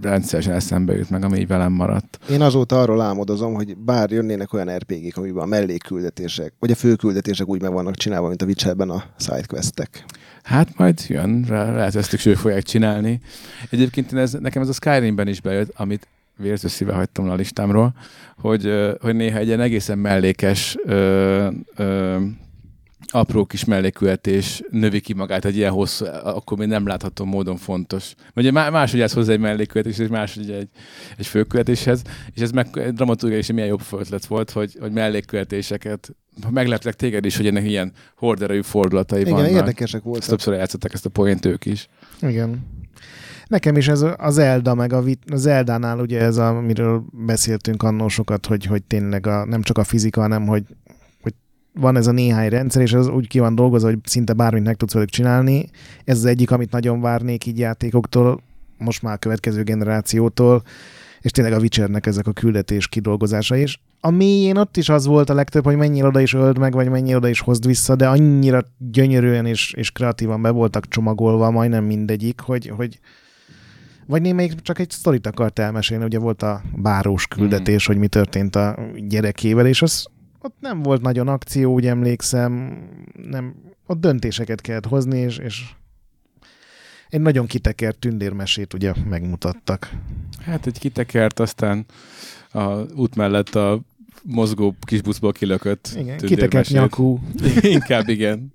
rendszeresen 0.03 0.55
eszembe 0.55 0.97
jut 0.97 1.11
meg, 1.11 1.25
ami 1.25 1.39
így 1.39 1.47
velem 1.47 1.73
maradt. 1.73 2.18
Én 2.31 2.41
azóta 2.41 2.81
arról 2.81 3.01
álmodozom, 3.01 3.55
hogy 3.55 3.77
bár 3.77 4.11
jönnének 4.11 4.53
olyan 4.53 4.77
RPG-k, 4.77 5.16
amiben 5.16 5.43
a 5.43 5.47
mellékküldetések, 5.47 6.53
vagy 6.59 6.71
a 6.71 6.75
főküldetések 6.75 7.49
úgy 7.49 7.62
meg 7.62 7.73
vannak 7.73 7.95
csinálva, 7.95 8.29
mint 8.29 8.43
a 8.43 8.47
Witcherben 8.47 8.91
a 8.91 9.05
sidequestek. 9.18 10.05
Hát 10.43 10.77
majd 10.77 11.01
jön, 11.09 11.45
rá- 11.49 11.75
lehet, 11.75 11.95
ezt 11.95 12.27
ők 12.27 12.37
fogják 12.37 12.62
csinálni. 12.62 13.21
Egyébként 13.71 14.12
én 14.12 14.18
ez, 14.18 14.33
nekem 14.33 14.62
ez 14.62 14.68
a 14.68 14.73
Skyrimben 14.73 15.29
is 15.29 15.41
bejött, 15.41 15.73
amit 15.77 16.07
vérző 16.37 16.68
szíve 16.68 16.93
hagytam 16.93 17.27
le 17.27 17.33
a 17.33 17.35
listámról, 17.35 17.95
hogy, 18.37 18.73
hogy 19.01 19.14
néha 19.14 19.39
egy 19.39 19.47
ilyen 19.47 19.61
egészen 19.61 19.99
mellékes 19.99 20.77
ö, 20.85 21.49
ö, 21.77 22.16
apró 23.13 23.45
kis 23.45 23.65
mellékületés 23.65 24.63
növi 24.71 25.01
ki 25.01 25.13
magát 25.13 25.45
egy 25.45 25.57
ilyen 25.57 25.73
hosszú, 25.73 26.05
akkor 26.23 26.59
még 26.59 26.69
nem 26.69 26.87
látható 26.87 27.25
módon 27.25 27.57
fontos. 27.57 28.15
Ugye 28.37 28.51
má- 28.51 28.71
máshogy 28.71 29.01
ez 29.01 29.13
hozzá 29.13 29.33
egy 29.33 29.41
mellékületés, 29.41 29.99
és 29.99 30.09
máshogy 30.09 30.51
egy, 30.51 30.69
egy 31.17 31.27
főkövetéshez, 31.27 32.03
és 32.35 32.43
ez 32.43 32.51
meg 32.51 32.93
dramaturgiai 32.93 33.41
is 33.41 33.53
milyen 33.53 33.69
jobb 33.69 33.83
ötlet 33.93 34.27
volt, 34.27 34.51
hogy, 34.51 34.77
hogy 34.81 34.93
mellékkövetéseket 34.93 36.15
megleptek 36.51 36.95
téged 36.95 37.25
is, 37.25 37.37
hogy 37.37 37.47
ennek 37.47 37.65
ilyen 37.65 37.93
horderejű 38.17 38.63
fordulatai 38.63 39.21
Igen, 39.21 39.33
vannak. 39.33 39.51
érdekesek 39.51 39.95
Ezt 39.95 40.05
voltak. 40.05 40.29
többször 40.29 40.55
játszották 40.55 40.93
ezt 40.93 41.07
a 41.07 41.09
poént 41.09 41.47
ők 41.47 41.65
is. 41.67 41.89
Igen. 42.21 42.67
Nekem 43.47 43.77
is 43.77 43.89
ez 43.89 44.05
az 44.17 44.35
Zelda, 44.35 44.75
meg 44.75 44.93
a, 44.93 45.03
vit- 45.03 45.31
az 45.31 45.47
Eldánál 45.47 45.99
ugye 45.99 46.21
ez, 46.21 46.37
amiről 46.37 47.05
beszéltünk 47.13 47.83
annó 47.83 48.09
sokat, 48.09 48.47
hogy, 48.47 48.65
hogy 48.65 48.83
tényleg 48.83 49.27
a, 49.27 49.45
nem 49.45 49.63
csak 49.63 49.79
a 49.79 49.85
fizika, 49.85 50.21
hanem 50.21 50.47
hogy, 50.47 50.65
hogy 50.85 50.97
van 51.75 51.97
ez 51.97 52.07
a 52.07 52.12
néhány 52.12 52.49
rendszer, 52.49 52.83
és 52.83 52.93
ez 52.93 53.09
úgy 53.09 53.29
ki 53.29 53.39
van 53.39 53.55
dolgozva, 53.55 53.89
hogy 53.89 53.99
szinte 54.05 54.33
bármit 54.33 54.64
meg 54.64 54.77
tudsz 54.77 54.93
velük 54.93 55.09
csinálni. 55.09 55.68
Ez 56.05 56.16
az 56.16 56.25
egyik, 56.25 56.51
amit 56.51 56.71
nagyon 56.71 57.01
várnék 57.01 57.47
így 57.47 57.59
játékoktól, 57.59 58.41
most 58.79 59.03
már 59.03 59.14
a 59.14 59.18
következő 59.18 59.62
generációtól, 59.62 60.62
és 61.21 61.31
tényleg 61.31 61.53
a 61.53 61.59
Witchernek 61.59 62.07
ezek 62.07 62.27
a 62.27 62.33
küldetés 62.33 62.89
kidolgozása 62.89 63.57
is. 63.57 63.81
A 64.01 64.11
mélyén 64.11 64.57
ott 64.57 64.77
is 64.77 64.89
az 64.89 65.07
volt 65.07 65.31
a 65.31 65.35
legtöbb, 65.35 65.64
hogy 65.64 65.77
mennyire 65.77 66.07
oda 66.07 66.21
is 66.21 66.35
öld 66.35 66.59
meg, 66.59 66.73
vagy 66.73 66.89
mennyire 66.89 67.16
oda 67.16 67.29
is 67.29 67.41
hozd 67.41 67.66
vissza, 67.66 67.97
de 67.97 68.09
annyira 68.09 68.64
gyönyörűen 68.79 69.47
és, 69.47 69.73
és 69.73 69.91
kreatívan 69.91 70.43
be 70.43 70.51
voltak 70.51 70.89
csomagolva, 70.89 71.51
majdnem 71.51 71.85
mindegyik, 71.85 72.41
hogy, 72.41 72.73
hogy 72.77 72.99
vagy 74.07 74.23
némelyik 74.23 74.61
csak 74.61 74.79
egy 74.79 74.91
sztorit 74.91 75.27
akart 75.27 75.59
elmesélni, 75.59 76.05
ugye 76.05 76.18
volt 76.18 76.43
a 76.43 76.62
bárós 76.77 77.27
küldetés, 77.27 77.87
hogy 77.87 77.97
mi 77.97 78.09
történt 78.09 78.57
a 78.57 78.79
gyerekével, 79.09 79.66
és 79.66 79.83
az 79.83 80.07
ott 80.41 80.57
nem 80.61 80.82
volt 80.82 81.03
nagyon 81.03 81.28
akció, 81.28 81.72
úgy 81.72 81.86
emlékszem, 81.86 82.82
nem, 83.28 83.55
ott 83.86 84.01
döntéseket 84.01 84.61
kellett 84.61 84.86
hozni, 84.86 85.18
és, 85.18 85.38
és 85.38 85.64
egy 87.09 87.20
nagyon 87.20 87.47
kitekert 87.47 87.99
tündérmesét 87.99 88.74
ugye 88.74 88.93
megmutattak. 89.09 89.91
Hát 90.41 90.66
egy 90.66 90.78
kitekert, 90.78 91.41
aztán 91.41 91.84
a 92.53 92.93
út 92.95 93.14
mellett 93.14 93.55
a 93.55 93.80
mozgó 94.22 94.74
kis 94.80 95.03
buszból 95.03 95.32
kilökött 95.32 95.93
Igen, 95.97 96.18
kitekert 96.18 96.68
nyakú. 96.68 97.20
Inkább 97.62 98.09
igen. 98.09 98.53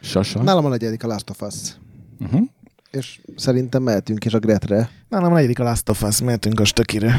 Sasa. 0.00 0.42
Nálam 0.42 0.64
a 0.64 0.68
negyedik 0.68 1.04
a 1.04 1.06
Last 1.06 1.30
of 1.30 1.40
Us. 1.40 1.54
Uh-huh. 2.20 2.48
És 2.90 3.20
szerintem 3.36 3.82
mehetünk 3.82 4.24
is 4.24 4.34
a 4.34 4.38
Gretre. 4.38 4.90
Nálam 5.08 5.32
a 5.32 5.34
negyedik 5.34 5.58
a 5.58 5.64
Last 5.64 5.88
of 5.88 6.02
Us, 6.02 6.20
mehetünk 6.20 6.60
a 6.60 6.64
stökire. 6.64 7.14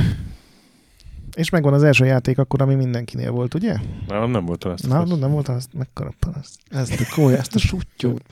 És 1.38 1.50
megvan 1.50 1.74
az 1.74 1.84
első 1.84 2.06
játék 2.06 2.38
akkor, 2.38 2.62
ami 2.62 2.76
mindenkinél 2.76 3.32
volt, 3.32 3.54
ugye? 3.54 3.76
Nálam 4.08 4.32
nem 4.32 4.46
volt 4.46 4.64
azt. 4.64 4.88
Na, 4.88 5.04
nem 5.16 5.32
volt 5.32 5.48
az, 5.48 5.68
mekkora 5.74 6.14
paraszt. 6.20 6.60
Ezt 6.70 7.02
a 7.02 7.16
kója, 7.16 7.38
ezt 7.38 7.56
a 7.56 7.60
sutyót. 7.60 8.24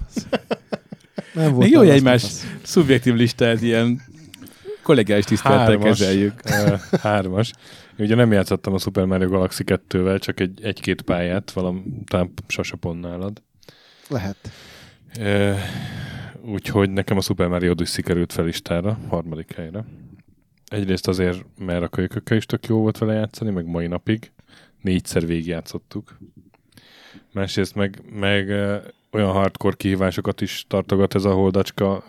Nem 1.34 1.50
volt 1.52 1.64
Még 1.64 1.72
jó, 1.72 1.80
hogy 1.80 1.90
egymás 1.90 2.24
szubjektív 2.64 3.14
listát 3.14 3.62
ilyen 3.62 4.02
kollégiális 4.84 5.26
tisztelettel 5.26 5.78
kezeljük. 5.78 6.50
Hármas. 7.02 7.52
Én 7.98 8.06
ugye 8.06 8.16
nem 8.16 8.32
játszottam 8.32 8.74
a 8.74 8.78
Super 8.78 9.06
Mario 9.06 9.30
Galaxy 9.30 9.64
2-vel, 9.68 10.20
csak 10.20 10.40
egy, 10.40 10.64
egy-két 10.64 11.02
pályát, 11.02 11.52
valam, 11.52 12.04
talán 12.08 12.34
Sasa 12.48 12.76
pont 12.76 13.02
nálad. 13.02 13.42
Lehet. 14.08 14.38
E, 15.20 15.56
úgyhogy 16.42 16.90
nekem 16.90 17.18
a 17.18 17.22
Super 17.22 17.48
Mario 17.48 17.72
Odyssey 17.72 18.04
került 18.04 18.34
fel 18.34 18.46
listára, 18.46 18.98
harmadik 19.10 19.54
helyre. 19.56 19.86
Egyrészt 20.68 21.08
azért, 21.08 21.46
mert 21.58 21.84
a 21.84 21.88
kölykökkel 21.88 22.38
is 22.38 22.46
tök 22.46 22.68
jó 22.68 22.80
volt 22.80 22.98
vele 22.98 23.14
játszani, 23.14 23.52
meg 23.52 23.66
mai 23.66 23.88
napig. 23.88 24.32
Négyszer 24.82 25.26
végigjátszottuk. 25.26 26.18
Másrészt 27.34 27.76
meg, 27.76 28.02
meg 28.12 28.50
olyan 29.12 29.32
hardcore 29.32 29.76
kihívásokat 29.76 30.42
is 30.42 30.66
tartogat 30.68 31.16
ez 31.16 31.24
a 31.24 31.34
holdacska 31.34 32.04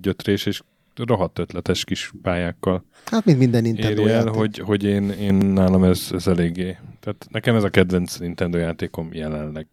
gyötrés, 0.00 0.46
és 0.46 0.62
rohadt 0.96 1.38
ötletes 1.38 1.84
kis 1.84 2.12
pályákkal 2.22 2.84
Hát, 3.04 3.24
mint 3.24 3.38
minden 3.38 3.62
Nintendo 3.62 4.00
éri 4.02 4.10
el, 4.10 4.16
játék. 4.16 4.34
hogy, 4.34 4.58
hogy 4.58 4.84
én, 4.84 5.10
én 5.10 5.34
nálam 5.34 5.84
ez, 5.84 6.08
ez 6.12 6.26
eléggé. 6.26 6.76
Tehát 7.00 7.26
nekem 7.30 7.54
ez 7.56 7.64
a 7.64 7.70
kedvenc 7.70 8.16
Nintendo 8.16 8.58
játékom 8.58 9.08
jelenleg. 9.12 9.66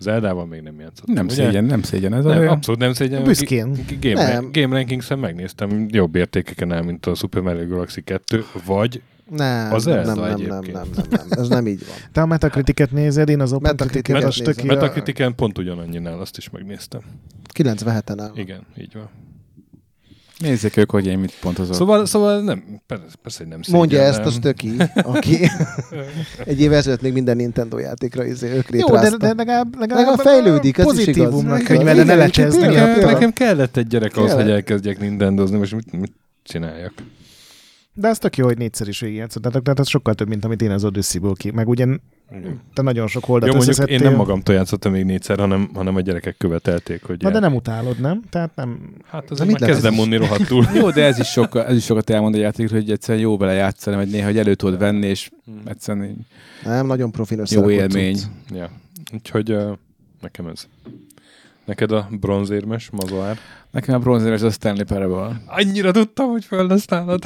Az 0.00 0.06
Eldával 0.06 0.46
még 0.46 0.60
nem 0.60 0.80
játszottam. 0.80 1.14
Nem 1.14 1.24
ugye? 1.24 1.34
szégyen, 1.34 1.64
nem 1.64 1.82
szégyen. 1.82 2.14
Ez 2.14 2.24
Nem, 2.24 2.38
olyan... 2.38 2.52
abszolút 2.52 2.80
nem 2.80 2.92
szégyen. 2.92 3.22
Büszkén. 3.24 3.72
Game, 4.00 4.28
Nem. 4.32 4.48
Game 4.52 4.74
Rankings-en 4.76 5.18
megnéztem, 5.18 5.86
jobb 5.90 6.14
értékeken 6.14 6.72
el, 6.72 6.82
mint 6.82 7.06
a 7.06 7.14
Super 7.14 7.42
Mario 7.42 7.66
Galaxy 7.66 8.02
2, 8.02 8.44
vagy 8.66 9.02
Nem, 9.36 9.72
Az 9.72 9.84
nem, 9.84 10.04
nem, 10.04 10.18
nem, 10.18 10.28
nem, 10.28 10.46
nem, 10.46 10.60
nem, 10.72 11.04
nem, 11.10 11.26
ez 11.30 11.48
nem 11.48 11.66
így 11.66 11.86
van. 11.86 11.96
Te 12.12 12.20
a 12.20 12.26
Metacritic-et 12.26 12.90
nézed, 12.92 13.28
én 13.28 13.40
az 13.40 13.52
Open 13.52 13.70
Metacritic-et 13.70 14.16
Critic-et, 14.16 14.22
a 14.22 14.36
nézem. 14.38 14.52
stökire. 14.52 14.74
Metacritiken 14.74 15.34
pont 15.34 15.58
ugyanannyinnál, 15.58 16.20
azt 16.20 16.36
is 16.36 16.50
megnéztem. 16.50 17.00
97-en 17.58 18.16
áll. 18.20 18.30
Igen, 18.34 18.60
így 18.78 18.92
van. 18.94 19.08
Nézzék 20.40 20.76
ők, 20.76 20.90
hogy 20.90 21.06
én 21.06 21.18
mit 21.18 21.34
pontozok. 21.40 21.74
Szóval, 21.74 22.06
szóval 22.06 22.40
nem, 22.40 22.62
persze, 22.86 23.04
persze 23.22 23.38
hogy 23.38 23.48
nem 23.48 23.60
Mondja 23.70 23.98
szégyellem. 23.98 24.20
ezt 24.20 24.36
a 24.36 24.38
stöki, 24.38 24.72
aki 24.94 25.38
egy 26.44 26.60
év 26.60 26.72
ezelőtt 26.72 27.02
még 27.02 27.12
minden 27.12 27.36
Nintendo 27.36 27.78
játékra 27.78 28.24
izé, 28.24 28.52
ők 28.52 28.68
Jó, 28.70 28.86
de, 28.86 29.16
de 29.16 29.34
legalább, 29.34 29.78
legalább, 29.78 29.78
Legalább 29.78 30.18
fejlődik, 30.18 30.78
ez 30.78 30.84
is 30.84 30.92
igaz. 30.92 31.06
pozitívumnak 31.06 31.60
Igen, 31.60 31.76
könyvelne, 31.76 32.04
ne 32.04 32.26
igen. 32.26 32.98
Nekem, 33.00 33.32
kellett 33.32 33.76
egy 33.76 33.86
gyerek 33.86 34.16
ahhoz, 34.16 34.32
hogy 34.32 34.50
elkezdjek 34.50 34.98
nintendozni, 34.98 35.58
most 35.58 35.74
mit, 35.74 35.92
mit 35.92 36.12
csináljak? 36.42 36.92
De 37.94 38.08
ez 38.08 38.18
tök 38.18 38.36
jó, 38.36 38.44
hogy 38.44 38.58
négyszer 38.58 38.88
is 38.88 39.00
végigjátszottatok, 39.00 39.62
tehát 39.62 39.78
ez 39.78 39.88
sokkal 39.88 40.14
több, 40.14 40.28
mint 40.28 40.44
amit 40.44 40.62
én 40.62 40.70
az 40.70 40.84
Odyssey-ból 40.84 41.34
ki. 41.34 41.50
Meg 41.50 41.68
ugye 41.68 41.86
te 42.74 42.82
nagyon 42.82 43.06
sok 43.06 43.24
holdat 43.24 43.48
Jó, 43.48 43.54
mondjuk 43.54 43.76
összeszedtél. 43.78 44.04
én 44.06 44.10
nem 44.10 44.18
magamtól 44.18 44.54
játszottam 44.54 44.92
még 44.92 45.04
négyszer, 45.04 45.38
hanem, 45.38 45.70
hanem 45.74 45.96
a 45.96 46.00
gyerekek 46.00 46.36
követelték, 46.36 47.02
hogy 47.02 47.22
Na 47.22 47.30
de 47.30 47.38
nem 47.38 47.54
utálod, 47.54 48.00
nem? 48.00 48.22
Tehát 48.30 48.56
nem... 48.56 48.94
Hát 49.06 49.30
azért 49.30 49.48
mit 49.48 49.60
már 49.60 49.70
kezdem 49.70 49.94
mondni 49.94 50.16
rohadtul. 50.16 50.64
Jó, 50.80 50.90
de 50.90 51.04
ez 51.04 51.18
is, 51.18 51.28
sokkal, 51.38 51.64
ez 51.64 51.76
is 51.76 51.84
sokat 51.84 52.10
elmond 52.10 52.34
a 52.34 52.38
játékról, 52.38 52.80
hogy 52.80 52.90
egyszerűen 52.90 53.24
jó 53.24 53.36
vele 53.36 53.52
játszani, 53.52 53.96
vagy 53.96 54.10
néha 54.10 54.26
hogy 54.26 54.38
elő 54.38 54.54
tudod 54.54 54.78
venni, 54.78 55.06
és 55.06 55.30
egyszerűen 55.64 56.04
így 56.04 56.16
Nem, 56.64 56.86
nagyon 56.86 57.10
profin 57.10 57.42
jó 57.50 57.70
élmény. 57.70 58.18
ja. 58.54 58.70
Úgyhogy 59.12 59.52
uh, 59.52 59.72
nekem 60.20 60.46
ez. 60.46 60.66
Neked 61.70 61.92
a 61.92 62.08
bronzérmes 62.20 62.90
mazoár. 62.90 63.38
Nekem 63.70 63.94
a 63.94 63.98
bronzéres 63.98 64.42
a 64.42 64.50
Stanley 64.50 64.84
Parable. 64.84 65.40
Annyira 65.46 65.90
tudtam, 65.90 66.28
hogy 66.30 66.44
föl 66.44 66.66
lesz 66.66 66.86
nálad. 66.86 67.24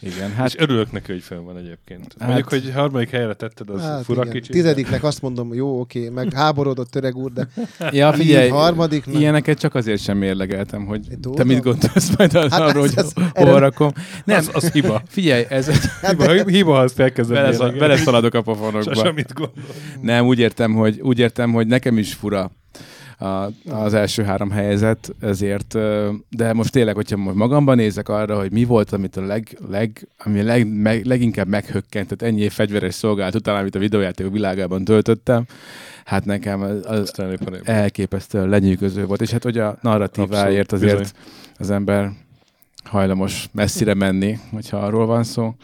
Igen, 0.00 0.20
Hát, 0.28 0.32
hát 0.36 0.46
és 0.46 0.56
örülök 0.58 0.92
neki, 0.92 1.12
hogy 1.12 1.22
föl 1.22 1.42
van 1.42 1.56
egyébként. 1.56 2.00
Hát- 2.02 2.14
Hát, 2.18 2.28
Mondjuk, 2.28 2.48
hogy 2.48 2.72
harmadik 2.74 3.10
helyre 3.10 3.34
tetted, 3.34 3.70
az 3.70 3.80
hát, 3.82 4.04
fura 4.04 4.20
igen. 4.22 4.32
kicsit. 4.34 4.50
Tizediknek 4.52 5.04
azt 5.04 5.22
mondom, 5.22 5.54
jó, 5.54 5.80
oké, 5.80 6.08
meg 6.08 6.32
háborodott 6.32 6.94
öreg 6.96 7.16
úr, 7.16 7.32
de 7.32 7.48
ja, 7.90 8.12
figyelj, 8.12 8.48
harmadik, 8.64 9.06
meg- 9.06 9.14
ilyeneket 9.20 9.58
csak 9.58 9.74
azért 9.74 10.02
sem 10.02 10.18
mérlegeltem, 10.18 10.84
hogy 10.86 11.10
Én 11.10 11.20
te 11.34 11.44
mit 11.44 11.62
gondolsz 11.62 12.16
majd 12.16 12.34
az, 12.34 12.50
Hát 12.50 12.60
arról, 12.60 12.80
hogy 12.80 12.92
ez- 12.96 13.12
hol 13.34 13.58
rakom. 13.58 13.90
Nem, 14.24 14.36
Az, 14.38 14.50
az 14.52 14.72
hiba. 14.72 15.02
figyelj, 15.08 15.44
ez 15.48 15.70
Hiba, 16.08 16.32
hiba 16.46 16.72
ha 16.74 16.80
azt 16.80 16.96
mérlegelni. 16.98 17.78
beleszaladok 17.78 18.34
a 18.34 18.42
pofonokba. 18.42 19.12
mit 19.12 19.32
gondol. 19.32 19.62
Nem, 20.00 20.26
úgy 20.26 20.38
értem, 20.38 20.72
hogy, 20.74 21.00
úgy 21.00 21.18
értem, 21.18 21.52
hogy 21.52 21.66
nekem 21.66 21.98
is 21.98 22.14
fura 22.14 22.50
a, 23.18 23.46
az 23.70 23.94
első 23.94 24.22
három 24.22 24.50
helyzet, 24.50 25.14
ezért, 25.20 25.78
de 26.30 26.52
most 26.52 26.72
tényleg, 26.72 26.94
hogyha 26.94 27.16
most 27.16 27.36
magamban 27.36 27.76
nézek 27.76 28.08
arra, 28.08 28.38
hogy 28.38 28.52
mi 28.52 28.64
volt, 28.64 28.92
amit 28.92 29.16
a 29.16 29.26
leg, 29.26 29.58
leg, 29.68 30.08
ami 30.18 30.42
leg, 30.42 30.66
meg, 30.72 31.04
leginkább 31.04 31.48
meghökkentett 31.48 32.22
ennyi 32.22 32.40
év 32.40 32.52
fegyveres 32.52 32.94
szolgálat 32.94 33.34
után, 33.34 33.56
amit 33.56 33.74
a 33.74 33.78
videójáték 33.78 34.30
világában 34.30 34.84
töltöttem, 34.84 35.44
hát 36.04 36.24
nekem 36.24 36.62
az, 36.62 36.86
az 36.86 37.12
elképesztően 37.62 38.48
lenyűgöző 38.48 39.06
volt, 39.06 39.20
és 39.20 39.30
hát 39.30 39.42
hogy 39.42 39.58
a 39.58 39.78
narratíváért 39.80 40.72
azért 40.72 41.14
az 41.58 41.70
ember 41.70 42.10
hajlamos 42.84 43.48
messzire 43.52 43.94
menni, 43.94 44.38
hogyha 44.52 44.76
arról 44.76 45.06
van 45.06 45.24
szó. 45.24 45.54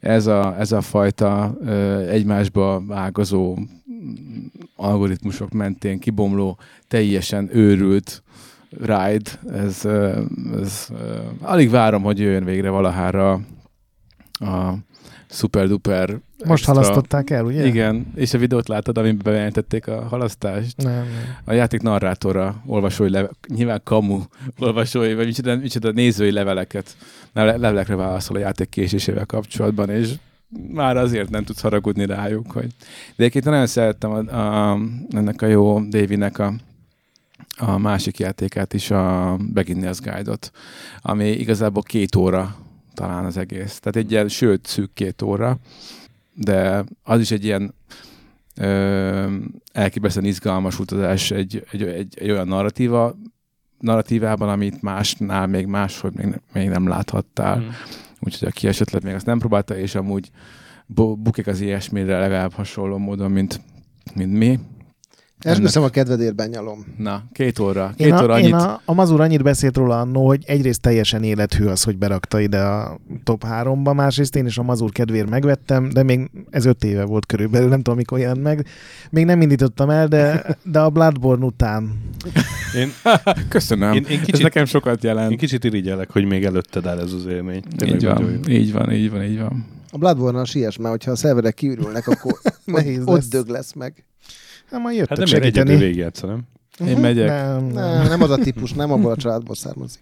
Ez 0.00 0.26
a, 0.26 0.56
ez 0.58 0.72
a 0.72 0.80
fajta 0.80 1.56
ö, 1.64 1.98
egymásba 2.08 2.82
ágazó 2.90 3.58
algoritmusok 4.76 5.50
mentén 5.52 5.98
kibomló, 5.98 6.58
teljesen 6.88 7.48
őrült 7.52 8.22
ride, 8.70 9.30
ez, 9.52 9.84
ez 10.60 10.88
alig 11.40 11.70
várom, 11.70 12.02
hogy 12.02 12.18
jöjjön 12.18 12.44
végre 12.44 12.68
valahára 12.70 13.32
a 14.38 14.72
super 15.30 15.68
duper 15.68 16.08
Most 16.10 16.50
extra. 16.50 16.72
halasztották 16.72 17.30
el, 17.30 17.44
ugye? 17.44 17.66
Igen, 17.66 18.12
és 18.14 18.34
a 18.34 18.38
videót 18.38 18.68
láttad, 18.68 18.98
amiben 18.98 19.20
bejelentették 19.24 19.86
a 19.86 20.02
halasztást. 20.08 20.76
Nem, 20.76 20.92
nem. 20.92 21.06
A 21.44 21.52
játék 21.52 21.82
narrátora 21.82 22.62
olvasói 22.66 23.10
leve, 23.10 23.30
nyilván 23.48 23.80
kamu 23.84 24.20
olvasói, 24.58 25.14
vagy 25.14 25.26
micsoda, 25.26 25.56
micsoda 25.56 25.90
nézői 25.90 26.30
leveleket, 26.30 26.96
le- 27.32 27.56
levelekre 27.56 27.94
válaszol 27.94 28.36
a 28.36 28.40
játék 28.40 28.68
késésével 28.68 29.26
kapcsolatban, 29.26 29.90
és 29.90 30.12
már 30.72 30.96
azért 30.96 31.30
nem 31.30 31.44
tudsz 31.44 31.60
haragudni 31.60 32.06
rájuk. 32.06 32.50
Hogy... 32.50 32.66
De 32.66 33.24
egyébként 33.24 33.44
nagyon 33.44 33.66
szerettem 33.66 34.10
a, 34.10 34.36
a, 34.36 34.78
ennek 35.10 35.42
a 35.42 35.46
jó 35.46 35.80
Davinek 35.80 36.38
a, 36.38 36.52
a 37.56 37.78
másik 37.78 38.18
játékát 38.18 38.74
is, 38.74 38.90
a 38.90 39.36
Beginner's 39.54 39.98
Guide-ot, 40.02 40.50
ami 41.02 41.28
igazából 41.28 41.82
két 41.82 42.16
óra 42.16 42.56
talán 42.94 43.24
az 43.24 43.36
egész. 43.36 43.78
Tehát 43.78 43.96
egy 43.96 44.10
ilyen, 44.10 44.28
sőt, 44.28 44.66
szűk 44.66 44.90
két 44.94 45.22
óra, 45.22 45.58
de 46.34 46.84
az 47.02 47.20
is 47.20 47.30
egy 47.30 47.44
ilyen 47.44 47.74
ö, 48.56 49.36
elképesztően 49.72 50.26
izgalmas 50.26 50.78
utazás 50.78 51.30
egy, 51.30 51.66
egy, 51.70 51.82
egy, 51.82 52.14
egy 52.18 52.30
olyan 52.30 52.48
narratíva, 52.48 53.14
narratívában, 53.80 54.48
amit 54.48 54.82
másnál 54.82 55.46
még 55.46 55.66
máshogy 55.66 56.12
még, 56.12 56.40
még 56.52 56.68
nem 56.68 56.88
láthattál. 56.88 57.58
Mm. 57.58 57.68
Úgyhogy 58.20 58.48
aki 58.48 58.66
esetleg 58.68 59.02
még 59.02 59.14
azt 59.14 59.26
nem 59.26 59.38
próbálta, 59.38 59.76
és 59.78 59.94
amúgy 59.94 60.30
bu- 60.86 61.18
bukik 61.18 61.46
az 61.46 61.60
ilyesmire 61.60 62.18
legalább 62.18 62.52
hasonló 62.52 62.98
módon, 62.98 63.30
mint, 63.30 63.60
mint 64.14 64.32
mi. 64.32 64.58
esküszöm 65.38 65.82
a 65.82 65.88
kedvedérben 65.88 66.48
nyalom. 66.48 66.86
Na, 66.98 67.22
két 67.32 67.58
óra. 67.58 67.92
Két 67.96 68.06
Én, 68.06 68.12
óra 68.14 68.32
a, 68.32 68.36
annyit. 68.36 68.46
én 68.46 68.54
a, 68.54 68.80
a 68.84 68.94
Mazur 68.94 69.20
annyit 69.20 69.42
beszélt 69.42 69.76
róla 69.76 70.00
annó, 70.00 70.26
hogy 70.26 70.42
egyrészt 70.46 70.80
teljesen 70.80 71.22
élethű 71.22 71.64
az, 71.64 71.82
hogy 71.82 71.98
berakta 71.98 72.40
ide 72.40 72.60
a 72.62 72.98
top 73.24 73.44
3-ba, 73.48 73.94
másrészt 73.94 74.36
én 74.36 74.46
is 74.46 74.58
a 74.58 74.62
Mazur 74.62 74.90
kedvéért 74.92 75.30
megvettem, 75.30 75.88
de 75.88 76.02
még 76.02 76.30
ez 76.50 76.64
öt 76.64 76.84
éve 76.84 77.04
volt 77.04 77.26
körülbelül, 77.26 77.68
nem 77.68 77.78
tudom 77.78 77.96
mikor 77.96 78.18
jelent 78.18 78.42
meg. 78.42 78.66
Még 79.10 79.24
nem 79.24 79.40
indítottam 79.40 79.90
el, 79.90 80.08
de, 80.08 80.46
de 80.64 80.80
a 80.80 80.90
Bloodborne 80.90 81.44
után. 81.44 82.00
Én, 82.74 82.92
Köszönöm. 83.48 83.92
én, 83.92 84.04
én, 84.08 84.18
Ez 84.18 84.24
kicsit, 84.24 84.42
nekem 84.42 84.64
sokat 84.64 85.02
jelent. 85.04 85.30
én 85.30 85.36
kicsit 85.38 85.64
irigyelek, 85.64 86.10
hogy 86.10 86.24
még 86.24 86.44
előtted 86.44 86.86
áll 86.86 86.98
ez 86.98 87.12
az 87.12 87.26
élmény. 87.26 87.62
így 87.84 88.04
van, 88.04 88.48
így 88.48 88.72
van, 88.72 88.92
így 88.92 89.10
van, 89.10 89.22
így 89.22 89.38
van. 89.40 89.66
A 89.90 89.98
Bloodborne-nal 89.98 90.44
siess 90.44 90.76
már, 90.76 90.90
hogyha 90.90 91.10
a 91.10 91.16
szerverek 91.16 91.54
kiürülnek, 91.54 92.08
akkor 92.08 92.38
Nehéz 92.64 93.00
ott, 93.00 93.08
ott 93.08 93.14
lesz. 93.16 93.28
dög 93.28 93.48
lesz 93.48 93.72
meg. 93.72 94.04
Hát 94.70 94.80
majd 94.80 94.96
jöttek 94.96 95.18
Hát 95.18 95.26
nem 95.26 95.36
ér 95.36 95.42
egyedül 95.46 95.52
segíteni. 95.62 95.84
végigjátsza, 95.84 96.26
nem? 96.26 96.40
Én 96.88 96.96
megyek. 96.98 97.28
Nem, 97.28 97.64
nem. 97.64 98.06
Nem, 98.08 98.22
az 98.22 98.30
a 98.30 98.36
típus, 98.36 98.72
nem 98.72 98.92
abból 98.92 99.10
a 99.10 99.16
családból 99.16 99.54
származik. 99.54 100.00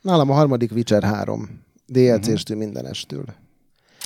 Nálam 0.00 0.30
a 0.30 0.34
harmadik 0.34 0.72
Witcher 0.72 1.02
3. 1.02 1.48
DLC-stől 1.86 2.56
mindenestől. 2.56 3.24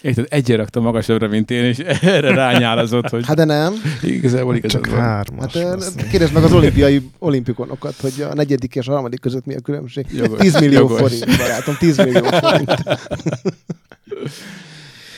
Érted, 0.02 0.26
egyre 0.28 0.56
rakta 0.56 0.80
magasabbra, 0.80 1.28
mint 1.28 1.50
én, 1.50 1.64
és 1.64 1.78
erre 2.02 2.34
rányálazott, 2.34 3.08
hogy 3.08 3.26
Hát 3.26 3.36
de 3.36 3.44
nem. 3.44 3.72
igazából 4.02 4.56
igazad 4.56 4.82
Csak 4.82 4.90
van. 4.90 5.00
hármas. 5.00 5.56
Hát 5.56 6.06
kérdezd 6.10 6.32
meg 6.32 6.42
az 6.42 6.52
olimpiai 6.52 7.10
olimpikonokat, 7.18 7.94
hogy 8.00 8.26
a 8.30 8.34
negyedik 8.34 8.74
és 8.74 8.88
a 8.88 8.92
harmadik 8.92 9.20
között 9.20 9.46
mi 9.46 9.54
a 9.54 9.60
különbség. 9.60 10.06
Jogos. 10.12 10.38
10 10.38 10.60
millió 10.60 10.78
Jogos. 10.78 10.98
forint, 11.00 11.36
barátom, 11.38 11.74
10 11.78 11.96
millió 11.96 12.22
forint. 12.30 12.74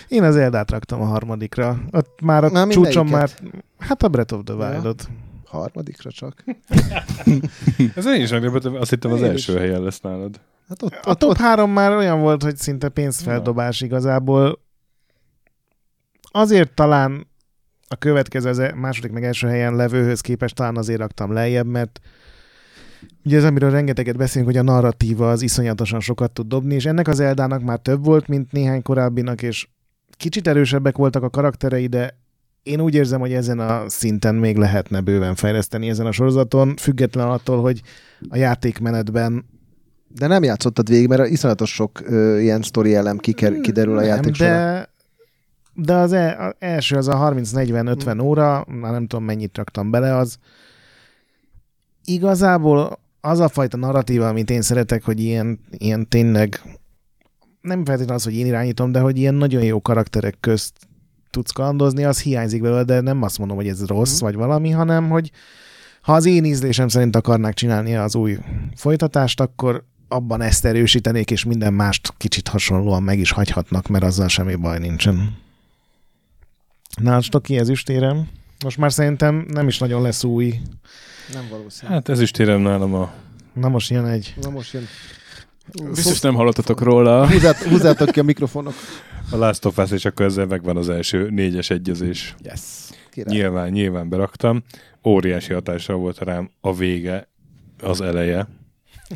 Én 0.08 0.22
az 0.22 0.36
Eldát 0.36 0.70
raktam 0.70 1.00
a 1.00 1.04
harmadikra. 1.04 1.80
Ott 1.90 2.20
már 2.22 2.44
a 2.44 2.50
Na, 2.50 2.66
csúcson 2.66 3.06
már... 3.06 3.30
Hát 3.78 4.02
a 4.02 4.08
Breath 4.08 4.34
of 4.34 4.40
the 4.44 4.54
Ja. 4.58 4.68
Wild-ot. 4.70 5.08
Harmadikra 5.46 6.10
csak. 6.10 6.44
Ez 7.96 8.06
én 8.06 8.20
is 8.20 8.30
meglepődtem, 8.30 8.74
azt 8.74 8.90
hittem 8.90 9.12
az 9.12 9.18
Én 9.20 9.24
első 9.24 9.52
is. 9.52 9.58
helyen 9.58 9.82
lesz 9.82 10.00
nálad. 10.00 10.40
Hát 10.68 10.82
ott, 10.82 10.92
A 11.02 11.10
ott, 11.10 11.18
top 11.18 11.30
ott, 11.30 11.36
3 11.36 11.70
már 11.70 11.92
olyan 11.92 12.20
volt, 12.20 12.42
hogy 12.42 12.56
szinte 12.56 12.88
pénzfeldobás 12.88 13.80
igazából. 13.80 14.58
Azért 16.30 16.74
talán 16.74 17.26
a 17.88 17.96
következő, 17.96 18.48
az 18.48 18.58
e- 18.58 18.74
második 18.74 19.12
meg 19.12 19.24
első 19.24 19.48
helyen 19.48 19.76
levőhöz 19.76 20.20
képest 20.20 20.54
talán 20.54 20.76
azért 20.76 20.98
raktam 20.98 21.32
lejjebb, 21.32 21.66
mert 21.66 22.00
ugye 23.24 23.36
ez, 23.36 23.44
amiről 23.44 23.70
rengeteget 23.70 24.16
beszélünk, 24.16 24.50
hogy 24.50 24.60
a 24.60 24.62
narratíva 24.62 25.30
az 25.30 25.42
iszonyatosan 25.42 26.00
sokat 26.00 26.32
tud 26.32 26.46
dobni, 26.46 26.74
és 26.74 26.86
ennek 26.86 27.08
az 27.08 27.20
Eldának 27.20 27.62
már 27.62 27.78
több 27.78 28.04
volt, 28.04 28.28
mint 28.28 28.52
néhány 28.52 28.82
korábbinak, 28.82 29.42
és 29.42 29.68
kicsit 30.16 30.48
erősebbek 30.48 30.96
voltak 30.96 31.22
a 31.22 31.30
karakterei, 31.30 31.86
de 31.86 32.18
én 32.62 32.80
úgy 32.80 32.94
érzem, 32.94 33.20
hogy 33.20 33.32
ezen 33.32 33.58
a 33.58 33.88
szinten 33.88 34.34
még 34.34 34.56
lehetne 34.56 35.00
bőven 35.00 35.34
fejleszteni 35.34 35.88
ezen 35.88 36.06
a 36.06 36.12
sorozaton, 36.12 36.76
független 36.76 37.28
attól, 37.28 37.60
hogy 37.60 37.82
a 38.28 38.36
játékmenetben 38.36 39.44
de 40.14 40.26
nem 40.26 40.42
játszottad 40.42 40.88
végig, 40.88 41.08
mert 41.08 41.28
iszonyatos 41.28 41.74
sok 41.74 42.00
ö, 42.04 42.38
ilyen 42.38 42.62
sztori 42.62 42.94
elem 42.94 43.18
kiker, 43.18 43.60
kiderül 43.60 43.96
a 43.96 44.00
Nem, 44.00 44.08
játék 44.08 44.34
során. 44.34 44.88
De, 45.74 45.94
az 45.94 46.12
e, 46.12 46.54
első, 46.58 46.96
az 46.96 47.08
a 47.08 47.32
30-40-50 47.34 48.22
óra, 48.22 48.64
már 48.68 48.92
nem 48.92 49.06
tudom 49.06 49.24
mennyit 49.24 49.56
raktam 49.56 49.90
bele, 49.90 50.16
az 50.16 50.38
igazából 52.04 52.98
az 53.20 53.38
a 53.40 53.48
fajta 53.48 53.76
narratíva, 53.76 54.28
amit 54.28 54.50
én 54.50 54.62
szeretek, 54.62 55.04
hogy 55.04 55.20
ilyen, 55.20 55.60
ilyen 55.70 56.08
tényleg 56.08 56.60
nem 57.60 57.84
feltétlenül 57.84 58.14
az, 58.14 58.24
hogy 58.24 58.34
én 58.34 58.46
irányítom, 58.46 58.92
de 58.92 59.00
hogy 59.00 59.18
ilyen 59.18 59.34
nagyon 59.34 59.62
jó 59.62 59.80
karakterek 59.80 60.36
közt 60.40 60.72
tudsz 61.30 61.50
kalandozni, 61.50 62.04
az 62.04 62.20
hiányzik 62.20 62.62
belőle, 62.62 62.82
de 62.84 63.00
nem 63.00 63.22
azt 63.22 63.38
mondom, 63.38 63.56
hogy 63.56 63.68
ez 63.68 63.86
rossz, 63.86 64.14
Mhm. 64.14 64.24
vagy 64.24 64.34
valami, 64.34 64.70
hanem, 64.70 65.08
hogy 65.08 65.30
ha 66.02 66.12
az 66.12 66.26
én 66.26 66.44
ízlésem 66.44 66.88
szerint 66.88 67.16
akarnák 67.16 67.54
csinálni 67.54 67.96
az 67.96 68.14
új 68.14 68.38
folytatást, 68.76 69.40
akkor 69.40 69.84
abban 70.08 70.40
ezt 70.40 70.64
erősítenék, 70.64 71.30
és 71.30 71.44
minden 71.44 71.74
mást 71.74 72.12
kicsit 72.16 72.48
hasonlóan 72.48 73.02
meg 73.02 73.18
is 73.18 73.30
hagyhatnak, 73.30 73.88
mert 73.88 74.04
azzal 74.04 74.28
semmi 74.28 74.54
baj 74.54 74.78
nincsen. 74.78 75.36
Na, 76.98 77.20
Stoki 77.20 77.58
ezüstérem. 77.58 78.28
Most 78.64 78.76
már 78.78 78.92
szerintem 78.92 79.46
nem 79.48 79.68
is 79.68 79.78
nagyon 79.78 80.02
lesz 80.02 80.24
új. 80.24 80.60
Nem 81.32 81.44
valószínű. 81.50 81.92
Hát 81.92 82.08
ez 82.08 82.20
is 82.20 82.30
térem 82.30 82.60
nálam 82.60 82.94
a... 82.94 83.12
Na 83.52 83.68
most 83.68 83.90
jön 83.90 84.04
egy. 84.04 84.34
Na 84.40 84.50
most 84.50 84.72
jön. 84.72 84.86
Biztos 85.94 86.20
nem 86.20 86.34
hallottatok 86.34 86.80
róla. 86.80 87.28
Húzzát, 87.30 87.56
húzzátok 87.56 88.10
ki 88.10 88.20
a 88.20 88.22
mikrofonok. 88.22 88.74
A 89.30 89.36
Last 89.36 89.64
of 89.64 89.78
Us, 89.78 89.90
és 89.90 90.04
akkor 90.04 90.26
ezzel 90.26 90.46
megvan 90.46 90.76
az 90.76 90.88
első 90.88 91.28
négyes 91.30 91.70
egyezés. 91.70 92.34
Yes. 92.42 92.60
Király. 93.10 93.34
Nyilván, 93.36 93.70
nyilván 93.70 94.08
beraktam. 94.08 94.62
Óriási 95.04 95.52
hatással 95.52 95.96
volt 95.96 96.18
rám 96.18 96.50
a 96.60 96.74
vége, 96.74 97.28
az 97.80 98.00
eleje. 98.00 98.48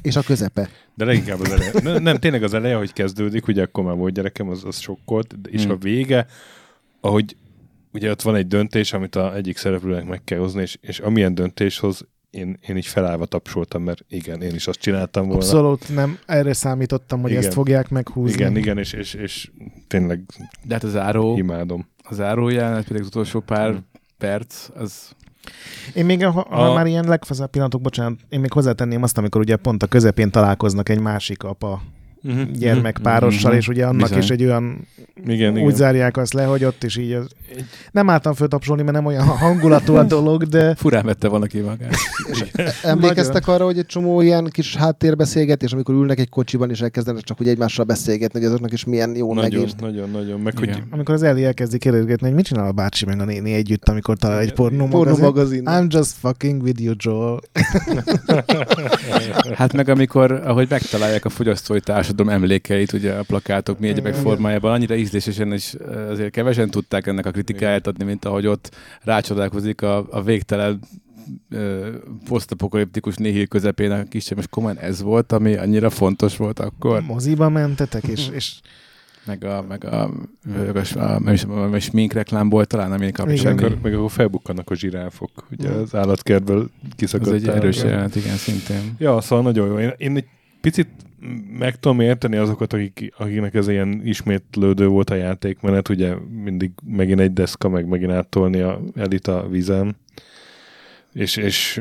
És 0.02 0.16
a 0.16 0.22
közepe. 0.22 0.68
De 0.94 1.04
leginkább 1.04 1.40
az 1.40 1.50
eleje. 1.50 1.72
Nem, 1.82 2.02
nem, 2.02 2.16
tényleg 2.16 2.42
az 2.42 2.54
eleje, 2.54 2.76
hogy 2.76 2.92
kezdődik, 2.92 3.46
ugye 3.46 3.62
akkor 3.62 3.84
már 3.84 3.96
volt 3.96 4.14
gyerekem, 4.14 4.48
az, 4.48 4.64
az 4.64 4.78
sokkolt, 4.78 5.34
és 5.48 5.62
Hmm. 5.62 5.70
a 5.70 5.76
vége, 5.76 6.26
ahogy 7.00 7.36
ugye 7.94 8.10
ott 8.10 8.22
van 8.22 8.34
egy 8.34 8.46
döntés, 8.46 8.92
amit 8.92 9.16
a 9.16 9.34
egyik 9.34 9.56
szereplőnek 9.56 10.04
meg 10.06 10.20
kell 10.24 10.38
hozni, 10.38 10.60
és, 10.62 10.78
és 10.80 10.98
amilyen 10.98 11.34
döntéshoz 11.34 12.06
én, 12.30 12.58
én 12.68 12.76
így 12.76 12.86
felállva 12.86 13.26
tapsoltam, 13.26 13.82
mert 13.82 14.04
igen, 14.08 14.42
én 14.42 14.54
is 14.54 14.66
azt 14.66 14.78
csináltam 14.80 15.26
volna. 15.26 15.42
Abszolút 15.42 15.94
nem. 15.94 16.18
Erre 16.26 16.52
számítottam, 16.52 17.20
hogy 17.20 17.30
Igen. 17.30 17.42
ezt 17.42 17.52
fogják 17.52 17.88
meghúzni. 17.88 18.32
Igen, 18.34 18.56
igen, 18.56 18.78
és, 18.78 18.92
és, 18.92 19.14
és 19.14 19.50
tényleg 19.86 20.20
De 20.64 20.74
hát 20.74 20.84
a 20.84 20.88
záró, 20.88 21.36
imádom. 21.36 21.86
a 22.02 22.14
záró 22.14 22.48
jelenet, 22.48 22.86
pedig 22.86 23.00
az 23.00 23.06
utolsó 23.06 23.40
pár 23.40 23.70
Mm. 23.72 23.76
perc, 24.18 24.68
az 24.74 25.10
Én 25.94 26.04
még, 26.04 26.24
ha, 26.24 26.30
ha 26.30 26.70
A- 26.70 26.74
már 26.74 26.86
ilyen 26.86 27.04
legfaszább 27.04 27.50
pillanatok, 27.50 27.80
bocsánat, 27.80 28.18
én 28.28 28.40
még 28.40 28.52
hozzátenném 28.52 29.02
azt, 29.02 29.18
amikor 29.18 29.40
ugye 29.40 29.56
pont 29.56 29.82
a 29.82 29.86
közepén 29.86 30.30
találkoznak 30.30 30.88
egy 30.88 31.00
másik 31.00 31.42
apa 31.42 31.82
Uh-huh. 32.24 32.50
gyermekpárossal, 32.50 33.50
Mhm. 33.50 33.58
és 33.58 33.68
ugye 33.68 33.84
annak 33.86 34.00
Bizony. 34.08 34.18
is 34.18 34.28
egy 34.30 34.44
olyan, 34.44 34.86
Igen, 35.26 35.52
úgy 35.52 35.58
igen. 35.58 35.74
zárják 35.74 36.16
azt 36.16 36.32
le, 36.32 36.44
hogy 36.44 36.64
ott 36.64 36.84
is 36.84 36.96
így 36.96 37.12
az... 37.12 37.26
Nem 37.92 38.08
álltam 38.10 38.34
föl 38.34 38.48
tapsolni, 38.48 38.82
mert 38.82 38.94
nem 38.94 39.06
olyan 39.06 39.24
hangulatú 39.26 39.94
a 39.94 40.02
dolog, 40.02 40.42
de 40.44 40.74
furán 40.74 41.04
vette 41.04 41.28
valaki 41.28 41.60
magát. 41.60 41.94
Emlékeztek 42.82 43.48
arra, 43.48 43.64
hogy 43.64 43.78
egy 43.78 43.86
csomó 43.86 44.20
ilyen 44.20 44.48
kis 44.50 44.76
háttérbeszélgetés, 44.76 45.72
amikor 45.72 45.94
ülnek 45.94 46.18
egy 46.18 46.28
kocsiban, 46.28 46.70
és 46.70 46.80
elkezdenek 46.80 47.22
csak 47.22 47.40
úgy 47.40 47.48
egymással 47.48 47.84
beszélgetni, 47.84 48.38
hogy 48.38 48.48
azoknak 48.48 48.72
is 48.72 48.84
milyen 48.84 49.16
jó 49.16 49.34
Nagyon, 49.34 49.50
megírt. 49.60 49.80
nagyon, 49.80 50.10
nagyon. 50.10 50.40
Meg 50.40 50.58
hogy 50.58 50.82
amikor 50.90 51.14
az 51.14 51.22
Eli 51.22 51.44
elkezdi 51.44 51.78
kérdezgetni, 51.78 52.26
hogy 52.26 52.36
mit 52.36 52.44
csinál 52.44 52.66
a 52.66 52.72
bácsi 52.72 53.04
meg 53.06 53.20
a 53.20 53.24
néni 53.24 53.52
együtt, 53.52 53.88
amikor 53.88 54.16
talál 54.16 54.38
egy 54.40 54.52
pornó 54.52 54.86
Pornó 54.86 55.16
magazin. 55.16 55.62
I'm 55.66 55.88
just 55.88 56.12
fucking 56.20 56.62
with 56.62 56.82
you, 56.82 56.94
Joel. 56.98 57.40
Hát 59.54 59.72
meg 59.72 59.88
amikor, 59.88 60.32
ahogy 60.44 60.66
megtalálják 60.70 61.24
a 61.24 61.28
fogyasztói 61.28 61.80
társadalom 62.14 62.42
emlékeit, 62.42 62.92
ugye 62.92 63.12
a 63.12 63.22
plakátok 63.22 63.78
mi 63.78 63.88
egyebek 63.88 64.14
formájában, 64.14 64.72
annyira 64.72 64.94
ízlésesen, 64.94 65.52
és 65.52 65.74
eh, 65.74 66.08
azért 66.10 66.30
kevesen 66.30 66.70
tudták 66.70 67.06
ennek 67.06 67.26
a 67.26 67.30
kritikáját 67.30 67.86
adni, 67.86 68.04
mint 68.04 68.24
ahogy 68.24 68.46
ott 68.46 68.74
rácsodálkozik 69.02 69.82
a, 69.82 70.06
a 70.10 70.22
végtelen 70.22 70.80
ö, 71.50 71.88
posztapokaliptikus 72.28 73.16
nihil 73.16 73.46
közepén 73.46 73.90
a 73.90 74.04
kisebb, 74.04 74.38
és 74.38 74.44
komolyan 74.50 74.78
ez 74.78 75.02
volt, 75.02 75.32
ami 75.32 75.54
annyira 75.54 75.90
fontos 75.90 76.36
volt 76.36 76.58
akkor, 76.60 77.00
Moziba 77.02 77.48
mentetek, 77.48 78.04
és, 78.04 78.28
és 78.32 78.52
meg 79.26 79.44
a, 79.44 79.64
meg 79.68 79.84
a, 79.84 80.10
meg 80.42 80.76
a, 80.76 81.00
a, 81.00 81.20
a, 81.48 81.74
a 81.74 81.78
smink 81.80 82.12
reklámból 82.12 82.64
talán 82.64 82.88
nem 82.88 83.02
én 83.02 83.12
és 83.26 83.44
akkor, 83.44 83.78
meg 83.82 83.94
akkor 83.94 84.10
felbukkannak 84.10 84.70
a 84.70 84.74
zsiráfok, 84.74 85.30
ugye 85.50 85.68
Mm. 85.70 85.80
az 85.80 85.94
állatkertből 85.94 86.60
Ez 86.84 86.90
kiszakadt. 86.96 87.32
egy 87.32 87.48
erős 87.48 87.76
jelenet, 87.82 88.16
igen, 88.16 88.36
szintén. 88.36 88.94
Ja, 88.98 89.20
szóval 89.20 89.44
nagyon 89.44 89.68
jó. 89.68 89.78
Én, 89.78 89.92
én 89.96 90.16
egy 90.16 90.26
picit 90.64 90.88
meg 91.58 91.78
tudom 91.78 92.00
érteni 92.00 92.36
azokat, 92.36 92.72
akik, 92.72 93.12
akiknek 93.18 93.54
ez 93.54 93.68
ilyen 93.68 94.00
ismétlődő 94.04 94.86
volt 94.86 95.10
a 95.10 95.14
játékmenet, 95.14 95.88
ugye 95.88 96.14
mindig 96.44 96.70
megint 96.86 97.20
egy 97.20 97.32
deszka, 97.32 97.68
meg 97.68 97.86
megint 97.86 98.12
áttolni 98.12 98.60
a 98.60 98.80
elit 98.94 99.26
a 99.26 99.46
vízen, 99.50 99.96
és, 101.12 101.36
és 101.36 101.80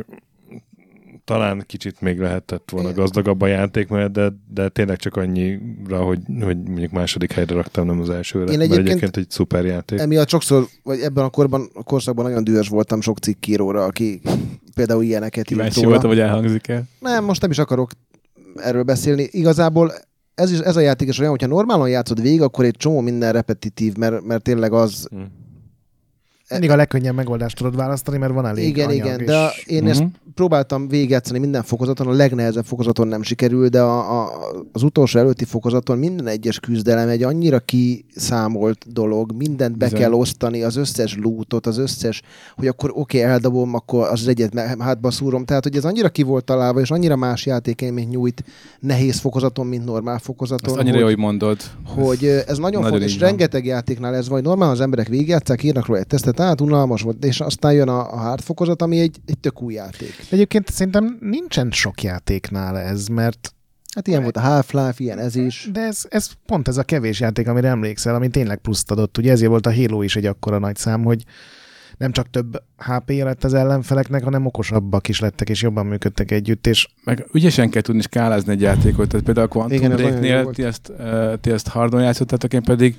talán 1.25 1.63
kicsit 1.67 2.01
még 2.01 2.19
lehetett 2.19 2.69
volna 2.71 2.93
gazdagabb 2.93 3.41
a 3.41 3.47
játékmenet, 3.47 4.11
de, 4.11 4.33
de 4.53 4.69
tényleg 4.69 4.97
csak 4.97 5.15
annyira, 5.15 6.03
hogy, 6.03 6.19
hogy 6.41 6.57
mondjuk 6.57 6.91
második 6.91 7.31
helyre 7.31 7.53
raktam, 7.55 7.85
nem 7.85 7.99
az 7.99 8.09
elsőre. 8.09 8.51
Én 8.51 8.57
mert 8.57 8.71
egyébként- 8.71 8.87
egyébként 8.87 9.17
egy 9.17 9.29
szuper 9.29 9.65
játék. 9.65 9.99
Emiatt 9.99 10.29
sokszor, 10.29 10.67
vagy 10.83 10.99
ebben 10.99 11.23
a 11.23 11.29
korban, 11.29 11.69
a 11.73 11.83
korszakban 11.83 12.25
nagyon 12.25 12.43
dühös 12.43 12.67
voltam 12.67 13.01
sok 13.01 13.19
cikkíróra, 13.19 13.83
aki 13.83 14.21
például 14.75 15.03
ilyeneket 15.03 15.37
írt 15.37 15.47
Kíváncsi 15.47 15.79
róla. 15.79 15.89
voltam, 15.89 16.09
hogy 16.09 16.19
elhangzik 16.19 16.67
el. 16.67 16.83
Nem, 16.99 17.23
most 17.23 17.41
nem 17.41 17.51
is 17.51 17.57
akarok 17.57 17.91
erről 18.55 18.83
beszélni. 18.83 19.27
Igazából 19.31 19.93
ez, 20.35 20.51
is, 20.51 20.59
ez 20.59 20.75
a 20.75 20.79
játék 20.79 21.07
is 21.07 21.19
olyan, 21.19 21.31
hogyha 21.31 21.47
normálon 21.47 21.89
játszod 21.89 22.21
végig, 22.21 22.41
akkor 22.41 22.65
egy 22.65 22.75
csomó 22.77 22.99
minden 22.99 23.31
repetitív, 23.31 23.95
mert, 23.95 24.23
mert 24.23 24.43
tényleg 24.43 24.73
az... 24.73 25.07
Mm. 25.15 25.21
Mindig 26.49 26.69
a 26.69 26.75
legkönnyebb 26.75 27.15
megoldást 27.15 27.57
tudod 27.57 27.75
választani, 27.75 28.17
mert 28.17 28.33
van 28.33 28.45
elég 28.45 28.67
igen, 28.67 28.87
anyag, 28.87 29.05
igen, 29.05 29.19
és 29.19 29.25
de 29.25 29.37
a, 29.37 29.51
én 29.65 29.87
ezt 29.87 29.99
Mhm. 29.99 30.09
próbáltam 30.35 30.87
végigjátszani 30.87 31.39
minden 31.39 31.63
fokozaton, 31.63 32.07
a 32.07 32.11
legnehezebb 32.11 32.65
fokozaton 32.65 33.07
nem 33.07 33.21
sikerül, 33.23 33.67
de 33.67 33.81
a, 33.81 34.21
a, 34.21 34.31
az 34.71 34.83
utolsó 34.83 35.19
előtti 35.19 35.45
fokozaton 35.45 35.97
minden 35.97 36.27
egyes 36.27 36.59
küzdelem 36.59 37.07
egy 37.09 37.23
annyira 37.23 37.59
kiszámolt 37.59 38.85
dolog, 38.93 39.31
mindent 39.37 39.77
be 39.77 39.85
Bizony. 39.85 39.99
kell 39.99 40.11
osztani, 40.11 40.63
az 40.63 40.75
összes 40.75 41.17
lootot, 41.21 41.65
az 41.67 41.77
összes, 41.77 42.21
hogy 42.55 42.67
akkor 42.67 42.89
oké, 42.93 43.17
okay, 43.19 43.31
eldobom, 43.31 43.73
akkor 43.73 44.07
az 44.07 44.27
egyet 44.27 44.59
hátba 44.79 45.11
szúrom. 45.11 45.45
Tehát, 45.45 45.63
hogy 45.63 45.75
ez 45.75 45.85
annyira 45.85 46.09
ki 46.09 46.23
volt 46.23 46.43
találva, 46.45 46.79
és 46.79 46.91
annyira 46.91 47.15
más 47.15 47.45
játékélményt 47.45 48.09
nyújt 48.09 48.43
nehéz 48.79 49.19
fokozaton, 49.19 49.67
mint 49.67 49.85
normál 49.85 50.19
fokozaton. 50.19 50.69
Azt 50.69 50.79
annyira 50.79 50.93
hogy, 50.93 51.01
jó, 51.01 51.07
hogy 51.09 51.17
mondod. 51.17 51.57
hogy 51.85 52.25
ö, 52.25 52.37
ez 52.47 52.57
nagyon, 52.57 52.81
Nagyon 52.81 52.89
fontos, 52.89 53.13
és 53.13 53.19
rengeteg 53.19 53.65
játéknál 53.65 54.15
ez 54.15 54.27
van, 54.27 54.37
hogy 54.37 54.47
normál 54.47 54.69
az 54.69 54.81
emberek 54.81 55.07
végigjátszák, 55.07 55.63
írnak 55.63 55.85
róla 55.85 55.99
egy 55.99 56.07
tesztet, 56.07 56.32
át 56.39 56.61
unalmas 56.61 57.01
volt, 57.01 57.25
és 57.25 57.39
aztán 57.39 57.73
jön 57.73 57.89
a, 57.89 58.13
a 58.13 58.17
hard 58.17 58.41
fokozat, 58.41 58.81
ami 58.81 58.99
egy, 58.99 59.17
egy 59.25 59.37
tök 59.39 59.61
új 59.61 59.73
játék. 59.73 60.15
De 60.17 60.35
egyébként 60.35 60.71
szerintem 60.71 61.17
nincsen 61.21 61.71
sok 61.71 62.03
játéknál 62.03 62.77
ez, 62.77 63.07
mert 63.07 63.53
Hát 63.95 64.07
ilyen 64.07 64.21
volt 64.21 64.37
a 64.37 64.41
Half-Life, 64.41 64.93
ilyen 64.97 65.19
ez 65.19 65.35
is. 65.35 65.69
de 65.71 65.81
ez, 65.81 66.05
ez 66.09 66.29
pont 66.45 66.67
ez 66.67 66.77
a 66.77 66.83
kevés 66.83 67.19
játék, 67.19 67.47
amire 67.47 67.67
emlékszel, 67.67 68.15
ami 68.15 68.27
tényleg 68.27 68.57
pluszt 68.57 68.91
adott. 68.91 69.17
Ugye 69.17 69.31
ezért 69.31 69.49
volt 69.49 69.65
a 69.65 69.73
Halo 69.73 70.01
is 70.01 70.15
egy 70.15 70.25
akkora 70.25 70.57
nagy 70.57 70.75
szám, 70.75 71.03
hogy 71.03 71.23
nem 71.97 72.11
csak 72.11 72.29
több 72.29 72.63
HP-je 72.77 73.23
lett 73.23 73.43
az 73.43 73.53
ellenfeleknek, 73.53 74.23
hanem 74.23 74.45
okosabbak 74.45 75.07
is 75.07 75.19
lettek, 75.19 75.49
és 75.49 75.61
jobban 75.61 75.85
működtek 75.85 76.31
együtt, 76.31 76.67
és 76.67 76.87
Meg 77.03 77.25
ügyesen 77.33 77.69
kell 77.69 77.81
tudni 77.81 78.01
skálázni 78.01 78.51
egy 78.51 78.61
játékot, 78.61 79.07
tehát 79.07 79.25
például 79.25 79.45
a 79.45 79.49
Quantum 79.49 79.77
Igen, 79.77 79.95
Break-nél 79.95 80.49
ti 80.49 80.63
ezt, 80.63 80.91
uh, 80.97 81.33
ti 81.41 81.51
ezt 81.51 81.67
hardon 81.67 82.01
játszottátok, 82.01 82.53
én 82.53 82.63
pedig 82.63 82.95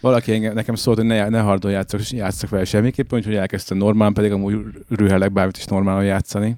valaki 0.00 0.32
engem, 0.32 0.54
nekem 0.54 0.74
szólt, 0.74 0.96
hogy 0.96 1.06
ne, 1.06 1.28
ne 1.28 1.40
hardon 1.40 1.70
játszok, 1.70 2.08
játszok 2.08 2.50
vele 2.50 2.64
semmiképpen, 2.64 3.18
úgyhogy 3.18 3.34
elkezdtem 3.34 3.76
normálon, 3.76 4.14
pedig 4.14 4.32
amúgy 4.32 4.56
rühelek 4.88 5.32
bármit 5.32 5.56
is 5.56 5.64
normálon 5.64 6.04
játszani. 6.04 6.56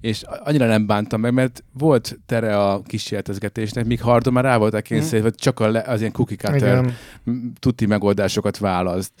És 0.00 0.22
annyira 0.44 0.66
nem 0.66 0.86
bántam 0.86 1.20
meg, 1.20 1.32
mert 1.32 1.64
volt 1.72 2.18
tere 2.26 2.58
a 2.58 2.82
kísérletezgetésnek, 2.82 3.84
míg 3.84 4.00
hardon 4.00 4.32
már 4.32 4.44
rá 4.44 4.56
voltak 4.56 4.82
kényszerítve, 4.82 5.28
hogy 5.28 5.34
csak 5.34 5.60
a 5.60 5.70
le, 5.70 5.80
az 5.80 6.00
ilyen 6.00 6.12
cookie 6.12 6.36
cutter 6.36 6.94
tuti 7.60 7.86
megoldásokat 7.86 8.58
választ. 8.58 9.12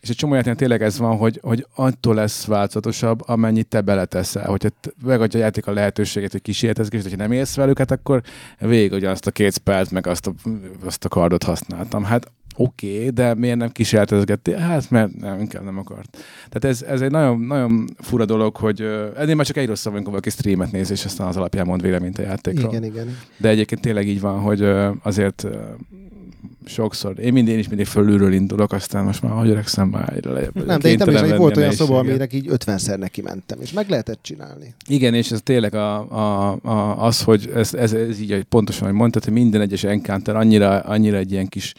És 0.00 0.08
egy 0.08 0.16
csomó 0.16 0.32
játéknál 0.32 0.56
tényleg 0.56 0.82
ez 0.82 0.98
van, 0.98 1.16
hogy, 1.16 1.38
hogy 1.42 1.66
attól 1.74 2.14
lesz 2.14 2.44
változatosabb, 2.44 3.28
amennyit 3.28 3.66
te 3.66 3.80
beleteszel. 3.80 4.46
Hogyha 4.46 4.68
megadja 5.04 5.40
a 5.40 5.42
játék 5.42 5.66
a 5.66 5.72
lehetőséget, 5.72 6.32
hogy 6.32 6.42
kísérletezgés, 6.42 7.02
hogyha 7.02 7.16
nem 7.16 7.32
élsz 7.32 7.54
velük, 7.54 7.78
hát 7.78 7.90
akkor 7.90 8.22
végig 8.58 8.92
ugyanazt 8.92 9.26
a 9.26 9.30
két 9.30 9.52
spelt, 9.52 9.90
meg 9.90 10.06
azt 10.06 10.26
a, 10.26 10.32
azt 10.84 11.04
a 11.04 11.08
kardot 11.08 11.42
használtam. 11.42 12.04
Hát 12.04 12.30
oké, 12.56 12.96
okay, 12.96 13.10
de 13.10 13.34
miért 13.34 13.56
nem 13.56 13.70
kísérletezgettél? 13.72 14.56
Hát 14.56 14.90
mert 14.90 15.16
nem, 15.16 15.40
inkább 15.40 15.64
nem 15.64 15.78
akart. 15.78 16.16
Tehát 16.48 16.64
ez, 16.76 16.82
ez 16.82 17.00
egy 17.00 17.10
nagyon, 17.10 17.40
nagyon 17.40 17.84
fura 17.98 18.24
dolog, 18.24 18.56
hogy 18.56 18.80
ennél 19.16 19.34
már 19.34 19.46
csak 19.46 19.56
egy 19.56 19.66
rosszabb, 19.66 19.92
amikor 19.92 20.10
valaki 20.10 20.30
streamet 20.30 20.72
néz, 20.72 20.90
és 20.90 21.04
aztán 21.04 21.26
az 21.26 21.36
alapján 21.36 21.66
mond 21.66 21.82
véleményt 21.82 22.18
a 22.18 22.22
játékról. 22.22 22.70
Igen, 22.70 22.84
igen. 22.84 23.16
De 23.36 23.48
egyébként 23.48 23.80
tényleg 23.80 24.08
így 24.08 24.20
van, 24.20 24.40
hogy 24.40 24.62
azért 25.02 25.46
sokszor, 26.70 27.18
én 27.18 27.32
mindig, 27.32 27.52
én 27.52 27.58
is 27.58 27.68
mindig 27.68 27.86
fölülről 27.86 28.32
indulok, 28.32 28.72
aztán 28.72 29.04
most 29.04 29.22
már, 29.22 29.32
hogy 29.32 29.48
öregszem, 29.48 29.88
már 29.88 30.12
egyre 30.16 30.30
lejjebb. 30.30 30.54
Nem, 30.54 30.66
de 30.66 30.74
itt 30.74 30.82
kénytelen 30.82 31.14
emlékszem, 31.14 31.30
hogy 31.30 31.38
volt 31.38 31.56
olyan 31.56 31.72
szoba, 31.72 31.98
aminek 31.98 32.32
így 32.32 32.48
50-szer 32.50 32.98
neki 32.98 33.22
mentem, 33.22 33.60
és 33.60 33.72
meg 33.72 33.88
lehetett 33.88 34.22
csinálni. 34.22 34.74
Igen, 34.88 35.14
és 35.14 35.30
ez 35.30 35.40
tényleg 35.42 35.74
a, 35.74 36.10
a, 36.10 36.58
a, 36.62 37.04
az, 37.04 37.22
hogy 37.22 37.50
ez, 37.54 37.74
ez, 37.74 37.92
ez 37.92 38.20
így, 38.20 38.30
hogy 38.30 38.44
pontosan, 38.44 38.86
hogy 38.86 38.96
mondtad, 38.96 39.24
hogy 39.24 39.32
minden 39.32 39.60
egyes 39.60 39.84
encounter 39.84 40.36
annyira, 40.36 40.80
annyira 40.80 41.16
egy 41.16 41.32
ilyen 41.32 41.48
kis 41.48 41.74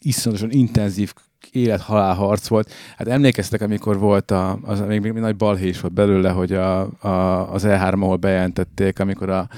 iszonyatosan 0.00 0.50
intenzív 0.50 1.12
élet-halál 1.52 2.14
harc 2.14 2.46
volt. 2.46 2.72
Hát 2.96 3.08
emlékeztek, 3.08 3.60
amikor 3.60 3.98
volt 3.98 4.30
a, 4.30 4.58
az, 4.62 4.80
még, 4.80 5.00
még 5.00 5.12
nagy 5.12 5.36
balhés 5.36 5.80
volt 5.80 5.94
belőle, 5.94 6.30
hogy 6.30 6.52
a, 6.52 6.80
a, 7.00 7.52
az 7.52 7.62
E3, 7.66 8.00
ahol 8.00 8.16
bejelentették, 8.16 8.98
amikor 8.98 9.30
a 9.30 9.48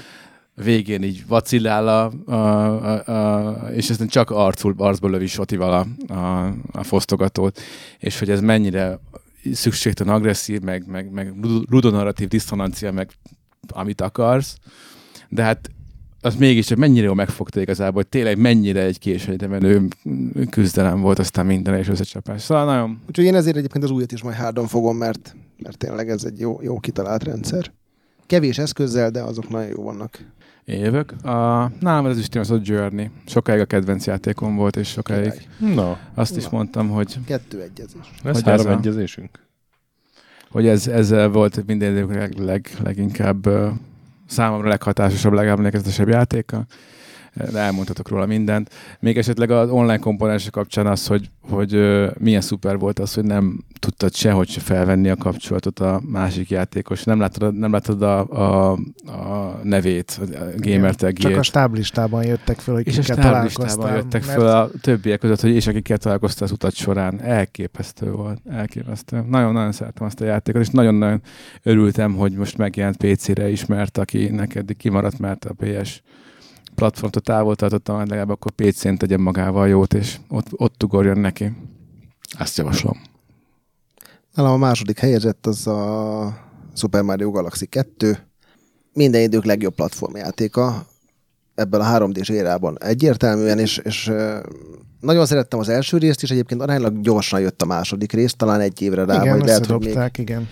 végén 0.63 1.03
így 1.03 1.27
vacillál 1.27 1.87
a, 1.87 2.31
a, 2.31 2.35
a, 2.35 3.05
a, 3.05 3.69
és 3.73 3.89
aztán 3.89 4.07
csak 4.07 4.29
arcul, 4.29 4.73
arcba 4.77 5.07
lövi 5.07 5.27
Sotival 5.27 5.73
a, 6.07 6.13
a, 6.13 6.53
a 6.71 6.83
fosztogatót, 6.83 7.59
és 7.99 8.19
hogy 8.19 8.29
ez 8.29 8.41
mennyire 8.41 8.99
szükségtelen 9.53 10.13
agresszív, 10.13 10.61
meg, 10.61 10.87
meg, 10.87 11.11
meg 11.11 11.33
ludonarratív 11.69 12.27
diszonancia, 12.27 12.91
meg 12.91 13.09
amit 13.67 14.01
akarsz, 14.01 14.57
de 15.29 15.43
hát 15.43 15.69
az 16.21 16.35
mégis 16.35 16.65
csak 16.65 16.77
mennyire 16.77 17.05
jól 17.05 17.15
megfogta 17.15 17.61
igazából, 17.61 18.01
hogy 18.01 18.07
tényleg 18.07 18.37
mennyire 18.37 18.81
egy 18.81 18.99
későre 18.99 19.47
menő 19.47 19.87
küzdelem 20.49 21.01
volt 21.01 21.19
aztán 21.19 21.45
minden 21.45 21.77
és 21.77 21.87
összecsapás. 21.87 22.41
Szóval 22.41 22.65
nagyon 22.65 23.01
Úgyhogy 23.07 23.25
én 23.25 23.35
ezért 23.35 23.57
egyébként 23.57 23.83
az 23.83 23.89
újat 23.89 24.11
is 24.11 24.21
majd 24.21 24.35
hárdon 24.35 24.67
fogom, 24.67 24.97
mert, 24.97 25.35
mert 25.63 25.77
tényleg 25.77 26.09
ez 26.09 26.23
egy 26.23 26.39
jó, 26.39 26.59
jó 26.61 26.79
kitalált 26.79 27.23
rendszer. 27.23 27.71
Kevés 28.25 28.57
eszközzel, 28.57 29.09
de 29.09 29.21
azok 29.21 29.49
nagyon 29.49 29.69
jó 29.69 29.83
vannak. 29.83 30.19
Évek. 30.65 31.11
A, 31.25 31.71
nálam 31.79 32.05
az 32.05 32.17
is 32.17 32.27
az 32.39 32.51
a 32.51 32.59
Journey. 32.63 33.09
Sokáig 33.25 33.59
a 33.61 33.65
kedvenc 33.65 34.05
játékom 34.05 34.55
volt, 34.55 34.75
és 34.75 34.87
sokáig 34.87 35.31
Király. 35.57 35.75
Na, 35.75 35.97
azt 36.13 36.37
is 36.37 36.43
Na. 36.43 36.49
mondtam, 36.51 36.89
hogy, 36.89 37.17
Kettő 37.25 37.61
egyezés. 37.61 38.11
lesz 38.23 38.33
Hogy 38.33 38.43
három 38.43 38.67
ez 38.67 38.73
a- 38.73 38.77
egyezésünk? 38.77 39.39
hogy 40.49 40.67
ez, 40.67 40.87
ez 40.87 41.09
volt 41.31 41.65
minden 41.65 41.93
leg, 42.07 42.37
leg, 42.37 42.69
leginkább 42.83 43.47
uh, 43.47 43.67
számomra 44.25 44.67
leghatásosabb, 44.67 45.33
legemlékezetesebb 45.33 46.07
játéka 46.07 46.65
de 47.33 47.59
elmondhatok 47.59 48.09
róla 48.09 48.25
mindent. 48.25 48.69
Még 48.99 49.17
esetleg 49.17 49.51
az 49.51 49.69
online 49.69 49.97
komponensek 49.97 50.51
kapcsán 50.51 50.87
az, 50.87 51.07
hogy, 51.07 51.29
hogy 51.49 51.99
milyen 52.19 52.41
szuper 52.41 52.77
volt 52.77 52.99
az, 52.99 53.13
hogy 53.13 53.23
nem 53.23 53.59
tudtad 53.79 54.15
sehogy 54.15 54.49
se 54.49 54.59
felvenni 54.59 55.09
a 55.09 55.15
kapcsolatot 55.15 55.79
a 55.79 56.01
másik 56.05 56.49
játékos. 56.49 57.03
Nem 57.03 57.19
látod, 57.19 57.57
nem 57.57 57.71
látod 57.71 58.01
a, 58.01 58.27
a, 58.27 58.71
a 59.05 59.59
nevét, 59.63 60.19
a 60.19 60.45
gamer 60.57 60.95
Csak 60.95 61.37
a 61.37 61.43
stáblistában 61.43 62.25
jöttek 62.25 62.59
föl, 62.59 62.75
hogy 62.75 62.87
És 62.87 62.97
a 62.97 63.01
stáblistában 63.01 63.95
jöttek 63.95 64.25
mert... 64.25 64.37
föl 64.37 64.47
a 64.47 64.69
többiek 64.81 65.19
között, 65.19 65.41
hogy 65.41 65.51
és 65.51 65.67
akikkel 65.67 65.97
találkoztál 65.97 66.47
az 66.47 66.51
utat 66.51 66.73
során. 66.73 67.21
Elképesztő 67.21 68.11
volt. 68.11 68.39
Elképesztő. 68.49 69.23
Nagyon-nagyon 69.29 69.71
szeretem 69.71 70.05
azt 70.05 70.21
a 70.21 70.25
játékot, 70.25 70.61
és 70.61 70.69
nagyon-nagyon 70.69 71.21
örültem, 71.63 72.13
hogy 72.13 72.31
most 72.31 72.57
megjelent 72.57 72.97
PC-re 72.97 73.49
is, 73.49 73.65
mert 73.65 73.97
aki 73.97 74.29
neked 74.29 74.69
kimaradt, 74.77 75.19
mert 75.19 75.45
a 75.45 75.53
PS 75.53 76.01
platformtól 76.75 77.21
távol 77.21 77.55
tartottam, 77.55 77.95
hogy 77.97 78.07
legalább 78.07 78.29
akkor 78.29 78.51
PC-n 78.51 78.93
tegyen 78.93 79.19
magával 79.19 79.67
jót, 79.67 79.93
és 79.93 80.17
ott, 80.29 80.47
ott 80.51 80.83
ugorjon 80.83 81.17
neki. 81.17 81.51
Ezt 82.37 82.57
javaslom. 82.57 83.01
Nálam 84.33 84.51
a 84.51 84.57
második 84.57 84.99
helyezett 84.99 85.45
az 85.45 85.67
a 85.67 86.37
Super 86.75 87.01
Mario 87.01 87.31
Galaxy 87.31 87.65
2. 87.65 88.17
Minden 88.93 89.21
idők 89.21 89.45
legjobb 89.45 89.75
platformjátéka 89.75 90.85
ebből 91.55 91.81
a 91.81 91.97
3D-s 91.97 92.29
érában 92.29 92.77
egyértelműen, 92.79 93.59
és, 93.59 93.77
és 93.77 94.11
nagyon 94.99 95.25
szerettem 95.25 95.59
az 95.59 95.69
első 95.69 95.97
részt, 95.97 96.23
és 96.23 96.29
egyébként 96.29 96.61
aránylag 96.61 97.01
gyorsan 97.01 97.39
jött 97.39 97.61
a 97.61 97.65
második 97.65 98.11
rész, 98.11 98.33
talán 98.33 98.59
egy 98.59 98.81
évre 98.81 99.05
rá, 99.05 99.21
igen, 99.21 99.37
vagy 99.37 99.47
lehet, 99.47 99.65
hogy 99.65 99.79
még... 99.79 99.97
igen. 100.17 100.49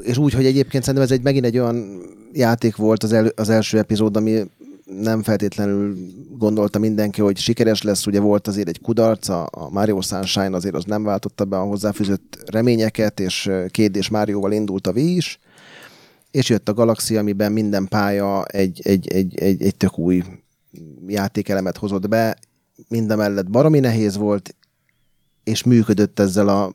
És 0.00 0.16
úgy, 0.16 0.32
hogy 0.32 0.46
egyébként 0.46 0.84
szerintem 0.84 1.02
ez 1.10 1.18
egy 1.18 1.22
megint 1.22 1.44
egy 1.44 1.58
olyan 1.58 2.02
játék 2.32 2.76
volt 2.76 3.02
az, 3.02 3.12
el, 3.12 3.26
az 3.26 3.48
első 3.48 3.78
epizód, 3.78 4.16
ami 4.16 4.42
nem 4.84 5.22
feltétlenül 5.22 5.96
gondolta 6.36 6.78
mindenki, 6.78 7.20
hogy 7.20 7.36
sikeres 7.36 7.82
lesz, 7.82 8.06
ugye 8.06 8.20
volt 8.20 8.46
azért 8.46 8.68
egy 8.68 8.80
kudarc, 8.80 9.28
a, 9.28 9.68
Mario 9.70 10.00
Sunshine 10.00 10.56
azért 10.56 10.74
az 10.74 10.84
nem 10.84 11.02
váltotta 11.02 11.44
be 11.44 11.58
a 11.58 11.64
hozzáfűzött 11.64 12.42
reményeket, 12.46 13.20
és 13.20 13.50
két 13.68 13.96
és 13.96 14.08
Márióval 14.08 14.52
indult 14.52 14.86
a 14.86 14.92
Wii 14.92 15.16
is, 15.16 15.38
és 16.30 16.48
jött 16.48 16.68
a 16.68 16.74
Galaxy, 16.74 17.16
amiben 17.16 17.52
minden 17.52 17.88
pálya 17.88 18.44
egy, 18.44 18.80
egy, 18.84 19.08
egy, 19.08 19.38
egy, 19.38 19.62
egy 19.62 19.76
tök 19.76 19.98
új 19.98 20.22
játékelemet 21.06 21.76
hozott 21.76 22.08
be, 22.08 22.38
mindemellett 22.88 23.50
baromi 23.50 23.78
nehéz 23.78 24.16
volt, 24.16 24.54
és 25.44 25.62
működött 25.62 26.18
ezzel 26.18 26.48
a 26.48 26.72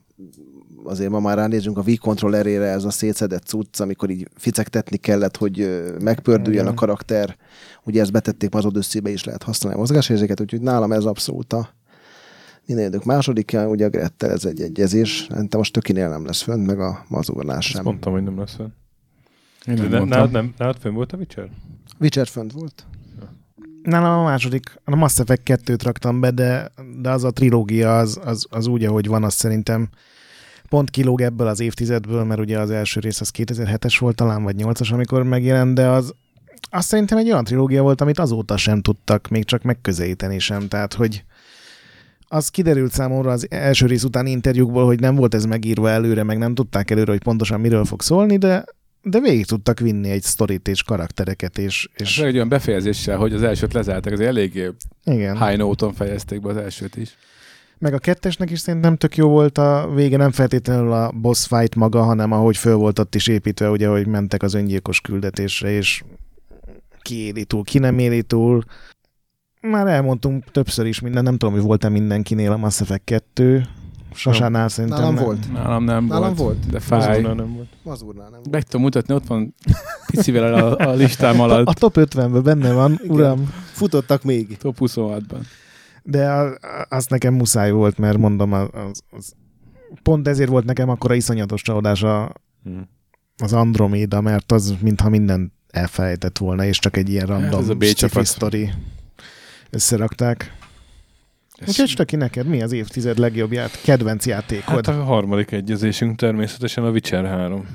azért 0.84 1.10
ma 1.10 1.20
már 1.20 1.36
ránézünk 1.36 1.78
a 1.78 1.82
V-kontrollerére 1.82 2.64
ez 2.64 2.84
a 2.84 2.90
szétszedett 2.90 3.44
cucc, 3.44 3.80
amikor 3.80 4.10
így 4.10 4.28
ficektetni 4.36 4.96
kellett, 4.96 5.36
hogy 5.36 5.84
megpördüljön 6.00 6.62
Igen. 6.62 6.72
a 6.72 6.78
karakter. 6.78 7.36
Ugye 7.84 8.00
ezt 8.00 8.12
betették 8.12 8.54
az 8.54 8.64
Odyssey-be 8.64 9.10
is 9.10 9.24
lehet 9.24 9.42
használni 9.42 9.76
a 9.76 9.80
mozgásérzéket, 9.80 10.40
úgyhogy 10.40 10.60
nálam 10.60 10.92
ez 10.92 11.04
abszolút 11.04 11.52
a 11.52 11.68
minden 12.66 12.86
idők 12.86 13.04
második, 13.04 13.56
ugye 13.66 13.84
a 13.86 13.88
Grettel 13.88 14.30
ez 14.30 14.44
egy 14.44 14.60
egyezés. 14.60 15.26
Szerintem 15.28 15.58
most 15.58 15.72
tökinél 15.72 16.08
nem 16.08 16.26
lesz 16.26 16.42
fönn, 16.42 16.60
meg 16.60 16.80
a 16.80 17.04
mazurnás 17.08 17.66
sem. 17.66 17.76
Ezt 17.76 17.84
mondtam, 17.84 18.12
hogy 18.12 18.22
nem 18.22 18.38
lesz 18.38 18.54
fönn. 18.54 18.68
Én 19.66 19.74
nem, 19.74 19.88
nem 19.88 20.04
nálad, 20.04 20.30
nem, 20.30 20.54
nálad 20.56 20.76
fönn 20.76 20.94
volt 20.94 21.12
a 21.12 21.16
Witcher? 21.16 21.48
Witcher 22.00 22.26
fönt 22.26 22.52
volt. 22.52 22.86
Nálam 23.82 24.18
a 24.18 24.22
második, 24.22 24.80
a 24.84 24.96
Mass 24.96 25.18
Effect 25.18 25.42
2-t 25.44 25.80
raktam 25.82 26.20
be, 26.20 26.30
de, 26.30 26.70
de 27.00 27.10
az 27.10 27.24
a 27.24 27.30
trilógia 27.30 27.98
az, 27.98 28.20
az, 28.24 28.46
az 28.50 28.66
úgy, 28.66 28.84
ahogy 28.84 29.06
van, 29.06 29.24
az 29.24 29.34
szerintem 29.34 29.88
pont 30.70 30.90
kilóg 30.90 31.20
ebből 31.20 31.46
az 31.46 31.60
évtizedből, 31.60 32.24
mert 32.24 32.40
ugye 32.40 32.58
az 32.58 32.70
első 32.70 33.00
rész 33.00 33.20
az 33.20 33.30
2007-es 33.38 33.96
volt 33.98 34.16
talán, 34.16 34.42
vagy 34.42 34.54
8-as, 34.58 34.92
amikor 34.92 35.22
megjelent, 35.22 35.74
de 35.74 35.88
az 35.88 36.14
azt 36.70 36.88
szerintem 36.88 37.18
egy 37.18 37.30
olyan 37.30 37.44
trilógia 37.44 37.82
volt, 37.82 38.00
amit 38.00 38.18
azóta 38.18 38.56
sem 38.56 38.80
tudtak 38.80 39.28
még 39.28 39.44
csak 39.44 39.62
megközelíteni 39.62 40.38
sem, 40.38 40.68
tehát 40.68 40.94
hogy 40.94 41.24
az 42.28 42.48
kiderült 42.48 42.92
számomra 42.92 43.30
az 43.30 43.46
első 43.50 43.86
rész 43.86 44.02
után 44.02 44.26
interjúkból, 44.26 44.84
hogy 44.84 45.00
nem 45.00 45.14
volt 45.14 45.34
ez 45.34 45.44
megírva 45.44 45.90
előre, 45.90 46.22
meg 46.22 46.38
nem 46.38 46.54
tudták 46.54 46.90
előre, 46.90 47.10
hogy 47.10 47.22
pontosan 47.22 47.60
miről 47.60 47.84
fog 47.84 48.02
szólni, 48.02 48.36
de 48.36 48.64
de 49.02 49.20
végig 49.20 49.46
tudtak 49.46 49.78
vinni 49.78 50.10
egy 50.10 50.22
sztorit 50.22 50.68
és 50.68 50.82
karaktereket, 50.82 51.58
és... 51.58 51.88
és... 51.96 52.18
Ez 52.18 52.24
egy 52.24 52.34
olyan 52.34 52.48
befejezéssel, 52.48 53.16
hogy 53.16 53.34
az 53.34 53.42
elsőt 53.42 53.72
lezártak, 53.72 54.12
az 54.12 54.20
eléggé 54.20 54.70
Igen. 55.04 55.46
high 55.46 55.58
note-on 55.58 55.92
fejezték 55.92 56.40
be 56.40 56.48
az 56.48 56.56
elsőt 56.56 56.96
is. 56.96 57.16
Meg 57.80 57.94
a 57.94 57.98
kettesnek 57.98 58.50
is 58.50 58.58
szerintem 58.60 58.96
tök 58.96 59.16
jó 59.16 59.28
volt 59.28 59.58
a 59.58 59.90
vége, 59.94 60.16
nem 60.16 60.30
feltétlenül 60.30 60.92
a 60.92 61.12
boss 61.14 61.46
fight 61.46 61.74
maga, 61.74 62.02
hanem 62.02 62.32
ahogy 62.32 62.56
föl 62.56 62.74
volt 62.76 62.98
ott 62.98 63.14
is 63.14 63.26
építve, 63.26 63.70
ugye, 63.70 63.88
hogy 63.88 64.06
mentek 64.06 64.42
az 64.42 64.54
öngyilkos 64.54 65.00
küldetésre, 65.00 65.70
és 65.70 66.02
ki 67.02 67.14
éli 67.16 67.44
túl, 67.44 67.64
ki 67.64 67.78
nem 67.78 67.98
éli 67.98 68.22
túl. 68.22 68.64
Már 69.60 69.86
elmondtunk 69.86 70.44
többször 70.50 70.86
is 70.86 71.00
minden, 71.00 71.22
nem 71.22 71.36
tudom, 71.36 71.54
hogy 71.54 71.62
volt-e 71.62 71.88
mindenkinél 71.88 72.52
a 72.52 72.56
Mass 72.56 72.80
Effect 72.80 73.04
2, 73.04 73.62
Sasánál 74.14 74.68
szerintem 74.68 74.98
Nálam 75.00 75.14
nem. 75.14 75.24
volt. 75.24 75.52
Nálam 75.52 75.84
nem 75.84 76.04
Nálam 76.04 76.34
volt. 76.34 76.36
volt. 76.36 76.70
De 76.70 76.80
fáj. 76.80 76.98
Mazurnál 77.08 77.34
nem 77.34 77.54
volt. 77.54 77.68
Mazurnál 77.82 78.28
nem 78.28 78.38
volt. 78.38 78.50
Meg 78.50 78.62
tudom 78.62 78.80
mutatni, 78.82 79.14
ott 79.14 79.26
van 79.26 79.54
picivel 80.06 80.54
a, 80.54 80.88
a 80.88 80.94
listám 80.94 81.40
alatt. 81.40 81.66
A 81.66 81.72
top 81.72 81.94
50-ben 81.98 82.42
benne 82.42 82.72
van, 82.72 82.92
Igen. 82.92 83.10
uram. 83.16 83.52
Futottak 83.72 84.22
még. 84.22 84.56
Top 84.56 84.76
26-ban. 84.80 85.40
De 86.02 86.30
a- 86.30 86.54
a- 86.60 86.86
az 86.88 87.06
nekem 87.06 87.34
muszáj 87.34 87.70
volt, 87.70 87.98
mert 87.98 88.18
mondom, 88.18 88.52
az, 88.52 88.68
az, 89.10 89.32
pont 90.02 90.28
ezért 90.28 90.50
volt 90.50 90.64
nekem 90.64 90.88
akkora 90.88 91.14
iszonyatos 91.14 91.62
csalódás 91.62 92.02
a, 92.02 92.32
Hmm. 92.64 92.88
az 93.36 93.52
Andromeda, 93.52 94.20
mert 94.20 94.52
az 94.52 94.74
mintha 94.80 95.08
minden 95.08 95.52
elfelejtett 95.70 96.38
volna, 96.38 96.64
és 96.64 96.78
csak 96.78 96.96
egy 96.96 97.08
ilyen 97.08 97.28
Hát 97.28 97.38
ez 97.38 97.52
a 97.52 97.56
random 97.56 97.80
sci-fi 97.80 97.94
csapat. 97.94 98.24
sztori 98.24 98.70
összerakták. 99.70 100.58
Úgyhogy 101.66 101.88
Stöki, 101.88 102.16
neked 102.16 102.46
mi 102.46 102.62
az 102.62 102.72
évtized 102.72 103.18
legjobb 103.18 103.52
ját, 103.52 103.80
kedvenc 103.82 104.26
játékod? 104.26 104.86
Hát 104.86 104.96
a 104.96 105.02
harmadik 105.04 105.50
egyezésünk 105.50 106.16
természetesen 106.16 106.84
a 106.84 106.90
Witcher 106.90 107.24
3. 107.24 107.66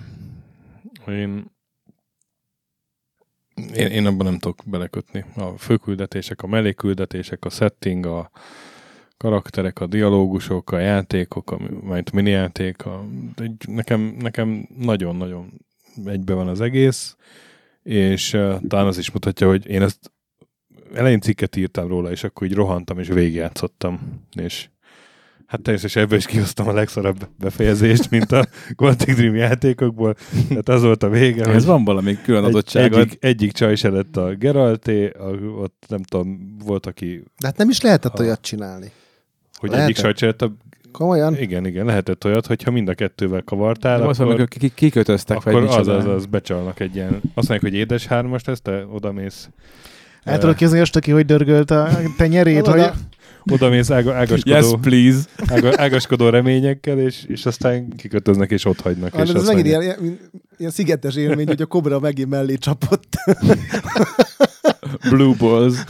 Én, 1.07 1.51
én, 3.75 3.87
én 3.87 4.05
abban 4.05 4.25
nem 4.25 4.39
tudok 4.39 4.61
belekötni. 4.65 5.25
A 5.35 5.57
főküldetések, 5.57 6.41
a 6.41 6.47
melléküldetések, 6.47 7.45
a 7.45 7.49
setting, 7.49 8.05
a 8.05 8.31
karakterek, 9.17 9.79
a 9.79 9.87
dialógusok, 9.87 10.71
a 10.71 10.79
játékok, 10.79 11.51
a, 11.51 11.59
majd 11.81 12.07
a 12.11 12.15
minijáték, 12.15 12.85
a, 12.85 13.05
nekem, 13.67 14.01
nekem 14.19 14.67
nagyon-nagyon 14.77 15.61
egybe 16.05 16.33
van 16.33 16.47
az 16.47 16.61
egész, 16.61 17.15
és 17.83 18.33
uh, 18.33 18.61
talán 18.67 18.85
az 18.85 18.97
is 18.97 19.11
mutatja, 19.11 19.47
hogy 19.47 19.67
én 19.67 19.81
ezt 19.81 20.11
elején 20.93 21.19
cikket 21.19 21.55
írtam 21.55 21.87
róla, 21.87 22.11
és 22.11 22.23
akkor 22.23 22.47
így 22.47 22.53
rohantam, 22.53 22.99
és 22.99 23.07
végigjátszottam, 23.07 23.99
és 24.33 24.69
hát 25.47 25.61
természetesen 25.61 26.03
ebből 26.03 26.17
is 26.17 26.25
kihoztam 26.25 26.67
a 26.67 26.73
legszarabb 26.73 27.27
befejezést, 27.39 28.09
mint 28.09 28.31
a 28.31 28.45
Quantic 28.75 29.15
Dream 29.15 29.35
játékokból, 29.35 30.15
tehát 30.47 30.69
az 30.69 30.81
volt 30.81 31.03
a 31.03 31.09
vége, 31.09 31.45
Ez 31.45 31.65
van 31.65 31.83
valami 31.83 32.17
külön 32.23 32.43
egy, 32.43 32.49
adottságod. 32.49 32.99
egyik, 32.99 33.17
egyik 33.23 33.51
csaj 33.51 33.75
se 33.75 33.89
lett 33.89 34.17
a 34.17 34.35
Geralté, 34.35 35.09
a, 35.09 35.23
ott 35.61 35.85
nem 35.87 36.01
tudom, 36.03 36.55
volt, 36.65 36.85
aki, 36.85 37.23
De 37.39 37.47
hát 37.47 37.57
nem 37.57 37.69
is 37.69 37.81
lehetett 37.81 38.17
Ha. 38.17 38.23
olyat 38.23 38.41
csinálni. 38.41 38.91
hogy 39.57 39.69
Lehetett? 39.69 39.89
egyik 39.89 40.01
csaj 40.03 40.13
se 40.15 40.25
lett 40.25 40.41
a, 40.41 40.53
Komolyan? 40.91 41.37
igen, 41.37 41.65
igen, 41.65 41.85
lehetett 41.85 42.25
olyat, 42.25 42.45
hogyha 42.45 42.71
mind 42.71 42.87
a 42.87 42.93
kettővel 42.93 43.41
kavartál, 43.41 43.97
valami, 43.97 44.13
akkor, 44.13 44.25
amikor 44.25 44.47
ki- 44.47 44.71
kikötöztek, 44.73 45.41
vagy 45.43 45.53
akkor 45.55 45.67
az, 45.67 45.75
micsoda. 45.75 45.97
az, 45.97 46.05
az 46.05 46.25
becsalnak 46.25 46.79
egy 46.79 46.95
ilyen, 46.95 47.13
azt 47.13 47.21
mondják, 47.35 47.61
hogy 47.61 47.73
édes 47.73 48.05
hármas 48.05 48.43
lesz, 48.43 48.61
te 48.61 48.85
odamész, 48.85 49.49
El 50.23 50.39
tudod 50.39 50.55
képzelni, 50.55 50.85
hogy 50.93 51.09
hogy 51.09 51.25
dörgölt 51.25 51.71
a 51.71 51.89
tenyerét, 52.17 52.67
Oda- 52.67 52.71
hogy 52.71 52.91
odamész 53.51 53.89
ága, 53.89 54.13
ágaskodó, 54.13 54.55
Yes, 54.55 54.65
please. 54.81 55.19
ága, 55.47 55.71
ágaskodó 55.75 56.29
reményekkel, 56.29 56.99
és, 56.99 57.23
és 57.27 57.45
aztán 57.45 57.89
kikötöznek 57.97 58.51
és 58.51 58.65
ott 58.65 58.81
hagynak. 58.81 59.13
Ah, 59.13 59.21
és 59.27 59.33
ez 59.33 59.45
megint 59.47 59.65
ilyen, 59.65 59.81
ilyen, 59.81 60.19
ilyen 60.57 60.71
szigetes 60.71 61.15
élmény, 61.15 61.47
hogy 61.47 61.61
a 61.61 61.65
kobra 61.65 61.99
megint 61.99 62.29
mellé 62.29 62.55
csapott. 62.55 63.07
Blue 65.09 65.35
balls. 65.37 65.83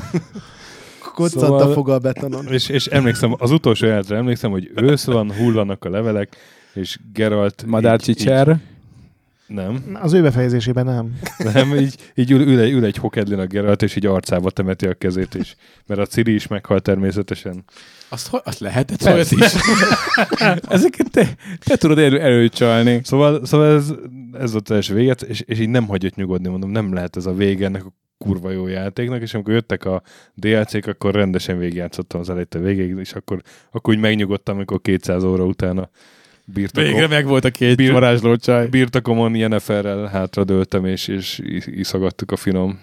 Koccant 1.14 1.45
Szóval- 1.45 1.69
a 1.69 1.73
foga 1.73 1.94
a 1.94 1.99
betonon. 1.99 2.48
És, 2.48 2.69
és 2.69 2.86
emlékszem, 2.86 3.36
az 3.38 3.52
utolsó 3.52 3.86
jelentre 3.86 4.15
emlékszem, 4.18 4.52
hogy 4.52 4.72
ősz 4.76 5.06
van, 5.06 5.34
hullanak 5.34 5.86
a 5.86 5.90
levelek, 5.90 6.36
és 6.73 6.98
Geralt... 7.14 7.64
Madárcsicser. 7.68 8.48
Így, 8.48 8.53
így, 8.53 8.60
nem, 9.48 9.98
az 10.02 10.14
ő 10.14 10.22
befejezésében 10.22 10.86
nem. 10.86 11.20
nem, 11.54 11.76
így, 11.76 11.96
így 12.16 12.32
ül, 12.32 12.42
ül, 12.42 12.60
egy, 12.60 12.72
ül 12.72 12.86
egy 12.86 12.98
hokedlin 12.98 13.40
a 13.40 13.46
Geralt, 13.46 13.82
és 13.82 13.96
így 13.96 14.06
arcába 14.06 14.50
temeti 14.50 14.88
a 14.88 14.94
kezét 14.94 15.34
is. 15.34 15.56
Mert 15.86 16.00
a 16.00 16.06
Ciri 16.06 16.34
is 16.34 16.48
meghalt 16.48 16.84
természetesen. 16.84 17.64
Azt, 18.10 18.34
azt 18.44 18.60
lehetett 18.60 19.06
olyat 19.06 19.32
is. 19.32 19.40
Ezeket 20.68 21.12
te, 21.12 21.36
te 21.60 21.76
tudod 21.76 22.00
elő, 22.00 22.20
előcsalni. 22.20 23.02
Szóval, 23.04 23.46
szóval 23.46 23.76
ez, 23.76 23.94
ez 24.40 24.52
volt 24.52 24.70
az 24.70 24.76
első 24.76 24.94
véget, 24.94 25.22
és, 25.22 25.42
és 25.42 25.60
így 25.60 25.70
nem 25.70 25.88
hagyott 25.88 26.16
nyugodni, 26.16 26.50
mondom, 26.50 26.72
nem 26.72 26.94
lehet 26.94 27.16
ez 27.16 27.26
a 27.26 27.34
vége 27.34 27.66
ennek 27.66 27.86
a 27.86 27.94
kurva 28.18 28.52
jó 28.52 28.68
játéknak, 28.68 29.22
és 29.22 29.34
amikor 29.34 29.54
jöttek 29.54 29.86
a 29.86 30.02
DLC-k, 30.34 30.88
akkor 30.88 31.14
rendesen 31.14 31.58
végigjátszottam 31.58 32.20
az 32.20 32.30
elejétől 32.30 32.64
végéig, 32.64 32.98
és 32.98 33.14
akkor, 33.14 33.42
akkor 33.72 33.94
úgy 33.94 34.00
megnyugodtam, 34.00 34.56
amikor 34.56 34.82
200 34.82 35.24
óra 35.24 35.46
utána 35.46 35.90
birtokom, 36.46 36.90
Végre 36.92 37.08
meg 37.08 37.26
volt 37.26 37.46
a 37.46 37.50
két 37.52 37.76
Bir- 37.78 37.92
varázsló 37.92 38.36
csaj. 38.36 38.68
birtokomon 38.68 39.36
Jenniferrel 39.36 40.06
hátradőltem, 40.06 40.86
és, 40.86 41.08
és 41.08 41.40
is- 41.40 41.68
iszogattuk 41.68 42.32
a 42.32 42.36
finom 42.36 42.80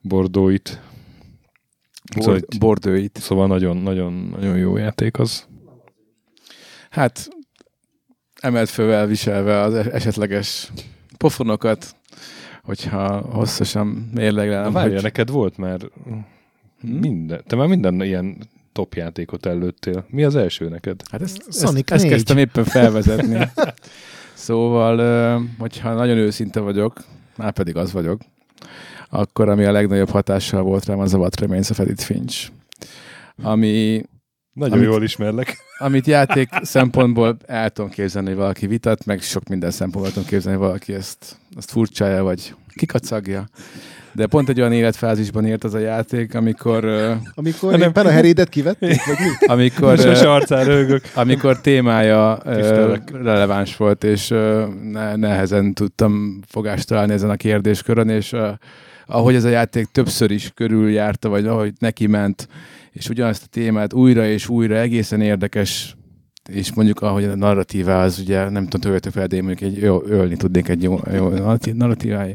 bordóit. 0.00 0.80
Szóval, 2.14 2.32
Bord, 2.32 2.58
bordőit. 2.58 3.18
szóval 3.20 3.46
nagyon, 3.46 3.76
nagyon, 3.76 4.12
nagyon 4.12 4.56
jó 4.58 4.76
játék 4.76 5.18
az. 5.18 5.46
Hát 6.90 7.28
emelt 8.40 8.68
fővel 8.68 9.06
viselve 9.06 9.60
az 9.60 9.74
es- 9.74 9.86
esetleges 9.86 10.72
pofonokat, 11.16 11.96
hogyha 12.62 13.18
hosszasan 13.20 13.86
mérlegelem, 14.14 14.72
várja, 14.72 14.92
hogy... 14.94 15.02
neked 15.02 15.30
volt 15.30 15.56
már 15.56 15.80
Hm? 16.04 16.88
minden, 16.88 17.42
te 17.46 17.56
már 17.56 17.66
minden 17.68 18.02
ilyen 18.02 18.36
top 18.72 18.94
játékot 18.94 19.46
előttél. 19.46 20.04
Mi 20.08 20.24
az 20.24 20.36
első 20.36 20.68
neked? 20.68 21.00
Hát 21.10 21.22
ezt, 21.22 21.44
ezt, 21.48 21.60
Sonic 21.66 21.90
ezt 21.90 22.02
4. 22.02 22.12
kezdtem 22.12 22.38
éppen 22.38 22.64
felvezetni. 22.64 23.48
szóval, 24.34 24.96
hogyha 25.58 25.94
nagyon 25.94 26.16
őszinte 26.16 26.60
vagyok, 26.60 27.04
már 27.36 27.52
pedig 27.52 27.76
az 27.76 27.92
vagyok, 27.92 28.20
akkor 29.08 29.48
ami 29.48 29.64
a 29.64 29.72
legnagyobb 29.72 30.10
hatással 30.10 30.62
volt 30.62 30.84
rám, 30.84 30.98
az 30.98 31.14
a 31.14 31.18
What 31.18 31.40
Remains 31.40 31.70
of 31.70 31.78
Edith 31.78 32.02
Finch. 32.02 32.50
Ami, 33.42 34.02
Nagyon 34.52 34.78
Amit- 34.78 34.88
jól 34.90 35.02
ismerlek. 35.02 35.56
amit 35.78 36.06
játék 36.06 36.48
szempontból 36.62 37.36
el 37.46 37.70
tudom 37.70 37.90
képzelni, 37.90 38.28
hogy 38.28 38.36
valaki 38.36 38.66
vitat, 38.66 39.04
meg 39.04 39.20
sok 39.20 39.48
minden 39.48 39.70
szempontból 39.70 40.12
tudom 40.12 40.28
képzelni, 40.28 40.58
hogy 40.58 40.66
valaki 40.66 40.94
ezt, 40.94 41.36
ezt 41.56 41.70
furcsája, 41.70 42.22
vagy 42.22 42.54
kikacagja. 42.74 43.48
De 44.14 44.26
pont 44.26 44.48
egy 44.48 44.60
olyan 44.60 44.72
életfázisban 44.72 45.44
ért 45.44 45.64
az 45.64 45.74
a 45.74 45.78
játék, 45.78 46.34
amikor, 46.34 46.84
Amikor 47.34 47.70
Nem. 47.70 47.88
éppen 47.88 48.06
a 48.06 48.10
herédet 48.10 48.48
kivették, 48.48 49.04
vagy 49.04 49.16
mit? 49.18 49.48
amikor, 49.54 49.96
Most 50.06 50.22
arcán 50.22 51.00
amikor 51.14 51.60
témája 51.60 52.38
Tisztelek. 52.44 53.10
releváns 53.22 53.76
volt, 53.76 54.04
és 54.04 54.34
nehezen 55.14 55.74
tudtam 55.74 56.40
fogást 56.48 56.88
találni 56.88 57.12
ezen 57.12 57.30
a 57.30 57.36
kérdéskörön, 57.36 58.08
és 58.08 58.36
ahogy 59.06 59.34
ez 59.34 59.44
a 59.44 59.48
játék 59.48 59.86
többször 59.86 60.30
is 60.30 60.50
körüljárta, 60.54 61.28
vagy 61.28 61.46
ahogy 61.46 61.72
neki 61.78 62.06
ment, 62.06 62.48
és 62.90 63.08
ugyanazt 63.08 63.42
a 63.42 63.48
témát 63.50 63.92
újra 63.92 64.26
és 64.26 64.48
újra 64.48 64.76
egészen 64.76 65.20
érdekes, 65.20 65.96
és 66.50 66.74
mondjuk 66.74 67.00
ahogy 67.00 67.24
a 67.24 67.36
narratíva 67.36 68.02
az 68.02 68.18
ugye, 68.18 68.48
nem 68.48 68.66
tudom, 68.68 68.90
töltök 68.90 69.12
fel, 69.12 69.26
de 69.26 69.36
én 69.36 69.44
mondjuk 69.44 69.70
egy, 69.72 69.82
jó, 69.82 70.02
ölni 70.06 70.36
tudnék 70.36 70.68
egy 70.68 70.82
jó, 70.82 71.00
jó 71.14 71.32
narratívája. 71.72 72.34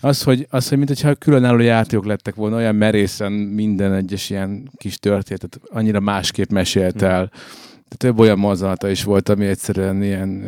Az, 0.00 0.22
hogy, 0.22 0.46
az, 0.50 0.68
hogy 0.68 0.76
mint 0.76 0.88
hogyha 0.88 1.14
különálló 1.14 1.58
játékok 1.58 2.04
lettek 2.06 2.34
volna, 2.34 2.56
olyan 2.56 2.74
merészen 2.74 3.32
minden 3.32 3.92
egyes 3.92 4.30
ilyen 4.30 4.70
kis 4.76 4.98
történetet 4.98 5.60
annyira 5.72 6.00
másképp 6.00 6.50
mesélt 6.50 7.02
el. 7.02 7.30
De 7.88 7.96
több 7.96 8.18
olyan 8.18 8.38
mozzanata 8.38 8.88
is 8.90 9.04
volt, 9.04 9.28
ami 9.28 9.46
egyszerűen 9.46 10.02
ilyen... 10.02 10.44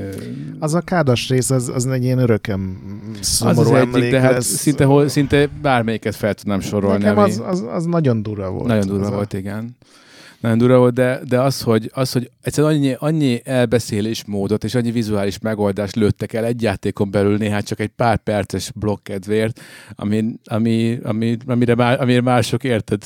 Az 0.58 0.74
a 0.74 0.80
kádas 0.80 1.28
rész, 1.28 1.50
az, 1.50 1.68
az 1.68 1.86
egy 1.86 2.02
ilyen 2.04 2.18
örökem 2.18 2.78
Az 3.20 3.26
szomorú 3.26 3.60
az 3.60 3.70
egyik, 3.70 3.94
emlék 3.94 4.10
de 4.10 4.20
hát 4.20 4.32
lesz. 4.32 4.46
szinte, 4.46 4.84
hol, 4.84 5.08
szinte 5.08 5.48
bármelyiket 5.62 6.14
fel 6.16 6.34
tudnám 6.34 6.60
sorolni. 6.60 7.02
Nekem 7.02 7.18
ami- 7.18 7.30
az, 7.30 7.42
az, 7.46 7.64
az, 7.72 7.84
nagyon 7.84 8.22
durva 8.22 8.50
volt. 8.50 8.66
Nagyon 8.66 8.86
durva 8.86 9.04
Az 9.06 9.10
a- 9.12 9.14
volt, 9.14 9.32
igen. 9.32 9.76
Nagyon 10.40 10.58
durva 10.58 10.78
volt, 10.78 10.94
de, 10.94 11.20
de 11.28 11.40
az, 11.40 11.60
hogy, 11.60 11.90
az, 11.94 12.12
hogy 12.12 12.30
egyszerűen 12.42 12.72
annyi, 12.72 12.94
annyi 12.98 13.40
elbeszélésmódot 13.44 14.64
és 14.64 14.74
annyi 14.74 14.90
vizuális 14.90 15.38
megoldást 15.38 15.94
lőttek 15.94 16.32
el 16.32 16.44
egy 16.44 16.62
játékon 16.62 17.10
belül 17.10 17.36
néha 17.36 17.62
csak 17.62 17.80
egy 17.80 17.90
pár 17.96 18.16
perces 18.16 18.70
blokkedvéért, 18.74 19.60
ami, 19.94 20.34
ami, 20.44 20.98
ami, 21.02 21.36
amire, 21.46 21.74
már, 21.74 22.00
amire 22.00 22.20
mások 22.20 22.64
érted, 22.64 23.02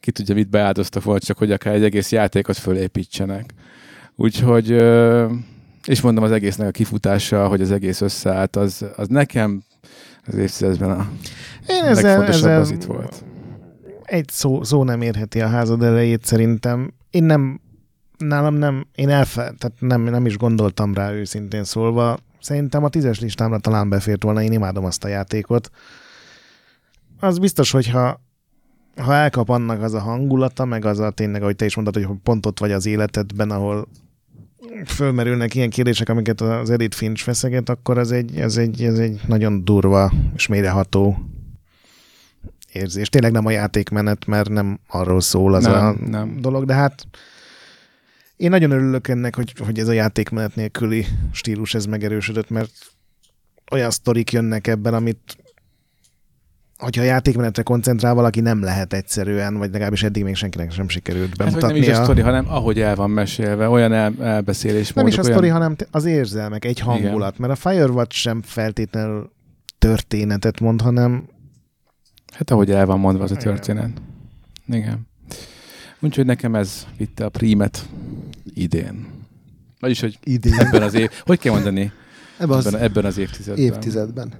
ki 0.00 0.10
tudja, 0.10 0.34
mit 0.34 0.50
beáldoztak 0.50 1.02
volna, 1.02 1.20
csak 1.20 1.38
hogy 1.38 1.52
akár 1.52 1.74
egy 1.74 1.84
egész 1.84 2.12
játékot 2.12 2.56
fölépítsenek. 2.56 3.54
Úgyhogy, 4.16 4.70
és 5.86 6.00
mondom 6.00 6.24
az 6.24 6.32
egésznek 6.32 6.68
a 6.68 6.70
kifutása, 6.70 7.48
hogy 7.48 7.60
az 7.60 7.70
egész 7.70 8.00
összeállt, 8.00 8.56
az, 8.56 8.84
az 8.96 9.08
nekem 9.08 9.62
az 10.26 10.34
évtizedben 10.34 10.90
a 10.90 11.10
Én 11.68 11.84
ezzel, 11.84 12.02
legfontosabb 12.02 12.44
ezzel 12.44 12.60
az 12.60 12.70
itt 12.70 12.84
volt. 12.84 13.24
Egy 14.04 14.28
szó, 14.28 14.62
szó 14.62 14.84
nem 14.84 15.02
érheti 15.02 15.40
a 15.40 15.48
házad 15.48 15.82
elejét 15.82 16.24
szerintem. 16.24 16.92
Én 17.10 17.24
nem, 17.24 17.60
nálam 18.18 18.54
nem, 18.54 18.86
én 18.94 19.08
elfe, 19.08 19.40
tehát 19.40 19.74
nem, 19.78 20.02
nem 20.02 20.26
is 20.26 20.36
gondoltam 20.36 20.94
rá 20.94 21.12
őszintén 21.12 21.64
szólva. 21.64 22.16
Szerintem 22.40 22.84
a 22.84 22.88
tízes 22.88 23.20
listámra 23.20 23.58
talán 23.58 23.88
befért 23.88 24.22
volna, 24.22 24.42
én 24.42 24.52
imádom 24.52 24.84
azt 24.84 25.04
a 25.04 25.08
játékot. 25.08 25.70
Az 27.20 27.38
biztos, 27.38 27.70
hogyha 27.70 28.20
ha 28.96 29.14
elkap 29.14 29.48
annak 29.48 29.82
az 29.82 29.94
a 29.94 30.00
hangulata, 30.00 30.64
meg 30.64 30.84
az 30.84 30.98
a 30.98 31.10
tényleg, 31.10 31.42
ahogy 31.42 31.56
te 31.56 31.64
is 31.64 31.74
mondtad, 31.74 32.04
hogy 32.04 32.16
pont 32.22 32.46
ott 32.46 32.58
vagy 32.58 32.72
az 32.72 32.86
életedben, 32.86 33.50
ahol 33.50 33.88
fölmerülnek 34.86 35.54
ilyen 35.54 35.70
kérdések, 35.70 36.08
amiket 36.08 36.40
az 36.40 36.70
Edith 36.70 36.96
Finch 36.96 37.22
feszeget, 37.22 37.68
akkor 37.68 37.98
ez 37.98 38.10
egy, 38.10 38.36
ez 38.36 38.56
egy, 38.56 38.82
ez 38.82 38.98
egy 38.98 39.20
nagyon 39.26 39.64
durva 39.64 40.12
és 40.34 40.46
mélyreható 40.46 41.16
érzés. 42.74 43.08
Tényleg 43.08 43.32
nem 43.32 43.46
a 43.46 43.50
játékmenet, 43.50 44.26
mert 44.26 44.48
nem 44.48 44.78
arról 44.88 45.20
szól 45.20 45.54
az 45.54 45.64
Nem, 45.64 45.72
a 45.72 46.06
nem. 46.06 46.40
dolog, 46.40 46.64
de 46.64 46.74
hát 46.74 47.06
én 48.36 48.50
nagyon 48.50 48.70
örülök 48.70 49.08
ennek, 49.08 49.34
hogy, 49.36 49.52
hogy 49.58 49.78
ez 49.78 49.88
a 49.88 49.92
játékmenet 49.92 50.54
nélküli 50.54 51.06
stílus 51.32 51.74
ez 51.74 51.86
megerősödött, 51.86 52.50
mert 52.50 52.70
olyan 53.70 53.90
sztorik 53.90 54.32
jönnek 54.32 54.66
ebben, 54.66 54.94
amit 54.94 55.36
hogyha 56.78 57.02
a 57.02 57.04
játékmenetre 57.04 57.62
koncentrál 57.62 58.14
valaki, 58.14 58.40
nem 58.40 58.62
lehet 58.62 58.92
egyszerűen, 58.92 59.56
vagy 59.56 59.72
legalábbis 59.72 60.02
eddig 60.02 60.22
még 60.22 60.34
senkinek 60.34 60.72
sem 60.72 60.88
sikerült 60.88 61.42
Hát, 61.42 61.52
hogy 61.52 61.62
nem 61.62 61.76
is 61.76 61.88
a 61.88 62.02
sztori, 62.02 62.20
hanem 62.20 62.48
ahogy 62.48 62.80
el 62.80 62.94
van 62.94 63.10
mesélve, 63.10 63.68
olyan 63.68 63.92
el, 63.92 64.14
elbeszélés 64.20 64.92
nem 64.92 65.06
is 65.06 65.18
a 65.18 65.20
olyan... 65.20 65.32
sztori, 65.32 65.48
hanem 65.48 65.76
te- 65.76 65.86
az 65.90 66.04
érzelmek, 66.04 66.64
egy 66.64 66.80
hangulat, 66.80 67.38
mert 67.38 67.52
a 67.52 67.56
Firewatch 67.56 68.16
sem 68.16 68.42
feltétlenül 68.42 69.32
történetet 69.78 70.60
mond, 70.60 70.80
hanem 70.80 71.28
Hát 72.34 72.50
ahogy 72.50 72.70
el 72.70 72.86
van 72.86 73.00
mondva 73.00 73.24
az 73.24 73.30
a 73.30 73.34
Igen. 73.40 73.44
történet. 73.54 73.90
Igen. 74.66 75.06
Úgyhogy 76.00 76.26
nekem 76.26 76.54
ez 76.54 76.86
vitte 76.96 77.24
a 77.24 77.28
prímet 77.28 77.88
idén. 78.54 79.06
Vagyis, 79.80 80.00
hogy 80.00 80.18
Idén. 80.24 80.58
ebben 80.58 80.82
az 80.82 80.94
év... 80.94 81.10
Hogy 81.24 81.38
kell 81.38 81.52
mondani? 81.52 81.92
Ebben 82.38 82.56
az 82.56 82.66
Ebben, 82.66 82.80
ebben 82.80 83.04
az 83.04 83.18
évtizedben. 83.18 83.64
évtizedben. 83.64 84.32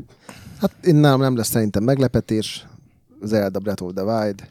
Hát 0.61 0.75
én 0.83 0.95
nálam 0.95 1.21
nem 1.21 1.37
lesz 1.37 1.49
szerintem 1.49 1.83
meglepetés. 1.83 2.67
Zelda 3.23 3.59
Breath 3.59 3.83
of 3.83 3.93
the 3.95 4.05
Wild. 4.05 4.49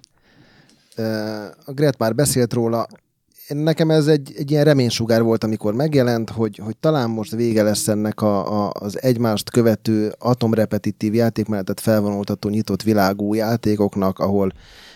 A 1.65 1.71
Gret 1.71 1.97
már 1.97 2.15
beszélt 2.15 2.53
róla. 2.53 2.87
Nekem 3.47 3.91
ez 3.91 4.07
egy, 4.07 4.33
egy 4.37 4.51
ilyen 4.51 4.63
reménysugár 4.63 5.23
volt, 5.23 5.43
amikor 5.43 5.73
megjelent, 5.73 6.29
hogy, 6.29 6.57
hogy 6.57 6.77
talán 6.77 7.09
most 7.09 7.35
vége 7.35 7.63
lesz 7.63 7.87
ennek 7.87 8.21
a, 8.21 8.65
a, 8.65 8.71
az 8.79 9.01
egymást 9.01 9.49
követő 9.49 10.13
atomrepetitív 10.19 11.13
játékmenetet 11.13 11.79
felvonultató 11.79 12.49
nyitott 12.49 12.83
világú 12.83 13.33
játékoknak, 13.33 14.19
ahol 14.19 14.53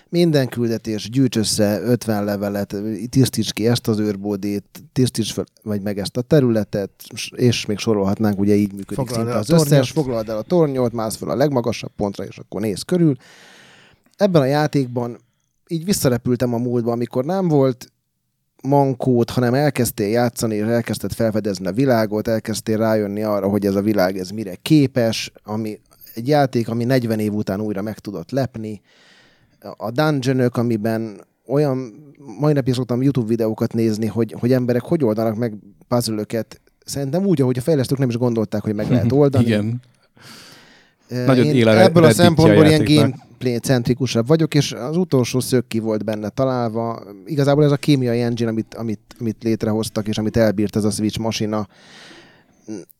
minden 0.09 0.47
küldetés 0.47 1.09
gyűjts 1.09 1.37
össze 1.37 1.81
50 1.81 2.23
levelet, 2.23 2.75
tisztíts 3.09 3.51
ki 3.51 3.67
ezt 3.67 3.87
az 3.87 3.99
őrbódét, 3.99 4.83
tisztíts 4.93 5.33
fel, 5.33 5.45
vagy 5.63 5.81
meg 5.81 5.99
ezt 5.99 6.17
a 6.17 6.21
területet, 6.21 6.91
és 7.35 7.65
még 7.65 7.77
sorolhatnánk, 7.77 8.39
ugye 8.39 8.55
így 8.55 8.73
működik 8.73 9.07
Foglald 9.07 9.25
szinte 9.25 9.37
az 9.37 9.49
összes, 9.49 9.91
foglald 9.91 10.29
el 10.29 10.37
a 10.37 10.41
tornyot, 10.41 10.93
mász 10.93 11.15
fel 11.15 11.29
a 11.29 11.35
legmagasabb 11.35 11.91
pontra, 11.95 12.23
és 12.23 12.37
akkor 12.37 12.61
néz 12.61 12.81
körül. 12.81 13.15
Ebben 14.17 14.41
a 14.41 14.45
játékban 14.45 15.17
így 15.67 15.85
visszarepültem 15.85 16.53
a 16.53 16.57
múltba, 16.57 16.91
amikor 16.91 17.25
nem 17.25 17.47
volt 17.47 17.91
mankót, 18.63 19.29
hanem 19.29 19.53
elkezdtél 19.53 20.07
játszani, 20.07 20.55
és 20.55 20.65
elkezdted 20.65 21.13
felfedezni 21.13 21.67
a 21.67 21.71
világot, 21.71 22.27
elkezdtél 22.27 22.77
rájönni 22.77 23.23
arra, 23.23 23.47
hogy 23.49 23.65
ez 23.65 23.75
a 23.75 23.81
világ 23.81 24.17
ez 24.17 24.29
mire 24.29 24.55
képes, 24.55 25.31
ami 25.43 25.79
egy 26.13 26.27
játék, 26.27 26.69
ami 26.69 26.83
40 26.83 27.19
év 27.19 27.33
után 27.33 27.61
újra 27.61 27.81
meg 27.81 27.99
tudott 27.99 28.31
lepni, 28.31 28.81
a 29.77 29.91
dungeonök, 29.91 30.57
amiben 30.57 31.21
olyan, 31.47 31.93
mai 32.39 32.53
napig 32.53 32.73
szoktam 32.73 33.01
YouTube 33.01 33.27
videókat 33.27 33.73
nézni, 33.73 34.05
hogy, 34.05 34.35
hogy 34.39 34.53
emberek 34.53 34.81
hogy 34.81 35.03
oldanak 35.03 35.35
meg 35.35 35.53
puzzle 35.87 36.25
Szerintem 36.85 37.25
úgy, 37.25 37.41
ahogy 37.41 37.57
a 37.57 37.61
fejlesztők 37.61 37.97
nem 37.97 38.09
is 38.09 38.17
gondolták, 38.17 38.63
hogy 38.63 38.75
meg 38.75 38.89
lehet 38.89 39.11
oldani. 39.21 39.45
Igen. 39.45 39.81
Nagyon 41.07 41.45
Én 41.45 41.55
él 41.55 41.67
a 41.67 41.81
ebből 41.81 42.03
a 42.03 42.05
redditje 42.05 42.23
a 42.23 42.27
szempontból 42.27 42.65
ilyen 42.65 42.79
játéknak. 42.79 43.09
gameplay 43.09 43.57
centrikusabb 43.57 44.27
vagyok, 44.27 44.53
és 44.53 44.71
az 44.71 44.97
utolsó 44.97 45.39
szög 45.39 45.67
ki 45.67 45.79
volt 45.79 46.03
benne 46.03 46.29
találva. 46.29 47.03
Igazából 47.25 47.63
ez 47.63 47.71
a 47.71 47.75
kémiai 47.75 48.21
engine, 48.21 48.49
amit, 48.49 48.73
amit, 48.73 49.15
amit 49.19 49.43
létrehoztak, 49.43 50.07
és 50.07 50.17
amit 50.17 50.37
elbírt 50.37 50.75
ez 50.75 50.83
a 50.83 50.89
Switch 50.89 51.19
masina. 51.19 51.67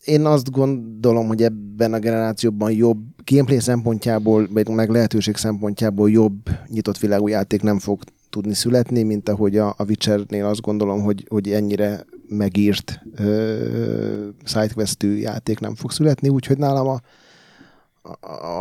Én 0.03 0.25
azt 0.25 0.51
gondolom, 0.51 1.27
hogy 1.27 1.43
ebben 1.43 1.93
a 1.93 1.99
generációban 1.99 2.71
jobb, 2.71 2.99
gameplay 3.25 3.59
szempontjából, 3.59 4.47
meg 4.53 4.69
meg 4.69 4.89
lehetőség 4.89 5.35
szempontjából 5.35 6.09
jobb 6.09 6.49
nyitott 6.67 6.97
világú 6.97 7.27
játék 7.27 7.61
nem 7.61 7.79
fog 7.79 8.03
tudni 8.29 8.53
születni, 8.53 9.03
mint 9.03 9.29
ahogy 9.29 9.57
a, 9.57 9.67
a 9.77 9.85
Witchernél 9.87 10.45
azt 10.45 10.61
gondolom, 10.61 11.01
hogy, 11.01 11.25
hogy 11.29 11.51
ennyire 11.51 12.05
megírt 12.27 13.01
ö, 13.15 14.27
sidequestű 14.43 15.15
játék 15.15 15.59
nem 15.59 15.75
fog 15.75 15.91
születni, 15.91 16.29
úgyhogy 16.29 16.57
nálam 16.57 16.87
a, 16.87 16.99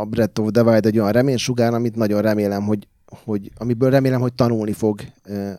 a 0.01 0.05
Breath 0.05 0.41
of 0.41 0.51
the 0.53 0.63
Wild 0.63 0.87
egy 0.87 0.99
olyan 0.99 1.13
reménysugár, 1.13 1.75
amit 1.75 1.97
nagyon 1.97 2.23
remélem, 2.23 2.63
hogy, 2.63 2.89
hogy 3.25 3.51
amiből 3.59 3.91
remélem, 3.91 4.21
hogy 4.21 4.33
tanulni 4.33 4.73
fog 4.73 5.01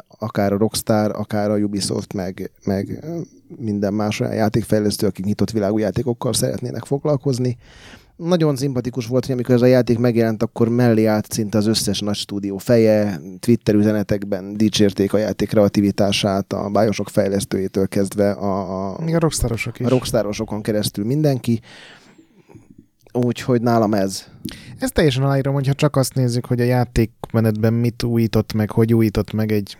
akár 0.07 0.53
a 0.53 0.57
Rockstar, 0.57 1.11
akár 1.15 1.51
a 1.51 1.57
Ubisoft, 1.57 2.13
meg, 2.13 2.51
meg 2.65 3.05
minden 3.57 3.93
más 3.93 4.19
olyan 4.19 4.33
játékfejlesztő, 4.33 5.07
akik 5.07 5.25
nyitott 5.25 5.51
világú 5.51 5.77
játékokkal 5.77 6.33
szeretnének 6.33 6.85
foglalkozni. 6.85 7.57
Nagyon 8.15 8.55
szimpatikus 8.55 9.05
volt, 9.05 9.25
hogy 9.25 9.33
amikor 9.33 9.55
ez 9.55 9.61
a 9.61 9.65
játék 9.65 9.97
megjelent, 9.97 10.43
akkor 10.43 10.69
mellé 10.69 11.05
állt 11.05 11.31
szinte 11.31 11.57
az 11.57 11.65
összes 11.65 11.99
nagy 11.99 12.15
stúdió 12.15 12.57
feje, 12.57 13.21
Twitter 13.39 13.75
üzenetekben 13.75 14.57
dicsérték 14.57 15.13
a 15.13 15.17
játék 15.17 15.49
kreativitását, 15.49 16.53
a 16.53 16.69
bájosok 16.69 17.09
fejlesztőjétől 17.09 17.87
kezdve 17.87 18.31
a, 18.31 18.93
a, 18.93 19.01
Még 19.03 19.15
a 19.15 19.19
rockstárosok 19.19 19.79
is. 19.79 19.85
a 19.85 19.89
rockstárosokon 19.89 20.61
keresztül 20.61 21.05
mindenki. 21.05 21.59
Úgyhogy 23.13 23.61
nálam 23.61 23.93
ez. 23.93 24.27
Ezt 24.79 24.93
teljesen 24.93 25.23
aláírom, 25.23 25.53
hogyha 25.53 25.73
csak 25.73 25.95
azt 25.95 26.13
nézzük, 26.13 26.45
hogy 26.45 26.61
a 26.61 26.63
játékmenetben 26.63 27.73
mit 27.73 28.03
újított 28.03 28.53
meg, 28.53 28.71
hogy 28.71 28.93
újított 28.93 29.33
meg 29.33 29.51
egy 29.51 29.77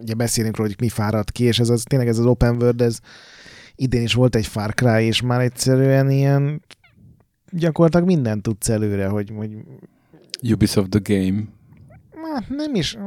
ugye 0.00 0.14
beszélünk 0.14 0.56
róla, 0.56 0.68
hogy 0.68 0.80
mi 0.80 0.88
fáradt 0.88 1.30
ki, 1.30 1.44
és 1.44 1.58
ez 1.58 1.68
az, 1.68 1.82
tényleg 1.82 2.08
ez 2.08 2.18
az 2.18 2.26
open 2.26 2.56
world, 2.56 2.80
ez 2.80 2.98
idén 3.74 4.02
is 4.02 4.14
volt 4.14 4.36
egy 4.36 4.46
Far 4.46 4.74
Cry, 4.74 5.04
és 5.04 5.20
már 5.20 5.40
egyszerűen 5.40 6.10
ilyen 6.10 6.62
gyakorlatilag 7.50 8.06
mindent 8.06 8.42
tudsz 8.42 8.68
előre, 8.68 9.06
hogy, 9.06 9.32
hogy 9.36 9.50
Ubisoft 10.42 10.90
the 10.90 11.00
Game. 11.02 11.42
Hát 12.34 12.48
nem 12.48 12.74
is, 12.74 12.98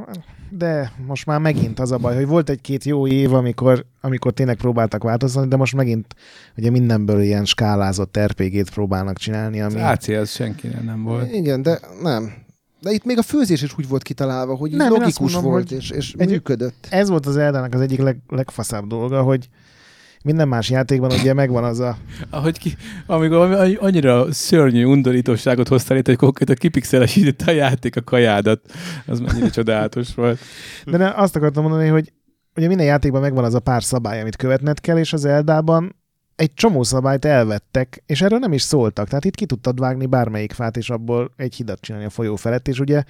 de 0.50 0.92
most 1.08 1.26
már 1.26 1.40
megint 1.40 1.80
az 1.80 1.92
a 1.92 1.98
baj, 1.98 2.16
hogy 2.16 2.28
volt 2.28 2.50
egy-két 2.50 2.84
jó 2.84 3.08
év, 3.08 3.34
amikor, 3.34 3.86
amikor 4.02 4.32
tényleg 4.32 4.56
próbáltak 4.56 5.04
változtatni, 5.04 5.50
de 5.50 5.56
most 5.56 5.76
megint 5.76 6.16
ugye 6.58 6.70
mindenből 6.70 7.22
ilyen 7.22 7.46
skálázott 7.46 8.20
RPG-t 8.20 8.70
próbálnak 8.74 9.18
csinálni, 9.18 9.62
ami... 9.62 9.82
Az 9.82 9.92
AC 9.92 10.08
az 10.08 10.30
senkinek 10.30 10.84
nem 10.84 11.04
volt. 11.04 11.34
Igen, 11.34 11.62
de 11.62 11.80
nem. 12.02 12.34
De 12.82 12.92
itt 12.92 13.04
még 13.06 13.18
a 13.18 13.22
főzés 13.22 13.62
is 13.62 13.78
úgy 13.78 13.88
volt 13.88 14.04
kitalálva, 14.04 14.56
hogy 14.56 14.72
Nem, 14.72 14.90
logikus 14.92 15.34
mondom, 15.34 15.52
volt, 15.52 15.68
hogy 15.70 15.78
és, 15.78 15.90
és 15.90 16.14
egy- 16.18 16.30
működött. 16.30 16.88
Ez 16.90 17.10
volt 17.10 17.26
az 17.26 17.38
Eldának 17.38 17.74
az 17.74 17.82
egyik 17.82 18.00
leg, 18.00 18.18
legfaszább 18.28 18.88
dolga, 18.88 19.22
hogy 19.22 19.50
minden 20.30 20.48
más 20.48 20.70
játékban 20.70 21.12
ugye 21.12 21.34
megvan 21.34 21.64
az 21.64 21.80
a... 21.80 21.98
Ahogy 22.30 22.58
ki, 22.58 22.76
amikor 23.06 23.76
annyira 23.80 24.34
szörnyű 24.34 24.84
undorítóságot 24.86 25.68
hoztál 25.68 25.98
itt, 25.98 26.06
hogy 26.06 26.16
konkrétan 26.16 26.56
kipixelesítette 26.56 27.52
a 27.52 27.54
játék 27.54 27.96
a 27.96 28.02
kajádat. 28.02 28.62
Az 29.06 29.20
mennyire 29.20 29.50
csodálatos 29.50 30.16
volt. 30.16 30.40
De 30.86 30.98
ne, 30.98 31.10
azt 31.10 31.36
akartam 31.36 31.64
mondani, 31.64 31.88
hogy 31.88 32.14
ugye 32.56 32.68
minden 32.68 32.86
játékban 32.86 33.22
megvan 33.22 33.44
az 33.44 33.54
a 33.54 33.60
pár 33.60 33.84
szabály, 33.84 34.22
amit 34.22 34.36
követned 34.36 34.80
kell, 34.82 34.98
és 34.98 35.14
az 35.14 35.26
Eldában 35.26 35.96
egy 36.36 36.54
csomó 36.54 36.84
szabályt 36.84 37.26
elvettek, 37.26 38.04
és 38.06 38.22
erről 38.22 38.40
nem 38.40 38.54
is 38.54 38.62
szóltak. 38.62 39.08
Tehát 39.08 39.26
itt 39.26 39.36
ki 39.36 39.46
tudtad 39.46 39.80
vágni 39.80 40.06
bármelyik 40.06 40.52
fát, 40.52 40.78
és 40.78 40.90
abból 40.90 41.32
egy 41.36 41.56
hidat 41.56 41.82
csinálni 41.82 42.08
a 42.08 42.10
folyó 42.10 42.36
felett, 42.36 42.68
és 42.68 42.80
ugye 42.80 43.04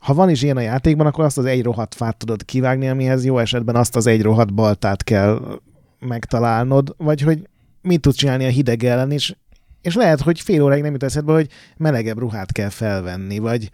ha 0.00 0.14
van 0.14 0.30
is 0.30 0.42
ilyen 0.42 0.56
a 0.56 0.60
játékban, 0.60 1.06
akkor 1.06 1.24
azt 1.24 1.38
az 1.38 1.44
egy 1.44 1.62
rohadt 1.62 1.94
fát 1.94 2.16
tudod 2.16 2.44
kivágni, 2.44 2.88
amihez 2.88 3.24
jó 3.24 3.38
esetben 3.38 3.76
azt 3.76 3.96
az 3.96 4.06
egy 4.06 4.22
rohadt 4.22 4.54
baltát 4.54 5.04
kell 5.04 5.60
megtalálnod, 5.98 6.94
vagy 6.98 7.20
hogy 7.20 7.48
mit 7.82 8.00
tudsz 8.00 8.16
csinálni 8.16 8.44
a 8.44 8.48
hideg 8.48 8.84
ellen 8.84 9.10
is, 9.10 9.36
és 9.82 9.94
lehet, 9.94 10.20
hogy 10.20 10.40
fél 10.40 10.62
óráig 10.62 10.82
nem 10.82 10.92
jut 10.92 11.02
eszedbe, 11.02 11.32
hogy 11.32 11.48
melegebb 11.76 12.18
ruhát 12.18 12.52
kell 12.52 12.68
felvenni, 12.68 13.38
vagy 13.38 13.70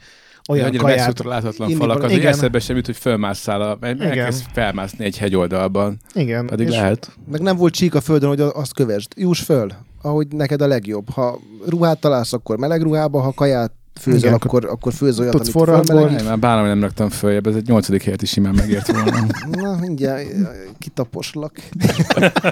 olyan 0.49 0.67
Annyira 0.67 0.83
kaját... 0.83 1.23
láthatatlan 1.23 1.69
inni 1.69 1.79
falak, 1.79 2.03
az, 2.03 2.11
Igen. 2.11 2.27
eszedbe 2.27 2.59
sem 2.59 2.77
jut, 2.77 2.87
hogy 2.87 2.97
fölmásszál, 2.97 3.63
a, 3.63 3.79
elkezd 3.81 4.45
felmászni 4.53 5.05
egy 5.05 5.19
hegyoldalban. 5.19 6.01
Igen, 6.15 6.47
Pedig 6.47 6.67
és 6.67 6.75
lehet. 6.75 7.17
Meg 7.31 7.41
nem 7.41 7.57
volt 7.57 7.75
csík 7.75 7.95
a 7.95 8.01
földön, 8.01 8.29
hogy 8.29 8.41
azt 8.41 8.75
kövesd. 8.75 9.13
Juss 9.17 9.43
föl, 9.43 9.73
ahogy 10.03 10.27
neked 10.29 10.63
a 10.63 10.67
legjobb. 10.67 11.11
Ha 11.11 11.39
ruhát 11.67 12.01
találsz, 12.01 12.33
akkor 12.33 12.59
meleg 12.59 12.83
ruhába, 12.83 13.21
ha 13.21 13.33
kaját 13.33 13.73
főzöl, 14.01 14.19
Igen, 14.21 14.33
akkor, 14.33 14.65
akkor 14.65 14.93
főz 14.93 15.21
olyat, 15.21 15.31
tudsz 15.31 15.43
amit 15.43 15.53
forradból. 15.53 16.11
már 16.25 16.39
bánom, 16.39 16.67
nem 16.67 16.81
raktam 16.81 17.09
följebb, 17.09 17.47
ez 17.47 17.55
egy 17.55 17.67
nyolcadik 17.67 18.03
helyet 18.03 18.23
is 18.23 18.31
simán 18.31 18.55
megért 18.55 18.93
volna. 18.93 19.27
Na, 19.51 19.77
mindjárt 19.81 20.21
eh, 20.21 20.49
kitaposlak. 20.79 21.53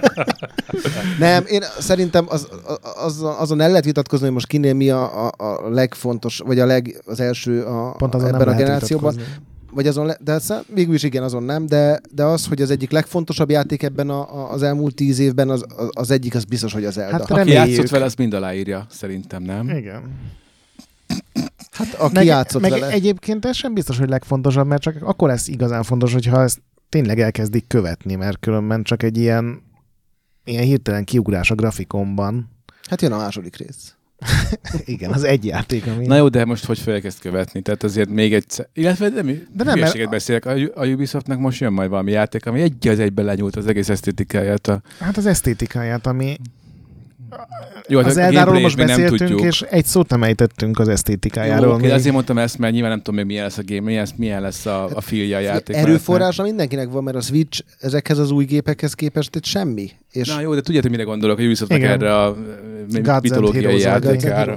nem, 1.18 1.44
én 1.46 1.62
szerintem 1.78 2.26
az, 2.28 2.48
az, 3.04 3.22
azon 3.38 3.60
el 3.60 3.68
lehet 3.68 3.84
vitatkozni, 3.84 4.24
hogy 4.24 4.34
most 4.34 4.46
kinél 4.46 4.74
mi 4.74 4.90
a, 4.90 5.26
a, 5.26 5.32
a 5.36 5.68
legfontos, 5.70 6.38
vagy 6.38 6.58
a 6.58 6.66
leg, 6.66 7.02
az 7.06 7.20
első 7.20 7.62
a, 7.62 7.92
pont 7.92 8.14
azon 8.14 8.28
ebben 8.28 8.46
nem 8.46 8.54
a 8.54 8.58
generációban. 8.58 9.10
vitatkozni. 9.10 9.48
Vagy 9.72 9.86
azon, 9.86 10.06
le, 10.06 10.16
de 10.24 10.40
végül 10.74 10.94
is 10.94 11.02
igen, 11.02 11.22
azon 11.22 11.42
nem, 11.42 11.66
de, 11.66 12.00
de 12.14 12.24
az, 12.24 12.46
hogy 12.46 12.62
az 12.62 12.70
egyik 12.70 12.90
legfontosabb 12.90 13.50
játék 13.50 13.82
ebben 13.82 14.10
a, 14.10 14.20
a, 14.20 14.52
az 14.52 14.62
elmúlt 14.62 14.94
tíz 14.94 15.18
évben, 15.18 15.50
az, 15.50 15.64
az, 15.76 15.88
az 15.90 16.10
egyik, 16.10 16.34
az 16.34 16.44
biztos, 16.44 16.72
hogy 16.72 16.84
az 16.84 16.92
Zelda. 16.92 17.12
Hát 17.12 17.20
Hát, 17.20 17.30
Aki 17.30 17.38
Reméljük. 17.38 17.68
játszott 17.76 17.90
vele, 17.90 18.04
az 18.04 18.14
mind 18.14 18.34
aláírja, 18.34 18.86
szerintem, 18.90 19.42
nem? 19.42 19.68
Igen. 19.68 20.02
Hát 21.70 21.94
aki 21.94 22.14
meg, 22.14 22.24
játszott 22.24 22.60
meg 22.62 22.70
vele. 22.70 22.88
egyébként 22.88 23.44
ez 23.44 23.56
sem 23.56 23.74
biztos, 23.74 23.98
hogy 23.98 24.08
legfontosabb, 24.08 24.66
mert 24.66 24.82
csak 24.82 24.96
akkor 25.02 25.28
lesz 25.28 25.48
igazán 25.48 25.82
fontos, 25.82 26.12
hogyha 26.12 26.42
ezt 26.42 26.62
tényleg 26.88 27.20
elkezdik 27.20 27.66
követni, 27.66 28.14
mert 28.14 28.38
különben 28.40 28.82
csak 28.82 29.02
egy 29.02 29.16
ilyen, 29.16 29.62
ilyen 30.44 30.64
hirtelen 30.64 31.04
kiugrás 31.04 31.50
a 31.50 31.54
grafikonban. 31.54 32.50
Hát 32.88 33.02
jön 33.02 33.12
a 33.12 33.16
második 33.16 33.56
rész. 33.56 33.94
Igen, 34.84 35.12
az 35.12 35.24
egy 35.24 35.44
játék, 35.44 35.86
ami... 35.86 36.06
Na 36.06 36.16
jó, 36.16 36.28
de 36.28 36.44
most 36.44 36.64
hogy 36.64 36.78
fogják 36.78 37.04
ezt 37.04 37.20
követni? 37.20 37.62
Tehát 37.62 37.82
azért 37.82 38.08
még 38.08 38.34
egyszer... 38.34 38.68
Illetve 38.72 39.08
nem, 39.08 39.26
De 39.52 39.64
nem, 39.64 39.78
mert- 39.78 40.08
beszélek. 40.08 40.46
A, 40.46 40.54
a 40.74 40.86
Ubisoftnak 40.86 41.38
most 41.38 41.60
jön 41.60 41.72
majd 41.72 41.90
valami 41.90 42.10
játék, 42.10 42.46
ami 42.46 42.60
egy 42.60 42.88
az 42.88 42.98
egyben 42.98 43.24
lenyúlt 43.24 43.56
az 43.56 43.66
egész 43.66 43.88
esztétikáját. 43.88 44.68
A... 44.68 44.82
Hát 44.98 45.16
az 45.16 45.26
esztétikáját, 45.26 46.06
ami 46.06 46.36
Jó, 47.88 47.98
hát 47.98 48.06
az 48.06 48.16
Eldáról 48.16 48.60
most 48.60 48.76
még 48.76 48.86
nem 48.86 48.96
beszéltünk, 48.96 49.30
tudjuk. 49.30 49.52
és 49.52 49.62
egy 49.62 49.84
szót 49.84 50.08
nem 50.08 50.22
ejtettünk 50.22 50.78
az 50.78 50.86
Jó, 50.86 50.92
esztétikájáról. 50.92 51.72
oké, 51.72 51.82
még. 51.82 51.90
azért 51.90 52.14
mondtam 52.14 52.38
ezt, 52.38 52.58
mert 52.58 52.72
nyilván 52.72 52.90
nem 52.90 52.98
tudom 52.98 53.14
még 53.14 53.24
milyen 53.24 53.44
lesz 53.44 53.58
a 53.58 53.62
game, 53.66 53.80
milyen, 53.80 54.06
milyen 54.16 54.40
lesz 54.40 54.66
a, 54.66 54.88
a 54.94 55.00
filja 55.00 55.36
a 55.36 55.40
játék. 55.40 55.76
Erőforrása 55.76 56.42
mindenkinek 56.42 56.90
van, 56.90 57.02
mert 57.02 57.16
a 57.16 57.20
Switch 57.20 57.62
ezekhez 57.80 58.18
az 58.18 58.30
új 58.30 58.44
gépekhez 58.44 58.94
képest 58.94 59.36
egy 59.36 59.44
semmi. 59.44 59.90
És 60.12 60.28
Na 60.28 60.40
jó, 60.40 60.54
de 60.54 60.60
tudjátok, 60.60 60.90
mire 60.90 61.02
gondolok 61.02 61.38
a 61.38 61.42
Ubisoftnak 61.42 61.80
erre 61.80 62.16
a 62.16 62.36
and 62.94 63.22
mitológiai 63.22 63.78
játékára. 63.78 64.56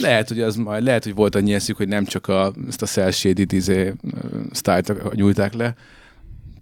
Lehet, 0.00 0.28
hogy 0.28 0.40
az 0.40 0.56
majd, 0.56 0.84
lehet, 0.84 1.04
hogy 1.04 1.14
volt 1.14 1.34
annyi 1.34 1.54
eszük, 1.54 1.76
hogy 1.76 1.88
nem 1.88 2.04
csak 2.04 2.28
a, 2.28 2.52
ezt 2.68 2.82
a 2.82 2.86
cel 2.86 3.10
shaded 3.10 3.52
izé, 3.52 3.92
sztájt 4.52 5.14
nyújták 5.14 5.54
le. 5.54 5.74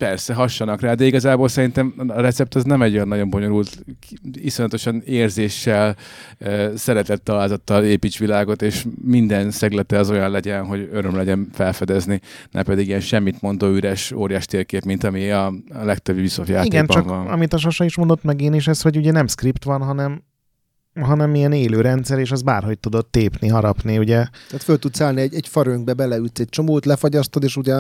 Persze, 0.01 0.35
hassanak 0.35 0.81
rá, 0.81 0.95
de 0.95 1.05
igazából 1.05 1.49
szerintem 1.49 1.95
a 2.09 2.21
recept 2.21 2.55
az 2.55 2.65
nem 2.65 2.83
egy 2.83 2.95
olyan 2.95 3.09
nagyon 3.09 3.31
bonyolult, 3.31 3.85
iszonyatosan 4.33 5.03
érzéssel, 5.05 5.97
szeretettel, 6.75 7.35
alázattal 7.35 7.85
építs 7.85 8.19
világot, 8.19 8.63
és 8.63 8.85
minden 9.05 9.51
szeglete 9.51 9.99
az 9.99 10.11
olyan 10.11 10.31
legyen, 10.31 10.65
hogy 10.65 10.89
öröm 10.93 11.17
legyen 11.17 11.49
felfedezni, 11.53 12.21
ne 12.51 12.63
pedig 12.63 12.87
ilyen 12.87 13.01
semmit 13.01 13.41
mondó 13.41 13.67
üres, 13.67 14.13
óriás 14.13 14.47
térkép, 14.47 14.85
mint 14.85 15.05
ami 15.05 15.31
a, 15.31 15.47
a 15.47 15.85
legtöbb 15.85 16.17
Ubisoft 16.17 16.49
játékban 16.49 16.83
Igen, 16.83 16.87
csak 16.87 17.05
van. 17.05 17.27
amit 17.27 17.53
a 17.53 17.59
Sasa 17.59 17.85
is 17.85 17.97
mondott, 17.97 18.23
meg 18.23 18.41
én 18.41 18.53
is, 18.53 18.69
ez, 18.69 18.83
hogy 18.83 18.97
ugye 18.97 19.13
nem 19.13 19.27
script 19.27 19.65
van, 19.65 19.83
hanem 19.83 20.23
hanem 21.03 21.35
ilyen 21.35 21.53
élő 21.53 21.81
rendszer, 21.81 22.19
és 22.19 22.31
az 22.31 22.43
bárhogy 22.43 22.79
tudod 22.79 23.07
tépni, 23.07 23.49
harapni, 23.49 23.99
ugye. 23.99 24.15
Tehát 24.47 24.63
föl 24.63 24.79
tudsz 24.79 25.01
állni 25.01 25.21
egy, 25.21 25.35
egy 25.35 25.49
farönkbe, 25.49 25.93
beleütsz 25.93 26.41
egy 26.41 26.49
csomót, 26.49 26.85
lefagyasztod, 26.85 27.43
és 27.43 27.57
ugye 27.57 27.75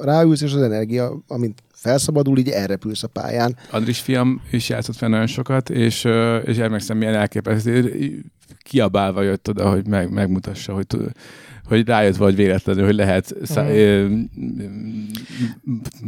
ráülsz, 0.00 0.40
és 0.40 0.52
az 0.52 0.62
energia, 0.62 1.22
amint 1.26 1.62
felszabadul, 1.72 2.38
így 2.38 2.48
elrepülsz 2.48 3.02
a 3.02 3.08
pályán. 3.08 3.56
Andris 3.70 4.00
fiam 4.00 4.40
is 4.50 4.68
játszott 4.68 4.96
fel 4.96 5.08
nagyon 5.08 5.26
sokat, 5.26 5.70
és, 5.70 6.04
és 6.44 6.56
emlékszem, 6.56 6.96
milyen 6.96 7.14
elképesztő. 7.14 7.94
Kiabálva 8.62 9.22
jött 9.22 9.48
oda, 9.48 9.70
hogy 9.70 9.86
meg, 9.86 10.10
megmutassa, 10.12 10.72
hogy, 10.72 10.86
tud- 10.86 11.12
hogy 11.64 11.86
rájött 11.86 12.16
vagy 12.16 12.36
véletlenül, 12.36 12.84
hogy 12.84 12.94
lehet 12.94 13.34
szá- 13.42 13.68
Mhm. 13.68 13.74
ö, 13.76 14.06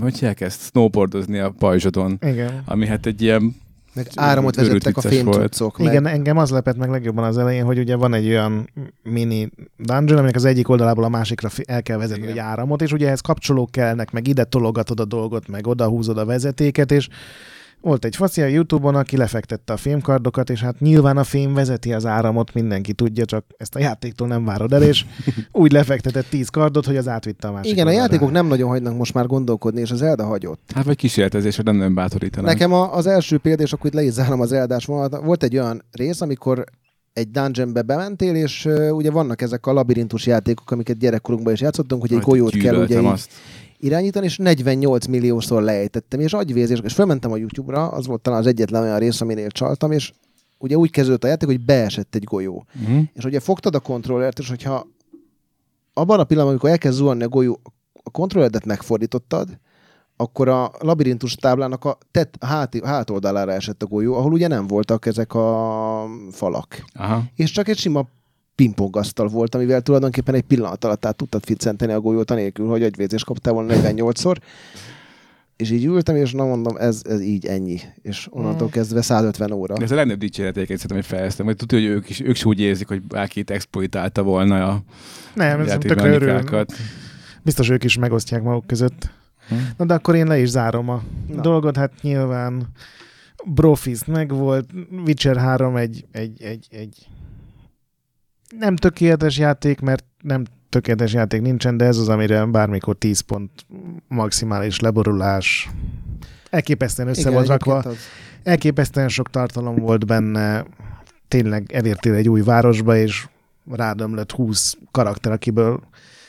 hogy 0.00 0.12
hívják 0.12 0.40
ezt? 0.40 0.62
Snowboardozni 0.62 1.38
a 1.38 1.50
pajzsodon, 1.58 2.18
Igen. 2.26 2.62
ami 2.64 2.86
hát 2.86 3.06
egy 3.06 3.22
ilyen 3.22 3.54
Meg 3.92 4.06
áramot 4.14 4.54
vezettek 4.54 4.96
a 4.96 5.00
fémcuccok. 5.00 5.78
Meg 5.78 5.86
Igen, 5.86 6.06
engem 6.06 6.38
az 6.38 6.50
lepett 6.50 6.76
meg 6.76 6.90
legjobban 6.90 7.24
az 7.24 7.38
elején, 7.38 7.64
hogy 7.64 7.78
ugye 7.78 7.96
van 7.96 8.14
egy 8.14 8.28
olyan 8.28 8.70
mini 9.02 9.50
dungeon, 9.76 10.18
aminek 10.18 10.36
az 10.36 10.44
egyik 10.44 10.68
oldalából 10.68 11.04
a 11.04 11.08
másikra 11.08 11.48
el 11.64 11.82
kell 11.82 11.96
vezetni 11.96 12.22
Igen. 12.22 12.32
egy 12.32 12.38
áramot, 12.38 12.82
és 12.82 12.92
ugye 12.92 13.06
ehhez 13.06 13.20
kapcsolók 13.20 13.70
kellnek, 13.70 14.10
meg 14.10 14.26
ide 14.26 14.44
tologatod 14.44 15.00
a 15.00 15.04
dolgot, 15.04 15.48
meg 15.48 15.66
oda 15.66 15.88
húzod 15.88 16.18
a 16.18 16.24
vezetéket, 16.24 16.92
és 16.92 17.08
volt 17.80 18.04
egy 18.04 18.16
faci 18.16 18.42
a 18.42 18.46
Youtube-on, 18.46 18.94
aki 18.94 19.16
lefektette 19.16 19.72
a 19.72 19.76
fémkardokat, 19.76 20.50
és 20.50 20.60
hát 20.60 20.80
nyilván 20.80 21.16
a 21.16 21.24
fém 21.24 21.54
vezeti 21.54 21.92
az 21.92 22.06
áramot, 22.06 22.54
mindenki 22.54 22.92
tudja, 22.92 23.24
csak 23.24 23.44
ezt 23.56 23.74
a 23.74 23.78
játéktól 23.78 24.28
nem 24.28 24.44
várod 24.44 24.72
el, 24.72 24.82
és 24.82 25.04
úgy 25.52 25.72
lefektetett 25.72 26.26
tíz 26.28 26.48
kardot, 26.48 26.86
hogy 26.86 26.96
az 26.96 27.08
átvitte 27.08 27.48
a 27.48 27.52
másik 27.52 27.72
Igen, 27.72 27.86
a 27.86 27.90
játékok 27.90 28.30
nem 28.30 28.46
nagyon 28.46 28.68
hagynak 28.68 28.96
most 28.96 29.14
már 29.14 29.26
gondolkodni, 29.26 29.80
és 29.80 29.90
az 29.90 30.02
Elda 30.02 30.24
hagyott. 30.24 30.70
Hát 30.74 30.84
vagy 30.84 30.96
kísérletezésre 30.96 31.62
nem 31.62 31.76
nagyon 31.76 31.94
bátorítanak. 31.94 32.50
Nekem 32.50 32.72
a, 32.72 32.94
az 32.94 33.06
első 33.06 33.38
példa, 33.38 33.62
és 33.62 33.72
akkor 33.72 33.86
itt 33.86 33.94
le 33.94 34.02
is 34.02 34.12
zárom 34.12 34.40
az 34.40 34.52
eldás 34.52 34.84
vonalat, 34.84 35.24
volt 35.24 35.42
egy 35.42 35.56
olyan 35.56 35.84
rész, 35.90 36.20
amikor 36.20 36.64
egy 37.12 37.30
dungeonbe 37.30 37.82
bementél, 37.82 38.34
és 38.34 38.64
uh, 38.64 38.88
ugye 38.92 39.10
vannak 39.10 39.42
ezek 39.42 39.66
a 39.66 39.72
labirintus 39.72 40.26
játékok, 40.26 40.70
amiket 40.70 40.98
gyerekkorunkban 40.98 41.52
is 41.52 41.60
játszottunk, 41.60 42.00
hogy 42.00 42.12
egy 42.12 42.20
golyót 42.20 42.50
kell 42.50 42.60
ugye 42.60 42.86
gyűlöltem 42.86 43.04
így 43.04 43.10
azt. 43.10 43.30
Irányítani, 43.80 44.26
és 44.26 44.36
48 44.36 45.06
milliószor 45.06 45.62
lejtettem, 45.62 46.20
és 46.20 46.32
agyvérzés, 46.32 46.80
és 46.82 46.92
felmentem 46.92 47.32
a 47.32 47.36
YouTube-ra, 47.36 47.88
az 47.88 48.06
volt 48.06 48.20
talán 48.20 48.38
az 48.38 48.46
egyetlen 48.46 48.82
olyan 48.82 48.98
rész, 48.98 49.20
aminél 49.20 49.50
csaltam, 49.50 49.92
és 49.92 50.12
ugye 50.58 50.76
úgy 50.76 50.90
kezdődött 50.90 51.24
a 51.24 51.28
játék, 51.28 51.48
hogy 51.48 51.64
beesett 51.64 52.14
egy 52.14 52.24
golyó. 52.24 52.64
Uh-huh. 52.80 53.02
És 53.12 53.24
ugye 53.24 53.40
fogtad 53.40 53.74
a 53.74 53.80
kontrollert, 53.80 54.38
és 54.38 54.48
hogyha 54.48 54.86
abban 55.92 56.20
a 56.20 56.24
pillanatban, 56.24 56.46
amikor 56.48 56.70
elkezd 56.70 56.96
zuhanni 56.96 57.22
a 57.22 57.28
golyó, 57.28 57.60
a 58.02 58.10
kontrolleredet 58.10 58.64
megfordítottad, 58.64 59.58
akkor 60.16 60.48
a 60.48 60.72
labirintus 60.78 61.34
táblának 61.34 61.84
a 61.84 61.98
tett, 62.10 62.34
hát, 62.40 62.84
hátoldalára 62.84 63.52
esett 63.52 63.82
a 63.82 63.86
golyó, 63.86 64.14
ahol 64.14 64.32
ugye 64.32 64.46
nem 64.46 64.66
voltak 64.66 65.06
ezek 65.06 65.34
a 65.34 66.06
falak. 66.30 66.84
Aha. 66.94 67.22
És 67.34 67.50
csak 67.50 67.68
egy 67.68 67.78
sima 67.78 68.06
pingpongasztal 68.60 69.28
volt, 69.28 69.54
amivel 69.54 69.80
tulajdonképpen 69.80 70.34
egy 70.34 70.42
pillanat 70.42 70.84
alatt 70.84 71.04
át 71.04 71.16
tudtad 71.16 71.44
ficcenteni 71.44 71.92
a 71.92 72.00
golyót, 72.00 72.30
anélkül, 72.30 72.68
hogy 72.68 72.82
agyvézés 72.82 73.24
kaptál 73.24 73.52
volna 73.52 73.74
48-szor. 73.74 74.36
És 75.56 75.70
így 75.70 75.84
ültem, 75.84 76.16
és 76.16 76.32
na 76.32 76.44
mondom, 76.44 76.76
ez, 76.76 77.00
ez 77.08 77.20
így 77.20 77.46
ennyi. 77.46 77.80
És 78.02 78.28
onnantól 78.30 78.66
Mm. 78.66 78.70
kezdve 78.70 79.02
150 79.02 79.52
óra. 79.52 79.74
De 79.74 79.84
ez 79.84 79.90
a 79.90 79.94
legnagyobb 79.94 80.20
dicséret 80.20 80.56
egyébként 80.56 80.80
szerintem, 80.80 81.08
hogy 81.08 81.18
fejeztem, 81.18 81.46
hogy 81.46 81.56
tudja, 81.56 81.78
hogy 81.78 81.86
ők 81.86 82.10
is, 82.10 82.20
ők 82.20 82.36
is 82.36 82.44
úgy 82.44 82.60
érzik, 82.60 82.88
hogy 82.88 83.02
bárki 83.02 83.40
itt 83.40 83.50
exploitálta 83.50 84.22
volna 84.22 84.68
a 84.68 84.82
Nem, 85.34 85.60
ez 85.60 85.76
tökre 85.78 86.08
örül. 86.08 86.64
Biztos 87.42 87.70
ők 87.70 87.84
is 87.84 87.98
megosztják 87.98 88.42
maguk 88.42 88.66
között. 88.66 89.10
Hm? 89.48 89.54
Na 89.76 89.84
de 89.84 89.94
akkor 89.94 90.14
én 90.14 90.26
le 90.26 90.38
is 90.38 90.48
zárom 90.48 90.88
a 90.88 91.02
Na. 91.28 91.40
dolgot, 91.40 91.76
hát 91.76 91.92
nyilván 92.02 92.68
Brofist 93.44 94.06
meg 94.06 94.32
volt, 94.32 94.70
Witcher 95.06 95.36
3 95.36 95.76
egy, 95.76 96.06
egy, 96.12 96.42
egy, 96.42 96.66
egy 96.70 97.08
nem 98.58 98.76
tökéletes 98.76 99.38
játék, 99.38 99.80
mert 99.80 100.04
nem 100.22 100.44
tökéletes 100.68 101.12
játék 101.12 101.40
nincsen, 101.40 101.76
de 101.76 101.84
ez 101.84 101.96
az, 101.96 102.08
amire 102.08 102.44
bármikor 102.44 102.96
10 102.96 103.20
pont 103.20 103.50
maximális 104.08 104.80
leborulás. 104.80 105.70
Elképesztően 106.50 107.08
össze 107.08 107.20
Igen, 107.20 107.32
volt 107.32 107.46
rakva. 107.46 107.76
az. 107.76 107.96
Elképesztően 108.42 109.08
sok 109.08 109.30
tartalom 109.30 109.76
volt 109.76 110.06
benne, 110.06 110.64
tényleg 111.28 111.72
elértél 111.72 112.14
egy 112.14 112.28
új 112.28 112.42
városba, 112.42 112.96
és 112.96 113.26
rádömlött 113.70 114.32
20 114.32 114.76
karakter, 114.90 115.32
akiből 115.32 115.82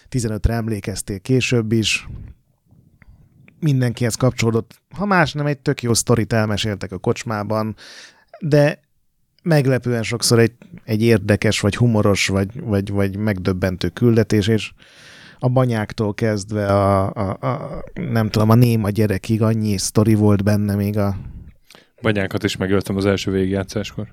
15-re 0.10 0.54
emlékeztél 0.54 1.20
később 1.20 1.72
is. 1.72 2.08
Mindenkihez 3.60 4.16
kapcsolódott. 4.16 4.82
Ha 4.96 5.06
más 5.06 5.34
nem, 5.34 5.46
egy 5.46 5.60
tök 5.60 5.82
jó 5.82 5.94
sztorit 5.94 6.34
elmeséltek 6.34 6.92
a 6.92 6.98
kocsmában, 6.98 7.76
de 8.40 8.80
meglepően 9.42 10.04
sokszor 10.04 10.40
egy, 10.40 10.54
egy 10.84 11.02
érdekes, 11.02 11.60
vagy 11.60 11.76
humoros, 11.76 12.28
vagy, 12.28 12.62
vagy, 12.62 12.92
vagy 12.92 13.18
megdöbbentő 13.18 13.88
küldetés, 13.88 14.48
és 14.48 14.72
a 15.40 15.50
banyáktól 15.50 16.14
kezdve 16.14 16.66
a, 16.66 17.14
a, 17.14 17.30
a, 17.30 17.84
nem 17.94 18.30
tudom, 18.30 18.50
a 18.50 18.56
néma 18.56 18.90
gyerekig 18.90 19.42
annyi 19.42 19.78
sztori 19.78 20.14
volt 20.14 20.44
benne 20.44 20.76
még 20.76 20.98
a 20.98 21.16
Banyákat 22.02 22.44
is 22.44 22.58
megöltem 22.58 22.96
az 22.96 23.06
első 23.06 23.32
végigjátszáskor. 23.32 24.08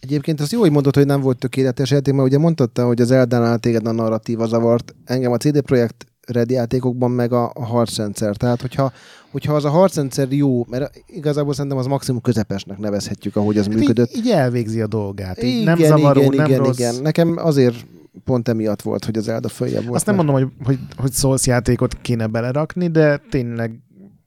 Egyébként 0.00 0.40
az 0.40 0.52
jó, 0.52 0.60
hogy 0.60 0.70
mondod, 0.70 0.94
hogy 0.94 1.06
nem 1.06 1.20
volt 1.20 1.38
tökéletes 1.38 1.90
játék, 1.90 2.14
mert 2.14 2.26
ugye 2.26 2.38
mondtad 2.38 2.78
hogy 2.78 3.00
az 3.00 3.10
Eldánál 3.10 3.58
téged 3.58 3.86
a 3.86 3.92
narratíva 3.92 4.46
zavart. 4.46 4.94
Engem 5.04 5.32
a 5.32 5.36
CD 5.36 5.60
Projekt 5.60 6.06
Red 6.26 6.50
játékokban 6.50 7.10
meg 7.10 7.32
a, 7.32 7.50
a 7.54 7.64
harcrendszer. 7.64 8.36
Tehát, 8.36 8.60
hogyha, 8.60 8.92
hogyha 9.30 9.54
az 9.54 9.64
a 9.64 9.70
harcrendszer 9.70 10.32
jó, 10.32 10.64
mert 10.68 11.02
igazából 11.06 11.54
szerintem 11.54 11.78
az 11.78 11.86
maximum 11.86 12.20
közepesnek 12.20 12.78
nevezhetjük, 12.78 13.36
ahogy 13.36 13.58
az 13.58 13.66
működött. 13.66 14.08
Hát 14.08 14.16
Így, 14.16 14.26
így 14.26 14.32
elvégzi 14.32 14.80
a 14.80 14.86
dolgát. 14.86 15.42
Így 15.42 15.64
nem 15.64 15.78
igen, 15.78 15.88
zavaró, 15.88 16.20
igen, 16.20 16.36
nem 16.36 16.46
igen, 16.46 16.58
rossz. 16.58 16.78
igen. 16.78 16.94
Nekem 17.02 17.36
azért 17.36 17.86
pont 18.24 18.48
emiatt 18.48 18.82
volt, 18.82 19.04
hogy 19.04 19.16
az 19.16 19.28
Elda 19.28 19.48
följebb 19.48 19.82
volt. 19.82 19.94
Azt 19.94 20.06
nem 20.06 20.14
mert 20.14 20.28
mondom, 20.28 20.48
hogy, 20.48 20.66
hogy, 20.66 20.78
hogy 20.96 21.12
Souls 21.12 21.46
játékot 21.46 21.94
kéne 22.00 22.26
belerakni, 22.26 22.88
de 22.88 23.20
tényleg 23.30 23.80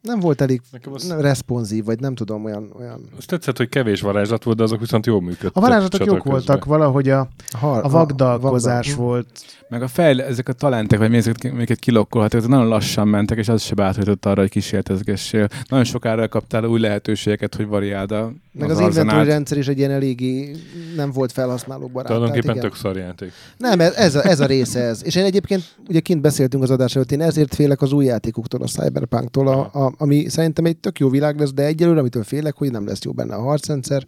nem 0.06 0.19
volt 0.19 0.41
elég 0.41 0.61
az, 0.94 1.15
responsív, 1.19 1.86
vagy 1.86 1.99
nem 1.99 2.15
tudom, 2.15 2.45
olyan, 2.45 2.72
olyan 2.80 3.02
az 3.18 3.26
tetszett, 3.26 3.57
hogy 3.57 3.69
kevés 3.69 4.02
varázslat 4.02 4.44
volt, 4.44 4.57
de 4.57 4.64
azok 4.64 4.80
viszont 4.80 5.06
jól 5.06 5.22
működtek. 5.22 5.56
a 5.56 5.60
varázslatok 5.60 6.06
jók 6.06 6.15
közben. 6.15 6.32
voltak, 6.32 6.65
valahogy 6.65 7.10
a, 7.10 7.27
har, 7.52 7.84
a 7.84 7.90
vagdalkozás 7.90 8.88
vagdal- 8.88 9.07
volt. 9.07 9.27
Meg 9.69 9.82
a 9.82 9.88
fejl, 9.88 10.22
ezek 10.22 10.49
a 10.49 10.53
talentek, 10.53 10.99
vagy 10.99 11.10
mi 11.10 11.18
ezeket, 11.18 11.52
amiket 11.52 11.80
kilokkolhatok, 11.80 12.40
ezek 12.40 12.49
nagyon 12.49 12.68
lassan 12.68 13.07
mentek, 13.07 13.38
és 13.38 13.48
az 13.48 13.61
se 13.61 13.76
bátorított 13.76 14.26
arra, 14.26 14.41
hogy 14.41 14.49
kísérletezgessél. 14.49 15.48
Nagyon 15.69 15.86
sokára 15.86 16.27
kaptál 16.27 16.64
új 16.64 16.80
lehetőségeket, 16.80 17.56
hogy 17.56 17.68
variáld 17.68 18.11
a, 18.11 18.32
Meg 18.52 18.69
az, 18.69 18.80
az 18.80 18.98
inventory 18.98 19.26
rendszer 19.26 19.57
is 19.57 19.68
egy 19.68 19.77
ilyen 19.77 19.91
eléggé 19.91 20.56
nem 20.95 21.11
volt 21.11 21.32
felhasználó 21.32 21.88
barát. 21.88 22.11
Tulajdonképpen 22.11 22.60
tök 22.60 22.76
szar 22.76 22.98
játék. 22.98 23.32
Nem, 23.57 23.80
ez, 23.80 23.94
ez, 23.94 24.15
a, 24.15 24.26
ez 24.26 24.40
a 24.40 24.45
része 24.45 24.80
ez. 24.80 25.03
És 25.03 25.15
én 25.15 25.23
egyébként, 25.23 25.76
ugye 25.88 25.99
kint 25.99 26.22
beszéltünk 26.22 26.64
az 26.64 26.69
adás 26.69 26.95
előtt, 26.95 27.11
én 27.11 27.22
ezért 27.22 27.56
félek 27.56 27.82
az 27.82 27.91
új 27.91 28.06
játékoktól, 28.06 28.61
a 28.61 28.68
Cyberpunktól, 28.68 29.48
a, 29.48 29.69
a, 29.73 29.94
ami 29.98 30.30
szerintem 30.30 30.66
egy 30.66 30.78
tök 30.78 31.00
jó 31.00 31.10
világ 31.10 31.40
lesz, 31.40 31.54
de 31.54 31.66
egyelőre, 31.66 32.00
amitől 32.00 32.24
félek, 32.24 32.56
hogy 32.56 32.72
nem 32.72 32.86
lesz 32.86 33.04
jó 33.04 33.12
benne 33.12 33.36
a 33.36 33.42
harcrendszer, 33.42 34.06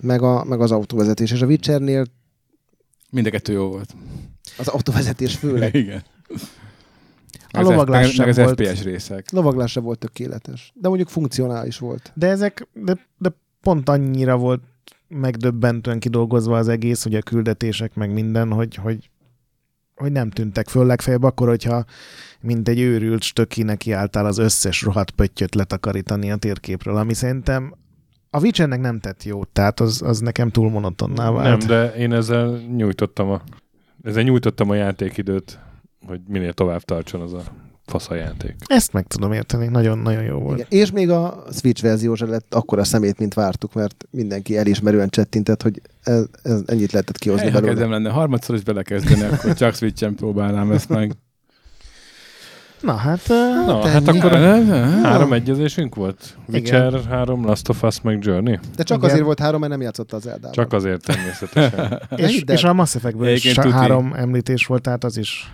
meg, 0.00 0.22
a, 0.22 0.44
meg 0.44 0.60
az 0.60 0.70
autóvezetés. 0.70 1.30
És 1.30 1.42
a 1.42 1.46
Witchernél 1.46 2.04
Mind 3.10 3.26
a 3.26 3.30
kettő 3.30 3.52
jó 3.52 3.68
volt. 3.68 3.94
az 4.58 4.68
autóvezetés 4.68 5.36
főleg. 5.36 5.74
Igen. 5.84 6.02
A 7.50 7.60
lovaglás 7.60 8.02
meg, 8.02 8.10
sem 8.10 8.26
meg 8.26 8.38
az 8.38 8.44
volt. 8.44 8.68
FPS 8.68 8.82
részek. 8.82 9.30
Lovaglás 9.30 9.70
se 9.70 9.80
volt 9.80 9.98
tökéletes, 9.98 10.72
de 10.74 10.88
mondjuk 10.88 11.08
funkcionális 11.08 11.78
volt. 11.78 12.12
De 12.14 12.26
ezek, 12.26 12.68
de, 12.72 13.06
de 13.18 13.32
pont 13.60 13.88
annyira 13.88 14.36
volt 14.36 14.62
megdöbbentően 15.08 15.98
kidolgozva 15.98 16.56
az 16.56 16.68
egész, 16.68 17.02
hogy 17.02 17.14
a 17.14 17.22
küldetések, 17.22 17.94
meg 17.94 18.12
minden, 18.12 18.52
hogy, 18.52 18.74
hogy, 18.74 19.10
hogy 19.94 20.12
nem 20.12 20.30
tűntek 20.30 20.68
föl 20.68 20.86
legfeljebb 20.86 21.22
akkor, 21.22 21.48
hogyha 21.48 21.84
mint 22.46 22.68
egy 22.68 22.80
őrült 22.80 23.22
stöki 23.22 23.62
nekiálltál 23.62 24.26
az 24.26 24.38
összes 24.38 24.82
rohadt 24.82 25.10
pöttyöt 25.10 25.54
letakarítani 25.54 26.30
a 26.30 26.36
térképről, 26.36 26.96
ami 26.96 27.14
szerintem 27.14 27.74
a 28.30 28.40
Witchernek 28.40 28.80
nem 28.80 29.00
tett 29.00 29.24
jót, 29.24 29.48
tehát 29.48 29.80
az, 29.80 30.02
az 30.02 30.18
nekem 30.18 30.50
túl 30.50 30.70
monotonná 30.70 31.30
vált. 31.30 31.58
Nem, 31.58 31.68
de 31.68 31.94
én 31.94 32.12
ezzel 32.12 32.60
nyújtottam 32.76 33.30
a, 33.30 33.42
ezzel 34.02 34.22
nyújtottam 34.22 34.70
a 34.70 34.74
játékidőt, 34.74 35.58
hogy 36.06 36.20
minél 36.28 36.52
tovább 36.52 36.82
tartson 36.82 37.20
az 37.20 37.32
a 37.32 37.42
fasz 37.86 38.10
a 38.10 38.14
játék. 38.14 38.54
Ezt 38.66 38.92
meg 38.92 39.06
tudom 39.06 39.32
érteni, 39.32 39.66
nagyon-nagyon 39.66 40.22
jó 40.22 40.38
volt. 40.38 40.58
Igen. 40.58 40.68
És 40.70 40.90
még 40.90 41.10
a 41.10 41.44
Switch 41.52 41.82
verzió 41.82 42.14
sem 42.14 42.30
lett 42.30 42.54
akkora 42.54 42.84
szemét, 42.84 43.18
mint 43.18 43.34
vártuk, 43.34 43.74
mert 43.74 44.04
mindenki 44.10 44.56
elismerően 44.56 45.08
csettintett, 45.08 45.62
hogy 45.62 45.80
ez, 46.02 46.24
ez 46.42 46.62
ennyit 46.66 46.92
lehetett 46.92 47.18
kihozni 47.18 47.46
ha 47.46 47.52
belőle. 47.52 47.72
kedvem 47.72 47.90
lenne 47.90 48.10
harmadszor 48.10 48.54
is 48.54 48.62
belekezdeni, 48.62 49.22
akkor 49.22 49.54
csak 49.54 49.74
Switch-en 49.74 50.14
próbálnám 50.14 50.70
ezt 50.70 50.88
meg. 50.88 51.12
Na 52.86 52.94
hát, 52.94 53.28
Na, 53.66 53.74
hát 53.82 53.92
hát 53.92 54.08
akkor 54.08 54.32
Három. 54.32 55.02
három 55.02 55.32
egyezésünk 55.32 55.94
volt? 55.94 56.36
Igen. 56.48 56.60
Witcher 56.84 57.04
3, 57.08 57.44
Last 57.44 57.68
of 57.68 57.82
Us, 57.82 58.00
meg 58.00 58.18
Journey? 58.24 58.58
De 58.76 58.82
csak 58.82 58.96
Igen. 58.98 59.08
azért 59.10 59.24
volt 59.24 59.38
három, 59.40 59.60
mert 59.60 59.72
nem 59.72 59.80
játszotta 59.80 60.16
az 60.16 60.26
Eldában. 60.26 60.52
Csak 60.52 60.72
azért 60.72 61.02
természetesen. 61.04 62.02
és, 62.16 62.42
és 62.46 62.64
a 62.64 62.72
Mass 62.72 62.94
Effectből 62.94 63.28
is 63.28 63.54
három 63.58 64.12
említés 64.16 64.66
volt, 64.66 64.82
tehát 64.82 65.04
az 65.04 65.16
is 65.16 65.52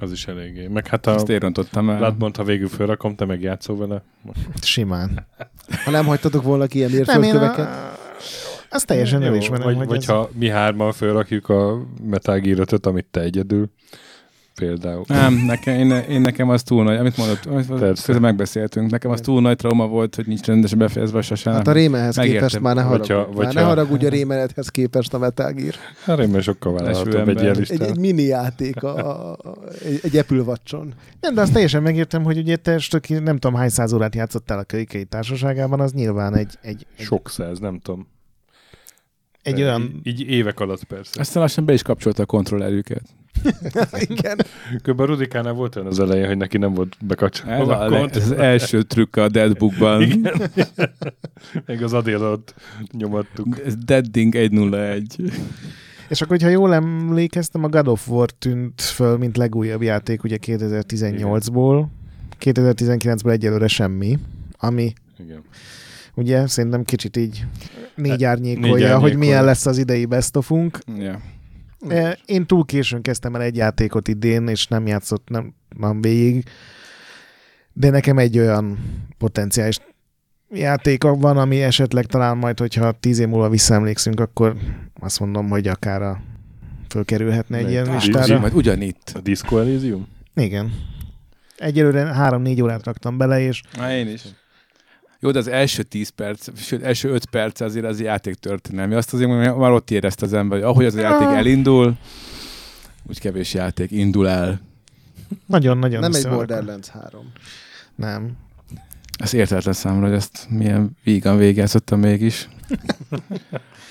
Az 0.00 0.12
is 0.12 0.26
eléggé. 0.26 0.66
Meg 0.66 0.86
hát 0.86 1.06
a 1.06 1.14
Ezt 1.14 1.28
én 1.28 1.38
rontottam 1.38 1.90
el. 1.90 1.96
Bloodborne, 1.96 2.34
ha 2.38 2.44
végül 2.44 2.68
felrakom, 2.68 3.14
te 3.14 3.24
meg 3.24 3.40
játszol 3.42 3.76
vele. 3.76 4.02
simán. 4.62 5.26
Ha 5.84 5.90
nem 5.90 6.04
hagytatok 6.06 6.42
volna 6.42 6.66
ki 6.66 6.78
ilyen 6.78 6.90
Nem, 6.90 7.00
én 7.00 7.14
a, 7.14 7.18
mérföldköveket. 7.18 7.98
azt 8.70 8.86
teljesen 8.86 9.20
Jó, 9.22 9.26
elismerem, 9.26 9.64
vagy, 9.66 9.76
hogy 9.76 9.86
vagy 9.86 9.96
ez... 9.98 10.06
ha 10.06 10.30
mi 10.32 10.48
hárman 10.48 10.92
felrakjuk 10.92 11.48
a 11.48 11.78
Metal 12.02 12.38
Gear 12.38 12.58
5-öt, 12.60 12.86
amit 12.86 13.06
te 13.10 13.20
egyedül. 13.20 13.70
Például. 14.58 15.04
Nem, 15.06 15.34
nekem, 15.34 15.74
én, 15.78 15.90
én, 15.90 16.20
nekem 16.20 16.48
az 16.48 16.62
túl 16.62 16.84
nagy, 16.84 16.96
amit 16.96 17.16
mondott, 17.16 17.44
amit 17.46 18.20
megbeszéltünk, 18.20 18.90
nekem 18.90 19.10
az 19.10 19.20
túl 19.20 19.40
nagy 19.40 19.56
trauma 19.56 19.86
volt, 19.86 20.14
hogy 20.14 20.26
nincs 20.26 20.46
rendesen 20.46 20.78
befejezve 20.78 21.22
sose. 21.22 21.50
Hát 21.50 21.66
a 21.68 21.72
Rémelhez 21.72 22.16
Megértem. 22.16 22.46
képest 22.46 22.62
már 22.62 22.74
ne 22.74 22.82
Vagy 22.84 22.90
haragudj. 23.08 23.12
ha- 23.12 23.36
vagy 23.36 23.44
Már 23.44 23.54
ne 23.54 23.60
ha- 23.60 23.66
haragudj 23.66 24.06
a 24.06 24.08
Rémelethez 24.08 24.68
képest 24.68 25.14
a 25.14 25.18
Metal 25.18 25.52
Gear. 25.52 25.74
Hát 26.04 26.18
én 26.18 26.28
már 26.28 26.42
sokkal 26.42 26.72
vállalhatóbb 26.72 27.28
egy 27.28 27.40
ilyen 27.40 27.56
Egy, 27.68 27.82
egy 27.82 27.98
mini 27.98 28.22
játék, 28.22 28.82
a, 28.82 28.96
a, 28.96 29.30
a, 29.32 29.54
egy, 29.84 30.00
egy 30.02 30.16
Apple 30.16 30.40
Watch-on. 30.40 30.94
Nem, 31.20 31.34
de 31.34 31.40
azt 31.40 31.52
teljesen 31.52 31.82
megértem, 31.82 32.22
hogy 32.22 32.38
ugye 32.38 32.56
te 32.56 32.78
stöki, 32.78 33.14
nem 33.14 33.38
tudom 33.38 33.56
hány 33.58 33.68
száz 33.68 33.92
órát 33.92 34.14
játszottál 34.14 34.58
a 34.58 34.62
kölykei 34.64 35.04
társaságában, 35.04 35.80
az 35.80 35.92
nyilván 35.92 36.34
egy, 36.36 36.54
egy, 36.60 36.86
egy, 36.96 37.04
Sok 37.04 37.30
száz, 37.30 37.58
nem 37.58 37.78
tudom. 37.78 38.06
egy 39.42 39.62
olyan... 39.62 40.00
Így, 40.02 40.20
így 40.20 40.30
évek 40.30 40.60
alatt 40.60 40.84
persze. 40.84 41.20
Aztán 41.20 41.42
lassan 41.42 41.64
be 41.64 41.72
is 41.72 41.82
kapcsolta 41.82 42.22
a 42.22 42.26
kontrollerüket. 42.26 43.02
Igen. 44.08 44.36
Kb. 44.82 45.00
a 45.00 45.04
Rudikánál 45.04 45.52
volt 45.52 45.76
olyan 45.76 45.88
az 45.88 46.00
elején, 46.00 46.26
hogy 46.26 46.36
neki 46.36 46.58
nem 46.58 46.74
volt 46.74 46.96
Ez, 47.00 47.06
bekapcsolva 47.06 47.78
a, 47.78 47.84
a 47.84 47.88
kont. 47.98 48.16
ez 48.16 48.22
az 48.24 48.32
első 48.32 48.82
trükk 48.82 49.16
a 49.16 49.28
Deadbookban. 49.28 50.02
Igen. 50.02 50.50
Még 51.66 51.82
az 51.82 51.92
adélot 51.92 52.54
nyomattuk. 52.92 53.60
Ez 53.66 53.76
Deading 53.76 54.34
101. 54.34 55.32
És 56.08 56.20
akkor, 56.20 56.36
hogyha 56.36 56.52
jól 56.52 56.74
emlékeztem, 56.74 57.64
a 57.64 57.68
God 57.68 57.88
of 57.88 58.08
War 58.08 58.30
tűnt 58.30 58.80
föl, 58.80 59.16
mint 59.16 59.36
legújabb 59.36 59.82
játék, 59.82 60.24
ugye 60.24 60.38
2018-ból. 60.46 61.84
2019-ből 62.40 63.30
egyelőre 63.30 63.66
semmi, 63.66 64.18
ami 64.58 64.92
Igen. 65.18 65.42
ugye 66.14 66.46
szerintem 66.46 66.84
kicsit 66.84 67.16
így 67.16 67.44
négy 67.94 68.10
Hát, 68.22 68.30
árnyékolja, 68.30 68.60
négy 68.74 68.82
hogy 68.82 68.90
árnyékolja. 68.90 69.18
milyen 69.18 69.44
lesz 69.44 69.66
az 69.66 69.78
idei 69.78 70.04
best 70.04 70.36
of-unk. 70.36 70.78
Yeah. 70.96 71.16
Eh, 71.88 72.12
Én 72.24 72.46
túl 72.46 72.64
későn 72.64 73.02
kezdtem 73.02 73.34
el 73.34 73.42
egy 73.42 73.56
játékot 73.56 74.08
idén, 74.08 74.48
és 74.48 74.66
nem 74.66 74.86
játszott 74.86 75.28
nem, 75.28 75.54
nem 75.78 76.00
végig. 76.00 76.44
De 77.72 77.90
nekem 77.90 78.18
egy 78.18 78.38
olyan 78.38 78.78
potenciális 79.18 79.78
játék 80.50 81.02
van, 81.02 81.36
ami 81.36 81.62
esetleg 81.62 82.06
talán 82.06 82.36
majd, 82.36 82.58
hogyha 82.58 82.92
tíz 82.92 83.18
év 83.18 83.28
múlva 83.28 83.48
visszaemlékszünk, 83.48 84.20
akkor 84.20 84.56
azt 85.00 85.20
mondom, 85.20 85.48
hogy 85.48 85.68
akár 85.68 86.02
a 86.02 86.20
fölkerülhetne 86.88 87.56
egy 87.56 87.62
Melyik? 87.64 87.78
ilyen 87.84 87.94
listára. 87.94 88.38
Majd 88.38 88.54
ugyanitt. 88.54 89.12
A 89.14 89.20
Disco 89.20 89.58
Elysium? 89.58 90.06
Igen. 90.34 90.72
Egyelőre 91.56 92.00
három-négy 92.06 92.62
órát 92.62 92.84
raktam 92.84 93.16
bele, 93.18 93.40
és 93.40 93.62
Na, 93.76 93.92
én 93.92 94.08
is. 94.08 94.22
Jó, 95.20 95.30
de 95.30 95.38
az 95.38 95.48
első 95.48 95.82
10 95.82 96.08
perc, 96.08 96.60
sőt, 96.60 96.82
első 96.82 97.10
5 97.10 97.26
perc 97.26 97.60
azért 97.60 97.84
az 97.84 98.00
játék 98.00 98.34
történelmi. 98.34 98.94
Azt 98.94 99.12
azért 99.12 99.28
mondom, 99.28 99.50
hogy 99.50 99.60
már 99.60 99.70
ott 99.70 99.90
érezte 99.90 100.26
az 100.26 100.32
ember, 100.32 100.58
hogy 100.58 100.68
ahogy 100.68 100.84
az 100.84 100.94
a 100.94 101.00
játék 101.00 101.28
elindul, 101.28 101.96
úgy 103.08 103.20
kevés 103.20 103.54
játék 103.54 103.90
indul 103.90 104.28
el. 104.28 104.60
nagyon-nagyon 105.46 106.00
Nem 106.00 106.12
egy 106.12 106.28
Borderlands 106.28 106.88
3. 106.88 107.10
rakva. 107.10 107.30
Nem. 107.94 108.36
Ez 109.18 109.34
értetlen 109.34 109.74
számomra, 109.74 110.06
hogy 110.06 110.16
ezt 110.16 110.46
milyen 110.50 110.96
vígan 111.04 111.36
végezhettem 111.36 111.98
mégis. 111.98 112.48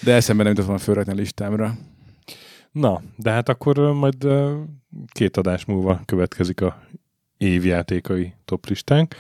De 0.01 0.13
eszembe 0.13 0.43
nem 0.43 0.51
jutott 0.51 0.67
volna 0.67 0.81
fölrakni 0.81 1.11
a 1.11 1.15
listámra. 1.15 1.77
Na, 2.71 3.01
de 3.15 3.31
hát 3.31 3.49
akkor 3.49 3.77
majd 3.77 4.27
két 5.11 5.37
adás 5.37 5.65
múlva 5.65 6.01
következik 6.05 6.61
a 6.61 6.81
évjátékai 7.37 8.33
toplistánk. 8.45 9.15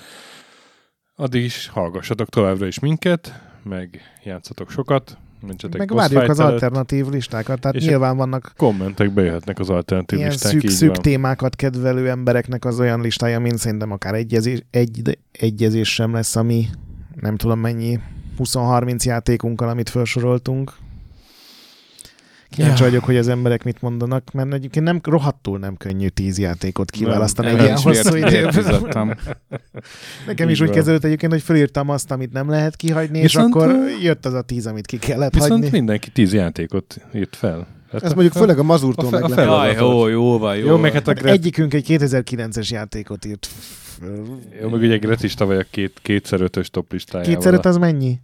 Addig 1.19 1.43
is 1.43 1.67
hallgassatok 1.67 2.29
továbbra 2.29 2.67
is 2.67 2.79
minket, 2.79 3.41
meg 3.63 4.01
játszatok 4.23 4.71
sokat, 4.71 5.17
mentsetek 5.47 5.79
Meg 5.79 5.93
várjuk 5.93 6.29
az 6.29 6.39
alternatív 6.39 7.07
listákat, 7.07 7.59
tehát 7.59 7.75
És 7.75 7.85
nyilván 7.85 8.17
vannak 8.17 8.53
Kommentek 8.57 9.13
bejöhetnek 9.13 9.59
az 9.59 9.69
alternatív 9.69 10.17
ilyen 10.17 10.31
listák, 10.31 10.51
szűk, 10.51 10.69
szűk 10.69 10.89
van. 10.89 11.01
témákat 11.01 11.55
kedvelő 11.55 12.09
embereknek 12.09 12.65
az 12.65 12.79
olyan 12.79 13.01
listája, 13.01 13.39
mint 13.39 13.57
szerintem 13.57 13.91
akár 13.91 14.13
egyezés, 14.13 14.63
egy, 14.71 15.17
egyezés 15.31 15.93
sem 15.93 16.13
lesz, 16.13 16.35
ami 16.35 16.65
nem 17.15 17.35
tudom 17.35 17.59
mennyi 17.59 17.99
20-30 18.39 19.03
játékunkkal, 19.03 19.69
amit 19.69 19.89
felsoroltunk. 19.89 20.73
Kíváncsi 22.49 22.83
Ja. 22.83 22.89
vagyok, 22.89 23.03
hogy 23.03 23.17
az 23.17 23.27
emberek 23.27 23.63
mit 23.63 23.81
mondanak, 23.81 24.31
mert 24.33 24.53
egyébként 24.53 24.85
nem, 24.85 24.99
rohadtul 25.03 25.59
nem 25.59 25.75
könnyű 25.77 26.07
10 26.07 26.37
játékot 26.39 26.91
kiválasztani 26.91 27.47
Nem, 27.47 27.57
egy 27.57 27.63
ilyen 27.63 27.77
hosszú 27.77 28.15
időben. 28.15 29.17
Nekem 30.27 30.49
is 30.49 30.61
úgy 30.61 30.69
kezdődött 30.69 31.03
egyébként, 31.03 31.31
hogy 31.31 31.41
felírtam 31.41 31.89
azt, 31.89 32.11
amit 32.11 32.31
nem 32.33 32.49
lehet 32.49 32.75
kihagyni, 32.75 33.17
és 33.17 33.33
Viszont, 33.33 33.55
akkor 33.55 33.67
ö, 33.69 33.85
jött 34.01 34.25
az 34.25 34.33
a 34.33 34.41
10, 34.41 34.65
amit 34.67 34.85
ki 34.85 34.97
kellett 34.97 35.33
Viszont 35.33 35.51
hagyni. 35.51 35.69
mindenki 35.69 36.09
tíz 36.11 36.33
játékot 36.33 36.97
írt 37.13 37.35
fel. 37.35 37.67
Hát 37.91 38.03
Ez 38.03 38.13
mondjuk 38.13 38.33
főleg 38.33 38.59
a 38.59 38.63
mazurtól 38.63 39.09
meg 39.09 39.21
fel- 39.29 39.45
lehet. 39.45 39.75
Jaj, 39.75 39.87
jó, 39.87 40.07
jó 40.07 40.37
van, 40.37 40.57
jó. 40.57 40.65
Jó, 40.67 40.77
meg 40.77 40.91
hát 40.93 41.07
a 41.07 41.13
Gret, 41.13 41.33
egyikünk 41.33 41.73
egy 41.73 41.85
2009-es 41.89 42.69
játékot 42.69 43.25
írt. 43.25 43.47
jó, 44.61 44.69
meg 44.69 44.79
ugye 44.81 44.97
Gret 44.97 45.23
is 45.23 45.33
tavaly 45.33 45.57
a 45.57 45.65
két, 45.71 45.99
kétszer 46.01 46.41
ötös 46.41 46.69
top 46.69 46.91
listájával. 46.91 47.33
Kétszer 47.33 47.53
öt 47.53 47.65
az 47.65 47.77
mennyi? 47.77 48.19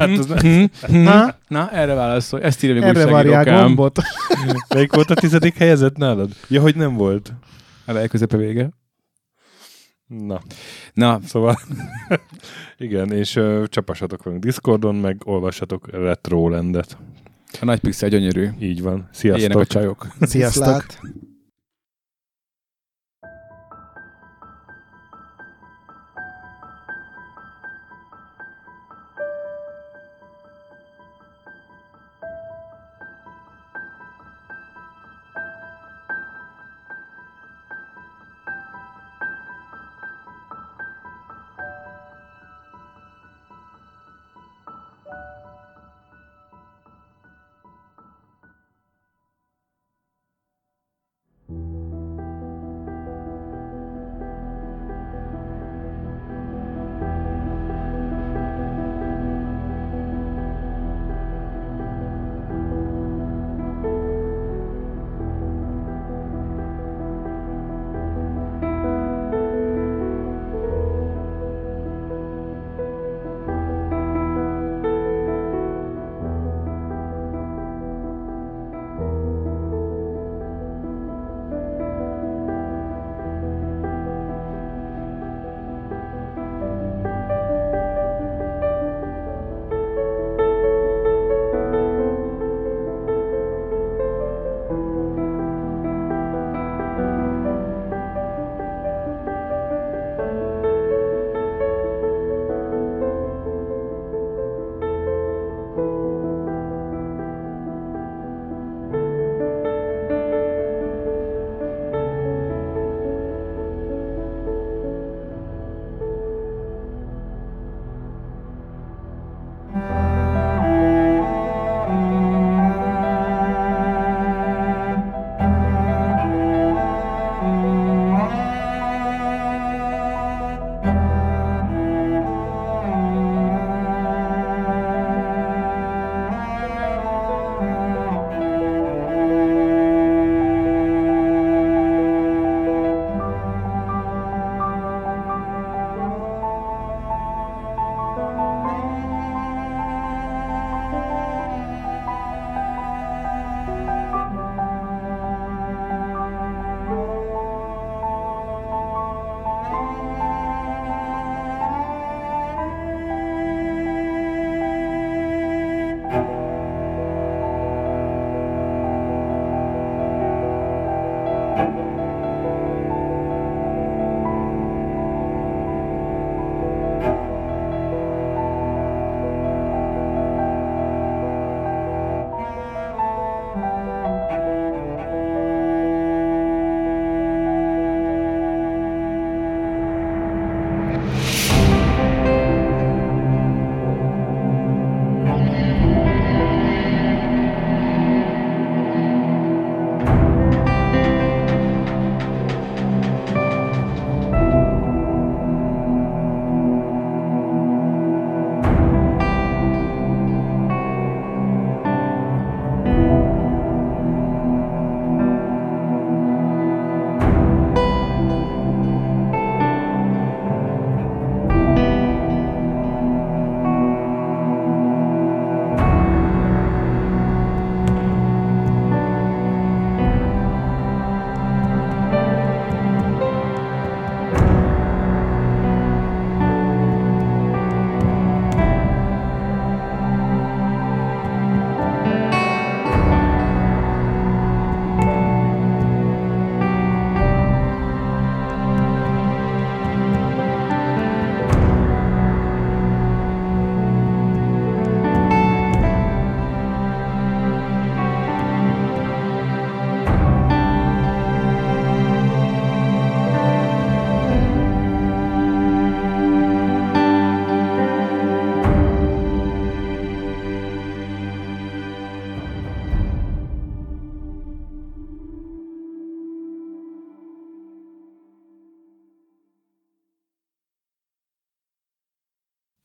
Hát 0.00 0.18
az, 0.18 0.26
Hm, 0.26 0.64
hm, 0.82 1.04
Ha? 1.04 1.34
Na, 1.48 1.70
erre 1.70 1.94
válaszolj. 1.94 2.42
Ezt 2.42 2.62
írja 2.62 2.74
még 2.74 2.84
Erre 2.84 3.06
várják 3.10 3.44
gombot. 3.46 3.98
melyik 4.74 4.92
volt 4.94 5.10
a 5.10 5.14
tizedik 5.14 5.56
helyezett 5.56 5.96
nálad? 5.96 6.30
Ja, 6.48 6.60
hogy 6.60 6.76
nem 6.76 6.94
volt. 6.94 7.32
A 7.86 7.92
legközepe 7.92 8.36
vége. 8.36 8.70
Na, 10.06 10.40
Na, 10.94 11.20
szóval 11.26 11.58
igen, 12.78 13.12
és 13.12 13.36
uh, 13.36 13.64
csapassatok 13.66 14.22
velünk 14.22 14.42
Discordon, 14.44 14.94
meg 14.94 15.20
olvassatok 15.24 15.90
Retrolandet. 15.90 16.96
a 17.60 17.64
nagy 17.64 17.80
pixel 17.80 18.08
gyönyörű. 18.08 18.48
Így 18.60 18.82
van. 18.82 19.08
Ilyenek 19.22 19.36
a 19.56 19.64
Sziasztok! 19.64 19.66
csajok. 19.66 20.06
Sziasztok! 20.20 20.64
Viszlát. 20.64 21.00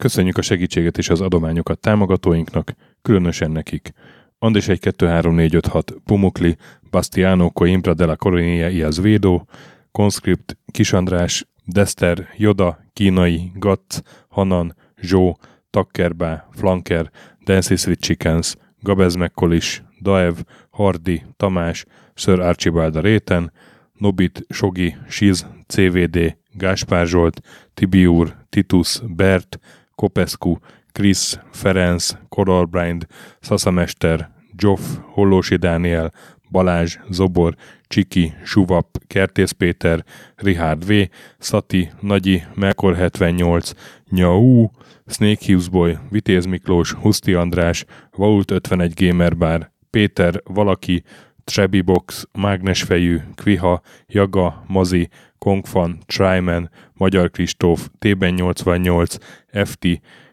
Köszönjük 0.06 0.38
a 0.38 0.42
segítséget 0.42 0.98
és 0.98 1.10
az 1.10 1.22
adományokat 1.22 1.80
támogatóinknak, 1.80 2.74
különösen 3.02 3.52
nekik. 3.52 3.94
Andis 4.40 4.68
1 4.68 4.80
2 4.80 5.08
3 5.08 5.36
4 5.36 5.54
5 5.54 5.68
6 5.68 5.96
Pumukli, 6.04 6.58
Bastiano 6.92 7.50
Coimbra 7.50 7.94
de 7.94 8.06
la 8.06 8.16
Coronia 8.16 8.70
y 8.70 8.82
Azvedo, 8.82 9.46
Conscript, 9.92 10.58
Kisandrás, 10.72 11.48
Dester, 11.64 12.28
Joda, 12.38 12.80
Kínai, 12.94 13.52
Gatz, 13.56 14.02
Hanan, 14.28 14.76
Zsó, 15.02 15.38
Takkerbá, 15.70 16.48
Flanker, 16.52 17.12
Dancy 17.46 17.76
Sweet 17.76 18.00
Chickens, 18.00 18.56
Gabez 18.82 19.16
Mekkolis, 19.16 19.84
Daev, 20.02 20.36
Hardi, 20.70 21.24
Tamás, 21.38 21.86
Sir 22.14 22.42
Archibald 22.42 22.96
Réten, 22.96 23.52
Nobit, 23.94 24.46
Sogi, 24.50 24.96
Siz, 25.08 25.46
CVD, 25.68 26.38
Gáspár 26.52 27.08
Zsolt, 27.08 27.42
Tibiur, 27.74 28.36
Titus, 28.50 29.02
Bert, 29.16 29.60
Kopescu, 29.96 30.56
Krisz, 30.92 31.40
Ferenc, 31.52 32.12
Koralbrind, 32.30 33.06
Szaszamester, 33.40 34.30
Zsoff, 34.58 34.82
Hollósi 35.02 35.56
Dániel, 35.56 36.12
Balázs, 36.52 36.98
Zobor, 37.10 37.56
Csiki, 37.88 38.34
Suvap, 38.44 38.98
Kertész 39.08 39.52
Péter, 39.52 40.04
Richard 40.36 40.86
V, 40.86 40.94
Szati, 41.38 41.92
Nagyi, 42.00 42.44
Melkor 42.54 42.96
78, 42.96 43.72
Nyau, 44.10 44.70
Snake 45.08 45.46
Hughes 45.46 45.70
Boy, 45.70 45.98
Vitéz 46.10 46.46
Miklós, 46.46 46.92
Huszti 46.92 47.34
András, 47.34 47.86
Vault 48.12 48.52
51 48.52 48.94
Gamer 48.94 49.38
Bar, 49.38 49.72
Péter, 49.90 50.42
Valaki, 50.44 51.04
Trebi 51.44 51.82
Box, 51.82 52.28
Mágnesfejű, 52.32 53.20
Kviha, 53.36 53.82
Jaga, 54.08 54.64
Mazi, 54.68 55.10
Kongfan, 55.46 55.98
Tryman, 56.06 56.70
Magyar 56.94 57.30
Kristóf, 57.32 57.90
Tében 58.00 58.34
88, 58.34 59.16
FT, 59.64 59.88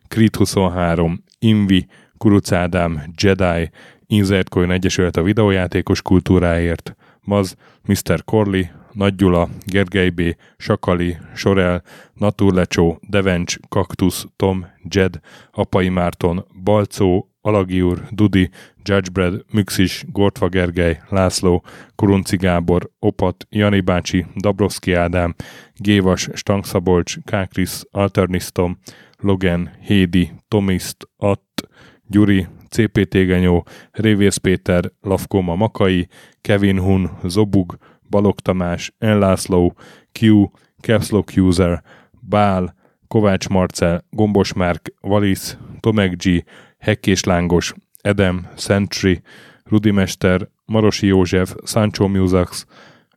Krit 0.08 0.36
23, 0.36 1.24
Invi, 1.38 1.86
Kuruc 2.18 2.52
Ádám, 2.52 3.02
Jedi, 3.16 3.70
Insert 4.06 4.48
Coin 4.48 4.70
Egyesület 4.70 5.16
a 5.16 5.22
videójátékos 5.22 6.02
kultúráért, 6.02 6.96
Maz, 7.20 7.56
Mr. 7.84 8.24
Corley, 8.24 8.62
Nagy 8.92 9.14
Gyula, 9.14 9.48
Gergely 9.66 10.08
B., 10.08 10.22
Sakali, 10.56 11.16
Sorel, 11.34 11.82
Naturlecsó, 12.14 12.98
Devencs, 13.08 13.56
Kaktusz, 13.68 14.26
Tom, 14.36 14.66
Jed, 14.88 15.20
Apai 15.50 15.88
Márton, 15.88 16.44
Balcó, 16.62 17.31
Alagi 17.44 17.80
úr, 17.82 18.06
Dudi, 18.10 18.50
Judgebred, 18.82 19.44
Müxis, 19.52 20.04
Gortva 20.12 20.48
Gergely, 20.48 21.00
László, 21.08 21.62
Kurunci 21.94 22.36
Gábor, 22.36 22.90
Opat, 22.98 23.46
Jani 23.50 23.80
bácsi, 23.80 24.26
Dabrowski 24.36 24.92
Ádám, 24.92 25.34
Gévas, 25.74 26.28
Stangszabolcs, 26.34 27.16
Kákris, 27.24 27.80
Alternisztom, 27.90 28.78
Logan, 29.18 29.70
Hédi, 29.80 30.32
Tomiszt, 30.48 31.08
Att, 31.16 31.68
Gyuri, 32.06 32.46
CPT 32.68 33.12
Genyó, 33.12 33.64
Révész 33.90 34.36
Péter, 34.36 34.92
Lavkoma 35.00 35.54
Makai, 35.54 36.08
Kevin 36.40 36.78
Hun, 36.78 37.10
Zobug, 37.24 37.78
Balog 38.10 38.40
Tamás, 38.40 38.94
Enlászló, 38.98 39.74
Q, 40.12 40.50
Capslock 40.80 41.32
User, 41.36 41.82
Bál, 42.20 42.74
Kovács 43.08 43.48
Marcel, 43.48 44.04
Gombos 44.10 44.52
Márk, 44.52 44.94
Valisz, 45.00 45.56
Tomek 45.80 46.16
G, 46.16 46.44
Hekkés 46.82 47.24
Lángos, 47.24 47.74
Edem, 48.00 48.48
Sentry, 48.56 49.22
Rudimester, 49.64 50.48
Marosi 50.64 51.06
József, 51.06 51.54
Sancho 51.64 52.08
Musax, 52.08 52.66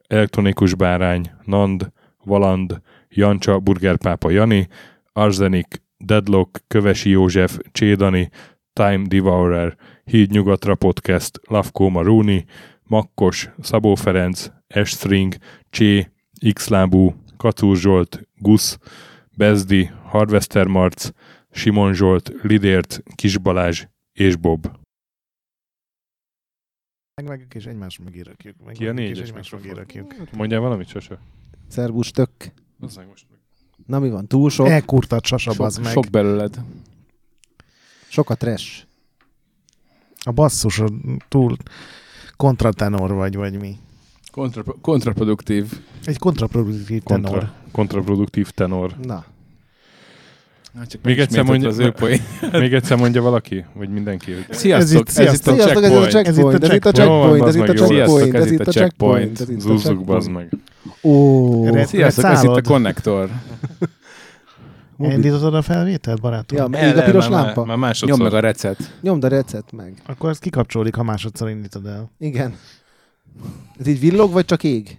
Elektronikus 0.07 0.73
Bárány, 0.73 1.31
Nand, 1.43 1.91
Valand, 2.23 2.81
Jancsa, 3.09 3.59
Burgerpápa 3.59 4.29
Jani, 4.29 4.67
Arzenik, 5.13 5.81
Deadlock, 5.97 6.59
Kövesi 6.67 7.09
József, 7.09 7.57
Csédani, 7.71 8.29
Time 8.73 9.01
Devourer, 9.07 9.77
Híd 10.03 10.31
Nyugatra 10.31 10.75
Podcast, 10.75 11.39
Lavkó 11.47 11.89
Maruni, 11.89 12.45
Makkos, 12.83 13.49
Szabó 13.61 13.95
Ferenc, 13.95 14.47
Estring, 14.67 15.35
Csé, 15.69 16.11
Xlábú, 16.53 17.15
Kacúr 17.37 17.77
Zsolt, 17.77 18.27
Gusz, 18.35 18.77
Bezdi, 19.37 19.89
Harvester 20.03 20.67
Marc, 20.67 21.09
Simon 21.55 21.93
Zsolt, 21.93 22.31
Lidért, 22.41 23.03
Kis 23.15 23.37
Balázs 23.37 23.85
és 24.13 24.35
Bob. 24.35 24.67
Megvágjuk 27.15 27.55
és 27.55 27.65
egymás 27.65 27.99
mögé 27.99 28.21
rakjuk. 28.21 28.55
Ki 28.71 28.87
a 28.87 28.89
és 28.89 28.95
négyes 28.95 29.19
egymás 29.29 29.49
mögé 29.49 29.67
mikrofon? 29.67 30.07
rakjuk. 30.07 30.31
Mondjál 30.31 30.59
valamit, 30.59 30.87
Sasa? 30.87 31.19
Szervus 31.67 32.11
tök. 32.11 32.29
Most 32.77 32.95
meg. 32.97 33.07
Na 33.85 33.99
mi 33.99 34.09
van, 34.09 34.27
túl 34.27 34.49
sok? 34.49 34.67
Elkurtat 34.67 35.25
sasa, 35.25 35.51
Sok, 35.51 35.59
bazd 35.59 35.81
meg. 35.81 35.91
sok 35.91 36.09
belőled. 36.11 36.59
Sok 38.07 38.29
a 38.29 38.35
trash. 38.35 38.83
A 40.23 40.31
basszus 40.31 40.81
túl 41.27 41.57
kontratenor 42.35 43.13
vagy, 43.13 43.35
vagy 43.35 43.59
mi. 43.59 43.77
Kontra, 44.31 44.63
kontraproduktív. 44.81 45.81
Egy 46.05 46.17
kontraproduktív 46.17 47.03
tenor. 47.03 47.29
Kontra, 47.29 47.53
kontraproduktív 47.71 48.49
tenor. 48.49 48.97
Na, 48.97 49.25
Csak 50.87 51.01
Még 51.03 51.19
egyszer 51.19 51.43
mondja- 51.43 51.69
az 51.69 51.79
ő 51.79 51.91
poén. 51.91 52.19
Még 52.51 52.73
egyszer 52.73 52.97
mondja 52.97 53.21
valaki? 53.21 53.65
Vagy 53.73 53.89
mindenki? 53.89 54.31
Hogy... 54.31 54.45
Sziasztok, 54.49 54.81
Ez 54.81 55.01
itt- 55.01 55.07
a 55.07 55.11
sziasztok, 55.11 55.59
ez 55.59 55.65
itt 55.65 55.95
a 55.95 56.07
checkpoint. 56.07 56.11
checkpoint, 56.11 56.63
ez 56.63 57.55
itt 57.55 57.61
a 57.61 57.67
Ez 57.67 57.69
itt 57.69 57.69
a 57.69 57.85
checkpoint, 57.85 58.01
checkpoint. 58.01 58.35
ez 58.35 58.51
itt 58.51 58.59
a 58.59 58.61
checkpoint, 58.61 58.61
ez 58.61 58.61
itt 58.61 58.67
a 58.67 58.71
checkpoint, 58.71 59.39
ez 59.41 59.49
itt 59.49 59.57
a 59.57 59.59
Zúzzuk, 59.59 59.79
checkpoint. 59.81 60.05
bazd 60.05 60.29
meg. 60.31 60.49
Ó, 61.03 61.83
Sziasztok, 61.85 62.25
ez 62.25 62.43
itt 62.43 62.49
a 62.49 62.61
konnektor. 62.61 63.29
Elindítod 64.99 65.53
a 65.55 65.61
felvételt, 65.61 66.21
barátom? 66.21 66.73
Ja, 66.73 66.87
ég 66.87 66.97
a 66.97 67.03
piros 67.03 67.27
már- 67.29 67.43
lámpa. 67.45 67.65
Már 67.65 67.77
másodszor. 67.77 68.17
Nyomd 68.17 68.31
meg 68.31 68.43
a 68.43 68.45
recet. 68.47 68.77
Nyomd 69.01 69.23
a 69.23 69.27
recet 69.27 69.71
meg. 69.71 69.93
Akkor 70.05 70.29
ez 70.29 70.39
kikapcsolódik, 70.39 70.95
ha 70.95 71.03
másodszor 71.03 71.49
indítod 71.49 71.85
el. 71.85 72.11
Igen. 72.19 72.55
Ez 73.79 73.87
így 73.87 73.99
villog, 73.99 74.31
vagy 74.31 74.45
csak 74.45 74.63
ég? 74.63 74.97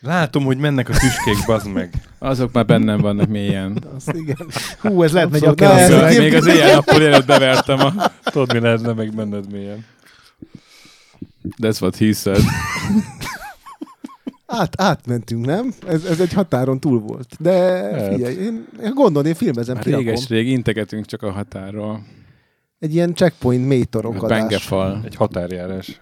Látom, 0.00 0.44
hogy 0.44 0.58
mennek 0.58 0.88
a 0.88 0.92
tüskék, 0.92 1.46
bazd 1.46 1.72
meg. 1.72 1.94
Azok 2.18 2.52
már 2.52 2.66
bennem 2.66 3.00
vannak 3.00 3.28
mélyen. 3.28 3.84
Azt 3.96 4.12
igen. 4.14 4.36
Hú, 4.80 5.02
ez 5.02 5.12
lehet 5.12 5.30
megy 5.30 5.44
a 5.44 5.48
Abszolút. 5.50 5.74
Na, 5.74 5.80
ez 5.80 5.88
kereszt. 5.90 6.12
így- 6.14 6.20
Még 6.20 6.34
az 6.34 6.46
éjjel 6.46 6.74
nappal 6.74 7.02
előtt 7.02 7.26
bevertem 7.26 7.78
a... 7.80 7.92
Tudod, 8.24 8.52
mi 8.52 8.58
lehetne 8.60 8.92
meg 8.92 9.14
benned 9.14 9.50
mélyen. 9.52 9.84
That's 11.62 11.80
what 11.80 11.96
he 11.96 12.12
said. 12.12 12.42
Át, 14.46 14.80
átmentünk, 14.80 15.46
nem? 15.46 15.72
Ez, 15.86 16.04
ez 16.04 16.20
egy 16.20 16.32
határon 16.32 16.80
túl 16.80 16.98
volt. 17.00 17.36
De 17.38 17.52
Hát. 17.92 18.12
figyelj, 18.14 18.34
én, 18.34 18.66
én 18.82 18.94
gondolom, 18.94 19.28
én 19.28 19.34
filmezem, 19.34 19.74
Már 19.74 19.84
kirakom. 19.84 20.04
réges-rég 20.06 20.48
integetünk 20.48 21.06
csak 21.06 21.22
a 21.22 21.30
határról. 21.30 22.02
Egy 22.78 22.94
ilyen 22.94 23.14
checkpoint 23.14 23.66
mély 23.66 23.84
torokadás. 23.84 24.38
pengefal. 24.38 25.00
Egy 25.04 25.14
határjárás. 25.14 25.98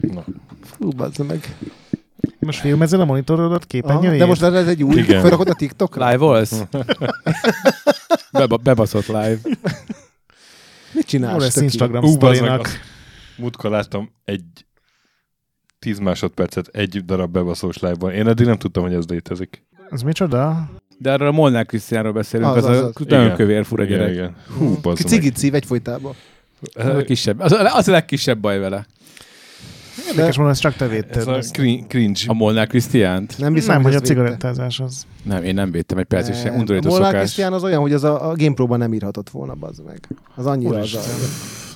Na. 0.00 0.24
Fú, 0.78 0.90
meg. 1.26 1.56
Most 2.38 2.60
filmezel 2.60 3.00
a 3.00 3.04
monitorodat 3.04 3.66
képernyőjét? 3.66 4.18
de 4.18 4.26
most 4.26 4.42
ez 4.42 4.66
egy 4.68 4.82
új, 4.82 4.96
Igen. 5.00 5.20
felrakod 5.20 5.48
a 5.48 5.54
TikTokra? 5.54 6.04
Live 6.04 6.16
volsz? 6.18 6.62
Beba, 8.32 8.56
bebaszott 8.56 9.06
live. 9.06 9.38
Mit 10.92 11.06
csinálsz? 11.06 11.40
lesz 11.42 11.52
töki? 11.52 11.64
Instagram 11.64 12.04
Ú, 12.04 12.10
sztorinak. 12.10 12.68
Múltkor 13.36 13.70
láttam 13.70 14.10
egy 14.24 14.42
10 15.78 15.98
másodpercet 15.98 16.66
egy 16.66 17.04
darab 17.04 17.32
bebaszós 17.32 17.78
live-ban. 17.78 18.12
Én 18.12 18.28
eddig 18.28 18.46
nem 18.46 18.56
tudtam, 18.58 18.82
hogy 18.82 18.94
ez 18.94 19.04
létezik. 19.08 19.62
Az 19.90 20.02
micsoda? 20.02 20.70
De 20.98 21.12
arról 21.12 21.28
a 21.28 21.32
Molnár 21.32 21.66
Krisztiánról 21.66 22.12
beszélünk, 22.12 22.50
Az, 22.56 22.64
az, 22.64 22.76
az, 22.76 22.82
a 22.82 22.86
az. 22.86 22.92
nagyon 23.06 23.24
Igen. 23.24 23.36
kövér 23.36 23.64
fura 23.64 23.84
Igen, 23.84 23.98
gyerek. 23.98 24.12
igen. 24.12 24.36
Hú, 24.58 24.78
bazd 24.82 25.02
meg. 25.02 25.12
cigit 25.12 25.36
szív 25.36 25.54
egyfolytában. 25.54 26.14
Az 26.74 26.86
a, 26.86 27.02
kisebb, 27.02 27.40
az, 27.40 27.52
a, 27.52 27.76
az 27.76 27.88
a 27.88 27.90
legkisebb 27.90 28.38
baj 28.38 28.58
vele. 28.58 28.86
Érdekes 30.08 30.36
mondom, 30.36 30.52
ezt 30.52 30.60
csak 30.60 30.76
te 30.76 30.84
Ez 30.84 30.90
védted. 30.90 31.28
a 31.28 31.36
Ezt- 31.36 31.52
crin- 31.52 31.86
cringe. 31.88 32.20
A 32.26 32.32
Molnár 32.32 32.66
Krisztiánt? 32.66 33.38
Nem 33.38 33.54
hiszem, 33.54 33.74
Nem, 33.74 33.82
hogy 33.82 33.92
a 33.92 33.94
ezt 33.96 34.06
védte. 34.08 34.22
cigarettázás 34.22 34.80
az. 34.80 35.06
Nem, 35.22 35.44
én 35.44 35.54
nem 35.54 35.70
védtem 35.70 35.98
egy 35.98 36.04
perc, 36.04 36.28
és 36.28 36.42
Nem. 36.42 36.54
undorító 36.54 36.88
Molnár 36.88 37.06
szokás. 37.08 37.22
Krisztián 37.22 37.52
az 37.52 37.62
olyan, 37.64 37.80
hogy 37.80 37.92
az 37.92 38.04
a, 38.04 38.28
a 38.30 38.34
GamePro-ban 38.36 38.78
nem 38.78 38.94
írhatott 38.94 39.30
volna, 39.30 39.54
bazd 39.54 39.84
meg. 39.84 40.00
Az 40.34 40.46
annyira 40.46 40.78
az 40.78 40.94
a... 40.94 41.00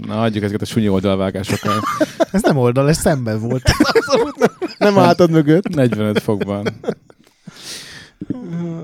Na, 0.07 0.21
adjuk 0.21 0.45
ezeket 0.45 0.63
a 0.63 0.65
sunyi 0.65 0.89
oldalvágásokat. 0.89 1.73
Ez 2.33 2.43
nem 2.43 2.57
oldal, 2.57 2.89
ez 2.89 2.99
szemben 2.99 3.41
volt. 3.41 3.63
Nem 4.79 4.99
álltad 4.99 5.31
mögött. 5.31 5.69
45 5.75 6.19
fokban. 6.21 6.69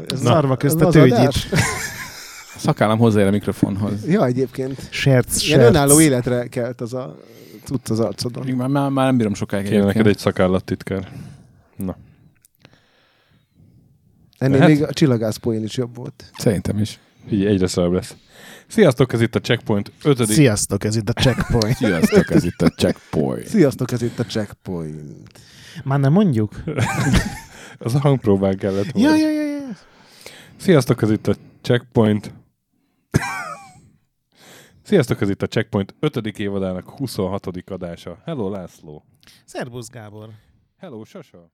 Ez 0.09 0.21
Szarva 0.23 0.57
közt 0.57 0.81
a 0.81 0.89
tőgyit. 0.91 1.33
Szakállam 2.57 2.99
hozzáér 2.99 3.27
a 3.27 3.31
mikrofonhoz. 3.31 4.07
Ja, 4.07 4.25
egyébként. 4.27 4.81
Serc, 4.91 5.43
Ilyen 5.47 5.59
serc. 5.61 5.71
önálló 5.75 6.01
életre 6.01 6.47
kelt 6.49 6.81
az 6.81 6.95
a 6.95 7.17
cucc 7.71 7.91
az 7.91 8.01
arcodon. 8.01 8.45
Még 8.45 8.55
Már, 8.55 8.69
már, 8.69 8.91
már 8.91 9.07
nem 9.07 9.17
bírom 9.17 9.35
sokáig 9.35 9.67
Kéne 9.67 9.85
neked 9.85 10.07
egy 10.07 10.19
szakállattitkár. 10.19 11.09
Ennél 14.39 14.59
Lehet? 14.59 14.75
még 14.75 14.83
a 14.83 14.93
csillagász 14.93 15.37
poén 15.37 15.63
is 15.63 15.77
jobb 15.77 15.97
volt. 15.97 16.31
Szerintem 16.39 16.79
is. 16.79 16.99
Így 17.31 17.45
egyre 17.45 17.67
szarabb 17.67 17.93
lesz. 17.93 18.17
Sziasztok, 18.67 19.13
ez 19.13 19.21
itt 19.21 19.35
a 19.35 19.41
Checkpoint 19.41 19.93
5. 20.05 20.27
Sziasztok, 20.27 20.85
ez 20.85 20.97
itt 20.97 21.09
a 21.09 21.13
checkpoint. 21.13 21.77
Sziasztok, 21.77 22.31
ez 22.31 22.45
itt 22.45 22.63
a 22.63 22.69
checkpoint. 22.81 23.47
Sziasztok, 23.47 23.93
ez 23.93 24.03
itt 24.03 24.19
a 24.19 24.25
checkpoint. 24.25 25.41
Már 25.85 26.01
nem 26.01 26.13
mondjuk? 26.13 26.63
Az 27.79 27.95
a 27.95 27.99
hangpróbán 27.99 28.57
kellett 28.57 28.91
volna. 28.91 29.17
Ja, 29.17 29.17
ja, 29.17 29.31
ja, 29.31 29.43
ja. 29.43 29.77
Sziasztok, 30.57 31.03
ez 31.03 31.11
itt 31.11 31.27
a 31.27 31.35
Checkpoint. 31.63 32.33
Sziasztok, 34.91 35.21
ez 35.21 35.29
itt 35.29 35.43
a 35.43 35.47
Checkpoint 35.47 35.95
5. 36.01 36.17
évadának 36.39 36.91
26. 36.91 37.47
adása. 37.67 38.23
Hello 38.25 38.51
László. 38.51 39.05
Szerbusz 39.45 39.89
Gábor. 39.89 40.29
Hello 40.77 41.05
Sasa. 41.05 41.51